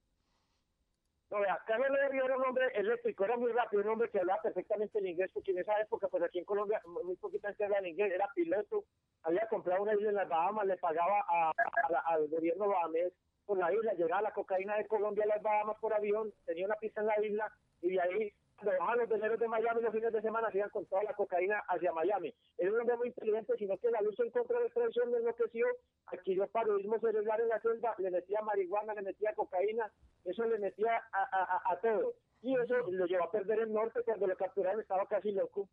[1.31, 4.43] No, vea, Carlos Ledery era un hombre eléctrico, era muy rápido, un hombre que hablaba
[4.43, 7.89] perfectamente el inglés, porque en esa época, pues aquí en Colombia, muy poquita gente hablaba
[7.89, 8.85] inglés, era piloto,
[9.23, 13.13] había comprado una isla en las Bahamas, le pagaba a- a la- al gobierno bahamés
[13.47, 16.77] por la isla, llegaba la cocaína de Colombia a las Bahamas por avión, tenía una
[16.77, 20.23] pista en la isla, y de ahí, bajaban los veleros de Miami los fines de
[20.23, 22.33] semana, se iban con toda la cocaína hacia Miami.
[22.57, 25.18] Era un hombre muy inteligente, sino que la lucha en contra de la extradición lo
[25.18, 25.66] enloqueció,
[26.07, 29.91] adquirió paludismo cerebral en la selva, le metía marihuana, le metía cocaína,
[30.24, 32.15] eso le metía a, a, a- a todo.
[32.42, 35.68] Y eso lo llevó a perder el norte cuando lo capturaron, estaba casi loco.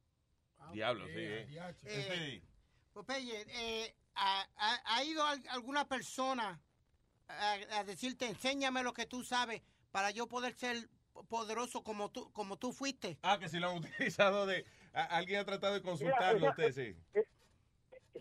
[0.72, 1.14] Diablo, sí.
[1.16, 1.48] eh.
[1.84, 2.42] Eh,
[2.94, 4.46] Popeye, eh, ¿ha,
[4.86, 6.60] ha- ido al- alguna persona
[7.28, 9.62] a, a decirte, enséñame lo que tú sabes
[9.92, 10.78] para yo poder ser
[11.30, 13.18] poderoso como tú, como tú fuiste?
[13.22, 16.50] Ah, que si lo han utilizado de, a- alguien ha tratado de consultarlo a Mira,
[16.50, 16.96] usted, sí.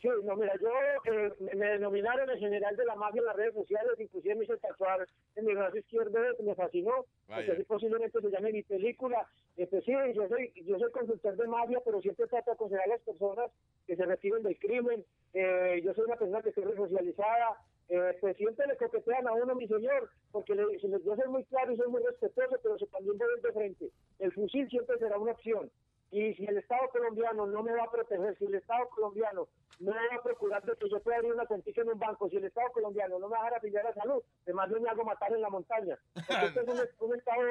[0.01, 0.71] Sí, no, mira, yo
[1.13, 4.57] eh, me- denominaron el general de la mafia en las redes sociales, inclusive me hice
[4.57, 9.29] tatuar en mi brazo izquierdo, me fascinó, porque así posiblemente se llame mi película.
[9.57, 12.85] Eh, pues sí, yo soy, yo soy consultor de mafia, pero siempre trato de aconsejar
[12.87, 13.51] a las personas
[13.87, 15.05] que se retiren del crimen.
[15.35, 17.59] Eh, yo soy una persona que estoy resocializada.
[17.93, 21.29] Eh, pues siempre le coquetean a uno, mi señor, porque le, se les- yo soy
[21.29, 23.91] muy claro y soy muy respetuoso, pero se también voy de frente.
[24.21, 25.69] El fusil siempre será una opción.
[26.13, 29.49] Y si el Estado colombiano no me va a proteger, si el Estado colombiano
[29.81, 32.29] no me va a procurar de que yo pueda abrir una cuentica en un banco,
[32.29, 34.89] si el Estado colombiano no me va a dejar afiliar a salud, además yo me
[34.89, 35.99] hago matar en la montaña.
[36.15, 37.43] Porque este es un, un Estado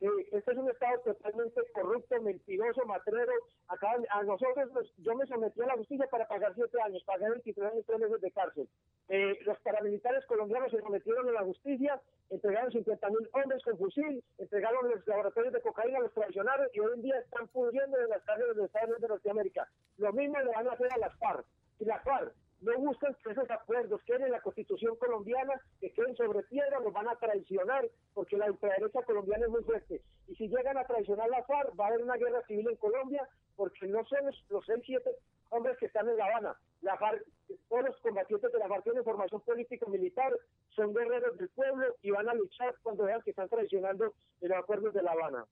[0.00, 3.32] eh, este es un Estado totalmente corrupto, mentiroso, matrero.
[3.68, 7.28] Acá, a nosotros, nos- yo me sometí a la justicia para pagar siete años, pagué
[7.30, 8.68] 23 años, tres meses de cárcel.
[9.08, 14.22] Eh, los paramilitares colombianos se sometieron a la justicia entregaron 50 mil hombres con fusil,
[14.36, 18.08] entregaron los laboratorios de cocaína a los traicionarios y hoy en día están pudriendo en
[18.10, 19.68] las cárceles de los Estados Unidos de Norteamérica.
[19.96, 21.46] Lo mismo le van a hacer a las FARC.
[21.80, 22.30] Y las FARC
[22.60, 26.92] no buscan que esos acuerdos queden en la constitución colombiana, que queden sobre piedra, los
[26.92, 30.02] van a traicionar, porque la ultraderecha colombiana es muy fuerte.
[30.26, 33.28] Y si llegan a traicionar la FARC, va a haber una guerra civil en Colombia,
[33.56, 35.10] porque no son los, 6, 7
[35.50, 36.56] hombres que están en La Habana.
[36.82, 37.24] La FARC,
[37.68, 40.32] todos los combatientes de la FARC tienen formación político-militar,
[40.70, 44.94] son guerreros del pueblo y van a luchar cuando vean que están traicionando los acuerdos
[44.94, 45.46] de La Habana.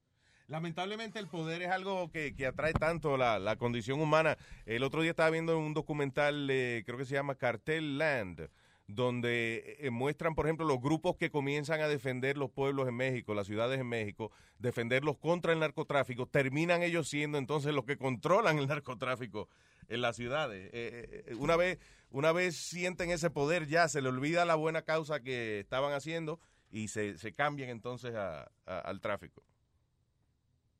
[0.49, 4.39] Lamentablemente el poder es algo que, que atrae tanto la, la condición humana.
[4.65, 8.49] El otro día estaba viendo un documental, eh, creo que se llama Cartel Land,
[8.87, 13.35] donde eh, muestran, por ejemplo, los grupos que comienzan a defender los pueblos en México,
[13.35, 18.59] las ciudades en México, defenderlos contra el narcotráfico, terminan ellos siendo entonces los que controlan
[18.59, 19.49] el narcotráfico
[19.89, 20.71] en las ciudades.
[20.73, 21.79] Eh, una vez
[22.11, 26.39] una vez sienten ese poder ya se le olvida la buena causa que estaban haciendo
[26.71, 29.43] y se, se cambian entonces a- al tráfico.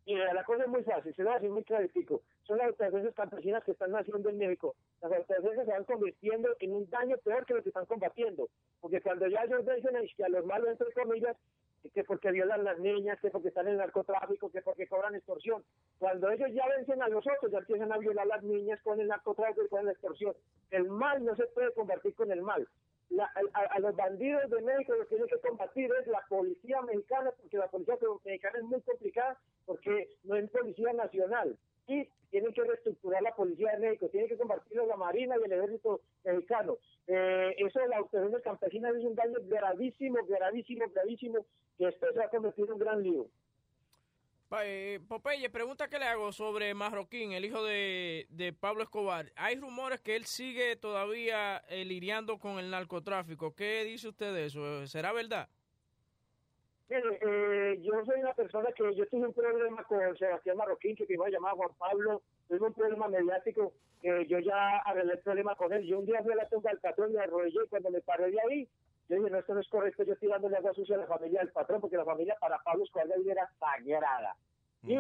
[0.07, 2.23] Mira, la cosa es muy fácil, se lo decir muy claritico.
[2.45, 4.77] Son las autoridades campesinas que están naciendo en México.
[5.03, 8.49] Las autoridades se van convirtiendo en un daño peor que lo que están combatiendo.
[8.81, 9.65] Porque cuando ya ellos
[10.17, 11.37] que a los malos, entre comillas,
[11.95, 15.63] que porque violan las niñas, que porque están en el narcotráfico, que porque cobran extorsión.
[15.99, 19.09] Cuando ellos ya vencen a los otros, ya empiezan a violar las niñas con el
[19.09, 20.35] narcotráfico y con la extorsión.
[20.71, 22.67] El mal no se puede combatir con el mal.
[23.11, 26.83] La- a, a los bandidos de México lo que tiene que combatir es la policía
[26.83, 31.57] mexicana, porque la policía mexicana es muy complicada, porque no es policía nacional.
[31.89, 35.53] Y tienen que reestructurar la policía de México, tienen que combatirlo la Marina y el
[35.53, 36.77] ejército mexicano.
[37.07, 41.47] Eh, eso de la autonomía campesina es un daño gravísimo, gravísimo, gravísimo,
[41.79, 43.27] que después se va a convertir en un gran lío.
[44.63, 49.27] Eh, Popeye, pregunta que le hago sobre Marroquín, el hijo de, de Pablo Escobar.
[49.35, 53.55] Hay rumores que él sigue todavía eh, lidiando con el narcotráfico.
[53.55, 54.87] ¿Qué dice usted de eso?
[54.87, 55.49] ¿Será verdad?
[56.89, 61.07] Mire, eh, yo soy una persona que yo tuve un problema con Sebastián Marroquín, que
[61.07, 65.73] primero llamaba Juan Pablo, tuve un problema mediático, que yo ya arreglé el problema con
[65.73, 65.85] él.
[65.85, 68.31] Yo un día fui a la tumba del patrón, me arrodillé y cuando me paré
[68.31, 68.69] de ahí,
[69.09, 71.41] yo dije, no, esto no es correcto, yo estoy dándole agua sucia a la familia
[71.41, 74.37] del patrón, porque la familia para Pablo Escobar era sagrada.
[74.83, 74.97] Y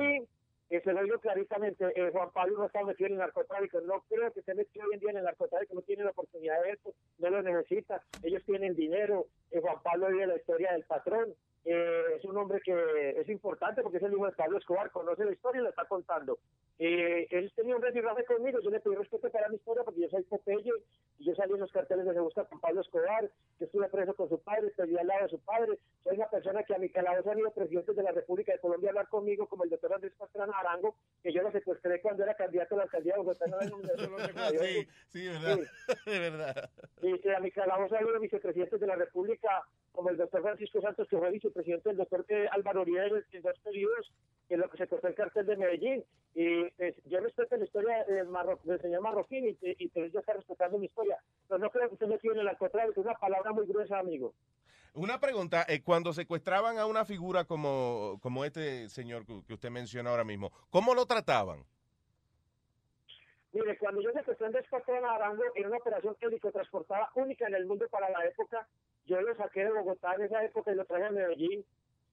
[0.68, 4.02] eh, se lo digo claritamente, eh, Juan Pablo no está metido en el narcotráfico, no
[4.08, 6.70] creo que esté metido hoy en día en el narcotráfico, no tiene la oportunidad de
[6.70, 11.34] esto, no lo necesita, ellos tienen dinero, eh, Juan Pablo vive la historia del patrón,
[11.64, 15.24] eh, es un hombre que es importante porque es el hijo de Pablo Escobar, conoce
[15.24, 16.38] la historia y la está contando.
[16.78, 20.22] Él tenía un rifirrafe conmigo, yo le pedí respeto para mi historia porque yo soy
[20.24, 20.70] Popeye
[21.18, 24.28] yo salí en los carteles de Se Busca con Pablo Escobar, yo estuve preso con
[24.28, 27.30] su padre, estoy al lado de su padre, soy una persona que a mi calabozo
[27.30, 30.12] han ido presidentes de la República de Colombia a hablar conmigo, como el doctor Andrés
[30.18, 33.46] Pastrana Arango, que yo lo secuestré cuando era candidato a la alcaldía de Bogotá.
[33.46, 33.58] no,
[34.66, 35.58] Sí, sí, verdad.
[36.06, 36.70] De verdad.
[37.02, 39.62] y, y a mi calabozo ha habido vicepresidentes de la República,
[39.92, 43.58] como el doctor Francisco Santos, que fue vicepresidente del doctor eh, Álvaro Uribe en, dos
[43.60, 44.12] periodos,
[44.48, 46.04] que lo que se cortó el cartel de Medellín.
[46.34, 50.20] Y pues, yo respeto la historia del, marro- del señor Marroquín y, y pero yo
[50.20, 51.05] está respetando mi historia.
[51.48, 54.34] Pero no creo que usted me tiene el narcotráfico, es una palabra muy gruesa, amigo.
[54.94, 59.70] Una pregunta, eh, cuando secuestraban a una figura como, como este señor que que usted
[59.70, 61.64] menciona ahora mismo, ¿cómo lo trataban?
[63.52, 66.14] Mire, cuando yo secuestré a Andrés Pastrana Arango en una operación
[66.52, 68.68] transportada única en el mundo para la época,
[69.06, 71.64] yo lo saqué de Bogotá en esa época y lo traje a Medellín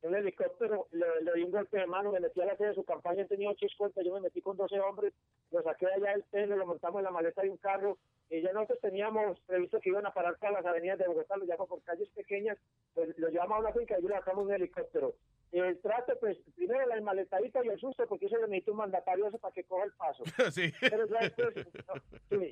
[0.03, 2.75] un helicóptero, le, le di un golpe de mano, me metí a la sede de
[2.75, 5.13] su campaña, tenía ocho escoltas, yo me metí con 12 hombres,
[5.51, 7.97] lo saqué allá del pelo, lo montamos en la maleta de un carro,
[8.29, 11.45] y ya nosotros teníamos previsto que iban a parar para las avenidas de Bogotá, lo
[11.45, 12.57] llamo por calles pequeñas,
[12.93, 15.13] pues lo llevamos a una finca y yo le sacamos un helicóptero.
[15.51, 19.27] El trato, pues, primero la enmaletadita y el susto, porque eso le necesita un mandatario
[19.27, 20.23] eso para que coja el paso.
[20.51, 20.73] Sí.
[20.81, 21.93] Pero ya después, no,
[22.29, 22.51] sí,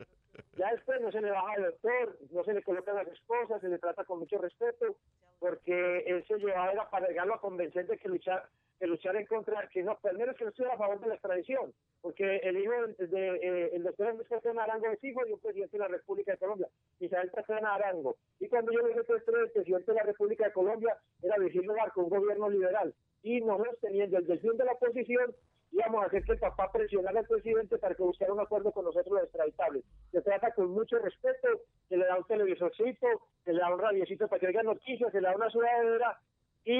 [0.56, 3.70] ya después no se le baja el doctor, no se le colocan las esposas, se
[3.70, 4.96] le trata con mucho respeto,
[5.40, 6.01] porque
[6.48, 8.44] llevaba era para llegarlo a convencer de que luchar,
[8.80, 11.72] que luchar en contra, que no, primero que no estuviera a favor de la extradición,
[12.02, 15.78] porque el hijo de, de, eh, el doctor Pastrana Arango es hijo de un presidente
[15.78, 16.68] de la República de Colombia,
[17.00, 18.16] Isabel Pastrana Arango.
[18.40, 21.74] Y cuando yo le dije esto del presidente de la República de Colombia, era Virgilio
[21.74, 22.94] Barco, un gobierno liberal.
[23.24, 25.36] Y nosotros teniendo el desvío de la oposición,
[25.72, 28.86] íbamos a hacer que el papá presionara al presidente para que buscara un acuerdo con
[28.86, 29.84] nosotros los extraditables.
[30.12, 31.48] Se trata con mucho respeto,
[31.88, 33.08] se le da un televisorcito,
[33.46, 36.20] se le da un radiocito para que oiga noticias, se le da una sudadera
[36.64, 36.74] y,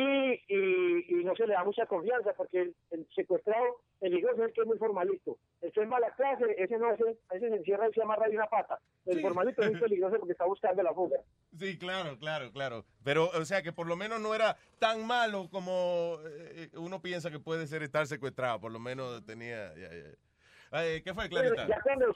[0.48, 4.54] y, y no se le da mucha confianza porque el, el secuestrado peligroso es el
[4.54, 5.38] que es muy formalito.
[5.62, 8.36] El que es mala clase, ese no ese, ese se encierra y se amarra de
[8.36, 8.80] una pata.
[9.06, 11.18] El formalito es muy peligroso porque está buscando la fuga.
[11.58, 12.86] Sí, claro, claro, claro.
[13.04, 17.32] Pero, o sea, que por lo menos no era tan malo como eh, uno piensa
[17.32, 18.60] que puede ser estar secuestrado.
[18.60, 19.74] Por lo menos tenía...
[19.76, 20.84] ya, ya.
[20.84, 21.68] Eh, ¿Qué fue, Clarita?
[21.68, 22.16] Ya cuando,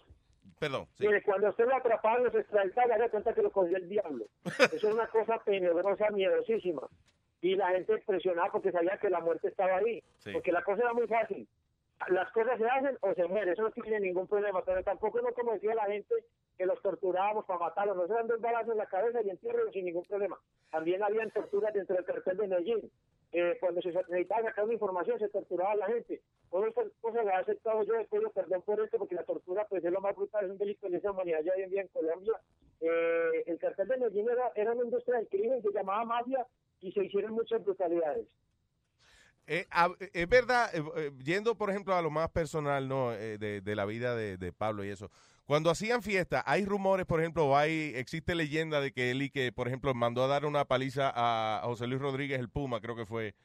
[0.60, 1.06] Perdón, sí.
[1.06, 4.26] Mire, cuando usted lo atrapaban los extraditados, haga cuenta que lo cogió el diablo.
[4.72, 6.88] Eso es una cosa tenebrosa, miedosísima.
[7.46, 10.02] Y la gente presionaba porque sabía que la muerte estaba ahí.
[10.18, 10.32] Sí.
[10.34, 11.48] Porque la cosa era muy fácil.
[12.10, 15.32] Las cosas se hacen o se muere, eso no tiene ningún problema, pero tampoco no
[15.32, 16.14] como decía la gente
[16.58, 19.86] que los torturábamos para matarlos, nos eran dos balazos en la cabeza y entierro sin
[19.86, 20.38] ningún problema.
[20.72, 22.92] También habían torturas dentro del cartel de Medellín.
[23.32, 26.22] Eh, cuando se necesitaba sacar una información se torturaba a la gente.
[26.50, 29.66] Todas estas cosas las he aceptado yo, después yo perdón por esto, porque la tortura
[29.70, 31.82] pues es lo más brutal, es un delito de lesa humanidad ya hoy en día
[31.82, 32.34] en Colombia.
[32.82, 36.46] Eh, el cartel de Medellín era, era una industria del crimen, se llamaba mafia
[36.82, 38.28] y se hicieron muchas brutalidades.
[39.48, 43.38] Eh, a- es verdad, eh, eh, yendo por ejemplo a lo más personal no Eh,
[43.38, 45.12] de, de la vida de, de Pablo y eso.
[45.46, 49.52] Cuando hacían fiesta, hay rumores, por ejemplo, hay existe leyenda de que él y que,
[49.52, 53.06] por ejemplo, mandó a dar una paliza a, José Luis Rodríguez el Puma, creo que
[53.06, 53.36] fue,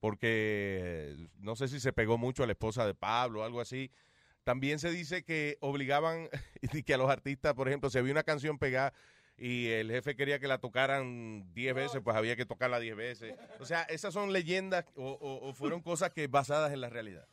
[0.00, 3.60] porque eh, no sé si se pegó mucho a la esposa de Pablo o algo
[3.62, 3.90] así.
[4.44, 6.28] También se dice que obligaban
[6.86, 8.92] que a los artistas, por ejemplo, si había una canción pegada
[9.40, 13.34] y el jefe quería que la tocaran 10 veces, pues había que tocarla 10 veces.
[13.58, 17.26] O sea, esas son leyendas o, o- o fueron cosas que basadas en la realidad.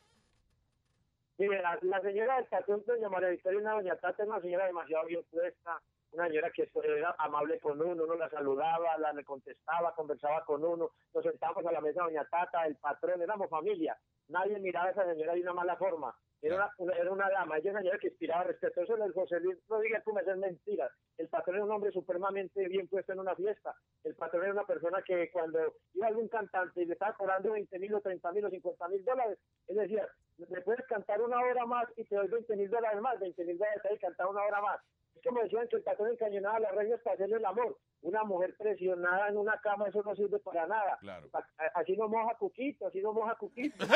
[1.36, 4.66] Mire, la, la señora del patrón, doña María Victoria, una doña Tata, es una señora
[4.66, 5.80] demasiado bien puesta,
[6.12, 10.64] una señora que era amable con uno, uno la saludaba, la le contestaba, conversaba con
[10.64, 13.96] uno, nos sentábamos a la mesa, doña Tata, el patrón, éramos familia,
[14.28, 17.56] nadie miraba a esa señora de una mala forma, era una, una- era una dama,
[17.58, 20.90] ella era una señora que inspiraba respeto, eso del José Luis Rodríguez Puma es mentira,
[21.18, 24.64] el patrón era un hombre supremamente bien puesto en una fiesta, el patrón era una
[24.66, 25.58] persona que cuando
[25.94, 29.04] iba algún cantante y le estaba cobrando 20 mil o 30 mil o 50 mil
[29.04, 33.00] dólares, él decía, me puedes cantar una hora más y te doy 20 mil dólares
[33.00, 34.80] más, 20 mil dólares ahí, cantar una hora más.
[35.18, 37.76] Es como decían que el patrón encañonaba a las reinas para hacerle el amor.
[38.02, 40.96] Una mujer presionada en una cama, eso no sirve para nada.
[41.00, 41.28] Claro.
[41.74, 43.76] Así no moja cuquito, así no moja cuquito.
[43.84, 43.94] sí,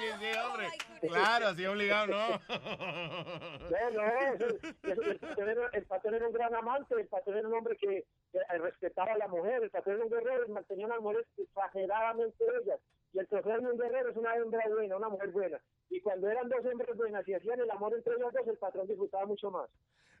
[0.00, 0.66] sí, sí, hombre.
[1.02, 2.40] Claro, así obligado, no.
[3.66, 4.02] No, no,
[4.34, 7.54] eso- eso- el, patrón era, el patrón era un gran amante, el patrón era un
[7.54, 10.90] hombre que, que, respetaba a la mujer, el patrón era un guerrero, y mantenía a
[10.90, 12.80] las mujeres exageradamente bellas.
[13.16, 15.58] Y el trofeo de un guerrero es una hembra buena, una mujer buena.
[15.88, 18.86] Y cuando eran dos hembras buenas y hacían el amor entre ellos dos, el patrón
[18.86, 19.70] disfrutaba mucho más.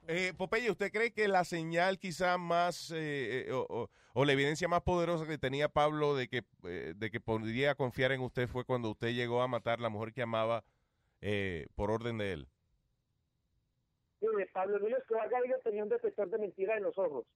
[0.08, 4.32] Eh, Popeye, ¿usted cree que la señal quizá más eh, eh, o, o- o la
[4.32, 8.48] evidencia más poderosa que tenía Pablo de que eh, de que podría confiar en usted
[8.48, 10.64] fue cuando usted llegó a matar a la mujer que amaba
[11.20, 12.48] eh, por orden de él?
[14.22, 17.26] Mire, Pablo Emilio Escobar Gaviria tenía un detector de mentiras en los ojos.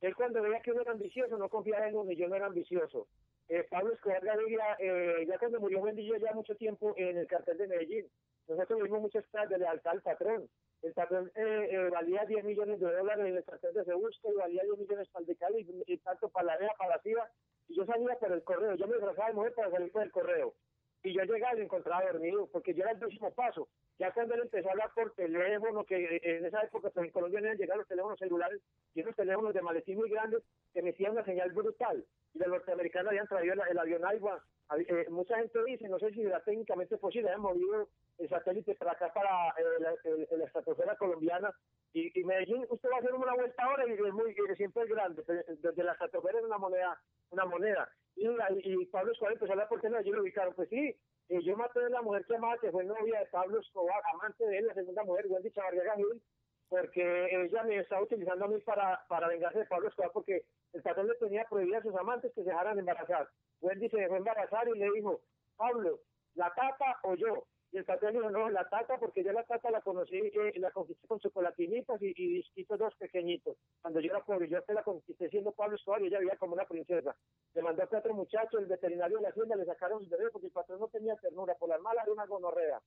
[0.00, 2.46] Él cuando veía que uno era ambicioso, no confiaba en uno y yo no era
[2.46, 3.08] ambicioso.
[3.48, 7.58] Eh, Pablo Escobar Gaviria, eh, ya cuando murió Bendillo ya mucho tiempo en el cartel
[7.58, 8.06] de Medellín,
[8.46, 10.48] nosotros vimos muchas pruebas de lealtad al patrón.
[10.82, 14.34] El patrón eh, eh, valía 10 millones de dólares en el cartel de Sebusca y
[14.34, 17.30] valía 10 millones para el de Cali y, tanto para la DEA, para la.
[17.68, 20.10] Y yo salía por el correo, yo me disfrazaba de mujer para salir por el
[20.10, 20.54] correo.
[21.02, 23.68] Y yo llegaba y lo encontraba dormido, porque yo era el próximo paso.
[23.98, 27.40] Ya cuando él empezó a hablar por teléfono, que eh, en esa época en Colombia
[27.40, 28.60] no iban a llegar los teléfonos celulares,
[28.94, 32.04] y esos teléfonos de maletín muy grandes que emetían una señal brutal.
[32.34, 34.02] Y los norteamericanos habían traído el, el avión.
[34.02, 34.40] Hab-
[34.86, 38.92] eh, mucha gente dice, no sé si era técnicamente posible, habían movido el satélite para
[38.92, 41.52] acá, para eh, la, el- la estratosfera colombiana.
[41.92, 44.84] Y, y Medellín, usted va a hacer una vuelta ahora y es muy, y siempre
[44.84, 45.22] es grande.
[45.26, 47.90] pero Desde la estratosfera es una moneda, una moneda.
[48.14, 50.54] Y, y Pablo Escobar empezó a hablar por teléfono, allí lo ubicaron.
[50.54, 50.94] Pues sí,
[51.28, 54.46] eh, yo maté a la mujer que amaba, que fue novia de Pablo Escobar, amante
[54.46, 56.22] de él, la segunda mujer, Wendy Chavarriaga Gil,
[56.68, 60.82] porque ella me estaba utilizando a mí para, para vengarse de Pablo Escobar, porque el
[60.82, 63.28] patrón le tenía prohibida a sus amantes que se dejaran embarazar.
[63.60, 65.20] Wendy se dejó embarazar y le dijo,
[65.56, 66.00] Pablo,
[66.34, 67.44] ¿la tata o yo?
[67.70, 70.70] Y el patrón dijo, no, la tata, porque yo la tata la conocí, eh, la
[70.70, 73.56] conquisté con chocolatinitas y, y disquitos dos pequeñitos.
[73.82, 76.54] Cuando yo era pobre, yo te la conquisté siendo Pablo Escobar y ella vivía como
[76.54, 77.14] una princesa.
[77.54, 80.46] Le mandó a cuatro muchachos, el veterinario de la hacienda le sacaron sus bebés porque
[80.46, 82.80] el patrón no tenía ternura, por las malas de una gonorrea.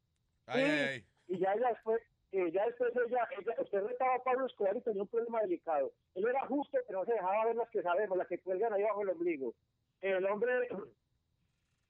[0.47, 1.05] Ay, y, ay, ay.
[1.27, 2.01] y ya ella después,
[2.31, 5.91] eh, ya después ella, ella, usted retaba a Pablo Escobar y tenía un problema delicado.
[6.15, 8.81] Él era justo, pero no se dejaba ver las que sabemos, las que cuelgan ahí
[8.81, 9.53] bajo el ombligo.
[10.01, 10.67] El hombre,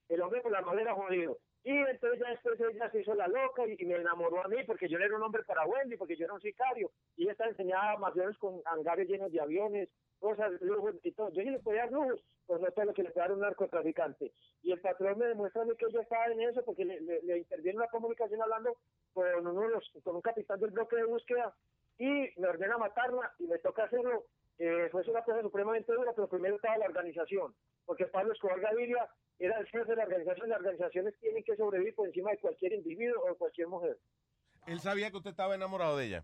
[0.09, 1.37] el hombre por la mano era jodido.
[1.63, 4.89] Y entonces ya después ella se hizo la loca y, me enamoró a mí porque
[4.89, 6.91] yo era un hombre para Wendy, porque yo era un sicario.
[7.15, 11.29] Y ella estaba enseñaba a aviones con hangares llenos de aviones, cosas, lujos y todo.
[11.33, 13.41] Yo sí le podía dar lujos, pues no todo lo que le puede dar un
[13.41, 14.31] narcotraficante.
[14.63, 17.77] Y el patrón me demuestra que yo estaba en eso porque le, le, le interviene
[17.77, 18.77] una comunicación hablando
[19.13, 21.53] con, uno de los, con un capitán del bloque de búsqueda
[21.97, 24.25] y me ordena matarla y me toca hacerlo.
[24.57, 29.09] Eh, fue una cosa supremamente dura, pero primero estaba la organización, porque Pablo Escobar Gaviria
[29.45, 30.49] era el jefe de la organización.
[30.49, 33.97] Las organizaciones tienen que sobrevivir por encima de cualquier individuo o de cualquier mujer.
[34.67, 36.23] Él sabía que usted estaba enamorado de ella.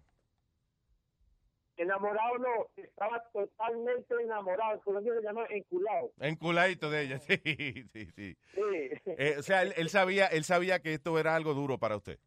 [1.77, 4.73] Enamorado no, estaba totalmente enamorado.
[4.73, 6.11] En Colombia se llama enculado.
[6.19, 7.37] Enculadito de ella, sí,
[7.93, 8.37] sí, sí.
[8.55, 8.89] Sí.
[9.05, 12.17] Eh, o sea, él, él sabía, él sabía que esto era algo duro para usted.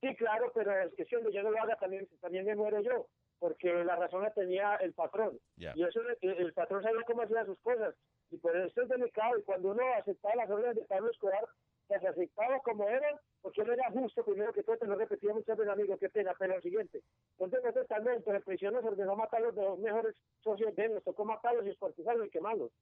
[0.00, 3.08] Sí, claro, pero es que si yo no lo haga, también, también me muero yo.
[3.40, 5.38] porque la razón la tenía el patrón.
[5.56, 7.94] Y eso, el, el patrón sabía cómo hacía sus cosas.
[8.30, 9.38] Y por eso es delicado.
[9.38, 11.46] Y cuando uno aceptaba las órdenes de Pablo Escobar,
[11.88, 15.56] las aceptaba como eran, porque él era justo, primero que todo, te lo repetía muchas
[15.56, 17.02] veces, amigo, qué pena, pero lo siguiente.
[17.38, 20.84] Entonces, nosotros estando dentro de prisión nos ordenó matar a los dos mejores socios de
[20.86, 22.72] él, nos tocó matarlos y escuartizarlos y quemarlos.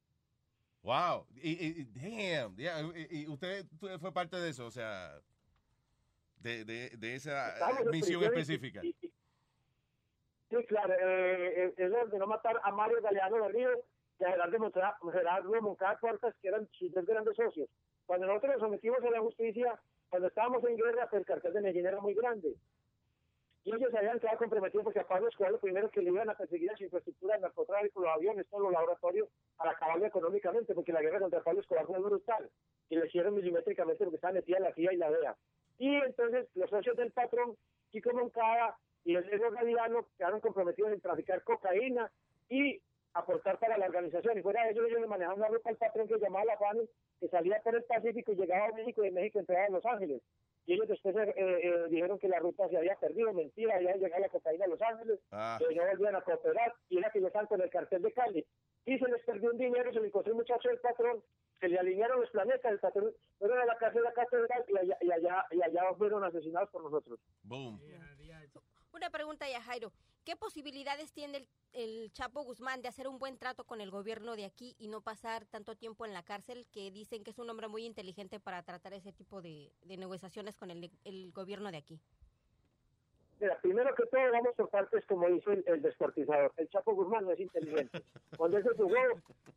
[0.82, 1.26] Wow.
[1.36, 2.56] Y, damn.
[2.56, 3.64] yeah, Y, y usted,
[4.00, 5.18] fue parte de eso, o sea,
[6.36, 8.80] de, de, de esa eh, en misión específica.
[8.82, 8.94] y-
[10.50, 13.70] Sí, claro, eh, él- él ordenó matar a Mario Galeano de Río
[14.24, 17.68] y a Gerardo Moncada, Gerardo Moncada Cuartas, que eran sus dos grandes socios.
[18.06, 19.78] Cuando nosotros nos sometimos a la justicia,
[20.08, 22.54] cuando estábamos en guerra, pues el cartel de Medellín era muy grande.
[23.64, 26.28] Y ellos se habían quedado comprometidos porque a Pablo Escobar lo primero que le iban
[26.28, 30.74] a perseguir a su infraestructura, el narcotráfico, los aviones, todos los laboratorios, para acabarlo económicamente,
[30.74, 32.50] porque la guerra contra Pablo Escobar fue brutal.
[32.90, 35.36] Y lo hicieron milimétricamente porque estaba metida la CIA y la DEA.
[35.78, 37.56] Y entonces los socios del patrón,
[37.90, 42.10] Chico Moncada y el negro Galiano, quedaron comprometidos en traficar cocaína
[42.50, 42.80] y
[43.14, 44.38] aportar para la organización.
[44.38, 46.88] Y fuera de ellos, ellos le manejaban una ruta al patrón que llamaba La Fani,
[47.20, 49.86] que salía por el Pacífico y llegaba a México y de México entraba a Los
[49.86, 50.20] Ángeles.
[50.66, 54.22] Y ellos después eh, eh, dijeron que la ruta se había perdido, mentira, había llegado
[54.22, 55.58] la cocaína a Los Ángeles, Ah.
[55.60, 58.46] que no volvían a cooperar, y era que ellos estaban con el cartel de Cali.
[58.86, 61.22] Y se les perdió un dinero, se le encontró un muchacho del patrón,
[61.60, 64.76] se le alinearon los planetas, el patrón fueron a la cárcel de la catedral y
[64.78, 67.20] allá, y allá, y allá fueron asesinados por nosotros.
[67.42, 67.78] Boom.
[68.94, 69.92] Una pregunta ya, Jairo.
[70.24, 74.36] ¿Qué posibilidades tiene el, el Chapo Guzmán de hacer un buen trato con el gobierno
[74.36, 76.64] de aquí y no pasar tanto tiempo en la cárcel?
[76.70, 80.70] Que dicen que es un hombre muy inteligente para tratar ese tipo de, negociaciones con
[80.70, 82.00] el, el gobierno de aquí.
[83.62, 85.94] Primero que todo, vamos por partes, como dice el, el.
[86.56, 88.00] El Chapo Guzmán no es inteligente.
[88.36, 88.96] Cuando él se jugó,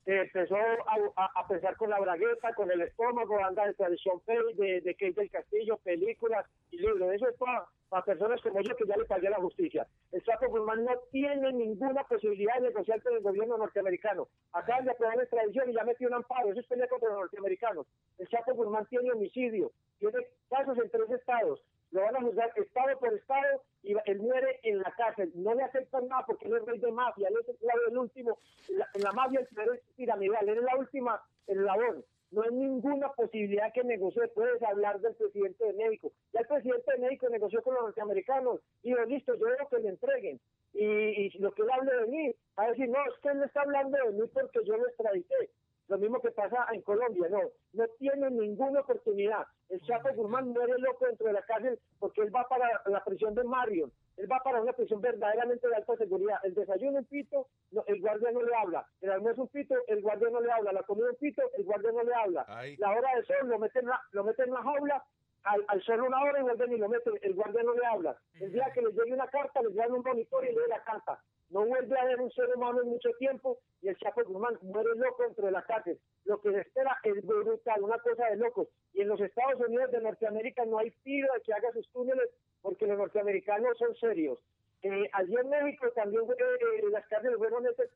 [0.06, 4.95] eh, empezó a, pensar con la bragueta, con el estómago, anda de tradición de, de
[4.95, 7.14] Kate del Castillo, películas y libros.
[7.14, 9.88] Eso es para personas como yo que ya le pagué la justicia.
[10.11, 14.27] El Chapo Guzmán no tiene ninguna posibilidad de negociar con el gobierno norteamericano.
[14.53, 16.49] Acaban de aprobar la extradición y ya metió un amparo.
[16.49, 17.85] Eso es pelea contra los norteamericanos.
[18.17, 22.99] El Chapo Guzmán tiene homicidio, tiene casos en tres estados lo van a juzgar estado
[22.99, 25.32] por estado y él muere en la cárcel.
[25.35, 27.48] No le aceptan nada porque él es rey de mafia, él es
[27.90, 28.38] el, último,
[28.69, 32.03] en la, en la mafia el poder es piramidal, él es la última eslabón.
[32.30, 34.27] No hay ninguna posibilidad que negocie.
[34.30, 36.11] Puedes hablar del presidente de México.
[36.33, 38.59] Ya el presidente de México negoció con los norteamericanos.
[38.83, 40.40] Dijo, listo, yo veo que le entreguen.
[40.74, 43.61] Y, y lo que él hable de mí, a decir, no, es que él está
[43.61, 45.49] hablando de mí porque yo lo extradité.
[45.88, 47.40] Lo mismo que pasa en Colombia, no,
[47.74, 49.45] no tiene ninguna oportunidad.
[49.69, 53.33] El Chapo Guzmán muere loco dentro de la cárcel porque él va para la prisión
[53.35, 56.40] de Marion, él va para una prisión verdaderamente de alta seguridad.
[56.43, 58.85] El desayuno un pito, no, el guardia no le habla.
[58.99, 60.74] El almuerzo un pito, el guardia no le habla.
[60.74, 62.45] La comida un pito, el guardia no le habla.
[62.80, 65.06] La hora de sol lo meten en la, lo meten en la jaula,
[65.48, 68.17] al, al sol una hora y vuelven y lo meten, el guardia no le habla.
[68.40, 71.19] El día que les llegue una carta, les dan un monitor y lee la carta.
[71.50, 74.90] No vuelve a haber un ser humano en mucho tiempo y el Chapo Guzmán muere
[74.95, 75.98] loco dentro de la cárcel.
[76.26, 78.67] Lo que se espera es brutal, una cosa de locos.
[78.93, 82.30] Y en los Estados Unidos de Norteamérica no hay tiro de que haga sus túneles
[82.61, 84.40] porque los norteamericanos son serios.
[84.82, 87.90] Eh, allí en México también eh, las cárceles fueron hechas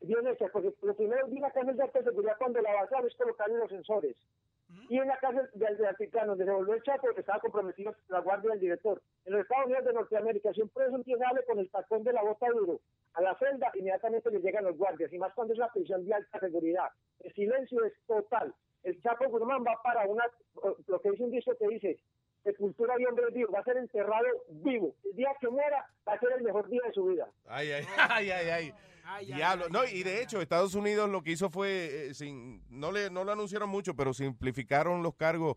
[0.00, 3.16] bien hechas, porque lo primero vi la cárcel de alta seguridad cuando la basaron es
[3.16, 4.16] colocarle los sensores.
[4.88, 8.20] Y en la cárcel de, de Altiplano, donde se volvió el Chapo, estaba comprometido la
[8.20, 9.00] guardia del director.
[9.24, 12.12] En los Estados Unidos de Norteamérica, si un preso empieza a con el tacón de
[12.12, 12.80] la bota duro
[13.14, 16.14] a la celda, inmediatamente le llegan los guardias, y más cuando es una prisión de
[16.14, 16.88] alta seguridad.
[17.20, 18.54] El silencio es total.
[18.82, 20.24] El Chapo Guzmán va para una,
[20.86, 21.98] lo que dice un disco que dice,
[22.44, 24.94] sepultura de hombres vivos, va a ser enterrado vivo.
[25.04, 27.28] El día que muera va a ser el mejor día de su vida.
[27.46, 28.74] Ay, ay, ay, ay, ay.
[29.24, 29.68] Diablo.
[29.68, 33.24] No, y de hecho, Estados Unidos lo que hizo fue, eh, sin, no, le, no
[33.24, 35.56] lo anunciaron mucho, pero simplificaron los cargos.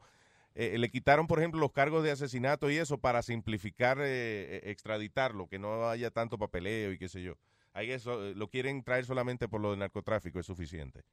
[0.56, 4.62] eh, le quitaron, por ejemplo, los cargos de asesinato y eso para simplificar eh, eh,
[4.72, 7.36] extraditarlo, que no haya tanto papeleo y qué sé yo.
[7.74, 11.04] Ahí eso eh, lo quieren traer solamente por lo del narcotráfico, es suficiente.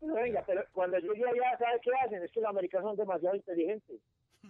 [0.00, 2.22] No, venga, pero cuando yo llegue allá, ¿sabe qué hacen?
[2.22, 4.00] Es que los americanos son demasiado inteligentes.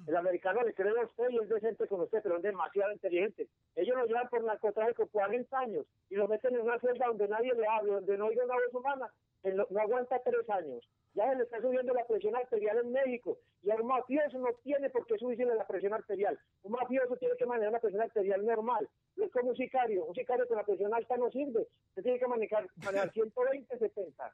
[0.07, 3.49] El americano le cree a usted y es decente con usted, pero es demasiado inteligente.
[3.77, 7.55] Ellos lo llevan por narcotráfico 40 años y lo meten en una celda donde nadie
[7.55, 9.13] le hable, donde no oiga una voz humana.
[9.43, 10.89] Él no, no aguanta tres años.
[11.15, 13.39] Ya se le está subiendo la presión arterial en México.
[13.63, 16.39] Y un mafioso no tiene por qué subirse la presión arterial.
[16.63, 18.89] Un mafioso tiene que manejar una presión arterial normal.
[19.17, 20.05] No es como un sicario.
[20.05, 21.67] Un sicario con la presión alta no sirve.
[21.89, 24.33] Usted tiene que manejar, manejar 120, 70.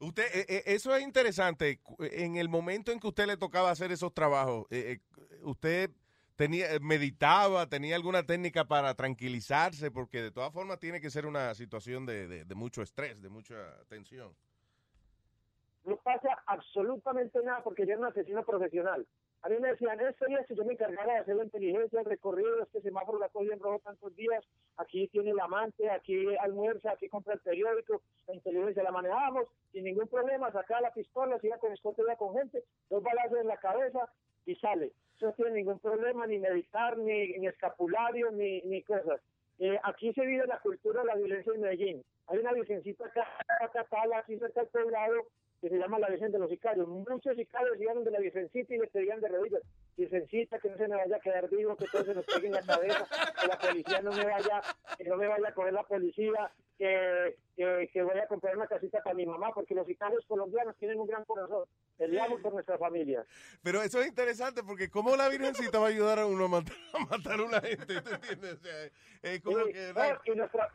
[0.00, 1.80] Usted, eh, eh, eso es interesante.
[1.98, 5.90] En el momento en que usted le tocaba hacer esos trabajos, eh, eh, usted
[6.36, 11.54] tenía meditaba, tenía alguna técnica para tranquilizarse, porque de todas formas tiene que ser una
[11.54, 13.54] situación de, de- de mucho estrés, de mucha
[13.88, 14.34] tensión.
[15.84, 19.06] no pasa absolutamente nada porque yo era un asesino profesional.
[19.42, 22.06] A mí me decían esto y esto, yo me encargaba de hacer la inteligencia, el
[22.06, 24.44] recorrido, este semáforo la cogió en rojo tantos días,
[24.76, 29.84] aquí tiene el amante, aquí almuerza, aquí compra el periódico, la inteligencia la manejábamos sin
[29.84, 33.46] ningún problema, sacaba la pistola, se iba con escote, iba con gente, dos balazos en
[33.46, 34.10] la cabeza
[34.46, 34.92] y sale.
[35.20, 39.20] No tiene ningún problema, ni meditar, ni, ni escapulario, ni, ni cosas.
[39.58, 42.04] Eh, aquí se vive la cultura de la violencia en Medellín.
[42.26, 43.26] Hay una virgencita acá,
[43.60, 45.26] acá, acá, aquí cerca del poblado,
[45.60, 46.86] que se llama la Virgen de los Sicarios.
[46.86, 49.62] Muchos sicarios iban de la Virgencita y le pedían de rodillas,
[49.96, 52.52] Virgencita, que no se me vaya a quedar vivo, que todo se nos pegue en
[52.52, 53.06] la cabeza,
[53.40, 54.62] que la policía no me vaya,
[54.98, 58.66] que no me vaya a coger la policía, que, que, que voy a comprar una
[58.66, 61.64] casita para mi mamá, porque los sicarios colombianos tienen un gran corazón.
[61.96, 63.24] Peleamos por nuestra familia.
[63.62, 66.74] Pero eso es interesante porque ¿cómo la Virgencita va a ayudar a uno a matar
[66.92, 67.86] a, matar a una gente?
[67.86, 68.54] ¿Te entiendes?
[68.54, 68.84] O sea,
[69.22, 69.92] es como Sí, que...
[69.94, 70.70] no, y nuestra-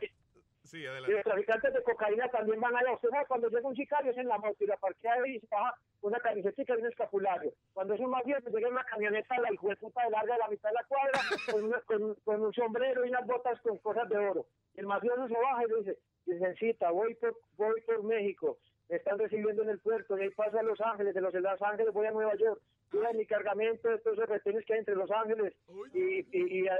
[0.64, 2.92] Sí, Y los traficantes de cocaína también van allá.
[2.92, 5.40] Usted sabe, cuando llega un sicario es en la moto y la parquea ahí y
[5.40, 7.52] se baja una camiseta y un escapulario.
[7.74, 10.74] Cuando es un mafioso llega una camioneta la puta de larga de la mitad de
[10.74, 14.46] la cuadra con, una- con- con un sombrero y unas botas con cosas de oro.
[14.76, 18.58] El mafioso se baja y le dice, licencita, voy por, voy por México.
[18.88, 21.40] Me están recibiendo en el puerto, de ahí paso a Los Ángeles, de los de
[21.40, 22.60] Los Ángeles voy a Nueva York.
[22.92, 25.54] Cuida mi cargamento de esos retenes que hay entre Los Ángeles
[25.94, 26.78] y, y, y, a-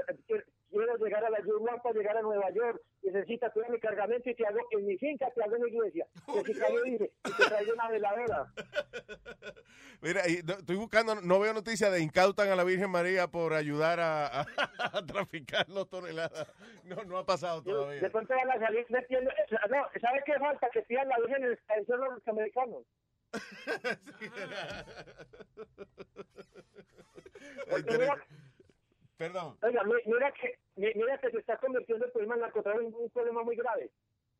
[0.69, 2.79] quiero llegar a la Yurman para llegar a Nueva York.
[3.01, 6.07] Necesita cuida mi cargamento y te hago en mi finca, te hago en la iglesia.
[6.45, 8.45] Sicario dice, y te traigo una veladora.
[10.01, 13.53] Mira, y no- estoy buscando, no veo noticias de incautan a la Virgen María por
[13.53, 14.45] ayudar a, a-
[14.97, 16.47] a traficar los toneladas.
[16.83, 18.09] No, no ha pasado De todavía.
[18.11, 19.31] pronto van a salir metiendo.
[19.69, 20.69] No, ¿sabe qué falta?
[20.71, 22.21] Que pidan la Virgen en el extensión los
[27.97, 28.17] mira,
[29.17, 29.57] Perdón.
[29.61, 32.93] Oiga, mi- mira que, mi- mira que se está convirtiendo el problema del narcotráfico en
[32.95, 33.91] un problema muy grave.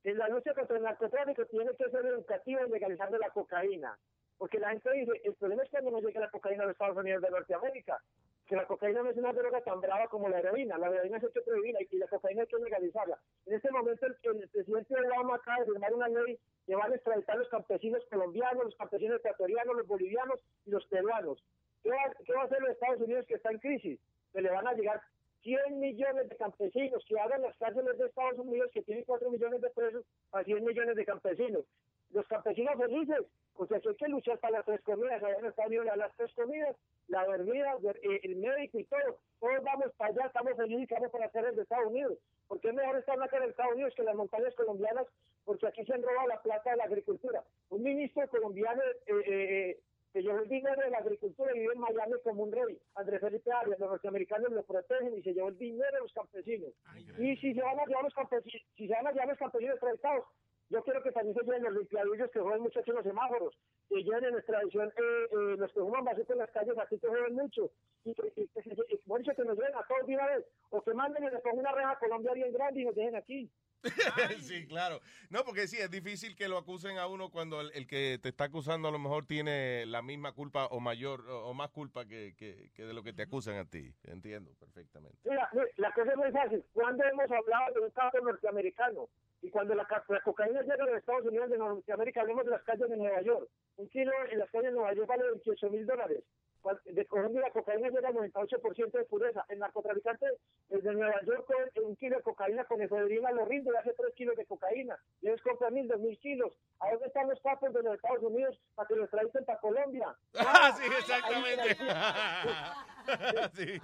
[0.03, 3.97] En la lucha contra el narcotráfico tiene que ser educativa y legalizando la cocaína.
[4.37, 6.97] Porque la gente dice, el problema es cuando no llega la cocaína a los Estados
[6.97, 8.01] Unidos de Norteamérica.
[8.47, 10.77] Que la cocaína no es una droga tan brava como la heroína.
[10.77, 13.19] La heroína es hecho prohibida y la cocaína hay que legalizarla.
[13.45, 16.95] En este momento el, el presidente Obama acaba de firmar una ley que van a
[16.95, 21.43] extraditar los campesinos colombianos, los campesinos ecuatorianos, los bolivianos y los peruanos.
[21.83, 23.99] ¿Qué va, qué va a hacer los Estados Unidos que está en crisis?
[24.31, 25.01] Que le van a llegar
[25.43, 29.61] 100 millones de campesinos que hagan las cárceles de Estados Unidos que tienen 4 millones
[29.61, 31.65] de presos a 100 millones de campesinos.
[32.13, 33.17] Los campesinos felices,
[33.55, 36.31] porque aquí hay que luchar para las tres comidas, allá en Estados Unidos las tres
[36.33, 36.75] comidas,
[37.07, 37.75] la dormida,
[38.23, 39.17] el médico y todo.
[39.39, 42.17] Todos vamos para allá, estamos felices y vamos para hacer de Estados Unidos.
[42.47, 45.07] Porque es mejor estar acá en Estados Unidos que en las montañas colombianas,
[45.43, 47.43] porque aquí se han robado la plata de la agricultura.
[47.69, 49.79] Un ministro colombiano eh, eh, eh,
[50.13, 52.77] que llevó el dinero de la agricultura y vive en Miami como un rey.
[52.95, 56.69] Andrés Felipe Arias, los norteamericanos lo protegen y se llevó el dinero de los campesinos.
[57.17, 59.73] Y si se van a llevar los campesinos, si se van a llevar los campesinos
[59.73, 60.25] extraditados,
[60.73, 63.53] yo quiero que también se lleven los limpiadillos que juegan muchachos en los semáforos,
[63.89, 67.07] que lleven en extradición eh, eh, los que fuman basura en las calles, aquí que
[67.07, 67.71] juegan mucho.
[68.05, 70.81] Y que, y y- por eso que nos lleven a todos de una vez, o
[70.81, 73.49] que manden y les pongan una reja a Colombia bien grande y nos dejen aquí.
[74.39, 74.99] sí, claro.
[75.29, 78.29] No, porque sí, es difícil que lo acusen a uno cuando el, el que te
[78.29, 82.05] está acusando a lo mejor tiene la misma culpa o mayor o, o más culpa
[82.05, 83.93] que, que- que de lo que te acusan a ti.
[84.05, 85.17] Entiendo perfectamente.
[85.25, 86.63] Mira, mira, la cosa es muy fácil.
[86.73, 89.09] ¿Cuándo hemos hablado de un caso norteamericano?
[89.43, 92.63] Y cuando la, la cocaína llega a los Estados Unidos de Norteamérica, hablemos de las
[92.63, 93.49] calles de Nueva York.
[93.75, 96.23] Un kilo en las calles de Nueva York vale 28 mil dólares.
[96.63, 99.45] Cual- De Colombia la cocaína llega al 98% de pureza.
[99.49, 100.25] El narcotraficante
[100.69, 103.93] eh, de Nueva York con un kilo de cocaína con efedrina lo rinde y hace
[103.93, 104.97] 3 kilos de cocaína.
[105.21, 106.53] Y ellos compran mil, dos mil kilos.
[106.79, 110.15] ¿A dónde están los capos de los Estados Unidos para que los traigan para Colombia?
[110.35, 111.75] Ah, sí, exactamente.
[113.53, 113.81] sí.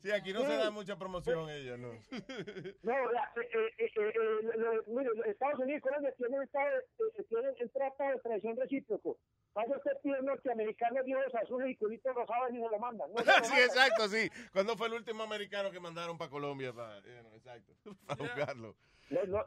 [0.00, 1.92] Sí, aquí no se da mucha promoción ellos, ¿no?
[2.82, 7.68] No, la- eh, eh, eh, eh, mire, Estados Unidos y Colombia tienen, eh, tienen un
[7.70, 9.18] tratado de traición recíproco.
[9.52, 13.12] Pasa usted pide norteamericano Dios azules y culitos rosados y se lo mandan.
[13.12, 13.58] No se lo sí, mandan.
[13.58, 14.30] exacto, sí.
[14.52, 16.72] ¿Cuándo fue el último americano que mandaron para Colombia?
[16.72, 17.72] Para, you know, exacto,
[18.06, 18.76] para jugarlo.
[19.10, 19.44] No, no.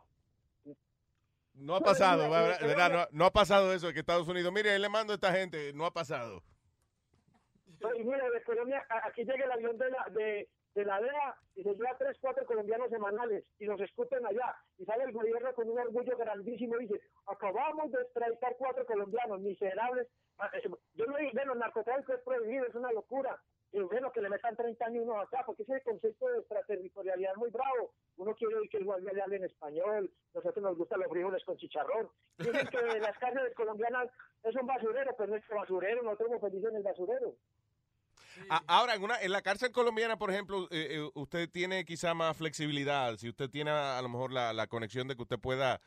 [1.56, 2.92] No ha pasado, ¿verdad?
[2.92, 5.32] No, no ha pasado eso de que Estados Unidos, mire, él le mando a esta
[5.32, 6.44] gente, no ha pasado.
[7.98, 11.64] Y mira, de Colombia, aquí llega el avión de la, de, de la DEA y
[11.64, 14.56] se lleva tres, cuatro colombianos semanales y los escupen allá.
[14.78, 19.40] Y sale el gobierno con un orgullo grandísimo y dice, acabamos de extraditar cuatro colombianos
[19.40, 20.08] miserables.
[20.38, 23.42] Ah, eh, Yo no digo, bueno, el narcotráfico es prohibido, es una locura.
[23.72, 27.38] Y bueno, que le metan 30 años uno acá, porque ese concepto de extraterritorialidad es
[27.38, 27.92] muy bravo.
[28.18, 31.44] Uno quiere oír que el guardia le hable en español, nosotros nos gustan los frijoles
[31.44, 32.10] con chicharrón.
[32.38, 34.10] Dicen que las cárceles colombianas
[34.44, 37.36] es un basurero, pero no es basurero, nosotros somos felices en el basurero.
[38.68, 42.36] Ahora, en, una, en la cárcel colombiana, por ejemplo, eh, eh, usted tiene quizá más
[42.38, 43.16] flexibilidad.
[43.18, 45.82] Si usted tiene a, a lo mejor la, la conexión de que usted pueda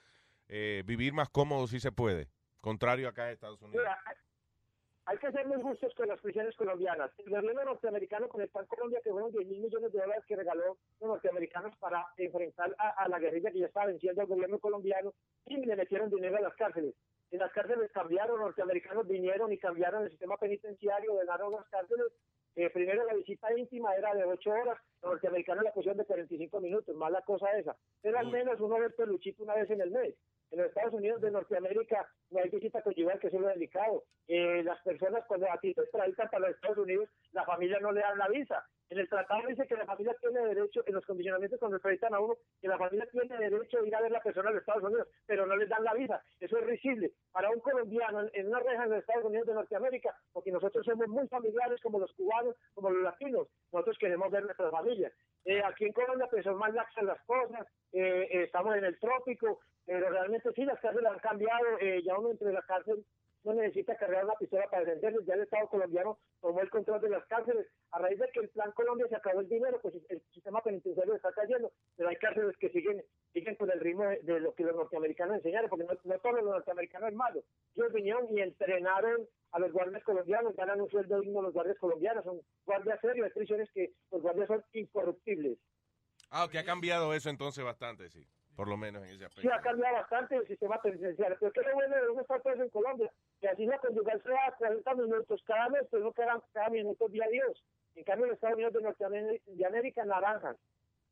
[0.48, 2.28] eh, vivir más cómodo, si se puede.
[2.60, 3.82] Contrario acá en Estados Unidos.
[3.82, 7.10] Mira, hay- que ser muy justos con las prisiones colombianas.
[7.18, 10.36] El gobierno norteamericano con el Plan Colombia, que fueron 10 mil millones de dólares que
[10.36, 14.58] regaló los norteamericanos para enfrentar a, a la guerrilla que ya estaba venciendo al gobierno
[14.58, 15.14] colombiano,
[15.46, 16.94] y le metieron dinero a las cárceles.
[17.30, 22.06] En las cárceles cambiaron, norteamericanos vinieron y cambiaron el sistema penitenciario, ordenaron las cárceles.
[22.58, 26.60] Eh, primero la visita íntima era de 8 horas, los norteamericanos la pusieron de 45
[26.60, 27.76] minutos, más la cosa esa.
[28.02, 30.16] Pero al menos uno ve el peluchito una vez en el mes.
[30.50, 34.02] En los Estados Unidos de Norteamérica no hay visita conyugal, que es lo delicado.
[34.26, 37.92] Eh, las personas cuando a ti te extraditan para los Estados Unidos, la familia no
[37.92, 38.66] le dan la visa.
[38.90, 42.20] En el tratado dice que la familia tiene derecho, en los condicionamientos cuando extraditan a
[42.20, 45.08] uno, que la familia tiene derecho a ir a ver la persona los Estados Unidos,
[45.26, 46.22] pero no les dan la visa.
[46.40, 47.12] Eso es risible.
[47.30, 51.06] Para un colombiano en, una reja en los Estados Unidos de Norteamérica, porque nosotros somos
[51.08, 55.12] muy familiares como los cubanos, como los latinos, nosotros queremos ver nuestra familia.
[55.44, 58.98] Eh, aquí en Colombia pues son más laxas las cosas, eh, eh, estamos en el
[58.98, 63.04] trópico, pero realmente sí las cárceles han cambiado, eh, ya uno entre la cárcel
[63.44, 67.10] no necesita cargar una pistola para defenderse, ya el Estado colombiano tomó el control de
[67.10, 70.22] las cárceles, a raíz de que el plan Colombia se acabó el dinero, pues el
[70.32, 73.02] sistema penitenciario está cayendo, pero hay cárceles que siguen
[73.32, 76.44] siguen con el ritmo de, lo que los norteamericanos enseñaron, porque no, no todos los
[76.44, 77.42] norteamericanos es malo,
[77.74, 82.24] ellos vinieron y entrenaron a los guardias colombianos, ganan un sueldo digno los guardias colombianos,
[82.24, 85.58] son guardias serios, hay prisiones que los guardias son incorruptibles.
[86.30, 88.26] Ah, que ha cambiado eso entonces bastante, sí.
[88.58, 89.42] Por lo menos en ese aspecto.
[89.42, 91.36] Sí, ha cambiado bastante el sistema penitenciario.
[91.38, 93.08] Pero qué bueno de uno estar preso en Colombia.
[93.40, 97.28] Que así la conyugal sea 40 minutos cada mes, pero no cada, cada minuto día
[97.28, 97.62] a.
[97.94, 100.56] En cambio, en Estados Unidos de Norteamérica, de América, naranjas.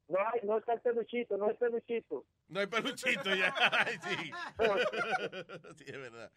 [0.08, 2.25] No hay, no está el peluchito, no hay peluchito.
[2.49, 3.55] No hay peluchito ya.
[3.86, 4.33] Ay, sí.
[5.76, 6.33] sí, es verdad.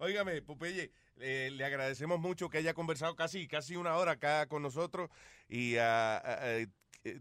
[0.00, 0.90] Óigame, Popeye,
[1.20, 5.08] eh, le agradecemos mucho que haya conversado casi, casi una hora acá con nosotros
[5.46, 6.66] y eh, eh,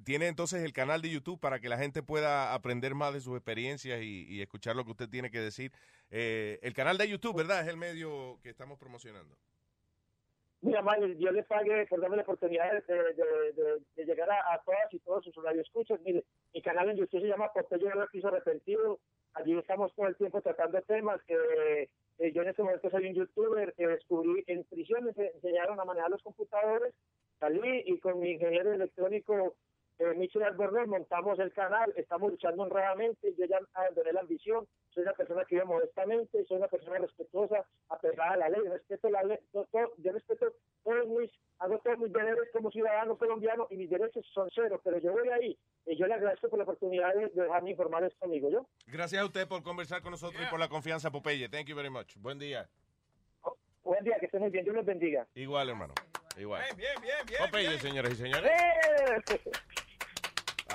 [0.06, 3.36] tiene entonces el canal de YouTube para que la gente pueda aprender más de sus
[3.36, 5.72] experiencias y, escuchar lo que usted tiene que decir.
[6.10, 7.62] Eh, el canal de YouTube, ¿verdad?
[7.62, 9.36] Es el medio que estamos promocionando.
[10.62, 14.30] Mira, Mario, Dios le pague por darme la oportunidad de, de- de- de- de llegar
[14.32, 16.00] a, todas y todos sus radioescuchas.
[16.06, 19.00] Mire, mi canal en YouTube se llama Popeye el Piso Arrepentido.
[19.34, 21.90] Allí estamos todo el tiempo tratando temas que
[22.20, 25.86] eh, yo en este momento soy un youtuber que descubrí en prisión, me enseñaron a
[25.86, 26.94] manejar los computadores.
[27.40, 29.56] Salí y con mi ingeniero electrónico
[30.00, 35.04] eh, Michel Albornoz montamos el canal, estamos luchando honradamente, yo ya abandoné la ambición, soy
[35.04, 39.24] una persona que vive modestamente, soy una persona respetuosa, apegada a la ley, respeto la
[39.24, 44.26] ley, yo respeto todos mis, hago todos mis deberes como ciudadano colombiano y mis derechos
[44.34, 47.44] son cero, pero yo voy ahí y yo le agradezco por la oportunidad de, de
[47.44, 48.66] dejarme informar esto, amigo, yo.
[48.88, 51.50] Gracias a usted por conversar con nosotros y por la confianza, Popeye.
[51.50, 52.16] Thank you very much.
[52.18, 52.68] Buen día.
[53.84, 55.28] Buen día, que estén muy bien, Dios los bendiga.
[55.36, 55.94] Igual, hermano.
[56.38, 56.64] Igual.
[56.76, 57.42] Bien, bien, bien.
[57.46, 58.52] Popeye, señoras y señores.
[58.52, 59.40] ¡Eh!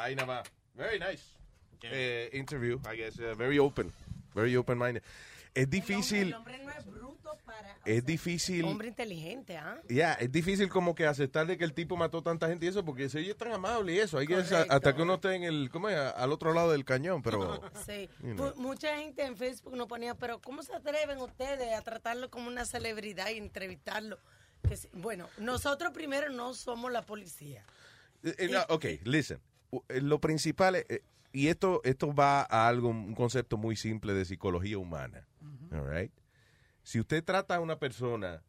[0.03, 0.49] Ahí nada más.
[0.75, 1.23] Very nice.
[1.83, 3.19] Eh, interview, I guess.
[3.19, 3.93] uh, very open.
[4.35, 5.03] Very open-minded.
[5.55, 6.29] Es difícil.
[6.29, 7.77] El hombre no es bruto para...
[7.85, 8.65] Es difícil.
[8.65, 9.81] Hombre inteligente, ¿ah?
[9.89, 12.85] Ya, es difícil como que aceptar de que el tipo mató tanta gente y eso,
[12.85, 14.19] porque se oye tan amable y eso.
[14.19, 15.97] Hay que hasta que uno esté en el, ¿cómo es?
[15.97, 17.61] Al otro lado del cañón, pero.
[17.87, 18.09] Sí.
[18.23, 18.55] You know.
[18.57, 22.49] Mu- Mucha gente en Facebook nos ponía, pero ¿cómo se atreven ustedes a tratarlo como
[22.49, 24.19] una celebridad y entrevistarlo?
[24.69, 27.65] Que Bueno, nosotros primero no somos la policía.
[28.23, 29.41] Eh, eh, no, ok, listen.
[29.89, 34.15] Eh, Lo principal es, eh, y esto, esto va a algo, un concepto muy simple
[34.15, 35.27] de psicología humana.
[35.73, 36.13] all right?
[36.83, 38.43] Si usted trata a una persona,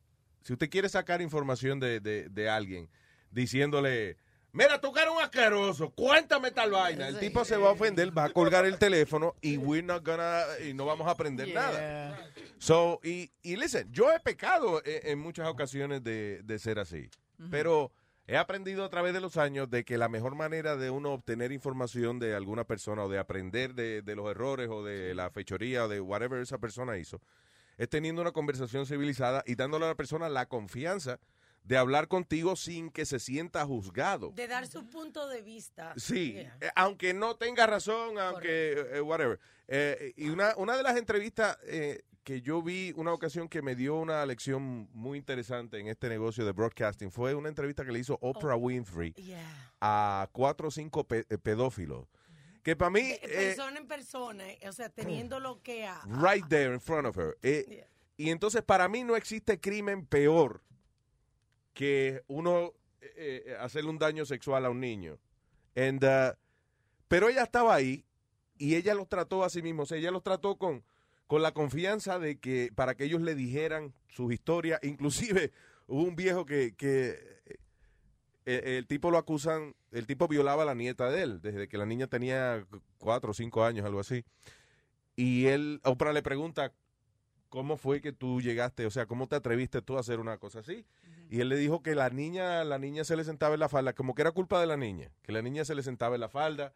[0.43, 2.89] si usted quiere sacar información de, de, de alguien
[3.31, 4.17] diciéndole,
[4.53, 8.17] mira, tú que eres un asqueroso, cuéntame tal vaina, el tipo se va a ofender,
[8.17, 12.17] va a colgar el teléfono y we're not gonna, y no vamos a aprender nada.
[12.57, 17.09] So, y, y listen, yo he pecado en, en muchas ocasiones de, de ser así,
[17.51, 17.91] pero
[18.31, 21.51] he aprendido a través de los años de que la mejor manera de uno obtener
[21.51, 25.85] información de alguna persona o de aprender de, de los errores o de la fechoría
[25.85, 27.19] o de whatever esa persona hizo,
[27.77, 31.19] es teniendo una conversación civilizada y dándole a la persona la confianza
[31.63, 34.31] de hablar contigo sin que se sienta juzgado.
[34.35, 35.93] De dar su punto de vista.
[35.97, 36.57] Sí, Yeah.
[36.61, 39.39] eh, aunque no tenga razón, aunque eh, whatever.
[39.71, 43.75] Eh, y una, una de las entrevistas eh, que yo vi una ocasión que me
[43.75, 47.99] dio una lección muy interesante en este negocio de broadcasting fue una entrevista que le
[47.99, 49.71] hizo Oprah Winfrey Yeah.
[49.79, 52.07] a cuatro o cinco pe- eh, pedófilos.
[52.63, 56.01] Que para mí, eh, persona en persona, o sea, teniendo lo que ha.
[56.07, 57.37] right there in front of her.
[58.17, 60.61] Y entonces para mí no existe crimen peor
[61.73, 62.73] que uno
[63.59, 65.17] hacerle un daño sexual a un niño.
[65.75, 66.35] And, uh,
[67.07, 68.05] pero ella estaba ahí
[68.59, 69.83] y ella los trató a sí misma.
[69.83, 70.83] O sea, ella los trató con,
[71.25, 74.79] con la confianza de que para que ellos le dijeran sus historias.
[74.83, 75.51] Inclusive
[75.87, 77.17] hubo un viejo que, que
[78.45, 81.77] eh, el tipo lo acusan, el tipo violaba a la nieta de él desde que
[81.77, 82.67] la niña tenía
[82.99, 84.25] cuatro o cinco años, algo así.
[85.15, 86.73] Y él, Oprah le pregunta,
[87.47, 88.85] ¿cómo fue que tú llegaste?
[88.85, 90.85] O sea, ¿cómo te atreviste tú a hacer una cosa así?
[91.29, 93.93] Y él le dijo que la niña, la niña se le sentaba en la falda,
[93.93, 96.29] como que era culpa de la niña, que la niña se le sentaba en la
[96.29, 96.73] falda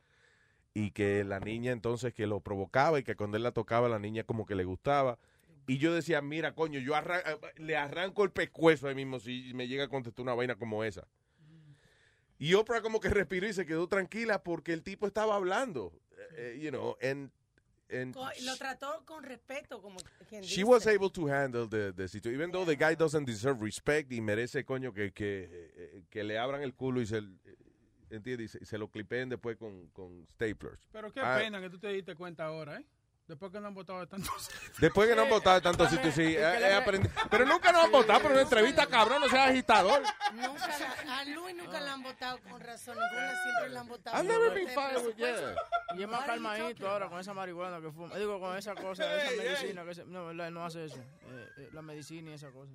[0.74, 4.00] y que la niña entonces que lo provocaba y que cuando él la tocaba la
[4.00, 5.20] niña como que le gustaba.
[5.68, 7.24] Y yo decía, mira, coño, yo arran-
[7.58, 11.08] le arranco el pescuezo ahí mismo si me llega a contestar una vaina como esa.
[12.40, 15.94] Y Oprah como que respiró y se quedó tranquila porque el tipo estaba hablando,
[16.36, 17.32] eh, you know, and,
[18.44, 20.64] Lo trató con respeto, como quien she dice.
[20.66, 22.42] was able to handle the, the situation.
[22.42, 26.40] Even though the guy doesn't deserve respect y merece, coño, que, que, eh, que le
[26.40, 27.24] abran el culo y se, eh,
[28.16, 28.58] ¿entiendes?
[28.62, 30.88] Y se, lo clipeen después con, con staplers.
[30.92, 32.86] Pero qué Ah, pena que tú te diste cuenta ahora, ¿eh?
[33.26, 34.50] Después que no han votado de tantos.
[34.80, 37.14] Después que no han votado en tantos sitios, sí, he- aprendido.
[37.32, 40.04] Pero nunca nos han votado por una entrevista, cabrón, no seas agitador.
[40.34, 40.68] Nunca
[41.06, 44.18] la- a Luis nunca la han votado con razón, ninguna siempre la han votado.
[44.18, 45.56] I've never been fired with- presupuesto.
[45.96, 48.14] Y es más calmadito ahora con esa marihuana que fuma.
[48.16, 49.86] Digo, con esa cosa, esa medicina.
[49.86, 50.98] Que se- no, él no hace eso.
[50.98, 52.72] Eh, eh, la medicina y esa cosa.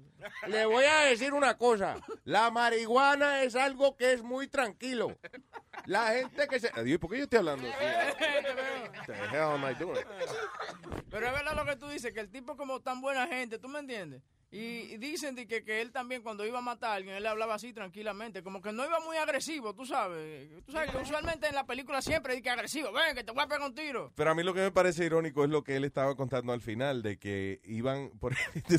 [0.47, 1.97] Le voy a decir una cosa.
[2.25, 5.15] La marihuana es algo que es muy tranquilo.
[5.85, 6.69] La gente que se...
[6.75, 7.77] Adiós, ¿por qué yo estoy hablando así?
[8.99, 9.99] What the hell am I doing?
[11.11, 13.69] Pero es verdad lo que tú dices, que el tipo como tan buena gente, ¿tú
[13.69, 14.23] me entiendes?
[14.51, 17.29] Y, dicen de que, que él también cuando iba a matar a alguien, él le
[17.29, 20.65] hablaba así tranquilamente, como que no iba muy agresivo, tú sabes.
[20.65, 23.43] Tú sabes que usualmente en la película siempre dice que agresivo, ven, que te voy
[23.43, 24.11] a pegar un tiro.
[24.15, 26.63] Pero a mí lo que me parece irónico es lo que él estaba contando al
[26.63, 28.35] final, de que iban, por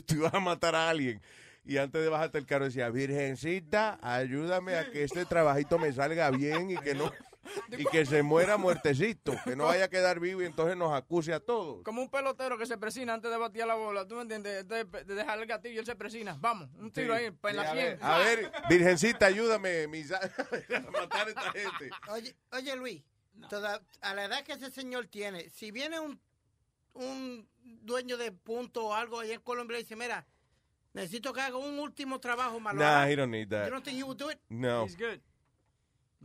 [0.08, 1.22] tú ibas a matar a alguien
[1.66, 6.32] y antes de bajarte el carro decía, Virgencita, ayúdame a que este trabajito me salga
[6.32, 7.12] bien y que no
[7.78, 11.34] y que se muera muertecito, que no vaya a quedar vivo y entonces nos acuse
[11.34, 11.84] a todos.
[11.84, 14.68] Como un pelotero que se presina antes de batir la bola, ¿tú me entiendes?
[14.68, 16.38] De, de dejar el gatillo, él se presina.
[16.40, 17.24] Vamos, un tiro Sí.
[17.26, 20.20] ahí, pues, en la a, ver, a ver, Virgencita, ayúdame mis- a
[20.92, 21.90] matar a esta gente.
[22.10, 23.04] Oye, oye Luis,
[23.50, 26.20] toda- a la edad que ese señor tiene, si viene un,
[26.94, 30.26] un dueño de punto o algo ahí en Colombia y dice, mira,
[30.94, 32.80] necesito que haga un último trabajo malo.
[32.80, 33.66] Nah, he don't need that.
[33.66, 34.40] You don't think he would do it?
[34.50, 34.86] No.
[34.86, 35.22] He's good.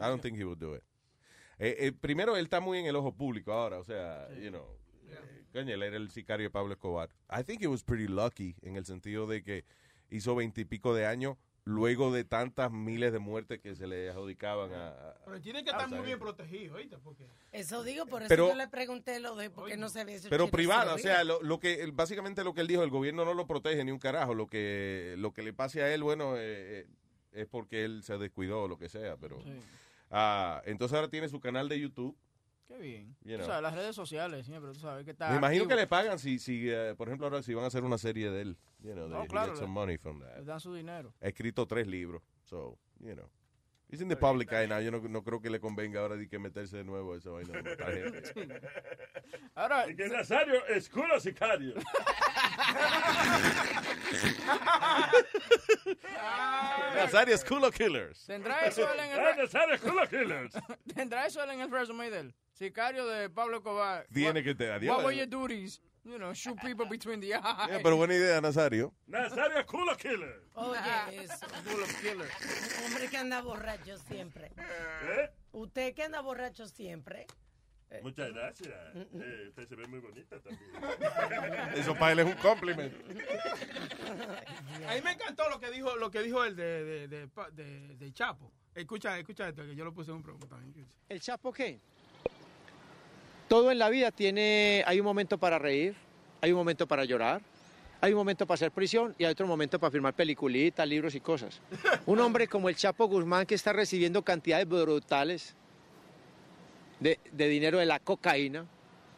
[0.01, 0.83] I don't think he would do it.
[1.58, 4.66] Eh, eh, primero, él está muy en el ojo público ahora, o sea, you know,
[5.08, 7.10] eh, coño, él era el sicario de Pablo Escobar.
[7.31, 9.65] I think he was pretty lucky en el sentido de que
[10.10, 14.89] hizo veintipico de años luego de tantas miles de muertes que se le adjudicaban a...
[14.89, 16.99] a- Pero tiene que estar muy bien protegido, ¿oíste?
[16.99, 17.26] Porque...
[17.52, 20.16] Eso digo, por eso Pero- yo le pregunté lo de por qué no se había
[20.16, 23.24] hecho Pero privada, o sea, lo, lo que básicamente lo que él dijo, el gobierno
[23.24, 24.34] no lo protege ni un carajo.
[24.34, 26.86] Lo que lo que le pase a él, bueno, eh, eh,
[27.33, 29.16] es porque él se descuidó o lo que sea.
[29.16, 29.39] Pero
[30.15, 32.17] ah, entonces ahora tiene su canal de YouTube.
[32.67, 33.15] Qué bien.
[33.25, 33.47] You know.
[33.47, 35.68] sabes, las redes sociales siempre, tú sabes que está Me imagino activo.
[35.76, 38.31] que le pagan si, si eh, por ejemplo, ahora si van a hacer una serie
[38.31, 38.57] de él.
[38.83, 40.39] You know, No, they claro, get some le- money from that.
[40.39, 41.12] Le dan su dinero.
[41.20, 43.28] Ha escrito tres libros, so, you know.
[43.91, 44.81] He's in the public eye now.
[44.81, 47.31] Yo no, no creo que le convenga ahora de que meterse de nuevo a esa
[47.31, 47.52] vaina.
[49.55, 51.75] Ahora, Y que Nazario es culo sicario.
[56.94, 58.24] Nazario es culo killers.
[58.26, 60.55] ¿Tendrá eso él en Ah, el Nazario es culo killers.
[60.94, 62.34] ¿Tendrá eso él en el resume de él?
[62.52, 64.07] Sicario de Pablo Escobar.
[64.12, 64.97] Tiene que tener, adiós.
[64.97, 65.81] What were your duties?
[66.05, 67.68] You know, shoot people between the eyes.
[67.70, 68.92] Yeah, pero buena idea, Nazario.
[69.07, 70.42] Nazario es culo killer.
[70.55, 71.47] Oye, eso.
[72.78, 74.50] Un hombre que anda borracho siempre.
[74.58, 75.31] ¿Eh?
[75.52, 77.26] Usted que anda borracho siempre.
[78.03, 78.73] Muchas gracias.
[78.95, 80.71] Eh, usted se ve muy bonita también.
[81.75, 82.93] Eso para él es un compliment.
[84.89, 87.51] A mí me encantó lo que dijo, lo que dijo él de, de, de, pa-
[87.51, 88.51] de- de Chapo.
[88.75, 90.87] Escucha, escucha esto, que yo lo puse en un programa también.
[91.09, 91.79] ¿El Chapo qué?
[93.49, 95.95] Todo en la vida tiene, hay un momento para reír,
[96.41, 97.41] hay un momento para llorar,
[98.01, 101.21] hay un momento para hacer prisión y hay otro momento para firmar peliculitas, libros y
[101.21, 101.61] cosas.
[102.07, 105.55] Un hombre como el Chapo Guzmán que está recibiendo cantidades brutales
[107.01, 108.67] de, de dinero de la cocaína,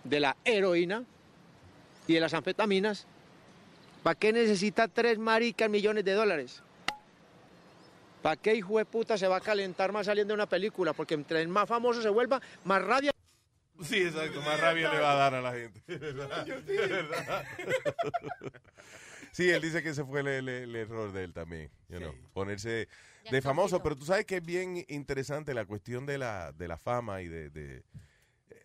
[0.05, 1.05] de la heroína
[2.07, 3.07] y de las anfetaminas,
[4.03, 6.63] ¿para qué necesita tres maricas millones de dólares?
[8.23, 10.93] ¿Para qué hijo de puta se va a calentar más saliendo de una película?
[10.93, 13.13] Porque entre más famoso se vuelva, más rabia.
[13.83, 15.81] Sí, exacto, más rabia le va a dar a la gente.
[15.87, 16.47] ¿Verdad?
[16.67, 17.45] ¿Verdad?
[19.33, 22.15] Sí, él dice que ese fue el, el- el error de él también, you know,
[22.33, 22.89] ponerse
[23.31, 26.79] de famoso, pero tú sabes que es bien interesante la cuestión de la, de la
[26.79, 27.85] fama y de, de-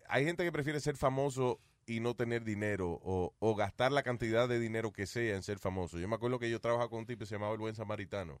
[0.08, 4.48] Hay gente que prefiere ser famoso y no tener dinero o, o gastar la cantidad
[4.48, 5.98] de dinero que sea en ser famoso.
[5.98, 8.40] Yo me acuerdo que yo trabajaba con un tipo que se llamaba El Buen Samaritano.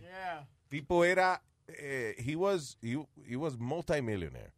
[0.00, 0.48] Yeah.
[0.68, 1.42] Tipo era...
[1.68, 2.96] eh, he was he,
[3.26, 4.52] he was multimillionaire.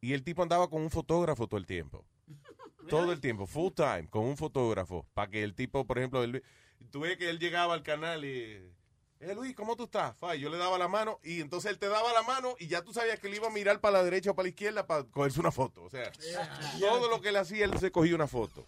[0.00, 2.04] Y el tipo andaba con un fotógrafo todo el tiempo.
[2.88, 5.06] Todo el tiempo, full time, con un fotógrafo.
[5.12, 8.72] Para que el tipo, por ejemplo, ves que él llegaba al canal y.
[9.20, 10.16] Eh, Luis, ¿cómo tú estás?
[10.16, 12.68] Fa, y yo le daba la mano y entonces él te daba la mano y
[12.68, 14.86] ya tú sabías que él iba a mirar para la derecha o para la izquierda
[14.86, 15.82] para cogerse una foto.
[15.82, 16.12] O sea,
[16.80, 18.64] todo lo que él hacía, él se cogía una foto.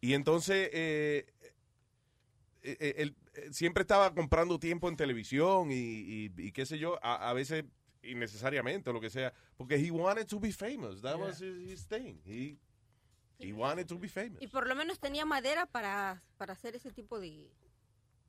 [0.00, 1.26] Y entonces, eh,
[2.62, 6.78] eh, eh, él eh, siempre estaba comprando tiempo en televisión y, y- y qué sé
[6.78, 7.64] yo, a, a veces
[8.02, 11.02] innecesariamente o lo que sea, porque he wanted to be famous.
[11.02, 11.24] That Yeah.
[11.26, 12.20] was his, his thing.
[12.24, 12.58] He,
[13.38, 14.40] he wanted to be famous.
[14.42, 17.50] Y por lo menos tenía madera para, para hacer ese tipo de...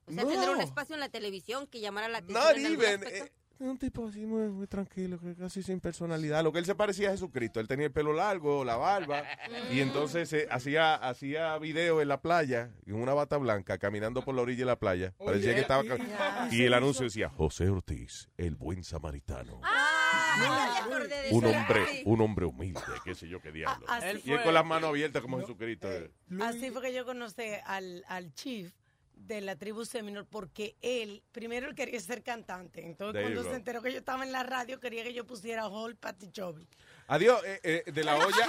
[0.08, 0.30] O sea, No.
[0.30, 2.44] tener un espacio en la televisión que llamara la atención.
[2.44, 3.04] Not even.
[3.08, 6.44] eh, un tipo así muy, muy tranquilo, casi sin personalidad.
[6.44, 7.62] Lo que él se parecía a Jesucristo.
[7.62, 9.24] Él tenía el pelo largo, la barba.
[9.72, 14.36] y entonces eh, hacía, hacía video en la playa, en una bata blanca, caminando por
[14.36, 15.14] la orilla de la playa.
[15.18, 15.84] Parecía que estaba.
[16.52, 19.62] y- el anuncio decía: José Ortiz, el buen samaritano.
[19.64, 21.58] Ah, me acordé de Un eso.
[21.58, 23.86] hombre, un hombre humilde, qué sé yo qué diablo.
[23.88, 25.88] Así y él con las manos abiertas como Jesucristo.
[26.42, 28.74] Así fue que yo conocí al, al chief
[29.16, 32.86] de la tribu Seminole porque él, primero él quería ser cantante.
[32.86, 35.68] Entonces There cuando se enteró que yo estaba en la radio quería que yo pusiera
[35.68, 36.68] Hall Patty Chovy.
[37.08, 38.48] Adiós, eh, eh, de la olla.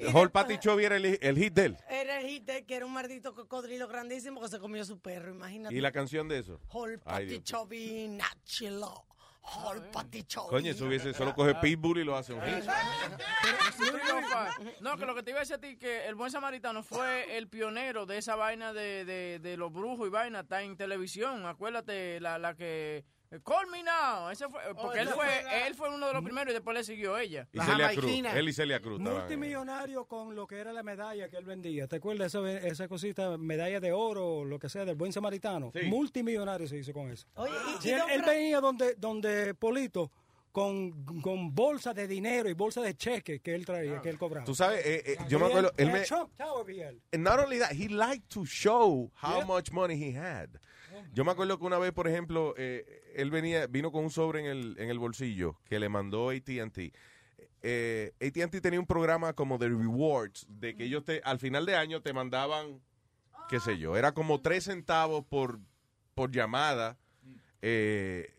[0.14, 1.76] Hall Patty Chovy era el, el hit de él.
[1.88, 5.30] Era el hit de- que era un maldito cocodrilo grandísimo que se comió su perro,
[5.32, 5.74] imagínate.
[5.74, 6.60] ¿Y la canción de eso?
[6.70, 7.40] Hall Patty.
[7.42, 9.05] Chovy Nachilo.
[9.46, 10.50] Hall Patty Chovy.
[10.50, 12.64] Coño, eso hubiese, solo coge Pitbull y lo hace un hit.
[14.80, 17.36] No, que lo que te iba a decir a ti, que el buen samaritano fue
[17.36, 21.46] el pionero de esa vaina de, de, de los brujos y vaina, está en televisión.
[21.46, 23.04] Acuérdate, la, la que...
[23.44, 24.30] Call me now.
[24.30, 25.26] Ese fue, porque él esa fue,
[25.66, 27.48] él fue uno de los primeros y después le siguió ella.
[27.52, 28.10] Y Celia Cruz.
[28.34, 29.00] Él y Celia Cruz.
[29.00, 31.86] Multimillonario con lo que era la medalla que él vendía.
[31.88, 35.72] ¿Te acuerdas esa, esa cosita, medalla de oro, lo que sea, del buen samaritano?
[35.86, 37.26] Multimillonario se hizo con eso.
[37.34, 40.10] Oye, y- Sí, y él, él venía donde, donde Polito
[40.52, 44.44] con, con bolsa de dinero y bolsa de cheques que él traía, que él cobraba.
[44.46, 46.00] Tú sabes, eh, eh, yo me acuerdo, él me...
[46.00, 47.02] Trump Tower él.
[47.12, 49.44] And not only that, he liked to show how Yeah.
[49.44, 50.48] much money he had.
[51.12, 52.84] Yo me acuerdo que una vez, por ejemplo, eh,
[53.16, 56.92] él venía, vino con un sobre en el, en el bolsillo que le mandó AT&T.
[57.62, 61.76] Eh, AT&T tenía un programa como de rewards, de que ellos te, al final de
[61.76, 62.80] año te mandaban,
[63.48, 65.58] qué sé yo, era como tres centavos por,
[66.14, 66.98] por llamada
[67.62, 68.34] eh,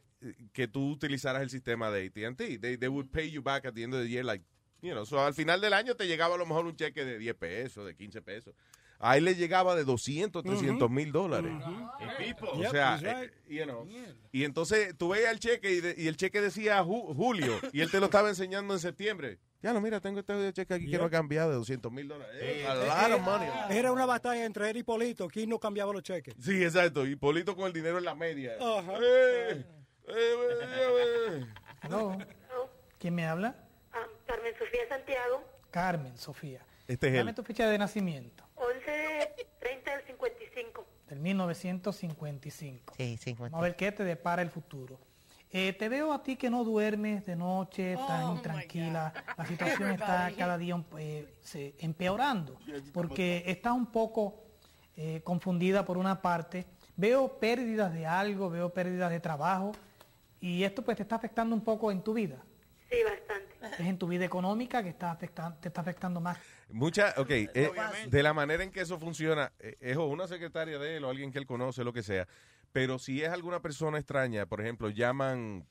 [0.54, 2.60] que tú utilizaras el sistema de AT&T.
[2.60, 4.46] They, they would pay you back at the end of the year, like,
[4.82, 7.18] you know, so al final del año te llegaba a lo mejor un cheque de
[7.18, 8.54] 10 pesos, de 15 pesos.
[9.00, 11.54] A él le llegaba de 200, 300 mil dólares.
[12.54, 13.88] O sea, eh, you know.
[14.32, 17.82] y entonces tú veías el cheque y, de- y el cheque decía Ju- Julio y
[17.82, 19.38] él te lo estaba enseñando en septiembre.
[19.62, 22.36] Ya no, mira, tengo este cheque aquí que no ha cambiado de 200 mil dólares.
[22.40, 23.48] Eh, a lot of money.
[23.72, 25.28] Era una batalla entre él y Polito.
[25.28, 26.36] ¿Quién no cambiaba los cheques?
[26.40, 27.06] Sí, exacto.
[27.08, 28.54] Y Polito con el dinero en la media.
[28.62, 28.94] Ajá.
[29.02, 29.66] Eh,
[30.10, 31.46] eh, eh.
[33.00, 33.56] ¿Quién me habla?
[33.94, 36.66] Ah, Carmen Sofía Santiago, Carmen Sofía.
[36.88, 37.36] Este es Dame él.
[37.36, 38.47] tu fecha de nacimiento.
[38.58, 40.86] 11 30 del 55.
[41.10, 42.94] Del 1955.
[42.98, 43.52] Sí, 50.
[43.52, 45.00] Vamos a ver qué te depara el futuro.
[45.50, 49.14] Eh, te veo a ti que no duermes de noche, tan Oh, intranquila.
[49.38, 52.58] La situación está cada día eh, se- empeorando
[52.94, 54.44] porque está un poco
[54.98, 56.66] eh, confundida por una parte.
[56.98, 59.72] Veo pérdidas de algo, veo pérdidas de trabajo
[60.42, 62.44] y esto pues te está afectando un poco en tu vida.
[62.90, 63.84] Sí, bastante.
[63.84, 66.38] Es en tu vida económica que está afectando, te está afectando más.
[66.70, 67.72] Mucha, ok, eh,
[68.08, 71.10] de la manera en que eso funciona, eh, es o una secretaria de él o
[71.10, 72.28] alguien que él conoce, lo que sea,
[72.72, 75.68] pero si es alguna persona extraña, por ejemplo, llaman,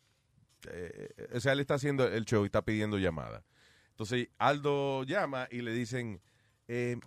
[0.70, 3.45] eh, o sea, él está haciendo el show y está pidiendo llamada.
[3.91, 6.20] Entonces, Aldo llama y le dicen,
[6.69, 6.99] eh,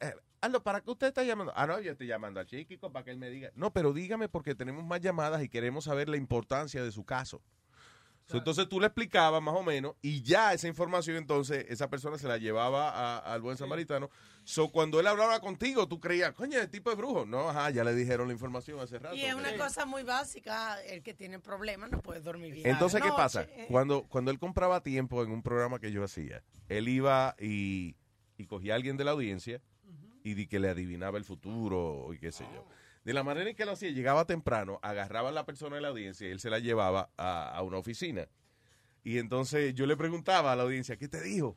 [0.00, 1.52] eh, Aldo, ¿para qué usted está llamando?
[1.56, 3.50] Ah, no, yo estoy llamando a Chiquico para que él me diga.
[3.54, 7.42] No, pero dígame porque tenemos más llamadas y queremos saber la importancia de su caso.
[8.28, 12.18] So, entonces tú le explicabas más o menos y ya esa información entonces esa persona
[12.18, 14.10] se la llevaba a- al buen samaritano.
[14.44, 17.24] So, cuando él hablaba contigo, tú creías, coño, el tipo es brujo.
[17.24, 19.16] No, ajá, ya le dijeron la información hace rato.
[19.16, 22.66] Y es una cosa muy básica, el que tiene problemas no puede dormir bien.
[22.66, 23.46] Entonces, ¿qué pasa?
[23.68, 27.96] Cuando, cuando él compraba tiempo en un programa que yo hacía, él iba y,
[28.36, 29.62] y cogía a alguien de la audiencia
[30.22, 32.66] y di que le adivinaba el futuro y qué sé yo.
[33.08, 35.88] De la manera en que lo hacía, llegaba temprano, agarraba a la persona de la
[35.88, 38.28] audiencia y él se la llevaba a, a una oficina.
[39.02, 41.56] Y entonces yo le preguntaba a la audiencia, ¿qué te dijo?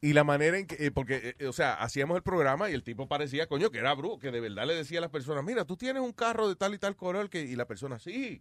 [0.00, 2.84] Y la manera en que, eh, porque, eh, o sea, hacíamos el programa y el
[2.84, 5.64] tipo parecía, coño, que era brujo, que de verdad le decía a las personas, mira,
[5.64, 8.40] tú tienes un carro de tal y tal color, y la persona, sí.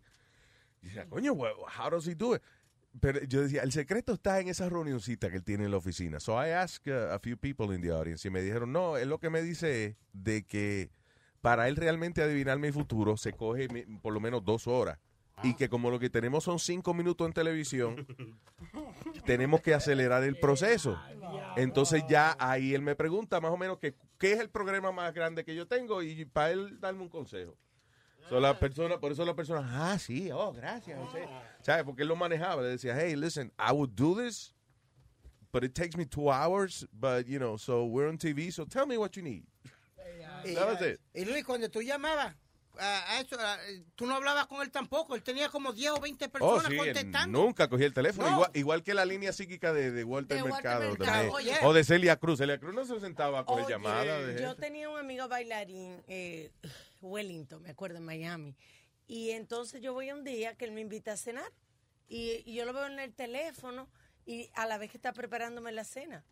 [0.84, 2.44] Y coño, well, how does he do it?
[3.00, 6.20] Pero yo decía, el secreto está en esa reunioncita que él tiene en la oficina.
[6.20, 9.10] So I asked uh, a few people in the audience y me dijeron, no, él
[9.10, 10.92] lo que me dice es de que
[11.42, 13.68] para él realmente adivinar mi futuro se coge
[14.02, 15.00] por lo menos dos horas.
[15.44, 18.06] Y que como lo que tenemos son cinco minutos en televisión,
[19.26, 21.00] tenemos que acelerar el proceso.
[21.56, 25.14] Entonces ya ahí él me pregunta más o menos que, qué es el programa más
[25.14, 27.58] grande que yo tengo y para él darme un consejo.
[28.30, 31.28] So, la persona, por eso la persona, ah, sí, oh, gracias, José.
[31.61, 31.84] ¿Sabes?
[31.84, 32.61] Porque él lo manejaba.
[32.61, 34.53] Le decía, hey, listen, I would do this
[35.52, 36.86] but it takes me two hours.
[36.98, 38.52] But you know, so we're on TV.
[38.52, 39.44] So tell me what you need.
[40.45, 42.36] Y, y Luis, cuando tú llamabas
[42.80, 43.60] a, a eso, a-
[43.95, 45.16] tú no hablabas con él tampoco.
[45.16, 47.40] Él tenía como 10 o 20 Oh, personas sí, contestando.
[47.42, 48.28] nunca cogí el teléfono.
[48.30, 48.36] No.
[48.36, 50.90] Igual, igual que la línea psíquica de, de Walter De Walter Mercado.
[50.90, 51.36] Mercado, también.
[51.36, 51.56] oye.
[51.68, 52.40] O de Celia Cruz.
[52.40, 54.26] Celia Cruz no se sentaba a coger llamadas.
[54.28, 54.61] de Yo gente.
[54.61, 56.52] tenía un amigo bailarín, eh,
[57.02, 58.56] Wellington, me acuerdo, en Miami.
[59.08, 61.52] Y entonces yo voy un día que él me invita a cenar.
[62.08, 63.88] Y, y yo lo veo en el teléfono
[64.26, 66.24] y a la vez que está preparándome la cena.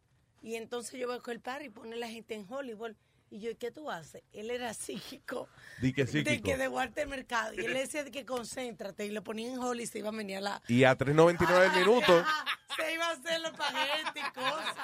[0.41, 2.93] Y entonces yo veo que el party pone la gente en Hollywood.
[3.31, 4.23] Y yo, ¿qué tú haces?
[4.33, 5.47] Él era psíquico.
[5.81, 6.43] De psíquico.
[6.43, 7.53] que de Walter Mercado.
[7.53, 9.05] Y él decía de que concéntrate.
[9.05, 10.61] Y lo ponía en Hollywood y se iba a venir a la...
[10.67, 12.25] Y a 3.99 minutos.
[12.79, 14.75] Se iba a hacer los paquetes y cosas.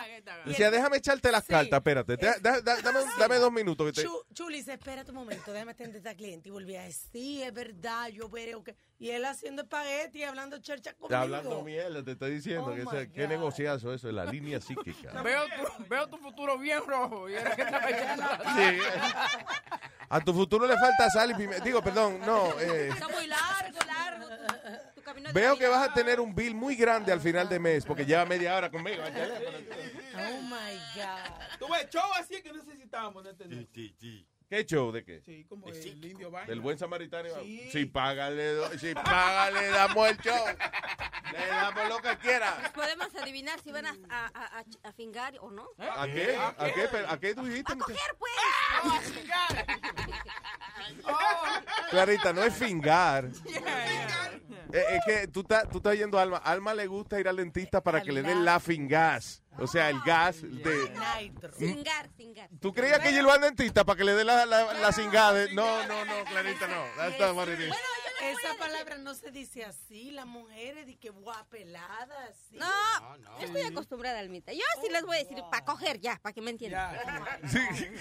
[0.46, 1.52] Decía, déjame echarte las Sí.
[1.52, 2.18] cartas, espérate.
[2.18, 3.86] Da- da- da- dame, dame dos minutos.
[3.88, 4.08] Que te...
[4.08, 6.50] Chu- Chuli dice, espérate un momento, déjame atender a esta cliente.
[6.50, 8.76] Y volví a decir, sí, es verdad, yo veré que...
[8.98, 11.08] Y él haciendo espagueti y hablando chercha conmigo.
[11.08, 12.68] Está hablando mierda, te estoy diciendo.
[12.68, 15.12] Oh que ese- qué negociazo eso, es la línea psíquica.
[15.24, 17.30] Veo tu, veo tu futuro bien rojo.
[17.30, 18.24] Y era que estaba echando.
[18.56, 18.80] Sí.
[20.08, 21.64] A tu futuro le falta sal y pimienta.
[21.64, 22.58] Digo, perdón, no.
[22.60, 24.28] eh, Está muy largo, largo.
[24.96, 27.84] Tu, tu veo que vas a tener un bill muy grande al final de mes
[27.86, 29.04] porque lleva media hora conmigo.
[30.18, 31.60] Oh my God.
[31.60, 33.68] Tú ves, show así que necesitamos de tener.
[34.50, 35.22] ¿Qué show de qué?
[35.22, 36.48] Sí, como el indio vaina.
[36.48, 37.30] Del buen samaritano.
[37.42, 37.70] Sí.
[37.72, 40.46] Si págale, do- si págale, damos el show.
[41.32, 42.72] Le damos lo que quiera.
[42.74, 45.68] Podemos adivinar si van a, a, a, a- a fingar o no.
[45.80, 46.36] ¿A qué?
[46.38, 46.88] ¿A qué?
[47.08, 47.74] ¿A qué tú dijiste?
[47.74, 49.14] A coger, pues.
[51.90, 53.30] Clarita, no es fingar.
[54.74, 56.38] Eh, Es que tú estás, tú estás yendo a Alma.
[56.38, 59.42] Alma le gusta ir al dentista para que le den la gas.
[59.58, 60.94] O sea, el gas de...
[61.58, 62.50] Singar, singar.
[62.60, 65.46] ¿Tú creías que ella iba al dentista para que le dé la, la, la cingada?
[65.54, 66.84] No, no, no, Clarita, no.
[66.98, 67.74] That's not what it is.
[68.22, 70.12] Esa palabra no se dice así.
[70.12, 72.36] Las mujeres de que guapeladas.
[72.50, 72.58] sí.
[72.58, 72.68] No,
[73.40, 74.52] yo estoy acostumbrada al mita.
[74.52, 76.98] Yo sí les voy a decir para coger ya, para que me entiendan.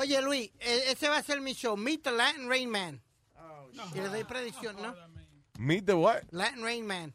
[0.00, 1.76] Oye, Luis, e- ese va a ser mi show.
[1.76, 3.02] Meet the Latin Rain Man.
[3.94, 4.94] y le doy predicción, ¿no?
[5.58, 6.22] Meet the what?
[6.30, 7.14] Latin Rain Man.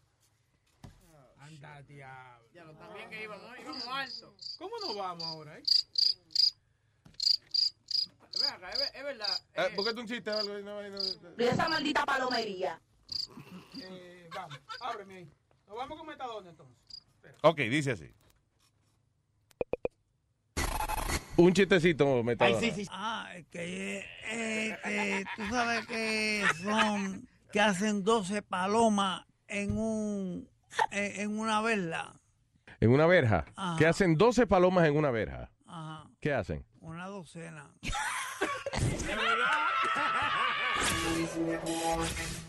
[3.00, 4.36] También que íbamos, íbamos alto.
[4.58, 5.58] ¿Cómo nos vamos ahora?
[5.58, 5.64] Eh?
[8.42, 9.40] Ve acá, es, es verdad.
[9.54, 10.54] Eh, búscate un chiste o algo.
[10.60, 11.30] No, no, no.
[11.36, 12.80] De esa maldita palomería.
[13.82, 15.32] Eh, vamos, ábreme ahí.
[15.68, 16.76] Nos vamos con Metadona entonces.
[17.42, 18.12] Ok, dice así.
[21.38, 22.60] Un chistecito, metadona.
[22.90, 30.50] Ah, es que eh, eh, tú sabes que son que hacen 12 palomas en un
[30.92, 32.20] en, en una verla.
[32.80, 33.46] En una verja.
[33.56, 33.76] Ajá.
[33.78, 35.52] ¿Qué hacen 12 palomas en una verja?
[35.66, 36.66] Ajá, ¿Qué hacen?
[36.82, 37.70] una docena.